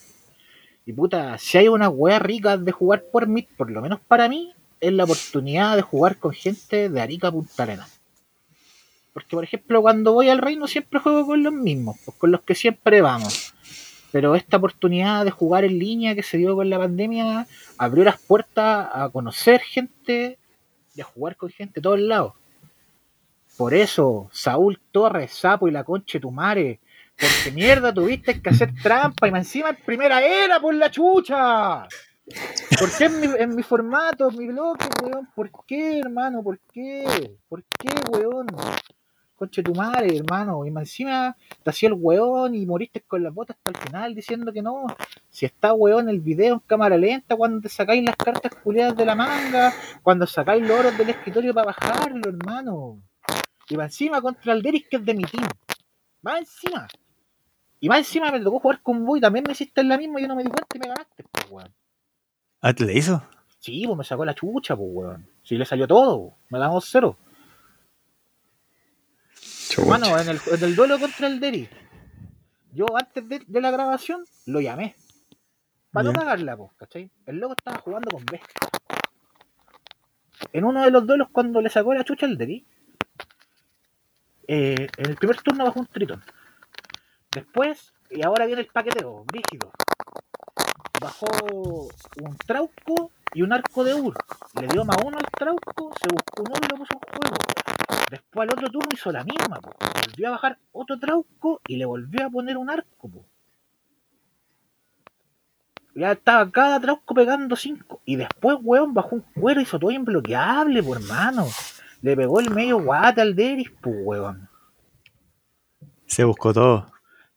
Y 0.84 0.92
puta, 0.92 1.38
si 1.38 1.60
hay 1.60 1.68
una 1.68 1.90
wea 1.90 2.18
rica 2.18 2.58
de 2.58 2.72
jugar 2.72 3.04
por 3.12 3.28
mí, 3.28 3.48
por 3.56 3.70
lo 3.70 3.84
menos 3.84 4.00
para 4.00 4.28
mí, 4.28 4.52
es 4.80 4.92
la 4.94 5.04
oportunidad 5.04 5.76
de 5.76 5.84
jugar 5.84 6.18
con 6.18 6.34
gente 6.34 6.90
de 6.90 7.02
Arica 7.02 7.32
Punta 7.32 7.62
Arenas. 7.62 8.02
Porque, 9.14 9.36
por 9.36 9.44
ejemplo, 9.44 9.84
cuando 9.84 10.12
voy 10.14 10.30
al 10.30 10.40
reino 10.40 10.66
siempre 10.66 11.00
juego 11.00 11.24
con 11.28 11.44
los 11.44 11.54
mismos, 11.54 11.98
pues 12.04 12.18
con 12.18 12.32
los 12.32 12.42
que 12.42 12.56
siempre 12.56 13.04
vamos. 13.04 13.54
Pero 14.12 14.34
esta 14.34 14.58
oportunidad 14.58 15.26
de 15.26 15.30
jugar 15.30 15.66
en 15.66 15.78
línea 15.78 16.16
que 16.16 16.24
se 16.24 16.40
dio 16.40 16.56
con 16.56 16.68
la 16.68 16.80
pandemia 16.80 17.46
abrió 17.78 18.04
las 18.06 18.20
puertas 18.20 18.90
a 18.92 19.08
conocer 19.10 19.62
gente 19.62 20.40
y 20.96 21.02
a 21.02 21.04
jugar 21.04 21.38
con 21.38 21.52
gente 21.52 21.74
de 21.76 21.84
todos 21.84 22.00
lados. 22.00 22.34
Por 23.58 23.74
eso, 23.74 24.30
Saúl 24.32 24.80
Torres, 24.92 25.32
Sapo 25.32 25.68
y 25.68 25.72
la 25.72 25.84
conche 25.84 26.20
tu 26.20 26.32
madre, 26.32 26.80
porque 27.18 27.52
mierda 27.54 27.94
tuviste 27.94 28.42
que 28.42 28.50
hacer 28.50 28.74
trampa 28.82 29.28
y 29.28 29.32
encima 29.32 29.70
en 29.70 29.78
primera 29.78 30.22
era 30.22 30.60
por 30.60 30.74
la 30.74 30.90
chucha. 30.90 31.88
¿Por 32.80 32.98
qué 32.98 33.06
en 33.06 33.20
mi, 33.20 33.28
en 33.38 33.56
mi 33.56 33.64
formato, 33.64 34.30
en 34.30 34.38
mi 34.38 34.48
bloque, 34.48 34.86
weón? 35.04 35.30
¿Por 35.36 35.52
qué, 35.66 36.00
hermano? 36.00 36.42
¿Por 36.42 36.60
qué? 36.72 37.38
¿Por 37.48 37.64
qué, 37.78 37.90
weón? 38.12 38.48
conche 39.44 39.62
tu 39.62 39.74
madre, 39.76 40.18
hermano. 40.18 40.66
Y 40.66 40.70
encima 40.70 41.36
te 41.64 41.70
hacía 41.70 41.90
el 41.90 41.96
weón 41.96 42.56
y 42.56 42.66
moriste 42.66 43.02
con 43.02 43.24
las 43.24 43.34
botas 43.34 43.58
hasta 43.58 43.72
el 43.72 43.88
final 43.88 44.16
diciendo 44.16 44.54
que 44.54 44.62
no. 44.62 44.86
Si 45.30 45.46
está 45.46 45.74
weón 45.74 46.10
el 46.10 46.22
video 46.22 46.56
en 46.56 46.60
cámara 46.60 46.98
lenta, 46.98 47.36
cuando 47.36 47.62
te 47.62 47.70
sacáis 47.70 48.04
las 48.04 48.16
cartas 48.16 48.54
culiadas 48.64 48.96
de 48.96 49.06
la 49.06 49.16
manga, 49.16 49.74
cuando 50.02 50.26
sacáis 50.28 50.66
los 50.66 50.80
oros 50.80 50.98
del 50.98 51.10
escritorio 51.10 51.54
para 51.54 51.68
bajarlo, 51.68 52.30
hermano. 52.30 53.00
Y 53.70 53.76
va 53.76 53.86
encima 53.86 54.22
contra 54.22 54.54
el 54.54 54.62
Deris 54.62 54.88
que 54.90 54.98
es 54.98 55.06
de 55.06 55.14
mi 55.14 55.24
team. 55.24 55.48
Va 56.26 56.38
encima. 56.38 56.88
Y 57.80 57.90
más 57.90 58.00
encima 58.00 58.32
me 58.32 58.40
tocó 58.40 58.60
jugar 58.60 58.82
con 58.82 59.06
vos 59.06 59.18
y 59.18 59.22
también 59.22 59.44
me 59.46 59.52
hiciste 59.52 59.84
la 59.84 59.98
misma 59.98 60.20
y 60.20 60.24
yo 60.24 60.30
no 60.30 60.36
me 60.36 60.44
di 60.44 60.50
cuenta 60.50 60.76
y 60.76 60.80
me 60.80 60.88
ganaste, 60.88 61.24
pues 61.30 61.52
weón. 61.52 61.74
¿Ah, 62.62 62.74
te 62.74 62.86
le 62.86 62.94
hizo? 62.94 63.22
Sí, 63.60 63.84
pues 63.86 63.98
me 63.98 64.04
sacó 64.06 64.24
la 64.24 64.34
chucha, 64.34 64.76
pues 64.76 64.90
weón. 64.90 65.28
Sí, 65.44 65.58
le 65.58 65.66
salió 65.66 65.86
todo, 65.86 66.34
me 66.50 66.60
damos 66.60 66.88
cero. 66.90 67.18
Bueno, 69.86 70.18
en 70.18 70.30
el, 70.30 70.76
duelo 70.76 71.00
contra 71.00 71.28
el 71.28 71.40
Derry, 71.40 71.68
yo 72.74 72.86
antes 72.96 73.28
de, 73.28 73.62
la 73.62 73.72
grabación 73.72 74.24
lo 74.46 74.62
llamé. 74.62 74.96
Para 75.92 76.06
no 76.06 76.14
cagarla, 76.14 76.56
pues, 76.56 76.72
¿cachai? 76.78 77.10
El 77.26 77.38
loco 77.38 77.56
estaba 77.58 77.80
jugando 77.80 78.12
con 78.12 78.26
B. 78.26 78.40
En 80.54 80.64
uno 80.64 80.84
de 80.84 80.92
los 80.92 81.06
duelos, 81.06 81.30
cuando 81.32 81.62
le 81.62 81.70
sacó 81.70 81.94
la 81.94 82.04
chucha 82.04 82.26
al 82.26 82.38
Derry, 82.38 82.66
eh, 84.48 84.88
en 84.98 85.10
el 85.10 85.16
primer 85.16 85.42
turno 85.42 85.66
bajó 85.66 85.80
un 85.80 85.88
tritón. 85.88 86.24
Después, 87.32 87.94
y 88.10 88.24
ahora 88.24 88.46
viene 88.46 88.62
el 88.62 88.68
paqueteo, 88.68 89.26
rígido. 89.28 89.72
Bajó 91.02 91.28
un 92.22 92.38
trauco 92.46 93.12
y 93.34 93.42
un 93.42 93.54
arco 93.54 93.84
de 93.84 93.94
Ur. 93.94 94.16
Le 94.60 94.68
dio 94.68 94.86
más 94.86 94.98
uno 95.04 95.18
al 95.18 95.26
trauco, 95.32 95.92
se 96.00 96.08
buscó 96.08 96.44
uno 96.44 96.60
y 96.62 96.72
lo 96.72 96.78
puso 96.78 96.94
en 96.94 97.00
juego. 97.00 97.36
Después 98.10 98.48
al 98.48 98.54
otro 98.56 98.70
turno 98.70 98.90
hizo 98.94 99.12
la 99.12 99.24
misma, 99.24 99.60
volvió 99.60 100.28
a 100.28 100.32
bajar 100.32 100.60
otro 100.72 101.00
trauco 101.00 101.62
y 101.68 101.78
le 101.78 101.86
volvió 101.86 102.28
a 102.28 102.30
poner 102.30 102.58
un 102.58 102.70
arco. 102.70 103.10
Ya 105.96 106.14
estaba 106.14 106.50
cada 106.50 106.80
trauco 106.80 107.14
pegando 107.14 107.56
cinco. 107.56 108.02
Y 108.06 108.16
después, 108.16 108.58
weón, 108.62 108.94
bajó 108.94 109.16
un 109.16 109.22
cuero 109.22 109.60
y 109.60 109.64
hizo 109.64 109.80
todo 109.80 109.92
imbloqueable, 109.92 110.82
pues 110.82 111.02
hermano. 111.02 111.48
Le 112.04 112.16
pegó 112.16 112.40
el 112.40 112.52
medio 112.52 112.84
guate 112.84 113.22
al 113.22 113.36
Deris, 113.36 113.72
pues 113.82 113.96
weón. 114.06 114.48
Se 116.06 116.24
buscó 116.24 116.54
todo 116.54 116.94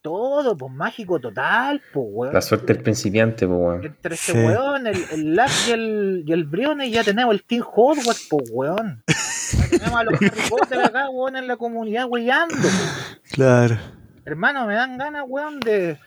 todo, 0.06 0.56
pues 0.56 0.72
mágico 0.72 1.18
total, 1.18 1.82
pues 1.92 2.06
weón. 2.08 2.32
La 2.32 2.40
suerte 2.40 2.72
del 2.72 2.80
principiante, 2.80 3.44
pues 3.44 3.58
weón. 3.58 3.84
Entre 3.84 4.14
ese 4.14 4.34
weón, 4.34 4.86
el, 4.86 5.04
el 5.10 5.40
y 5.66 5.70
el, 5.72 6.24
y 6.24 6.32
el 6.32 6.44
Briones 6.44 6.92
ya 6.92 7.02
tenemos 7.02 7.34
el 7.34 7.42
Team 7.42 7.64
Hogwarts, 7.66 8.28
pues 8.30 8.48
weón. 8.52 9.02
Ya 9.08 9.68
tenemos 9.70 9.98
a 9.98 10.04
los 10.04 10.14
Harry 10.14 10.48
Potter 10.48 10.80
acá, 10.80 11.10
weón, 11.10 11.34
en 11.34 11.48
la 11.48 11.56
comunidad 11.56 12.06
weyando, 12.08 12.54
pues. 12.54 13.20
Claro. 13.32 13.78
Hermano, 14.24 14.68
me 14.68 14.74
dan 14.74 14.96
ganas, 14.96 15.24
weón, 15.26 15.58
de 15.58 15.98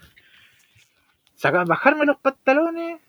sacar, 1.36 1.68
bajarme 1.68 2.06
los 2.06 2.15
pantalones 2.22 3.02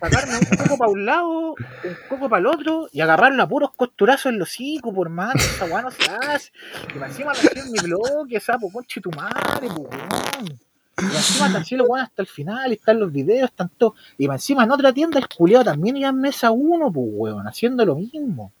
sacarme 0.00 0.38
un 0.38 0.56
coco 0.56 0.78
para 0.78 0.90
un 0.90 1.06
lado, 1.06 1.50
un 1.50 1.96
coco 2.08 2.28
para 2.28 2.40
el 2.40 2.46
otro 2.46 2.88
y 2.92 3.00
agarrarlo 3.00 3.42
a 3.42 3.48
puros 3.48 3.70
costurazos 3.74 4.26
en 4.26 4.38
los 4.38 4.48
hocico, 4.48 4.92
por 4.92 5.08
mano, 5.08 5.34
esa 5.36 5.64
weá 5.64 5.90
se 5.90 6.10
hace. 6.10 6.52
Y 6.94 7.02
encima 7.02 7.32
me 7.32 7.60
en 7.60 7.72
mi 7.72 7.78
bloque, 7.80 8.40
sapo, 8.40 8.70
conche 8.70 9.00
tu 9.00 9.10
madre, 9.10 9.68
weón. 9.68 10.58
Y 10.98 11.04
encima 11.04 11.62
te 11.62 11.76
los 11.76 11.88
hasta 12.00 12.22
el 12.22 12.28
final, 12.28 12.72
están 12.72 12.98
los 12.98 13.12
videos, 13.12 13.50
están 13.50 13.68
todos. 13.76 13.94
Y 14.16 14.26
encima 14.26 14.64
en 14.64 14.70
otra 14.70 14.92
tienda 14.92 15.18
el 15.18 15.28
culiado 15.28 15.64
también 15.64 15.96
iba 15.96 16.08
en 16.08 16.20
mesa 16.20 16.50
uno, 16.50 16.90
pues 16.90 17.06
weón, 17.10 17.46
haciendo 17.46 17.84
lo 17.84 17.96
mismo. 17.96 18.52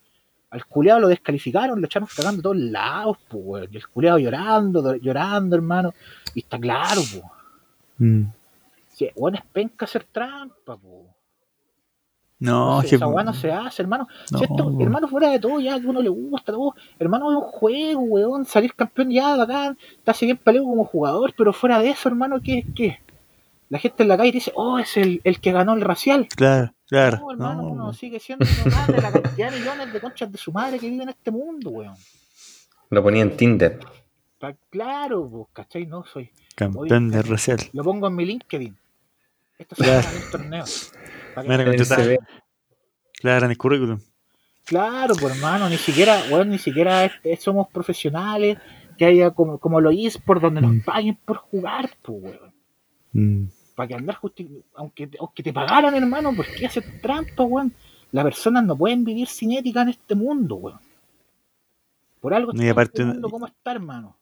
Al 0.50 0.64
culiado 0.66 1.00
lo 1.00 1.08
descalificaron, 1.08 1.80
lo 1.80 1.86
echaron 1.86 2.08
cagando 2.14 2.40
a 2.40 2.42
todos 2.42 2.56
lados, 2.56 3.18
pues 3.28 3.42
weón. 3.44 3.68
Y 3.72 3.76
el 3.76 3.88
culiado 3.88 4.18
llorando, 4.18 4.96
llorando, 4.96 5.56
hermano. 5.56 5.94
Y 6.34 6.40
está 6.40 6.58
claro, 6.58 7.00
pues. 7.10 7.24
Mm. 7.98 8.24
Sí, 8.96 9.10
bueno, 9.14 9.36
es 9.36 9.44
penca 9.52 9.84
hacer 9.84 10.04
trampa, 10.04 10.74
po. 10.74 11.14
No, 12.38 12.80
esa 12.80 13.06
weá 13.06 13.22
no 13.22 13.34
se 13.34 13.52
hace, 13.52 13.82
hermano. 13.82 14.08
si 14.24 14.42
esto, 14.42 14.74
hermano, 14.80 15.06
fuera 15.06 15.28
de 15.28 15.38
todo, 15.38 15.60
ya 15.60 15.78
que 15.78 15.86
uno 15.86 16.00
le 16.00 16.08
gusta, 16.08 16.50
todo. 16.50 16.74
Hermano, 16.98 17.30
es 17.30 17.36
un 17.36 17.42
juego, 17.42 18.00
weón. 18.00 18.46
Salir 18.46 18.74
campeón 18.74 19.10
ya, 19.10 19.36
bacán. 19.36 19.76
Está 19.98 20.12
así 20.12 20.24
bien 20.24 20.38
peleo 20.38 20.64
como 20.64 20.86
jugador, 20.86 21.34
pero 21.36 21.52
fuera 21.52 21.78
de 21.78 21.90
eso, 21.90 22.08
hermano, 22.08 22.40
¿qué 22.42 22.60
es 22.60 22.66
qué? 22.74 23.00
La 23.68 23.78
gente 23.78 24.02
en 24.02 24.08
la 24.08 24.16
calle 24.16 24.32
dice, 24.32 24.52
oh, 24.54 24.78
es 24.78 24.96
el, 24.96 25.20
el 25.24 25.40
que 25.40 25.52
ganó 25.52 25.74
el 25.74 25.82
racial. 25.82 26.26
Claro, 26.34 26.72
claro. 26.86 27.18
No, 27.18 27.32
hermano, 27.32 27.62
uno 27.64 27.92
sigue 27.92 28.18
siendo 28.18 28.46
más 28.64 28.86
de 28.86 29.02
la 29.02 29.12
cantidad 29.12 29.50
de 29.50 29.58
millones 29.58 29.92
de 29.92 30.00
conchas 30.00 30.32
de 30.32 30.38
su 30.38 30.52
madre 30.52 30.78
que 30.78 30.88
vive 30.88 31.02
en 31.02 31.10
este 31.10 31.30
mundo, 31.30 31.68
weón. 31.68 31.96
Lo 32.88 33.02
ponía 33.02 33.20
en 33.20 33.36
Tinder. 33.36 33.78
Claro, 34.70 35.28
pues, 35.28 35.48
¿cachai? 35.52 35.84
No 35.84 36.02
soy. 36.06 36.30
Campeón 36.54 37.10
de 37.10 37.20
racial. 37.20 37.58
Lo 37.74 37.84
pongo 37.84 38.06
en 38.06 38.14
mi 38.14 38.24
LinkedIn. 38.24 38.74
Esto 39.58 39.74
se 39.76 39.84
llama 39.84 40.00
el 40.00 40.30
torneo. 40.30 40.64
Claro, 43.20 43.46
en 43.46 43.50
el 43.50 43.58
currículum. 43.58 44.00
Claro, 44.64 45.14
pues 45.14 45.36
hermano, 45.36 45.68
ni 45.68 45.76
siquiera, 45.76 46.20
bueno, 46.28 46.46
ni 46.46 46.58
siquiera 46.58 47.10
somos 47.38 47.68
profesionales, 47.68 48.58
que 48.98 49.04
haya 49.04 49.30
como, 49.30 49.58
como 49.58 49.80
lo 49.80 49.92
hice 49.92 50.18
por 50.18 50.40
donde 50.40 50.60
nos 50.60 50.74
mm. 50.74 50.80
paguen 50.80 51.18
por 51.24 51.36
jugar, 51.36 51.90
pues, 52.02 52.22
weón. 52.22 52.52
Mm. 53.12 53.50
Para 53.74 53.88
que 53.88 53.94
andar 53.94 54.18
aunque, 54.74 55.10
aunque 55.18 55.42
te 55.42 55.52
pagaran, 55.52 55.94
hermano, 55.94 56.34
¿por 56.34 56.46
qué 56.46 56.66
hacer 56.66 56.84
trampa, 57.00 57.44
weón? 57.44 57.72
Las 58.10 58.24
personas 58.24 58.64
no 58.64 58.76
pueden 58.76 59.04
vivir 59.04 59.28
sin 59.28 59.52
ética 59.52 59.82
en 59.82 59.90
este 59.90 60.14
mundo, 60.14 60.56
weón. 60.56 60.80
Por 62.20 62.34
algo 62.34 62.52
y 62.54 62.68
aparte, 62.68 63.02
este 63.02 63.04
mundo 63.04 63.30
como 63.30 63.46
está, 63.46 63.72
hermano. 63.72 64.16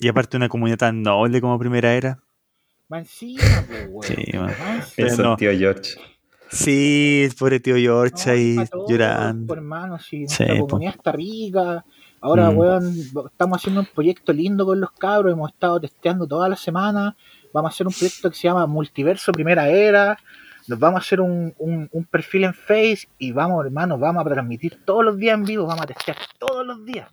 Y 0.00 0.08
aparte 0.08 0.36
una 0.36 0.48
comunidad 0.48 0.78
tan 0.78 1.02
noble 1.02 1.40
como 1.40 1.58
primera 1.58 1.94
era. 1.94 2.18
Va 2.90 2.98
encima, 2.98 3.42
pues, 3.66 3.88
weón. 3.90 4.02
Sí, 4.02 4.38
man. 4.38 4.54
Eso, 4.96 5.36
tío 5.36 5.50
George. 5.52 5.98
Sí, 6.50 7.28
pobre 7.38 7.60
tío 7.60 7.76
George 7.76 8.30
ahí 8.30 8.56
llorando. 8.88 9.52
hermano, 9.52 9.98
sí, 9.98 10.20
nuestra 10.20 10.58
comunidad 10.58 10.94
está 10.96 11.12
rica. 11.12 11.84
Ahora, 12.20 12.50
mm. 12.50 12.56
weón, 12.56 12.94
estamos 13.26 13.58
haciendo 13.58 13.80
un 13.82 13.86
proyecto 13.86 14.32
lindo 14.32 14.64
con 14.64 14.80
los 14.80 14.90
cabros, 14.92 15.32
hemos 15.32 15.52
estado 15.52 15.80
testeando 15.80 16.26
toda 16.26 16.48
la 16.48 16.56
semana. 16.56 17.14
Vamos 17.52 17.70
a 17.70 17.74
hacer 17.74 17.86
un 17.86 17.92
proyecto 17.92 18.30
que 18.30 18.36
se 18.36 18.48
llama 18.48 18.66
Multiverso 18.66 19.32
Primera 19.32 19.68
Era. 19.68 20.18
Nos 20.66 20.78
vamos 20.78 21.00
a 21.00 21.02
hacer 21.02 21.20
un, 21.20 21.54
un, 21.58 22.04
perfil 22.04 22.44
en 22.44 22.54
Face 22.54 23.08
y 23.18 23.32
vamos, 23.32 23.64
hermano, 23.64 23.98
vamos 23.98 24.26
a 24.26 24.28
transmitir 24.28 24.84
todos 24.84 25.02
los 25.02 25.16
días 25.16 25.34
en 25.34 25.44
vivo, 25.44 25.66
vamos 25.66 25.84
a 25.84 25.86
testear 25.86 26.18
todos 26.38 26.66
los 26.66 26.84
días. 26.84 27.08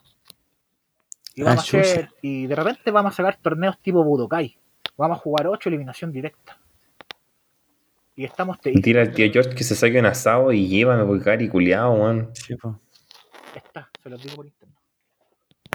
Y, 1.35 1.43
vamos 1.43 1.73
a 1.73 1.79
hacer, 1.79 2.09
y 2.21 2.47
de 2.47 2.55
repente 2.55 2.91
vamos 2.91 3.13
a 3.13 3.15
sacar 3.15 3.37
torneos 3.41 3.77
tipo 3.79 4.03
Budokai. 4.03 4.57
Vamos 4.97 5.17
a 5.17 5.21
jugar 5.21 5.47
8 5.47 5.69
eliminación 5.69 6.11
directa. 6.11 6.59
Y 8.15 8.23
estamos 8.23 8.59
te 8.61 8.71
Tira 8.71 9.01
al 9.01 9.13
tío 9.13 9.29
George 9.31 9.53
que 9.53 9.63
se 9.63 9.75
saque 9.75 9.99
un 9.99 10.05
asado 10.05 10.53
y 10.53 10.67
llévame 10.67 11.03
por 11.03 11.21
cari 11.21 11.49
culiado, 11.49 11.91
weón. 11.91 12.29
Sí, 12.33 12.55
pues. 12.55 12.75
Está, 13.53 13.89
se 14.01 14.09
lo 14.09 14.17
digo 14.17 14.37
por 14.37 14.45
internet. 14.45 14.77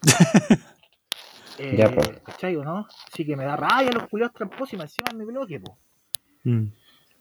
eh, 1.58 1.76
ya, 1.76 1.90
pues. 1.90 2.08
¿Cachai 2.24 2.56
o 2.56 2.64
no? 2.64 2.88
Así 3.12 3.26
que 3.26 3.36
me 3.36 3.44
da 3.44 3.56
rabia 3.56 3.92
los 3.92 4.08
culiados 4.08 4.34
tramposos 4.34 4.72
y 4.72 4.76
me 4.78 4.84
encima 4.84 5.08
en 5.10 5.18
mi 5.18 5.24
bloque, 5.26 5.60
po. 5.60 5.78
Mm. 6.44 6.68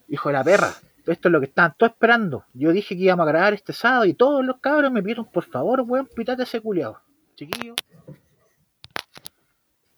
Hijo 0.08 0.30
de 0.30 0.34
la 0.34 0.44
perra. 0.44 0.74
Esto 1.06 1.28
es 1.28 1.32
lo 1.32 1.40
que 1.40 1.48
estaban 1.48 1.74
todos 1.78 1.92
esperando. 1.92 2.46
Yo 2.54 2.72
dije 2.72 2.96
que 2.96 3.04
íbamos 3.04 3.28
a 3.28 3.32
grabar 3.32 3.54
este 3.54 3.74
sábado 3.74 4.06
y 4.06 4.14
todos 4.14 4.46
los 4.46 4.58
cabros 4.60 4.92
me 4.92 5.02
pidieron, 5.02 5.26
por 5.26 5.44
favor, 5.44 5.82
weón, 5.82 6.08
pitate 6.16 6.44
ese 6.44 6.62
culiado. 6.62 7.02
Chiquillo. 7.36 7.76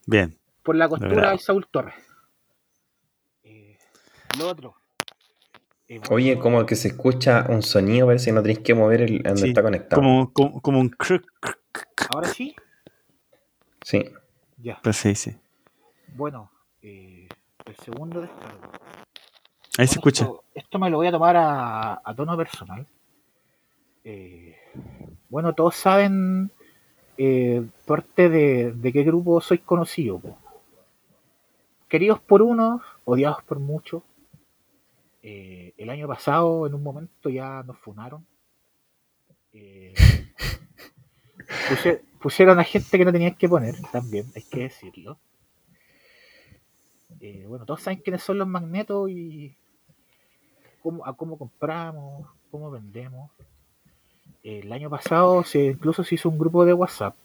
Bien. 0.08 0.41
Por 0.64 0.76
la 0.76 0.88
costura 0.88 1.32
de 1.32 1.38
Saúl 1.40 1.68
Torres. 1.68 1.96
Eh, 3.44 3.78
lo 4.38 4.50
otro. 4.50 4.76
Oye, 6.10 6.40
como 6.40 6.66
que 6.66 6.76
se 6.76 6.90
escucha 6.90 7.46
un 7.50 7.62
sonido, 7.62 8.08
parece 8.08 8.28
que 8.28 8.32
no 8.32 8.42
tenéis 8.42 8.60
que 8.60 8.74
mover 8.74 9.02
el 9.02 9.22
donde 9.22 9.50
está 9.50 9.62
conectado. 9.62 10.02
Como, 10.32 10.62
como, 10.62 10.80
un 10.80 10.96
¿Ahora 12.14 12.30
sí? 12.30 12.56
Sí. 13.82 14.06
Ya. 14.58 14.80
Pues 14.82 14.96
sí, 14.96 15.16
sí. 15.16 15.36
Bueno, 16.16 16.50
eh, 16.82 17.28
el 17.66 17.76
segundo 17.78 18.22
descargo. 18.22 18.72
Ahí 19.78 19.88
se 19.88 19.96
escucha. 19.96 20.30
Esto, 20.54 20.80
me 20.80 20.90
lo 20.90 20.98
voy 20.98 21.08
a 21.08 21.12
tomar 21.12 21.36
a, 21.38 22.14
tono 22.16 22.38
personal. 22.38 22.88
Eh, 24.04 24.56
bueno, 25.30 25.54
todos 25.54 25.76
saben 25.76 26.52
eh, 27.18 27.64
parte 27.86 28.30
de, 28.30 28.72
de, 28.72 28.94
qué 28.94 29.04
grupo 29.04 29.42
soy 29.42 29.60
conocido. 29.60 30.22
Queridos 31.92 32.22
por 32.22 32.42
unos, 32.42 32.82
odiados 33.04 33.44
por 33.44 33.60
muchos 33.60 34.02
eh, 35.24 35.74
el 35.76 35.90
año 35.90 36.08
pasado, 36.08 36.66
en 36.66 36.74
un 36.74 36.82
momento, 36.82 37.30
ya 37.30 37.64
nos 37.64 37.78
funaron. 37.80 38.26
Eh, 39.52 39.94
pusieron 42.22 42.62
a 42.62 42.64
gente 42.64 42.98
que 42.98 43.04
no 43.04 43.12
tenían 43.12 43.36
que 43.36 43.50
poner, 43.50 43.76
también, 43.92 44.26
hay 44.34 44.44
que 44.44 44.62
decirlo. 44.62 45.20
Eh, 47.20 47.44
bueno, 47.46 47.66
todos 47.66 47.82
saben 47.82 48.00
quiénes 48.00 48.24
son 48.24 48.38
los 48.38 48.48
magnetos 48.48 49.10
y 49.10 49.58
cómo, 50.82 51.06
a 51.06 51.14
cómo 51.14 51.38
compramos, 51.38 52.26
cómo 52.52 52.72
vendemos. 52.72 53.32
El 54.44 54.72
año 54.72 54.90
pasado 54.90 55.44
se, 55.44 55.66
incluso 55.66 56.06
se 56.06 56.16
hizo 56.16 56.30
un 56.30 56.40
grupo 56.40 56.64
de 56.64 56.72
WhatsApp 56.72 57.18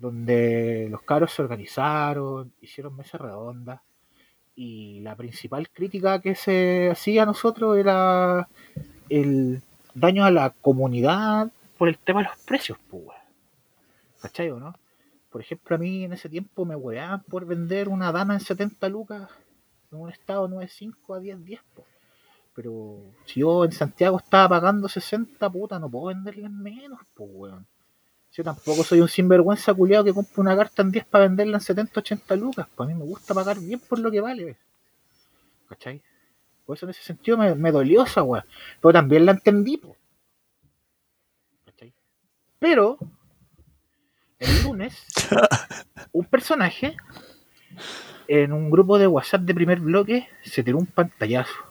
donde 0.00 0.88
los 0.90 1.02
caros 1.02 1.32
se 1.32 1.42
organizaron, 1.42 2.52
hicieron 2.60 2.96
mesas 2.96 3.20
redondas 3.20 3.80
y 4.54 5.00
la 5.00 5.14
principal 5.14 5.70
crítica 5.70 6.20
que 6.20 6.34
se 6.34 6.90
hacía 6.90 7.22
a 7.22 7.26
nosotros 7.26 7.78
era 7.78 8.48
el 9.08 9.62
daño 9.94 10.24
a 10.24 10.30
la 10.30 10.50
comunidad 10.50 11.52
por 11.76 11.88
el 11.88 11.98
tema 11.98 12.22
de 12.22 12.28
los 12.28 12.38
precios, 12.38 12.78
pues, 12.90 13.06
¿cachai 14.20 14.50
o 14.50 14.58
no? 14.58 14.74
Por 15.30 15.42
ejemplo, 15.42 15.76
a 15.76 15.78
mí 15.78 16.04
en 16.04 16.12
ese 16.12 16.28
tiempo 16.28 16.64
me 16.64 16.74
hueaban 16.74 17.22
por 17.22 17.46
vender 17.46 17.88
una 17.88 18.10
dama 18.10 18.34
en 18.34 18.40
70 18.40 18.88
lucas 18.88 19.28
en 19.92 20.00
un 20.00 20.10
estado 20.10 20.48
9.5 20.48 21.16
a 21.16 21.20
10, 21.20 21.44
10, 21.44 21.60
Pero 22.54 23.02
si 23.26 23.40
yo 23.40 23.64
en 23.64 23.72
Santiago 23.72 24.18
estaba 24.18 24.48
pagando 24.48 24.88
60, 24.88 25.48
puta, 25.50 25.78
no 25.78 25.88
puedo 25.88 26.06
venderla 26.06 26.46
en 26.46 26.60
menos, 26.60 27.00
pues, 27.14 27.30
weón. 27.32 27.66
Yo 28.32 28.44
tampoco 28.44 28.84
soy 28.84 29.00
un 29.00 29.08
sinvergüenza 29.08 29.74
culiado 29.74 30.04
que 30.04 30.12
compre 30.12 30.40
una 30.40 30.56
carta 30.56 30.82
en 30.82 30.92
10 30.92 31.06
para 31.06 31.24
venderla 31.24 31.56
en 31.56 31.60
70, 31.60 32.00
80 32.00 32.36
lucas. 32.36 32.68
Pues 32.74 32.88
a 32.88 32.92
mí 32.92 32.98
me 32.98 33.04
gusta 33.04 33.34
pagar 33.34 33.58
bien 33.58 33.80
por 33.80 33.98
lo 33.98 34.10
que 34.10 34.20
vale. 34.20 34.56
¿Cachai? 35.68 36.02
Por 36.64 36.76
eso 36.76 36.86
en 36.86 36.90
ese 36.90 37.02
sentido 37.02 37.38
me, 37.38 37.72
dolió 37.72 38.04
esa 38.04 38.22
weá. 38.22 38.44
Pero 38.80 38.92
también 38.92 39.24
la 39.26 39.32
entendí. 39.32 39.80
¿Cachai? 41.64 41.92
Pero, 42.58 42.98
el 44.38 44.62
lunes, 44.62 45.04
un 46.12 46.26
personaje 46.26 46.96
en 48.28 48.52
un 48.52 48.70
grupo 48.70 48.98
de 48.98 49.06
WhatsApp 49.06 49.42
de 49.42 49.54
primer 49.54 49.80
bloque 49.80 50.28
se 50.42 50.62
tiró 50.62 50.78
un 50.78 50.86
pantallazo. 50.86 51.64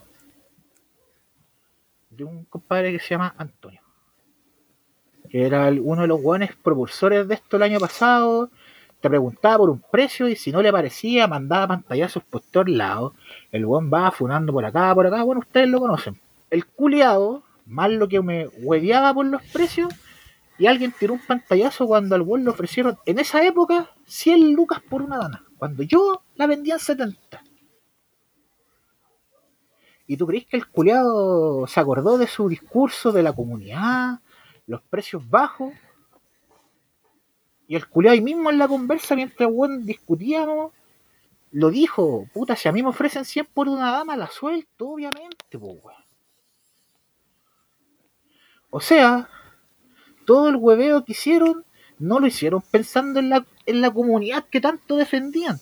De 2.09 2.23
un 2.23 2.45
compadre 2.45 2.91
que 2.91 2.99
se 2.99 3.09
llama 3.09 3.35
Antonio 3.37 3.86
era 5.45 5.69
uno 5.69 6.01
de 6.01 6.07
los 6.07 6.21
buenos 6.21 6.49
propulsores 6.63 7.27
de 7.27 7.35
esto 7.35 7.57
el 7.57 7.63
año 7.63 7.79
pasado, 7.79 8.49
te 8.99 9.09
preguntaba 9.09 9.59
por 9.59 9.69
un 9.69 9.83
precio 9.91 10.27
y 10.27 10.35
si 10.35 10.51
no 10.51 10.61
le 10.61 10.71
parecía, 10.71 11.27
mandaba 11.27 11.67
pantallazos 11.67 12.23
por 12.23 12.41
todos 12.41 12.69
lados. 12.69 13.13
El 13.51 13.65
buen 13.65 13.91
va 13.93 14.11
funando 14.11 14.51
por 14.51 14.65
acá, 14.65 14.93
por 14.95 15.05
acá, 15.05 15.23
bueno, 15.23 15.39
ustedes 15.39 15.69
lo 15.69 15.79
conocen. 15.79 16.19
El 16.49 16.65
culiado, 16.65 17.43
más 17.65 17.91
lo 17.91 18.07
que 18.07 18.21
me 18.21 18.47
hueveaba 18.61 19.13
por 19.13 19.25
los 19.25 19.43
precios, 19.43 19.93
y 20.57 20.65
alguien 20.65 20.93
tiró 20.97 21.13
un 21.13 21.19
pantallazo 21.19 21.85
cuando 21.85 22.15
al 22.15 22.23
buen 22.23 22.43
le 22.43 22.49
ofrecieron, 22.49 22.97
en 23.05 23.19
esa 23.19 23.45
época, 23.45 23.91
100 24.05 24.53
lucas 24.53 24.81
por 24.89 25.03
una 25.03 25.17
dana, 25.17 25.43
cuando 25.57 25.83
yo 25.83 26.23
la 26.35 26.47
vendía 26.47 26.75
en 26.75 26.79
70. 26.79 27.43
¿Y 30.07 30.17
tú 30.17 30.25
crees 30.25 30.45
que 30.45 30.57
el 30.57 30.67
culiado 30.67 31.67
se 31.67 31.79
acordó 31.79 32.17
de 32.17 32.27
su 32.27 32.47
discurso 32.47 33.11
de 33.11 33.21
la 33.21 33.33
comunidad? 33.33 34.21
Los 34.67 34.81
precios 34.83 35.27
bajos. 35.27 35.73
Y 37.67 37.75
el 37.75 37.87
culiado 37.87 38.13
ahí 38.13 38.21
mismo 38.21 38.49
en 38.49 38.59
la 38.59 38.67
conversa, 38.67 39.15
mientras 39.15 39.49
weón 39.51 39.85
discutíamos, 39.85 40.71
lo 41.51 41.69
dijo, 41.69 42.27
puta, 42.33 42.55
si 42.55 42.69
a 42.69 42.71
mí 42.71 42.83
me 42.83 42.89
ofrecen 42.89 43.25
100 43.25 43.47
por 43.47 43.67
una 43.67 43.91
dama, 43.91 44.15
la 44.15 44.27
suelto, 44.27 44.89
obviamente, 44.89 45.57
pues, 45.57 45.77
O 48.69 48.79
sea, 48.79 49.29
todo 50.25 50.49
el 50.49 50.57
hueveo 50.57 51.03
que 51.03 51.13
hicieron, 51.13 51.65
no 51.99 52.19
lo 52.19 52.27
hicieron 52.27 52.61
pensando 52.61 53.19
en 53.19 53.29
la, 53.29 53.45
en 53.65 53.81
la 53.81 53.91
comunidad 53.91 54.45
que 54.45 54.61
tanto 54.61 54.95
defendían. 54.95 55.59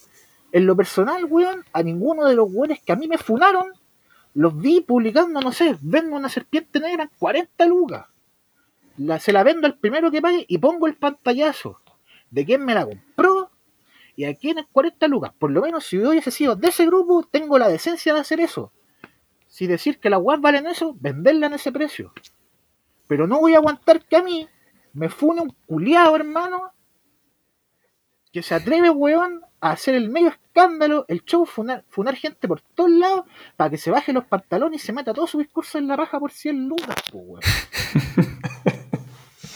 En 0.51 0.65
lo 0.65 0.75
personal, 0.75 1.25
weón, 1.25 1.63
a 1.73 1.81
ninguno 1.81 2.25
de 2.25 2.35
los 2.35 2.51
weones 2.51 2.81
que 2.81 2.91
a 2.91 2.95
mí 2.95 3.07
me 3.07 3.17
funaron, 3.17 3.71
los 4.33 4.57
vi 4.59 4.81
publicando, 4.81 5.39
no 5.41 5.51
sé, 5.51 5.77
vendo 5.81 6.15
una 6.15 6.29
serpiente 6.29 6.79
negra 6.79 7.03
en 7.03 7.11
40 7.17 7.65
lucas 7.65 8.05
se 9.19 9.33
la 9.33 9.43
vendo 9.43 9.67
al 9.67 9.77
primero 9.77 10.11
que 10.11 10.21
pague 10.21 10.45
y 10.47 10.57
pongo 10.57 10.87
el 10.87 10.95
pantallazo 10.95 11.81
de 12.29 12.45
quién 12.45 12.63
me 12.63 12.73
la 12.73 12.85
compró 12.85 13.51
y 14.15 14.25
a 14.25 14.35
quién 14.35 14.57
es 14.57 14.65
40 14.71 15.07
lucas. 15.07 15.33
Por 15.37 15.51
lo 15.51 15.61
menos 15.61 15.85
si 15.85 15.97
yo 15.97 16.09
hubiese 16.09 16.31
sido 16.31 16.55
de 16.55 16.69
ese 16.69 16.85
grupo, 16.85 17.27
tengo 17.29 17.57
la 17.57 17.67
decencia 17.67 18.13
de 18.13 18.19
hacer 18.19 18.39
eso. 18.39 18.71
Si 19.47 19.67
decir 19.67 19.99
que 19.99 20.09
las 20.09 20.21
weas 20.21 20.41
valen 20.41 20.67
eso, 20.67 20.95
venderla 20.99 21.47
en 21.47 21.53
ese 21.53 21.71
precio. 21.71 22.13
Pero 23.07 23.27
no 23.27 23.39
voy 23.39 23.53
a 23.53 23.57
aguantar 23.57 24.03
que 24.05 24.17
a 24.17 24.23
mí 24.23 24.47
me 24.93 25.09
fune 25.09 25.41
un 25.41 25.55
culiado, 25.65 26.15
hermano, 26.15 26.71
que 28.31 28.41
se 28.41 28.55
atreve, 28.55 28.89
weón, 28.89 29.41
a 29.61 29.71
hacer 29.71 29.95
el 29.95 30.09
medio 30.09 30.29
escándalo, 30.29 31.05
el 31.07 31.23
show, 31.23 31.45
funar, 31.45 31.85
funar 31.87 32.15
gente 32.15 32.47
por 32.47 32.61
todos 32.61 32.89
lados, 32.89 33.25
para 33.55 33.69
que 33.69 33.77
se 33.77 33.91
baje 33.91 34.13
los 34.13 34.25
pantalones 34.25 34.83
y 34.83 34.85
se 34.85 34.93
meta 34.93 35.13
todo 35.13 35.27
su 35.27 35.37
discurso 35.39 35.77
en 35.77 35.87
la 35.87 35.95
raja 35.95 36.19
por 36.19 36.31
100 36.31 36.67
lucas, 36.67 36.95
weón. 37.13 37.41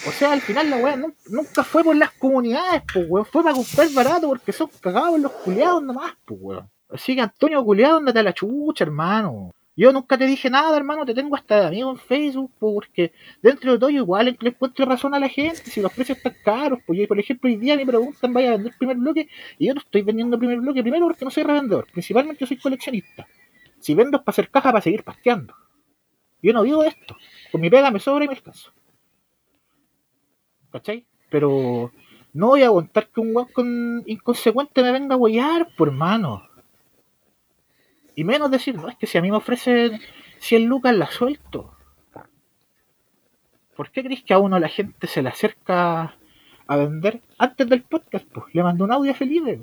o 0.09 0.11
sea, 0.11 0.31
al 0.31 0.41
final 0.41 0.69
la 0.69 0.77
weá 0.77 0.97
nunca 1.29 1.63
fue 1.63 1.83
por 1.83 1.95
las 1.95 2.11
comunidades, 2.11 2.81
pues, 2.91 3.05
weón, 3.07 3.25
fue 3.25 3.43
para 3.43 3.55
comprar 3.55 3.89
barato 3.93 4.27
porque 4.27 4.51
son 4.51 4.69
cagados 4.81 5.19
los 5.19 5.31
culiados 5.31 5.83
nomás, 5.83 6.13
pues, 6.25 6.39
weón. 6.41 6.69
Así 6.89 7.15
que 7.15 7.21
Antonio 7.21 7.63
culiado, 7.63 7.97
andate 7.97 8.19
a 8.19 8.23
la 8.23 8.33
chucha, 8.33 8.83
hermano. 8.83 9.51
Yo 9.75 9.93
nunca 9.93 10.17
te 10.17 10.25
dije 10.25 10.49
nada, 10.49 10.75
hermano, 10.75 11.05
te 11.05 11.13
tengo 11.13 11.35
hasta 11.35 11.61
de 11.61 11.67
amigo 11.67 11.91
en 11.91 11.97
Facebook, 11.97 12.51
porque 12.59 13.13
dentro 13.41 13.71
de 13.71 13.79
todo 13.79 13.89
igual 13.91 14.35
le 14.39 14.49
encuentro 14.49 14.85
razón 14.85 15.13
a 15.13 15.19
la 15.19 15.29
gente, 15.29 15.69
si 15.69 15.79
los 15.79 15.93
precios 15.93 16.17
están 16.17 16.35
caros, 16.43 16.79
pues 16.85 16.99
yo, 16.99 17.07
por 17.07 17.19
ejemplo, 17.19 17.49
hoy 17.49 17.55
día 17.55 17.77
me 17.77 17.85
preguntan, 17.85 18.33
vaya 18.33 18.49
a 18.49 18.51
vender 18.53 18.73
primer 18.77 18.97
bloque, 18.97 19.29
y 19.57 19.67
yo 19.67 19.75
no 19.75 19.79
estoy 19.79 20.01
vendiendo 20.01 20.37
primer 20.37 20.59
bloque, 20.59 20.81
primero 20.81 21.05
porque 21.05 21.23
no 21.23 21.31
soy 21.31 21.43
revendedor, 21.43 21.87
principalmente 21.93 22.45
soy 22.45 22.57
coleccionista. 22.57 23.27
Si 23.79 23.93
vendo 23.93 24.17
es 24.17 24.23
para 24.23 24.33
hacer 24.33 24.49
caja 24.49 24.71
para 24.71 24.81
seguir 24.81 25.03
pasteando. 25.03 25.53
Yo 26.41 26.51
no 26.51 26.63
vivo 26.63 26.83
esto, 26.83 27.15
con 27.51 27.61
mi 27.61 27.69
pega 27.69 27.91
me 27.91 27.99
sobra 27.99 28.25
y 28.25 28.27
me 28.27 28.33
escaso. 28.33 28.73
¿Cachai? 30.71 31.05
Pero 31.29 31.91
no 32.33 32.47
voy 32.47 32.63
a 32.63 32.67
aguantar 32.67 33.09
que 33.09 33.19
un 33.19 33.33
guan 33.33 34.03
inconsecuente 34.05 34.83
me 34.83 34.91
venga 34.91 35.15
a 35.15 35.17
huellar, 35.17 35.67
por 35.75 35.89
hermano. 35.89 36.47
Y 38.15 38.23
menos 38.23 38.51
decir, 38.51 38.75
no, 38.75 38.89
es 38.89 38.97
que 38.97 39.07
si 39.07 39.17
a 39.17 39.21
mí 39.21 39.31
me 39.31 39.37
ofrecen 39.37 39.99
100 40.39 40.65
lucas, 40.65 40.95
la 40.95 41.07
suelto. 41.07 41.75
¿Por 43.75 43.91
qué 43.91 44.03
crees 44.03 44.23
que 44.23 44.33
a 44.33 44.39
uno 44.39 44.59
la 44.59 44.67
gente 44.67 45.07
se 45.07 45.21
le 45.21 45.29
acerca 45.29 46.17
a 46.67 46.75
vender 46.75 47.21
antes 47.37 47.67
del 47.69 47.83
podcast? 47.83 48.25
Pues 48.27 48.53
le 48.53 48.61
mandó 48.61 48.83
un 48.83 48.91
audio 48.91 49.11
a 49.11 49.15
Felipe. 49.15 49.61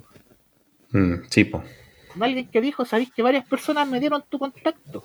Mm, 0.91 1.25
sí, 1.29 1.45
pues. 1.45 1.65
Alguien 2.19 2.49
que 2.51 2.63
dijo, 2.63 2.87
sabéis 2.87 3.13
que 3.13 3.23
varias 3.23 3.47
personas 3.47 3.87
me 3.87 4.01
dieron 4.01 4.25
tu 4.29 4.39
contacto. 4.39 5.05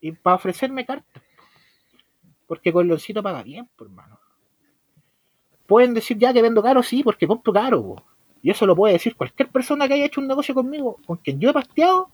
Y 0.00 0.12
para 0.12 0.36
ofrecerme 0.36 0.86
cartas. 0.86 1.22
Porque 2.46 2.72
con 2.72 2.88
Loncito 2.88 3.22
paga 3.22 3.42
bien, 3.42 3.68
por 3.76 3.88
hermano. 3.88 4.18
Pueden 5.68 5.92
decir 5.92 6.16
ya 6.16 6.32
que 6.32 6.40
vendo 6.40 6.62
caro, 6.62 6.82
sí, 6.82 7.02
porque 7.02 7.26
compro 7.26 7.52
caro. 7.52 7.96
Y 8.42 8.50
eso 8.50 8.64
lo 8.64 8.74
puede 8.74 8.94
decir 8.94 9.14
cualquier 9.14 9.50
persona 9.50 9.86
que 9.86 9.92
haya 9.92 10.06
hecho 10.06 10.22
un 10.22 10.26
negocio 10.26 10.54
conmigo, 10.54 10.96
con 11.06 11.18
quien 11.18 11.38
yo 11.38 11.50
he 11.50 11.52
pasteado, 11.52 12.10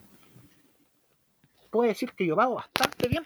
puede 1.70 1.90
decir 1.90 2.10
que 2.10 2.26
yo 2.26 2.35
pago 2.35 2.56
bastante 2.56 3.06
bien. 3.06 3.24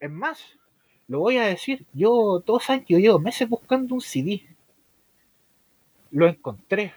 Es 0.00 0.10
más, 0.10 0.58
lo 1.06 1.20
voy 1.20 1.36
a 1.36 1.44
decir, 1.44 1.86
yo 1.92 2.42
todos 2.44 2.68
años, 2.68 2.86
yo 2.88 2.98
llevo 2.98 3.20
meses 3.20 3.48
buscando 3.48 3.94
un 3.94 4.00
CD. 4.00 4.42
Lo 6.10 6.26
encontré. 6.26 6.92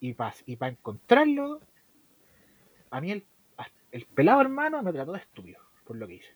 Y 0.00 0.14
para 0.14 0.34
y 0.46 0.56
encontrarlo, 0.58 1.60
a 2.90 3.02
mí 3.02 3.10
el, 3.10 3.26
el 3.92 4.06
pelado 4.06 4.40
hermano 4.40 4.82
me 4.82 4.94
trató 4.94 5.12
de 5.12 5.18
estúpido 5.18 5.60
por 5.84 5.96
lo 5.96 6.06
que 6.06 6.14
hice. 6.14 6.34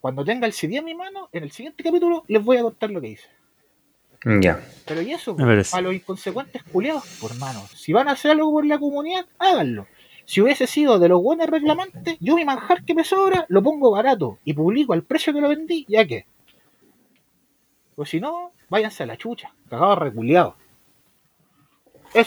Cuando 0.00 0.24
tenga 0.24 0.48
el 0.48 0.52
CD 0.52 0.78
en 0.78 0.84
mi 0.84 0.96
mano, 0.96 1.28
en 1.30 1.44
el 1.44 1.52
siguiente 1.52 1.84
capítulo 1.84 2.24
les 2.26 2.44
voy 2.44 2.56
a 2.56 2.62
contar 2.62 2.90
lo 2.90 3.00
que 3.00 3.10
hice. 3.10 3.41
Ya. 4.24 4.60
Pero 4.86 5.02
y 5.02 5.12
eso, 5.12 5.36
a 5.72 5.80
los 5.80 5.94
inconsecuentes 5.94 6.62
culiados, 6.64 7.04
por 7.20 7.36
mano. 7.38 7.64
Si 7.74 7.92
van 7.92 8.08
a 8.08 8.12
hacer 8.12 8.32
algo 8.32 8.52
por 8.52 8.66
la 8.66 8.78
comunidad, 8.78 9.26
háganlo. 9.38 9.86
Si 10.24 10.40
hubiese 10.40 10.66
sido 10.66 10.98
de 10.98 11.08
los 11.08 11.22
buenos 11.22 11.48
reclamantes, 11.48 12.16
yo 12.20 12.36
mi 12.36 12.44
manjar 12.44 12.84
que 12.84 12.94
me 12.94 13.04
sobra 13.04 13.44
lo 13.48 13.62
pongo 13.62 13.90
barato 13.90 14.38
y 14.44 14.54
publico 14.54 14.92
al 14.92 15.02
precio 15.02 15.32
que 15.32 15.40
lo 15.40 15.48
vendí, 15.48 15.84
ya 15.88 16.06
que. 16.06 16.26
Pues 17.94 18.10
si 18.10 18.20
no, 18.20 18.52
váyanse 18.68 19.02
a 19.02 19.06
la 19.06 19.16
chucha, 19.16 19.52
cagados 19.68 19.98
reculeados. 19.98 20.54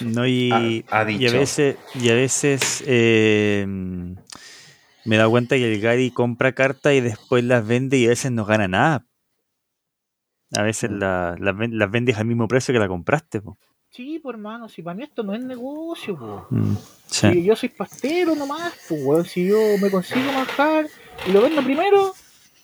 No, 0.01 0.27
y, 0.27 0.83
a 0.89 1.03
veces, 1.03 1.77
y 1.93 2.09
a 2.09 2.15
veces 2.15 2.83
eh, 2.87 3.65
me 5.05 5.17
da 5.17 5.29
cuenta 5.29 5.55
que 5.55 5.71
el 5.71 5.79
Gary 5.79 6.09
compra 6.09 6.53
cartas 6.53 6.93
y 6.93 7.01
después 7.01 7.43
las 7.43 7.65
vende 7.65 7.97
y 7.97 8.05
a 8.05 8.09
veces 8.09 8.31
no 8.31 8.45
gana 8.45 8.67
nada. 8.67 9.05
A 10.57 10.63
veces 10.63 10.89
mm. 10.89 10.99
las 10.99 11.39
la, 11.39 11.85
vendes 11.87 12.17
al 12.17 12.25
mismo 12.25 12.47
precio 12.47 12.73
que 12.73 12.79
la 12.79 12.87
compraste. 12.87 13.41
Po. 13.41 13.57
Sí, 13.89 14.19
pues 14.19 14.35
hermano, 14.35 14.67
si 14.67 14.81
para 14.81 14.95
mí 14.95 15.03
esto 15.03 15.23
no 15.23 15.33
es 15.33 15.43
negocio, 15.43 16.17
po. 16.17 16.47
Mm, 16.49 16.75
si 17.05 17.43
yo 17.43 17.55
soy 17.55 17.69
pastero 17.69 18.35
nomás, 18.35 18.73
pues 18.89 19.31
si 19.31 19.47
yo 19.47 19.57
me 19.81 19.89
consigo 19.89 20.31
manjar 20.33 20.87
y 21.25 21.31
lo 21.31 21.41
vendo 21.41 21.63
primero, 21.63 22.13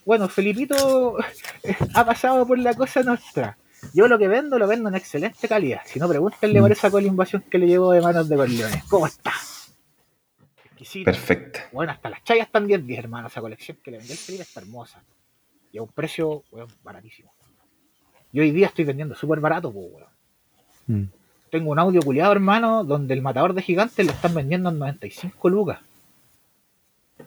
bueno, 0.06 0.28
Felipito 0.28 1.18
ha 1.96 2.06
pasado 2.06 2.46
por 2.46 2.60
la 2.60 2.74
cosa 2.74 3.04
nuestra. 3.04 3.58
Yo 3.94 4.08
lo 4.08 4.20
que 4.20 4.28
vendo, 4.28 4.60
lo 4.60 4.68
vendo 4.68 4.90
en 4.90 4.96
excelente 4.96 5.48
calidad. 5.48 5.82
Si 5.86 6.00
no, 6.00 6.08
pregúntenle 6.08 6.60
mm. 6.60 6.64
por 6.64 6.72
esa 6.72 6.92
colimbación 6.92 7.44
que 7.50 7.58
le 7.58 7.68
llevo 7.68 7.92
de 7.92 8.02
manos 8.02 8.28
de 8.30 8.36
Corleones. 8.36 8.84
¿Cómo 8.90 9.08
está? 9.08 9.32
Exquisito. 10.66 11.06
Perfecto. 11.06 11.60
Bueno, 11.72 11.92
hasta 11.92 12.10
las 12.10 12.24
chayas 12.24 12.52
también 12.52 12.86
10, 12.86 13.00
hermano. 13.00 13.28
Esa 13.28 13.42
colección 13.42 13.78
que 13.84 13.92
le 13.92 13.98
vendí 13.98 14.12
el 14.12 14.18
Felipe 14.18 14.44
está 14.44 14.60
hermosa. 14.60 15.04
Y 15.72 15.78
a 15.78 15.82
un 15.82 15.90
precio, 15.90 16.44
bueno, 16.52 16.68
baratísimo. 16.84 17.34
Yo 18.34 18.44
hoy 18.44 18.52
día 18.52 18.68
estoy 18.68 18.86
vendiendo 18.86 19.16
súper 19.16 19.40
barato, 19.40 19.72
pues, 19.72 19.88
weón. 19.92 20.10
Mm. 20.88 21.10
Tengo 21.50 21.72
un 21.72 21.80
audio 21.80 22.02
culiado, 22.02 22.32
hermano, 22.32 22.84
donde 22.84 23.14
el 23.14 23.22
matador 23.22 23.54
de 23.54 23.62
gigantes 23.62 24.06
lo 24.06 24.14
están 24.14 24.34
vendiendo 24.34 24.70
en 24.70 24.80
95 24.80 25.50
lucas. 25.50 25.80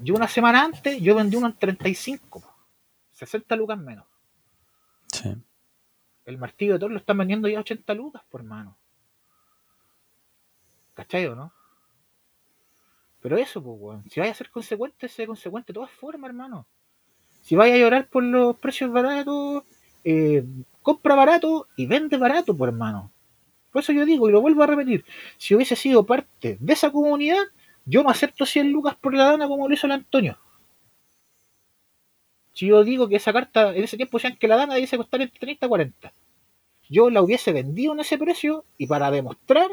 Yo 0.00 0.14
una 0.14 0.28
semana 0.28 0.64
antes, 0.64 1.00
yo 1.00 1.14
vendí 1.14 1.36
uno 1.36 1.48
en 1.48 1.54
35, 1.54 2.42
60 3.12 3.56
lucas 3.56 3.78
menos. 3.78 4.06
Sí. 5.08 5.34
El 6.24 6.38
martillo 6.38 6.72
de 6.74 6.78
Thor 6.78 6.90
lo 6.90 6.98
están 6.98 7.18
vendiendo 7.18 7.48
ya 7.48 7.58
a 7.58 7.60
80 7.60 7.92
lucas, 7.94 8.22
por 8.30 8.40
hermano. 8.40 8.76
¿Cachai 10.94 11.26
o 11.26 11.34
no? 11.34 11.52
Pero 13.20 13.36
eso, 13.36 13.62
pues, 13.62 13.76
weón. 13.78 14.10
Si 14.10 14.20
vaya 14.20 14.32
a 14.32 14.36
ser 14.36 14.50
consecuente, 14.50 15.08
sé 15.08 15.26
consecuente 15.26 15.72
de 15.72 15.74
todas 15.74 15.90
formas, 15.90 16.30
hermano. 16.30 16.66
Si 17.42 17.56
vaya 17.56 17.74
a 17.74 17.78
llorar 17.78 18.08
por 18.08 18.22
los 18.22 18.56
precios 18.56 18.90
baratos, 18.90 19.64
eh, 20.02 20.44
compra 20.84 21.14
barato 21.14 21.66
y 21.76 21.86
vende 21.86 22.18
barato, 22.18 22.54
por 22.54 22.68
hermano. 22.68 23.10
Por 23.72 23.82
eso 23.82 23.92
yo 23.92 24.04
digo, 24.04 24.28
y 24.28 24.32
lo 24.32 24.42
vuelvo 24.42 24.62
a 24.62 24.66
repetir, 24.66 25.04
si 25.38 25.54
hubiese 25.54 25.74
sido 25.74 26.04
parte 26.04 26.58
de 26.60 26.72
esa 26.74 26.92
comunidad, 26.92 27.42
yo 27.86 28.04
me 28.04 28.10
acepto 28.10 28.44
100 28.46 28.70
lucas 28.70 28.94
por 28.94 29.14
la 29.14 29.24
dana 29.24 29.48
como 29.48 29.66
lo 29.66 29.74
hizo 29.74 29.86
el 29.86 29.94
Antonio. 29.94 30.38
Si 32.52 32.66
yo 32.66 32.84
digo 32.84 33.08
que 33.08 33.16
esa 33.16 33.32
carta, 33.32 33.74
en 33.74 33.82
ese 33.82 33.96
tiempo 33.96 34.18
decían 34.18 34.36
que 34.36 34.46
la 34.46 34.56
dana 34.56 34.74
debía 34.74 34.96
costar 34.96 35.22
entre 35.22 35.40
30 35.40 35.66
y 35.66 35.68
40. 35.68 36.12
Yo 36.90 37.08
la 37.10 37.22
hubiese 37.22 37.52
vendido 37.52 37.94
en 37.94 38.00
ese 38.00 38.18
precio 38.18 38.64
y 38.76 38.86
para 38.86 39.10
demostrar, 39.10 39.70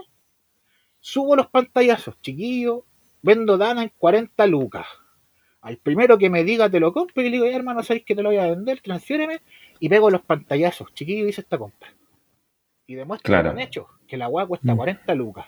subo 1.02 1.36
los 1.36 1.48
pantallazos, 1.48 2.20
chiquillo, 2.22 2.86
vendo 3.22 3.58
dana 3.58 3.84
en 3.84 3.92
40 3.98 4.48
lucas. 4.48 4.88
Al 5.60 5.78
primero 5.78 6.18
que 6.18 6.30
me 6.30 6.44
diga 6.46 6.70
te 6.70 6.80
lo 6.80 6.94
compro 6.94 7.22
y 7.22 7.26
le 7.26 7.32
digo, 7.32 7.46
ya 7.46 7.56
hermano, 7.56 7.84
sabéis 7.84 8.06
que 8.06 8.16
te 8.16 8.24
lo 8.24 8.30
voy 8.30 8.38
a 8.38 8.48
vender, 8.48 8.82
transfiéreme 8.82 9.42
y 9.82 9.90
pego 9.90 10.12
los 10.12 10.22
pantallazos. 10.22 10.94
Chiquillo 10.94 11.28
hice 11.28 11.42
esta 11.42 11.58
compra. 11.58 11.90
Y 12.86 12.94
demuestra 12.94 13.42
claro. 13.42 13.60
hecho, 13.60 13.88
que 14.08 14.16
la 14.16 14.26
agua 14.26 14.48
cuesta 14.48 14.76
40 14.76 15.14
mm. 15.14 15.18
lucas. 15.18 15.48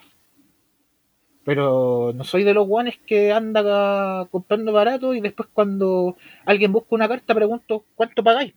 Pero 1.44 2.12
no 2.14 2.24
soy 2.24 2.42
de 2.42 2.52
los 2.52 2.66
guanes 2.66 2.98
que 3.06 3.32
anda 3.32 4.26
comprando 4.30 4.72
barato 4.72 5.14
y 5.14 5.20
después 5.20 5.48
cuando 5.52 6.16
alguien 6.46 6.72
busca 6.72 6.88
una 6.90 7.06
carta 7.06 7.34
pregunto 7.34 7.84
cuánto 7.94 8.24
pagáis. 8.24 8.54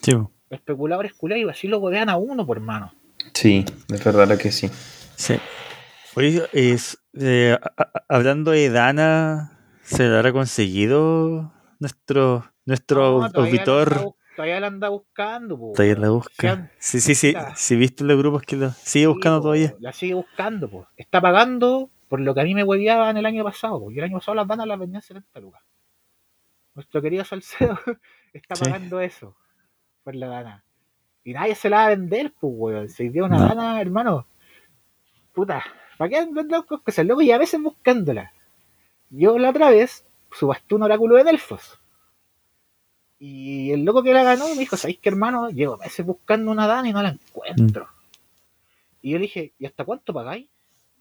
Sí. 0.00 0.16
Especuladores 0.50 1.14
y 1.20 1.48
así 1.48 1.66
lo 1.66 1.80
godean 1.80 2.08
a 2.08 2.16
uno, 2.16 2.46
por 2.46 2.58
hermano. 2.58 2.94
Sí, 3.34 3.64
es 3.92 4.04
verdad 4.04 4.38
que 4.38 4.52
sí. 4.52 4.70
Sí. 5.16 5.34
Oye, 6.14 6.42
es, 6.52 6.98
eh, 7.18 7.58
hablando 8.08 8.52
de 8.52 8.70
Dana, 8.70 9.58
¿se 9.82 10.08
le 10.08 10.16
habrá 10.16 10.32
conseguido 10.32 11.52
nuestro, 11.80 12.44
nuestro 12.66 13.24
auditor? 13.34 14.14
Todavía 14.34 14.60
la 14.60 14.68
anda 14.68 14.88
buscando. 14.88 15.58
Po, 15.58 15.72
todavía 15.74 15.96
la 15.96 16.10
busca. 16.10 16.70
sí, 16.78 17.00
sí, 17.00 17.14
sí. 17.14 17.34
Si 17.54 17.76
viste 17.76 18.04
los 18.04 18.16
grupos 18.16 18.42
que 18.42 18.56
lo 18.56 18.70
sigue 18.70 19.06
buscando 19.06 19.42
todavía. 19.42 19.74
La 19.78 19.92
sigue 19.92 20.14
buscando. 20.14 20.68
Po. 20.70 20.86
Está 20.96 21.20
pagando 21.20 21.90
por 22.08 22.20
lo 22.20 22.34
que 22.34 22.40
a 22.40 22.44
mí 22.44 22.54
me 22.54 22.64
hueveaban 22.64 23.16
el 23.16 23.26
año 23.26 23.44
pasado. 23.44 23.80
Po. 23.80 23.90
Y 23.90 23.98
el 23.98 24.04
año 24.04 24.18
pasado 24.18 24.34
las 24.36 24.48
danas 24.48 24.66
las 24.66 24.78
vendían 24.78 25.02
70 25.02 25.40
lucas. 25.40 25.62
Nuestro 26.74 27.02
querido 27.02 27.24
Salcedo 27.24 27.78
está 28.32 28.54
pagando 28.54 29.00
eso 29.00 29.36
por 30.02 30.14
la 30.14 30.28
dana. 30.28 30.64
Y 31.24 31.34
nadie 31.34 31.54
se 31.54 31.68
la 31.68 31.76
va 31.76 31.84
a 31.86 31.88
vender, 31.90 32.32
pues, 32.40 32.52
weón. 32.56 32.88
Se 32.88 33.10
dio 33.10 33.26
una 33.26 33.38
dana, 33.38 33.80
hermano. 33.80 34.26
Puta, 35.32 35.62
¿para 35.98 36.08
qué 36.08 36.16
andan 36.16 36.48
con 36.62 36.78
cosas? 36.78 37.04
Luego 37.06 37.20
y 37.20 37.30
a 37.30 37.38
veces 37.38 37.62
buscándola. 37.62 38.32
Yo 39.10 39.38
la 39.38 39.50
otra 39.50 39.70
vez 39.70 40.06
subasté 40.30 40.74
un 40.74 40.82
oráculo 40.82 41.16
de 41.16 41.24
Delfos 41.24 41.81
y 43.24 43.70
el 43.70 43.84
loco 43.84 44.02
que 44.02 44.12
la 44.12 44.24
ganó 44.24 44.48
me 44.48 44.56
dijo, 44.56 44.76
¿sabéis 44.76 44.98
qué 44.98 45.08
hermano? 45.08 45.48
Llevo 45.48 45.76
meses 45.76 46.04
buscando 46.04 46.50
una 46.50 46.66
Dana 46.66 46.88
y 46.88 46.92
no 46.92 47.00
la 47.04 47.10
encuentro. 47.10 47.86
Y 49.00 49.12
yo 49.12 49.18
le 49.18 49.22
dije, 49.22 49.52
¿y 49.60 49.64
hasta 49.64 49.84
cuánto 49.84 50.12
pagáis? 50.12 50.48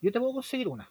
Yo 0.04 0.12
te 0.12 0.20
puedo 0.20 0.34
conseguir 0.34 0.68
una. 0.68 0.88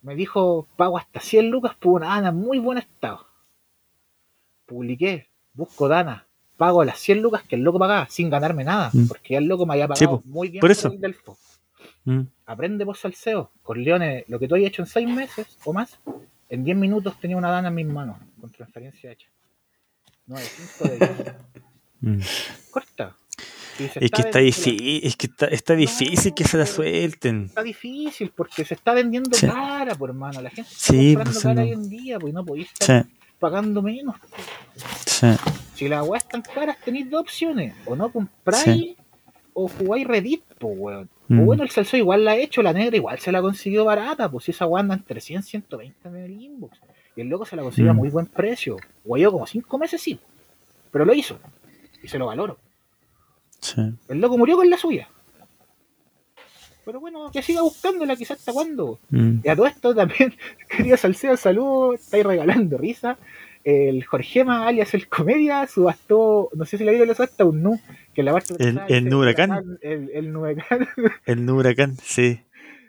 Me 0.00 0.14
dijo, 0.14 0.66
pago 0.76 0.96
hasta 0.96 1.20
100 1.20 1.50
lucas 1.50 1.74
por 1.74 1.92
una 1.92 2.06
dana 2.06 2.30
en 2.30 2.36
muy 2.36 2.58
buen 2.58 2.78
estado. 2.78 3.26
Publiqué, 4.64 5.28
busco 5.52 5.88
dana, 5.88 6.26
pago 6.56 6.82
las 6.84 6.98
100 7.00 7.20
lucas 7.20 7.42
que 7.42 7.56
el 7.56 7.62
loco 7.62 7.78
pagaba 7.78 8.08
sin 8.08 8.30
ganarme 8.30 8.64
nada, 8.64 8.88
mm. 8.90 9.08
porque 9.08 9.34
ya 9.34 9.38
el 9.40 9.44
loco 9.44 9.66
me 9.66 9.74
había 9.74 9.88
pagado 9.88 10.22
muy 10.24 10.48
bien 10.48 10.62
por, 10.62 10.70
eso. 10.70 10.88
el 10.88 11.02
Delfo. 11.02 11.36
Mm. 12.06 12.22
Aprende 12.46 12.86
por 12.86 12.96
salseo. 12.96 13.50
Con 13.62 13.84
Leones, 13.84 14.24
lo 14.28 14.38
que 14.38 14.48
tú 14.48 14.54
hayas 14.54 14.68
hecho 14.68 14.80
en 14.80 14.86
6 14.86 15.06
meses 15.06 15.58
o 15.66 15.74
más, 15.74 16.00
en 16.48 16.64
10 16.64 16.78
minutos 16.78 17.20
tenía 17.20 17.36
una 17.36 17.50
dana 17.50 17.68
en 17.68 17.74
mis 17.74 17.86
manos, 17.86 18.16
con 18.40 18.50
transferencia 18.50 19.12
hecha. 19.12 19.28
No, 20.28 20.36
de 20.36 20.44
5 20.44 20.88
de 20.88 20.98
10. 20.98 21.10
Mm. 22.00 22.20
Corta. 22.70 23.16
es, 23.78 24.10
que 24.10 24.22
está 24.22 24.38
difícil, 24.38 25.00
es 25.02 25.16
que 25.16 25.26
está, 25.26 25.46
está 25.46 25.74
difícil 25.74 26.34
que 26.34 26.44
se 26.44 26.58
la 26.58 26.66
suelten. 26.66 27.46
Está 27.46 27.62
difícil 27.62 28.32
porque 28.36 28.64
se 28.64 28.74
está 28.74 28.92
vendiendo 28.92 29.30
cara, 29.40 29.94
por 29.94 30.10
hermano. 30.10 30.40
La 30.40 30.50
gente 30.50 30.70
está 30.70 30.94
comprando 30.94 31.32
pues, 31.32 31.42
cara 31.42 31.62
hoy 31.62 31.72
en 31.72 31.88
día, 31.88 32.18
pues 32.18 32.32
no 32.34 32.44
podéis 32.44 32.68
estar 32.72 33.06
pagando 33.38 33.82
menos. 33.82 34.16
Si 35.74 35.88
las 35.88 36.06
weas 36.06 36.22
están 36.22 36.42
caras, 36.42 36.76
tenéis 36.84 37.10
dos 37.10 37.22
opciones. 37.22 37.74
O 37.86 37.96
no 37.96 38.12
compráis 38.12 38.96
o 39.54 39.66
jugáis 39.66 40.06
Reddit, 40.06 40.44
pues 40.58 40.78
weón. 40.78 41.10
O 41.30 41.34
mm. 41.34 41.44
bueno, 41.44 41.62
el 41.62 41.70
Celso 41.70 41.96
igual 41.96 42.24
la 42.24 42.32
ha 42.32 42.36
hecho, 42.36 42.62
la 42.62 42.72
negra 42.72 42.96
igual 42.96 43.18
se 43.18 43.32
la 43.32 43.42
consiguió 43.42 43.84
barata, 43.84 44.30
pues 44.30 44.44
si 44.44 44.52
esa 44.52 44.66
wea 44.66 44.80
anda 44.80 44.94
entre 44.94 45.20
100 45.20 45.42
120 45.42 46.08
en 46.08 46.16
el 46.16 46.30
inbox. 46.30 46.78
Y 47.18 47.20
el 47.20 47.26
loco 47.26 47.44
se 47.44 47.56
la 47.56 47.64
consiguió 47.64 47.90
a 47.90 47.94
mm. 47.94 47.96
muy 47.96 48.10
buen 48.10 48.26
precio. 48.26 48.76
Guayó 49.04 49.32
como 49.32 49.44
5 49.44 49.76
meses, 49.76 50.00
sí. 50.00 50.20
Pero 50.92 51.04
lo 51.04 51.12
hizo. 51.12 51.36
Y 52.00 52.06
se 52.06 52.16
lo 52.16 52.26
valoro. 52.26 52.58
El 54.06 54.20
loco 54.20 54.38
murió 54.38 54.54
con 54.54 54.70
la 54.70 54.76
suya. 54.76 55.08
Pero 56.84 57.00
bueno, 57.00 57.28
que 57.32 57.42
siga 57.42 57.62
buscándola, 57.62 58.14
quizás 58.14 58.38
hasta 58.38 58.52
cuándo. 58.52 59.00
Mm. 59.10 59.40
Y 59.42 59.48
a 59.48 59.56
todo 59.56 59.66
esto 59.66 59.96
también, 59.96 60.32
querido 60.68 60.96
Salcedo, 60.96 61.36
saludos, 61.36 62.02
estáis 62.02 62.24
regalando 62.24 62.78
risa. 62.78 63.18
El 63.64 64.04
Jorgema, 64.04 64.68
alias 64.68 64.94
el 64.94 65.08
Comedia, 65.08 65.66
subastó, 65.66 66.50
no 66.54 66.64
sé 66.66 66.78
si 66.78 66.84
le 66.84 66.92
digo 66.92 67.04
la 67.04 67.16
subasta, 67.16 67.44
un 67.44 67.64
nu, 67.64 67.80
que 68.14 68.22
la 68.22 68.30
parte 68.30 68.54
El, 68.60 68.80
el 68.86 69.08
Nuracán. 69.08 69.76
El, 69.82 70.08
el 70.14 70.32
Nuracán. 70.32 70.86
El 71.26 71.44
Nuracán, 71.44 71.96
sí. 71.96 72.42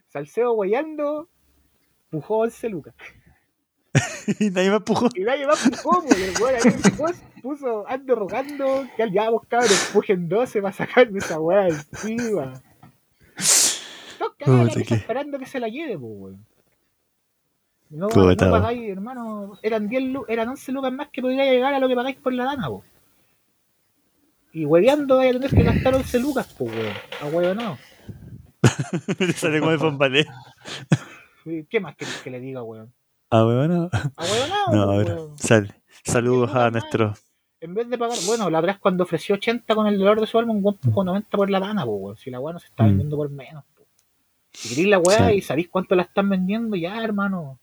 Salcedo 0.10 0.54
guayando, 0.54 1.28
pujó 2.12 2.42
11 2.42 2.70
lucas. 2.70 2.94
y 4.40 4.50
nadie 4.52 4.72
más 4.72 4.84
pujó. 4.84 5.10
Y 5.16 5.22
nadie 5.22 5.48
más 5.48 5.68
pujó, 5.68 6.04
porque 6.08 6.30
el 6.30 6.42
weón 6.42 6.56
ahí 6.56 7.42
puso, 7.42 7.88
ando 7.88 8.16
rogando 8.16 8.88
que 8.96 9.12
ya 9.12 9.30
vos 9.30 9.44
cabros, 9.48 9.90
pujen 9.94 10.30
12 10.30 10.62
para 10.62 10.74
sacarme 10.74 11.20
esa 11.20 11.40
weá 11.40 11.68
encima. 11.68 12.62
No, 14.46 14.68
esperando 14.68 15.40
que 15.40 15.46
se 15.46 15.60
la 15.60 15.68
lleve, 15.68 15.98
pues. 15.98 16.36
No, 17.90 18.08
no 18.08 18.36
pagáis, 18.52 18.90
hermano. 18.90 19.58
Eran 19.64 19.88
10 19.88 20.04
eran 20.28 20.50
11 20.50 20.72
lucas 20.72 20.94
más 20.94 21.10
que 21.10 21.22
podría 21.22 21.46
llegar 21.46 21.74
a 21.74 21.80
lo 21.80 21.88
que 21.88 21.96
pagáis 21.96 22.18
por 22.18 22.34
la 22.34 22.46
dana, 22.46 22.68
po. 22.68 22.84
Y 24.52 24.66
hueveando 24.66 25.18
vais 25.18 25.36
a 25.36 25.40
tener 25.40 25.56
que 25.56 25.64
gastar 25.64 25.96
11 25.96 26.20
lucas, 26.20 26.54
pues, 26.58 26.72
weón. 26.72 26.94
A 27.22 27.26
huevo 27.36 27.54
no. 27.56 27.78
sale 29.36 29.60
como 29.60 29.72
el 29.72 30.28
¿Qué 31.70 31.80
más 31.80 31.96
querés 31.96 32.22
que 32.24 32.30
le 32.30 32.40
diga, 32.40 32.62
weón? 32.62 32.94
A 33.30 33.46
huevo 33.46 33.68
no. 33.68 33.90
A 33.94 34.24
huevo 34.24 34.48
no. 34.48 34.86
No, 34.86 34.92
a 34.92 34.98
ver. 34.98 35.18
Sal, 35.36 35.76
saludos 36.04 36.54
a 36.56 36.72
nuestro. 36.72 37.14
En 37.62 37.74
vez 37.74 37.90
de 37.90 37.98
pagar, 37.98 38.18
bueno, 38.26 38.50
la 38.50 38.62
verdad 38.62 38.78
es 38.78 38.82
cuando 38.82 39.04
ofreció 39.04 39.36
80 39.36 39.76
con 39.76 39.86
el 39.88 40.00
dolor 40.00 40.22
de 40.22 40.28
su 40.28 40.40
alma, 40.40 40.54
un 40.54 40.62
buen 40.62 40.78
pujo 40.78 41.04
90 41.04 41.38
por 41.38 41.50
la 41.50 41.60
pues, 41.60 41.86
weón. 41.88 42.18
Si 42.18 42.32
la 42.32 42.40
weá 42.40 42.54
no 42.54 42.60
se 42.60 42.68
está 42.68 42.84
mm. 42.84 42.88
vendiendo 42.88 43.18
por 43.18 43.30
menos. 43.30 43.64
Si 44.52 44.70
queréis 44.70 44.88
la 44.88 45.00
weá 45.00 45.34
y 45.34 45.42
sabéis 45.42 45.70
cuánto 45.70 45.96
la 45.96 46.04
están 46.04 46.30
vendiendo, 46.30 46.76
ya, 46.76 47.04
hermano. 47.04 47.60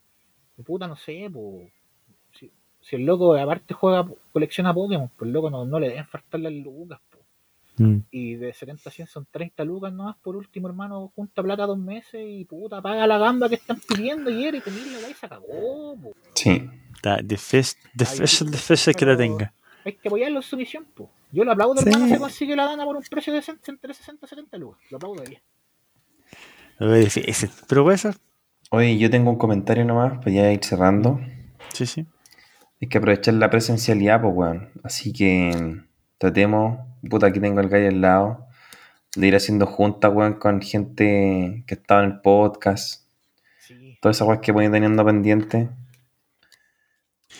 De 0.57 0.63
puta, 0.63 0.87
no 0.87 0.97
sé, 0.97 1.29
pues. 1.33 1.73
Si, 2.81 2.95
el 2.95 3.05
loco 3.05 3.35
aparte 3.35 3.75
juega, 3.75 4.07
colecciona 4.33 4.73
Pokémon, 4.73 5.11
pues 5.17 5.27
el 5.27 5.33
loco 5.33 5.51
no, 5.51 5.65
no 5.65 5.81
le 5.81 5.89
deben 5.89 6.07
faltar 6.07 6.39
las 6.39 6.53
lucas, 6.53 7.01
mm. 7.77 7.97
Y 8.11 8.35
de 8.36 8.53
70 8.53 8.89
a 8.89 8.93
100 8.93 9.07
son 9.07 9.27
30 9.31 9.65
lucas 9.65 9.93
nomás, 9.93 10.16
por 10.23 10.36
último, 10.36 10.69
hermano, 10.69 11.12
junta 11.15 11.43
plata 11.43 11.66
dos 11.66 11.78
meses 11.78 12.23
y 12.24 12.44
puta, 12.44 12.81
paga 12.82 13.07
la 13.07 13.19
gamba 13.19 13.48
que 13.48 13.57
están 13.57 13.81
pidiendo 13.81 14.31
ayer 14.31 14.55
y 14.55 14.61
tenéis 14.61 15.01
la 15.01 15.09
y 15.09 15.15
se 15.15 15.27
acabó, 15.27 15.97
po. 15.97 16.12
Sí. 16.35 16.69
Difícil, 17.24 17.78
difícil 18.51 18.94
que 18.94 19.07
la 19.07 19.16
tenga. 19.16 19.53
Hay 19.85 19.93
que 19.93 20.09
apoyarlo 20.09 20.39
en 20.39 20.43
su 20.43 20.57
misión, 20.57 20.86
pues. 20.94 21.09
Yo 21.31 21.44
lo 21.44 21.53
aplaudo, 21.53 21.81
hermano, 21.81 22.09
se 22.09 22.19
consigue 22.19 22.57
la 22.57 22.65
dana 22.65 22.85
por 22.85 22.97
un 22.97 23.03
precio 23.03 23.32
de 23.32 23.43
entre 23.66 23.94
60 23.94 24.27
y 24.27 24.28
70 24.28 24.59
lucas. 24.59 24.81
Lo 24.90 24.97
aplaudo 24.97 25.23
ahí. 25.23 25.39
Pero 26.78 27.85
puede 27.85 27.98
ser. 27.98 28.16
Oye, 28.70 28.98
yo 28.98 29.11
tengo 29.11 29.31
un 29.31 29.36
comentario 29.36 29.85
nomás, 29.85 30.19
pues 30.23 30.35
ya 30.35 30.51
ir 30.53 30.65
cerrando. 30.65 31.20
Sí, 31.73 31.86
sí. 31.86 32.07
Hay 32.81 32.89
que 32.89 32.98
aprovechar 32.98 33.35
la 33.35 33.48
presencialidad, 33.48 34.20
pues, 34.20 34.35
weón. 34.35 34.70
Así 34.82 35.12
que 35.12 35.82
tratemos, 36.19 36.81
puta, 37.07 37.27
aquí 37.27 37.41
tengo 37.41 37.61
el 37.61 37.69
gallo 37.69 37.89
al 37.89 38.01
lado, 38.01 38.47
de 39.16 39.27
ir 39.27 39.37
haciendo 39.37 39.66
juntas, 39.66 40.12
weón, 40.12 40.35
con 40.35 40.61
gente 40.61 41.65
que 41.66 41.74
estaba 41.74 42.05
en 42.05 42.12
el 42.12 42.20
podcast. 42.20 43.07
Sí. 43.61 43.99
Todas 44.01 44.16
esas 44.16 44.28
weas 44.28 44.41
que 44.41 44.53
voy 44.53 44.70
teniendo 44.70 45.05
pendiente. 45.05 45.69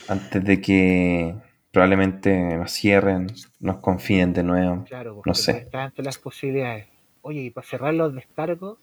Antes 0.09 0.45
de 0.45 0.61
que 0.61 1.35
probablemente 1.71 2.57
nos 2.57 2.73
cierren, 2.73 3.27
nos 3.61 3.79
confíen 3.79 4.33
de 4.33 4.43
nuevo. 4.43 4.85
Claro, 4.85 5.23
no 5.25 5.35
sé. 5.35 5.59
Están 5.59 5.93
las 5.97 6.19
posibilidades. 6.19 6.87
Oye, 7.23 7.41
y 7.41 7.51
para 7.51 7.67
cerrar 7.67 7.93
los 7.95 8.15
descargos, 8.15 8.79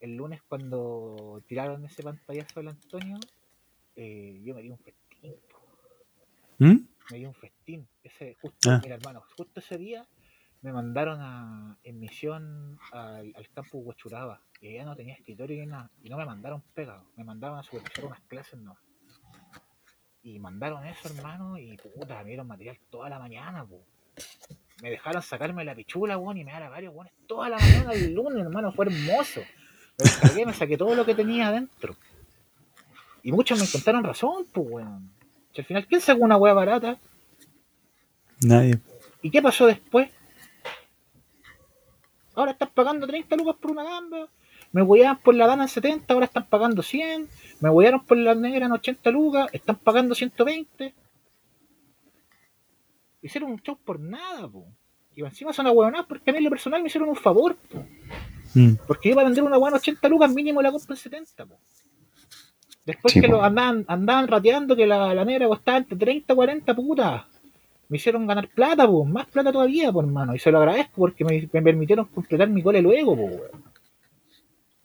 el 0.00 0.16
lunes 0.16 0.40
cuando 0.48 1.42
tiraron 1.46 1.84
ese 1.84 2.02
pantallazo 2.02 2.60
del 2.60 2.68
Antonio, 2.68 3.18
eh, 3.96 4.40
yo 4.44 4.54
me 4.54 4.62
di 4.62 4.70
un 4.70 4.78
festín. 4.78 5.34
¿Mm? 6.58 6.89
Me 7.10 7.18
di 7.18 7.26
un 7.26 7.34
festín. 7.34 7.88
Ese, 8.02 8.36
justo, 8.40 8.70
ah. 8.70 8.80
mira 8.82 8.96
hermano, 8.96 9.22
justo 9.36 9.60
ese 9.60 9.78
día 9.78 10.06
me 10.62 10.72
mandaron 10.72 11.20
a, 11.20 11.78
en 11.82 11.98
misión 11.98 12.78
al, 12.92 13.32
al 13.34 13.48
campus 13.50 13.84
Huachuraba 13.84 14.42
y 14.60 14.74
ya 14.74 14.84
no 14.84 14.94
tenía 14.94 15.14
escritorio 15.14 15.60
ni 15.60 15.66
nada. 15.66 15.90
Y 16.02 16.10
no 16.10 16.16
me 16.16 16.26
mandaron 16.26 16.62
pegado, 16.74 17.04
me 17.16 17.24
mandaron 17.24 17.58
a 17.58 17.62
supervisar 17.62 18.04
unas 18.04 18.20
clases 18.22 18.60
no. 18.60 18.76
Y 20.22 20.38
mandaron 20.38 20.86
eso, 20.86 21.08
hermano, 21.08 21.56
y 21.56 21.76
puta, 21.78 22.22
me 22.22 22.28
dieron 22.28 22.46
material 22.46 22.78
toda 22.90 23.08
la 23.08 23.18
mañana, 23.18 23.66
Me 24.82 24.90
dejaron 24.90 25.22
sacarme 25.22 25.64
la 25.64 25.74
pichula, 25.74 26.18
weón, 26.18 26.36
y 26.36 26.44
me 26.44 26.50
dieron 26.52 26.70
varios, 26.70 26.94
weón, 26.94 27.08
toda 27.26 27.48
la 27.48 27.56
mañana 27.56 27.92
del 27.92 28.12
lunes, 28.12 28.38
hermano, 28.38 28.70
fue 28.72 28.86
hermoso. 28.86 29.40
Me 30.46 30.52
saqué 30.52 30.76
todo 30.76 30.94
lo 30.94 31.06
que 31.06 31.14
tenía 31.14 31.48
adentro. 31.48 31.96
Y 33.22 33.32
muchos 33.32 33.58
me 33.58 33.66
contaron 33.66 34.04
razón, 34.04 34.46
pues, 34.52 34.66
weón. 34.70 35.10
Al 35.60 35.66
final, 35.66 35.86
¿quién 35.86 36.00
sacó 36.00 36.22
una 36.22 36.36
weá 36.36 36.54
barata? 36.54 36.98
Nadie. 38.40 38.80
¿Y 39.22 39.30
qué 39.30 39.42
pasó 39.42 39.66
después? 39.66 40.10
Ahora 42.34 42.52
están 42.52 42.70
pagando 42.74 43.06
30 43.06 43.36
lucas 43.36 43.56
por 43.60 43.70
una 43.70 43.84
gamba. 43.84 44.28
Me 44.72 44.82
hueaban 44.82 45.18
por 45.18 45.34
la 45.34 45.46
dana 45.46 45.64
en 45.64 45.68
70, 45.68 46.14
ahora 46.14 46.26
están 46.26 46.46
pagando 46.46 46.82
100. 46.82 47.28
Me 47.60 47.68
huearon 47.68 48.04
por 48.06 48.16
la 48.16 48.34
negra 48.34 48.66
en 48.66 48.72
80 48.72 49.10
lucas, 49.10 49.48
están 49.52 49.76
pagando 49.76 50.14
120. 50.14 50.94
Hicieron 53.22 53.50
un 53.50 53.60
show 53.60 53.76
por 53.76 54.00
nada, 54.00 54.48
po. 54.48 54.66
Y 55.14 55.22
encima 55.22 55.52
son 55.52 55.66
ahueonadas 55.66 56.06
porque 56.06 56.30
a 56.30 56.32
mí 56.32 56.38
en 56.38 56.44
lo 56.44 56.50
personal 56.50 56.80
me 56.80 56.86
hicieron 56.86 57.10
un 57.10 57.16
favor, 57.16 57.56
po. 57.56 57.84
Mm. 58.54 58.76
Porque 58.86 59.10
iba 59.10 59.20
a 59.20 59.24
vender 59.24 59.44
una 59.44 59.58
buena 59.58 59.76
80 59.76 60.08
lucas, 60.08 60.32
mínimo 60.32 60.62
la 60.62 60.72
compra 60.72 60.94
en 60.94 60.96
70. 60.96 61.46
Después 62.84 63.14
que 63.14 63.28
lo 63.28 63.42
andaban, 63.42 63.84
andaban 63.88 64.26
rateando 64.26 64.74
que 64.74 64.86
la, 64.86 65.14
la 65.14 65.24
negra 65.24 65.46
costaba 65.46 65.78
entre 65.78 65.96
30 65.96 66.32
y 66.32 66.36
40 66.36 66.74
putas. 66.74 67.24
Me 67.88 67.96
hicieron 67.96 68.26
ganar 68.26 68.48
plata, 68.48 68.88
pues, 68.88 69.08
más 69.08 69.26
plata 69.26 69.52
todavía, 69.52 69.92
por 69.92 70.04
hermano. 70.04 70.34
Y 70.34 70.38
se 70.38 70.50
lo 70.50 70.58
agradezco 70.58 70.92
porque 70.96 71.24
me, 71.24 71.46
permitieron 71.62 72.06
completar 72.06 72.48
mi 72.48 72.62
cole 72.62 72.80
luego, 72.80 73.16
pues, 73.16 73.50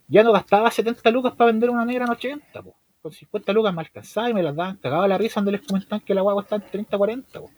Ya 0.07 0.23
no 0.23 0.31
gastaba 0.31 0.71
70 0.71 1.09
lucas 1.11 1.33
para 1.33 1.51
vender 1.51 1.69
una 1.69 1.85
negra 1.85 2.05
en 2.05 2.11
80, 2.11 2.61
pues. 2.61 2.75
Con 3.01 3.11
50 3.11 3.53
lucas 3.53 3.73
me 3.73 3.81
alcanzaba 3.81 4.29
y 4.31 4.33
me 4.33 4.41
las 4.41 4.55
daban 4.55 4.77
cagaba 4.77 5.07
la 5.07 5.19
risa 5.19 5.39
donde 5.39 5.51
les 5.51 5.61
comentaban 5.61 5.99
que 5.99 6.15
la 6.15 6.21
agua 6.21 6.33
costaba 6.33 6.57
entre 6.57 6.71
30 6.71 6.95
y 6.95 6.97
40, 6.97 7.39
pues. 7.39 7.53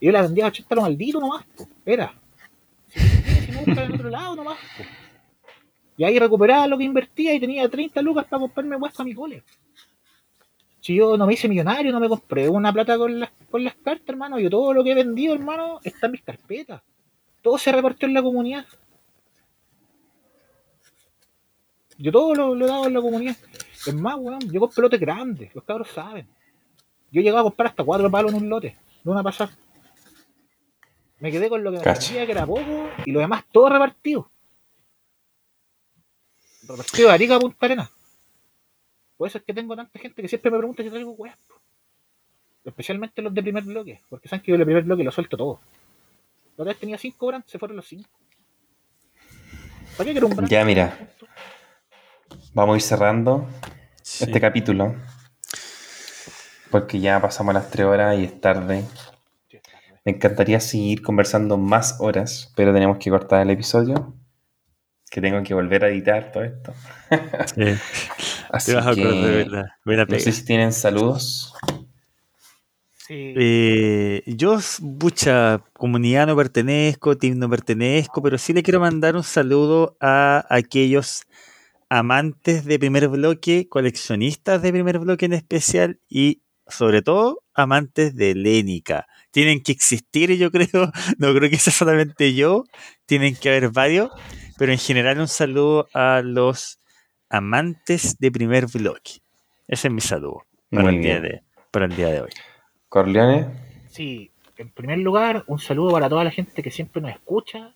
Y 0.00 0.06
yo 0.06 0.12
la 0.12 0.22
vendía 0.22 0.46
a 0.46 0.48
80 0.48 0.74
lo 0.74 0.82
maldito 0.82 1.20
nomás, 1.20 1.44
pues. 1.54 1.68
Era. 1.84 2.14
Si, 2.88 3.00
si 3.00 3.52
me 3.52 3.64
gusta 3.64 3.84
en 3.84 3.92
otro 3.92 4.08
lado 4.08 4.36
nomás, 4.36 4.58
pues. 4.78 5.05
Y 5.96 6.04
ahí 6.04 6.18
recuperaba 6.18 6.66
lo 6.66 6.76
que 6.76 6.84
invertía 6.84 7.34
y 7.34 7.40
tenía 7.40 7.68
30 7.68 8.02
lucas 8.02 8.26
para 8.26 8.40
comprarme 8.40 8.76
hueso 8.76 9.02
a 9.02 9.04
mi 9.04 9.14
cole. 9.14 9.42
Si 10.80 10.94
yo 10.94 11.16
no 11.16 11.26
me 11.26 11.34
hice 11.34 11.48
millonario, 11.48 11.90
no 11.90 11.98
me 11.98 12.08
compré 12.08 12.48
una 12.48 12.72
plata 12.72 12.96
con 12.96 13.18
las, 13.18 13.30
con 13.50 13.64
las 13.64 13.74
cartas, 13.74 14.08
hermano. 14.08 14.38
Yo 14.38 14.50
todo 14.50 14.72
lo 14.72 14.84
que 14.84 14.92
he 14.92 14.94
vendido, 14.94 15.34
hermano, 15.34 15.80
está 15.82 16.06
en 16.06 16.12
mis 16.12 16.22
carpetas. 16.22 16.82
Todo 17.42 17.58
se 17.58 17.72
repartió 17.72 18.06
en 18.06 18.14
la 18.14 18.22
comunidad. 18.22 18.66
Yo 21.98 22.12
todo 22.12 22.34
lo, 22.34 22.64
he 22.64 22.68
dado 22.68 22.86
en 22.86 22.94
la 22.94 23.00
comunidad. 23.00 23.36
Es 23.86 23.94
más, 23.94 24.16
weón, 24.16 24.40
yo 24.52 24.60
compro 24.60 24.82
lotes 24.82 25.00
grandes, 25.00 25.54
los 25.54 25.64
cabros 25.64 25.88
saben. 25.88 26.28
Yo 27.10 27.20
he 27.20 27.24
llegado 27.24 27.40
a 27.40 27.44
comprar 27.44 27.68
hasta 27.68 27.84
cuatro 27.84 28.10
palos 28.10 28.32
en 28.32 28.42
un 28.42 28.48
lote, 28.48 28.76
de 29.02 29.10
una 29.10 29.22
pasada. 29.22 29.56
Me 31.18 31.30
quedé 31.30 31.48
con 31.48 31.64
lo 31.64 31.72
que 31.72 31.78
me 31.78 31.84
parecía 31.84 32.26
que 32.26 32.32
era 32.32 32.44
poco 32.44 32.90
y 33.04 33.10
lo 33.10 33.20
demás 33.20 33.44
todo 33.50 33.70
repartido. 33.70 34.30
Repartido 36.68 37.08
de 37.08 37.14
Arica 37.14 37.36
a 37.36 37.40
Punta 37.40 37.66
Arena. 37.66 37.90
Por 39.16 39.28
eso 39.28 39.38
es 39.38 39.44
que 39.44 39.54
tengo 39.54 39.74
tanta 39.76 39.98
gente 39.98 40.20
que 40.20 40.28
siempre 40.28 40.50
me 40.50 40.58
pregunta 40.58 40.82
si 40.82 40.90
traigo 40.90 41.12
weas. 41.12 41.38
Especialmente 42.64 43.22
los 43.22 43.32
de 43.32 43.42
primer 43.42 43.62
bloque, 43.62 44.02
porque 44.08 44.28
saben 44.28 44.42
que 44.42 44.50
yo 44.50 44.56
el 44.56 44.64
primer 44.64 44.82
bloque 44.82 45.04
lo 45.04 45.12
suelto 45.12 45.36
todo. 45.36 45.60
La 46.56 46.62
otra 46.62 46.72
vez 46.72 46.78
tenía 46.78 46.98
5 46.98 47.26
horas, 47.26 47.44
se 47.46 47.58
fueron 47.58 47.76
los 47.76 47.86
5. 47.86 48.08
¿Para 49.96 50.04
qué 50.04 50.12
quiero 50.12 50.26
un 50.26 50.46
Ya, 50.46 50.64
mira. 50.64 50.98
Vamos 52.52 52.74
a 52.74 52.76
ir 52.76 52.82
cerrando 52.82 53.46
este 54.02 54.40
capítulo. 54.40 54.96
Porque 56.70 56.98
ya 56.98 57.20
pasamos 57.20 57.54
las 57.54 57.70
3 57.70 57.86
horas 57.86 58.18
y 58.18 58.24
es 58.24 58.40
tarde. 58.40 58.84
Me 60.04 60.12
encantaría 60.12 60.60
seguir 60.60 61.02
conversando 61.02 61.56
más 61.56 61.96
horas, 62.00 62.52
pero 62.56 62.72
tenemos 62.72 62.98
que 62.98 63.10
cortar 63.10 63.42
el 63.42 63.50
episodio. 63.50 64.14
Que 65.10 65.20
tengo 65.20 65.42
que 65.42 65.54
volver 65.54 65.84
a 65.84 65.88
editar 65.88 66.32
todo 66.32 66.44
esto. 66.44 66.74
Sí. 67.54 67.62
Así 68.50 68.66
Te 68.72 68.76
vas 68.76 68.86
a 68.86 68.94
que, 68.94 69.04
de 69.04 69.46
verdad. 69.46 69.66
No 70.08 70.18
sé 70.18 70.32
si 70.32 70.44
tienen 70.44 70.72
saludos. 70.72 71.54
Eh, 73.08 74.22
yo, 74.26 74.58
mucha 74.80 75.62
comunidad 75.74 76.26
no 76.26 76.36
pertenezco, 76.36 77.16
team 77.16 77.38
no 77.38 77.48
pertenezco, 77.48 78.22
pero 78.22 78.36
sí 78.36 78.52
le 78.52 78.62
quiero 78.62 78.80
mandar 78.80 79.14
un 79.14 79.22
saludo 79.22 79.96
a 80.00 80.44
aquellos 80.50 81.22
amantes 81.88 82.64
de 82.64 82.78
primer 82.78 83.08
bloque, 83.08 83.68
coleccionistas 83.68 84.60
de 84.62 84.72
primer 84.72 84.98
bloque 84.98 85.26
en 85.26 85.34
especial 85.34 86.00
y 86.08 86.42
sobre 86.66 87.02
todo 87.02 87.44
amantes 87.54 88.16
de 88.16 88.34
Lénica. 88.34 89.06
Tienen 89.30 89.62
que 89.62 89.72
existir, 89.72 90.32
yo 90.36 90.50
creo, 90.50 90.90
no 91.18 91.34
creo 91.34 91.50
que 91.50 91.58
sea 91.58 91.72
solamente 91.72 92.34
yo, 92.34 92.64
tienen 93.06 93.36
que 93.36 93.50
haber 93.50 93.70
varios, 93.70 94.10
pero 94.58 94.72
en 94.72 94.78
general 94.78 95.20
un 95.20 95.28
saludo 95.28 95.88
a 95.92 96.22
los 96.22 96.80
amantes 97.28 98.18
de 98.18 98.30
primer 98.30 98.66
bloque. 98.66 99.20
Ese 99.68 99.88
es 99.88 99.94
mi 99.94 100.00
saludo 100.00 100.44
para, 100.70 100.90
el 100.90 101.02
día, 101.02 101.20
de, 101.20 101.42
para 101.70 101.86
el 101.86 101.96
día 101.96 102.08
de 102.08 102.20
hoy. 102.22 102.30
Corleone. 102.88 103.48
Sí, 103.90 104.30
en 104.56 104.70
primer 104.70 104.98
lugar, 104.98 105.44
un 105.46 105.58
saludo 105.58 105.92
para 105.92 106.08
toda 106.08 106.24
la 106.24 106.30
gente 106.30 106.62
que 106.62 106.70
siempre 106.70 107.02
nos 107.02 107.10
escucha, 107.10 107.74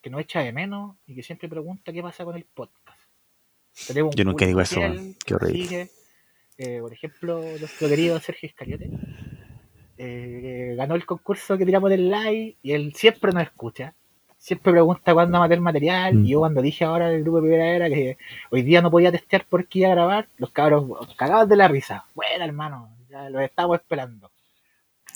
que 0.00 0.10
nos 0.10 0.20
echa 0.20 0.40
de 0.40 0.52
menos 0.52 0.96
y 1.06 1.14
que 1.14 1.22
siempre 1.22 1.48
pregunta 1.48 1.92
qué 1.92 2.02
pasa 2.02 2.24
con 2.24 2.36
el 2.36 2.44
podcast. 2.44 3.00
Yo 4.14 4.24
nunca 4.24 4.46
digo 4.46 4.60
eso, 4.60 4.80
qué 5.24 5.34
horrible. 5.34 5.90
Eh, 6.58 6.78
por 6.80 6.92
ejemplo, 6.92 7.42
nuestro 7.58 7.88
querido 7.88 8.20
Sergio 8.20 8.48
Escariote 8.48 8.90
eh, 9.96 10.74
ganó 10.76 10.94
el 10.94 11.06
concurso 11.06 11.56
que 11.56 11.64
tiramos 11.64 11.90
del 11.90 12.10
live 12.10 12.56
y 12.62 12.72
él 12.72 12.92
siempre 12.94 13.32
nos 13.32 13.44
escucha. 13.44 13.94
Siempre 14.42 14.72
pregunta 14.72 15.14
cuándo 15.14 15.38
va 15.38 15.44
a 15.44 15.48
meter 15.48 15.60
material. 15.60 16.14
Mm. 16.14 16.26
Y 16.26 16.30
yo 16.30 16.40
cuando 16.40 16.62
dije 16.62 16.84
ahora 16.84 17.08
del 17.08 17.22
grupo 17.22 17.36
de 17.36 17.42
primera 17.42 17.76
era 17.76 17.88
que 17.88 18.18
hoy 18.50 18.62
día 18.62 18.82
no 18.82 18.90
podía 18.90 19.12
testear 19.12 19.46
porque 19.48 19.78
iba 19.78 19.88
a 19.88 19.94
grabar, 19.94 20.28
los 20.36 20.50
cabros 20.50 20.84
cagados 21.14 21.48
de 21.48 21.54
la 21.54 21.68
risa. 21.68 22.06
Bueno, 22.12 22.44
hermano, 22.44 22.90
ya 23.08 23.30
los 23.30 23.40
estamos 23.42 23.76
esperando. 23.76 24.32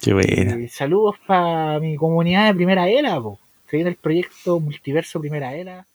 Qué 0.00 0.68
saludos 0.68 1.16
para 1.26 1.80
mi 1.80 1.96
comunidad 1.96 2.46
de 2.46 2.54
Primera 2.54 2.88
Era, 2.88 3.20
po. 3.20 3.40
Se 3.66 3.76
viene 3.76 3.90
el 3.90 3.96
proyecto 3.96 4.60
Multiverso 4.60 5.18
Primera 5.18 5.52
Era. 5.56 5.88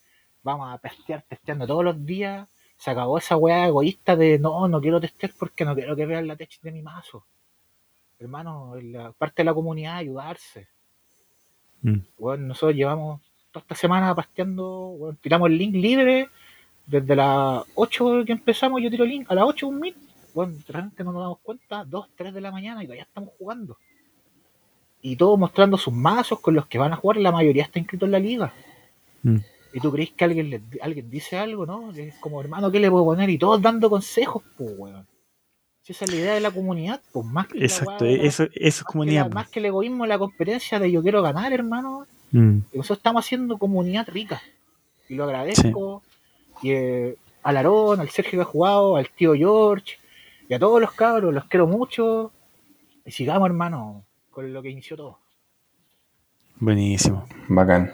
Vamos 0.43 0.73
a 0.73 0.77
testear, 0.79 1.23
testeando 1.25 1.65
todos 1.65 1.85
los 1.85 2.05
días. 2.05 2.49
Se 2.75 2.91
acabó 2.91 3.17
esa 3.17 3.37
weá 3.37 3.65
egoísta 3.65 4.17
de 4.17 4.39
no, 4.39 4.67
no 4.67 4.81
quiero 4.81 4.99
testear 4.99 5.31
porque 5.39 5.63
no 5.63 5.73
quiero 5.73 5.95
que 5.95 6.05
vean 6.05 6.27
la 6.27 6.35
tech 6.35 6.59
de 6.61 6.71
mi 6.73 6.81
mazo. 6.81 7.23
Hermano, 8.19 8.75
la 8.81 9.13
parte 9.13 9.35
de 9.37 9.45
la 9.45 9.53
comunidad 9.53 9.95
ayudarse. 9.95 10.67
Bueno, 11.81 12.43
mm. 12.43 12.47
nosotros 12.47 12.75
llevamos 12.75 13.21
toda 13.51 13.63
esta 13.63 13.75
semana 13.75 14.15
pasteando, 14.15 14.95
bueno, 14.97 15.17
tiramos 15.21 15.49
el 15.49 15.57
link 15.57 15.75
libre. 15.75 16.29
Desde 16.85 17.15
las 17.15 17.63
8 17.75 18.25
que 18.25 18.31
empezamos, 18.33 18.81
yo 18.81 18.89
tiro 18.89 19.03
el 19.03 19.11
link 19.11 19.31
a 19.31 19.35
las 19.35 19.45
8 19.45 19.67
un 19.67 19.79
mil. 19.79 19.95
Bueno, 20.33 20.53
realmente 20.67 21.03
no 21.03 21.11
nos 21.11 21.21
damos 21.21 21.39
cuenta, 21.39 21.83
2, 21.85 22.09
3 22.15 22.33
de 22.33 22.41
la 22.41 22.51
mañana 22.51 22.83
y 22.83 22.85
todavía 22.85 23.03
estamos 23.03 23.31
jugando 23.37 23.77
y 25.01 25.15
todos 25.15 25.37
mostrando 25.37 25.77
sus 25.77 25.93
mazos 25.93 26.39
con 26.39 26.53
los 26.53 26.67
que 26.67 26.77
van 26.77 26.93
a 26.93 26.95
jugar, 26.95 27.17
la 27.17 27.31
mayoría 27.31 27.63
está 27.63 27.79
inscrito 27.79 28.05
en 28.05 28.11
la 28.11 28.19
liga. 28.19 28.53
Mm. 29.23 29.37
Y 29.73 29.79
tú 29.79 29.91
crees 29.91 30.11
que 30.11 30.25
alguien 30.25 30.49
le, 30.49 30.61
alguien 30.81 31.09
dice 31.09 31.37
algo, 31.37 31.65
¿no? 31.65 31.91
Es 31.91 32.15
como, 32.15 32.41
hermano, 32.41 32.71
¿qué 32.71 32.79
le 32.79 32.91
puedo 32.91 33.05
poner? 33.05 33.29
Y 33.29 33.37
todos 33.37 33.61
dando 33.61 33.89
consejos, 33.89 34.43
pues, 34.57 34.71
weón. 34.77 35.07
Si 35.83 35.93
esa 35.93 36.05
es 36.05 36.11
la 36.11 36.17
idea 36.17 36.33
de 36.33 36.39
la 36.41 36.51
comunidad, 36.51 37.01
pues 37.11 37.25
más 37.25 37.47
que 37.47 37.57
Exacto, 37.63 38.05
eso, 38.05 38.47
es 38.53 38.83
comunidad. 38.83 39.31
más 39.31 39.49
que 39.49 39.59
el 39.59 39.65
egoísmo, 39.65 40.05
la 40.05 40.19
competencia 40.19 40.79
de 40.79 40.91
yo 40.91 41.01
quiero 41.01 41.21
ganar, 41.21 41.53
hermano. 41.53 42.05
Mm. 42.31 42.59
Nosotros 42.73 42.99
estamos 42.99 43.25
haciendo 43.25 43.57
comunidad 43.57 44.07
rica. 44.07 44.41
Y 45.09 45.15
lo 45.15 45.23
agradezco. 45.23 46.03
Y 46.61 46.71
eh, 46.71 47.15
al 47.43 47.57
Aarón, 47.57 47.99
al 47.99 48.09
Sergio 48.09 48.39
que 48.39 48.43
ha 48.43 48.45
jugado, 48.45 48.95
al 48.95 49.09
tío 49.09 49.33
George, 49.33 49.97
y 50.47 50.53
a 50.53 50.59
todos 50.59 50.79
los 50.79 50.91
cabros, 50.93 51.33
los 51.33 51.45
quiero 51.45 51.65
mucho. 51.65 52.31
Y 53.05 53.11
sigamos, 53.11 53.47
hermano 53.47 54.03
con 54.31 54.51
lo 54.51 54.61
que 54.61 54.69
inició 54.69 54.97
todo. 54.97 55.19
Buenísimo. 56.59 57.27
Bacán. 57.49 57.91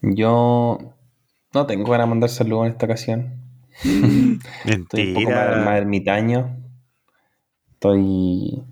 Yo 0.00 0.78
no 1.52 1.66
tengo 1.66 1.88
para 1.88 2.06
mandar 2.06 2.30
saludos 2.30 2.66
en 2.66 2.72
esta 2.72 2.86
ocasión. 2.86 3.41
Estoy 4.64 5.08
un 5.08 5.14
poco 5.14 5.30
más, 5.30 5.76
ermitaño. 5.76 6.56
Estoy. 7.72 8.62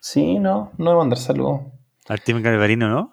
Sí, 0.00 0.38
no, 0.38 0.72
no 0.78 0.84
voy 0.84 0.94
a 0.94 0.98
mandar 0.98 1.18
saludos. 1.18 1.62
Al 2.08 2.20
Team 2.22 2.42
Calvarino, 2.42 2.88
¿no? 2.88 3.12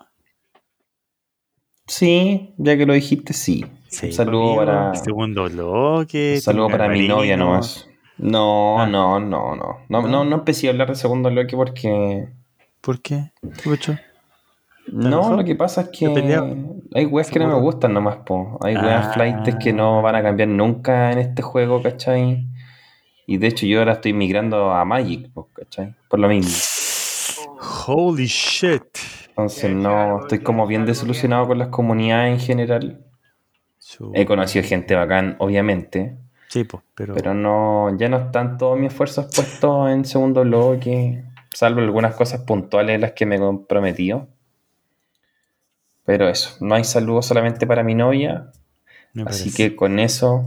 Sí, 1.88 2.54
ya 2.58 2.78
que 2.78 2.86
lo 2.86 2.94
dijiste, 2.94 3.34
sí. 3.34 3.66
un 4.04 4.14
saludo 4.14 4.56
para. 4.58 4.96
Segundo 4.96 5.50
bloque. 5.50 6.36
Un 6.36 6.42
saludo 6.42 6.70
para 6.70 6.88
mi 6.88 7.08
novia 7.08 7.38
nomás. 7.38 7.88
No, 8.18 8.80
ah. 8.80 8.88
no, 8.88 9.20
no, 9.20 9.56
no, 9.56 9.80
no. 9.90 10.08
No, 10.08 10.24
no 10.26 10.36
empecé 10.36 10.68
a 10.68 10.72
hablar 10.72 10.90
de 10.90 10.96
segundo 10.96 11.30
bloque 11.30 11.56
porque 11.56 12.30
¿Por 12.82 13.00
qué? 13.02 13.32
¿Qué? 13.64 14.00
No, 14.88 15.36
lo 15.36 15.44
que 15.44 15.56
pasa 15.56 15.82
es 15.82 15.90
que 15.90 16.08
hay 16.94 17.06
weas 17.06 17.30
que 17.30 17.40
no 17.40 17.48
me 17.48 17.60
gustan 17.60 17.94
nomás, 17.94 18.18
po. 18.26 18.58
Hay 18.62 18.76
weas 18.76 19.08
ah. 19.08 19.14
flights 19.14 19.56
que 19.64 19.74
no 19.74 20.02
van 20.02 20.16
a 20.16 20.24
cambiar 20.24 20.50
nunca 20.50 21.12
en 21.12 21.20
este 21.20 21.42
juego, 21.42 21.82
¿cachai? 21.82 22.48
Y 23.28 23.38
de 23.38 23.48
hecho 23.48 23.66
yo 23.66 23.80
ahora 23.80 23.94
estoy 23.94 24.14
migrando 24.14 24.72
a 24.72 24.84
Magic, 24.84 25.30
¿cachai? 25.54 25.96
Por 26.10 26.20
lo 26.20 26.28
mismo. 26.28 26.52
Holy 27.88 28.26
shit. 28.26 28.84
Entonces 29.30 29.72
no, 29.74 30.22
estoy 30.22 30.40
como 30.40 30.68
bien 30.68 30.86
desilusionado 30.86 31.48
con 31.48 31.60
las 31.60 31.70
comunidades 31.70 32.34
en 32.34 32.40
general. 32.40 33.06
He 34.14 34.26
conocido 34.26 34.66
gente 34.66 34.96
bacán, 34.96 35.36
obviamente. 35.40 36.18
Sí, 36.50 36.64
pues, 36.64 36.84
pero... 36.96 37.14
Pero 37.14 37.34
no, 37.34 37.96
ya 37.98 38.10
no 38.10 38.18
están 38.18 38.58
todos 38.58 38.78
mis 38.78 38.92
esfuerzos 38.92 39.28
puestos 39.34 39.90
en 39.90 40.06
segundo 40.06 40.42
bloque 40.42 41.24
salvo 41.54 41.82
algunas 41.82 42.16
cosas 42.16 42.42
puntuales 42.42 42.96
en 42.96 43.02
las 43.02 43.12
que 43.14 43.26
me 43.26 43.36
he 43.36 43.40
comprometido. 43.40 44.28
Pero 46.06 46.28
eso, 46.28 46.58
no 46.60 46.76
hay 46.76 46.84
saludos 46.84 47.26
solamente 47.28 47.68
para 47.68 47.84
mi 47.84 47.96
novia. 47.96 48.52
así 49.26 49.54
que 49.54 49.76
con 49.76 50.00
eso 50.00 50.46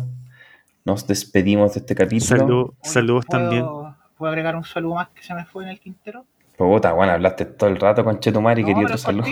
nos 0.84 1.06
despedimos 1.06 1.74
de 1.74 1.80
este 1.80 1.94
capítulo. 1.94 2.74
saludos 2.82 3.26
también. 3.26 3.66
¿Puedo 4.16 4.30
agregar 4.30 4.56
un 4.56 4.64
saludo 4.64 4.94
más 4.94 5.08
que 5.08 5.22
se 5.22 5.34
me 5.34 5.44
fue 5.44 5.64
en 5.64 5.70
el 5.70 5.80
quintero? 5.80 6.24
Puta, 6.56 6.92
bueno, 6.92 7.12
hablaste 7.12 7.46
todo 7.46 7.68
el 7.68 7.76
rato 7.76 8.04
con 8.04 8.20
Chetumar 8.20 8.58
y 8.58 8.64
quería 8.64 8.84
otro 8.84 8.96
saludo. 8.96 9.26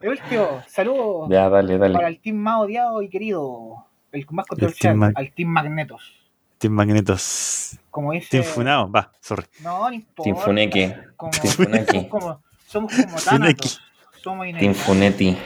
el 0.00 0.08
último, 0.08 0.62
saludos. 0.66 1.28
Ya, 1.28 1.48
dale, 1.50 1.76
dale. 1.76 1.94
Para 1.94 2.08
el 2.08 2.20
team 2.20 2.36
más 2.36 2.60
odiado 2.60 3.02
y 3.02 3.10
querido, 3.10 3.84
el 4.12 4.26
más 4.30 4.46
controversial, 4.46 5.12
al 5.14 5.32
team 5.32 5.48
Magnetos. 5.50 6.14
Team 6.56 6.72
Magnetos. 6.72 7.78
Como 7.90 8.12
dice. 8.12 8.28
Team 8.30 8.44
Funao, 8.44 8.90
va, 8.90 9.12
sorry. 9.20 9.44
No, 9.62 9.88
no 9.88 9.92
importa. 9.92 10.22
Team 10.22 10.36
Funeki. 10.36 10.92
Como, 11.16 11.32
Team 11.32 12.08
Como, 12.08 12.40
somos 12.66 12.92
como 12.94 13.16
Thanatos. 13.16 13.82
Somos 14.22 14.46
Team 14.58 14.74
Funeti. 14.74 15.36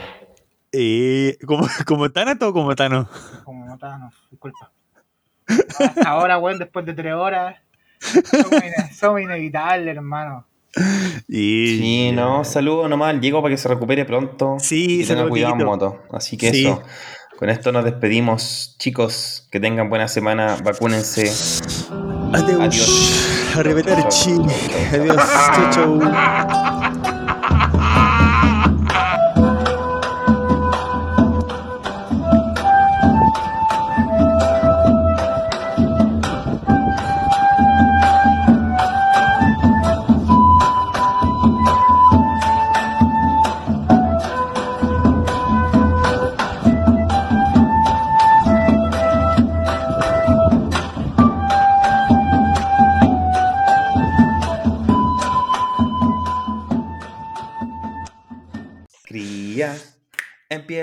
Eh, 0.71 1.37
¿como, 1.45 1.67
¿Como 1.85 2.11
Thanatos 2.11 2.49
o 2.49 2.53
como 2.53 2.75
Thanos? 2.75 3.07
Como 3.43 3.77
Thanos, 3.77 4.13
disculpa. 4.31 4.71
ahora, 6.05 6.37
weón, 6.37 6.59
después 6.59 6.85
de 6.85 6.93
tres 6.93 7.13
horas. 7.13 7.57
Somos, 8.99 9.21
inevitables, 9.21 9.95
hermano. 9.95 10.45
Y... 11.27 11.77
Sí, 11.77 12.11
no, 12.13 12.43
saludo 12.43 12.87
nomás, 12.87 13.19
llego 13.21 13.41
para 13.41 13.53
que 13.53 13.57
se 13.57 13.69
recupere 13.69 14.05
pronto. 14.05 14.57
Sí, 14.59 15.01
y 15.01 15.05
tenga 15.05 15.27
cuidado 15.29 15.53
en 15.53 15.65
moto. 15.65 16.03
Así 16.11 16.37
que 16.37 16.49
eso. 16.49 16.81
Con 17.37 17.49
esto 17.49 17.71
nos 17.71 17.83
despedimos, 17.83 18.75
chicos. 18.79 19.47
Que 19.51 19.59
tengan 19.59 19.89
buena 19.89 20.07
semana. 20.07 20.57
Vacúnense. 20.63 21.23
Adiós. 22.33 22.59
Adiós. 22.59 23.55
Arrivederci. 23.57 24.31
Adiós. 24.93 25.17
Chau, 25.53 25.99
chau. 25.99 26.82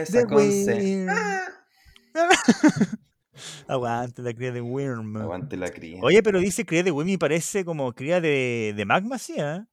Empieza 0.01 0.27
con 0.27 0.43
C. 0.51 1.07
Aguante 3.69 4.23
la 4.23 4.35
cría 4.35 4.53
de 4.53 4.61
Worm. 4.61 5.17
Aguante 5.17 5.57
la 5.57 5.71
cría. 5.71 6.01
Oye, 6.03 6.23
pero 6.23 6.41
dice 6.41 6.67
cría 6.67 6.83
de 6.83 6.91
Worm 6.91 7.09
y 7.09 7.17
parece 7.17 7.65
como 7.65 7.93
cría 7.95 8.21
de, 8.21 8.75
de 8.77 8.85
magma, 8.85 9.19
¿sí? 9.19 9.35
¿eh? 9.39 9.65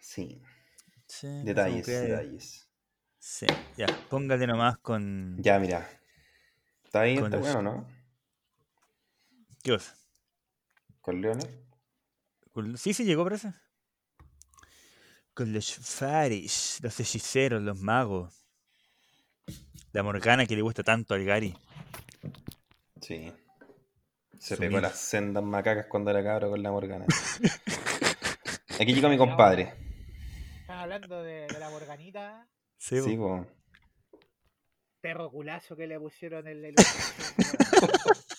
Sí. 0.00 0.42
detalles, 1.44 1.86
detalles. 1.86 2.68
Sí, 3.18 3.46
ya, 3.76 3.86
póngale 4.10 4.46
nomás 4.46 4.78
con. 4.78 5.36
Ya, 5.40 5.58
mira. 5.58 5.88
Está 6.84 7.02
ahí, 7.02 7.16
está 7.16 7.38
bueno, 7.38 7.62
¿no? 7.62 7.88
¿Qué 9.62 9.72
cosa? 9.72 9.96
¿Con 11.00 11.20
Leones? 11.20 11.48
Sí, 12.76 12.92
sí, 12.92 13.04
llegó, 13.04 13.24
parece. 13.24 13.54
Con 15.32 15.52
los 15.52 15.72
Faris, 15.74 16.78
los 16.82 17.00
hechiceros, 17.00 17.62
los 17.62 17.78
magos. 17.80 18.41
La 19.92 20.02
Morgana 20.02 20.46
que 20.46 20.56
le 20.56 20.62
gusta 20.62 20.82
tanto 20.82 21.14
al 21.14 21.24
Gary. 21.24 21.54
Sí. 23.00 23.32
Se 24.38 24.56
pegó 24.56 24.80
las 24.80 24.98
sendas 24.98 25.44
macacas 25.44 25.86
cuando 25.86 26.10
era 26.10 26.24
cabro 26.24 26.50
con 26.50 26.62
la 26.62 26.70
Morgana. 26.70 27.04
Aquí 28.80 28.94
llegó 28.94 29.08
mi 29.08 29.18
compadre. 29.18 29.74
¿Estás 30.62 30.76
hablando 30.76 31.22
de, 31.22 31.46
la 31.58 31.70
Morganita? 31.70 32.48
Sí, 32.78 33.00
sí 33.02 33.18
Perro 35.00 35.30
culazo 35.30 35.76
que 35.76 35.86
le 35.86 35.98
pusieron 36.00 36.46
el. 36.46 36.74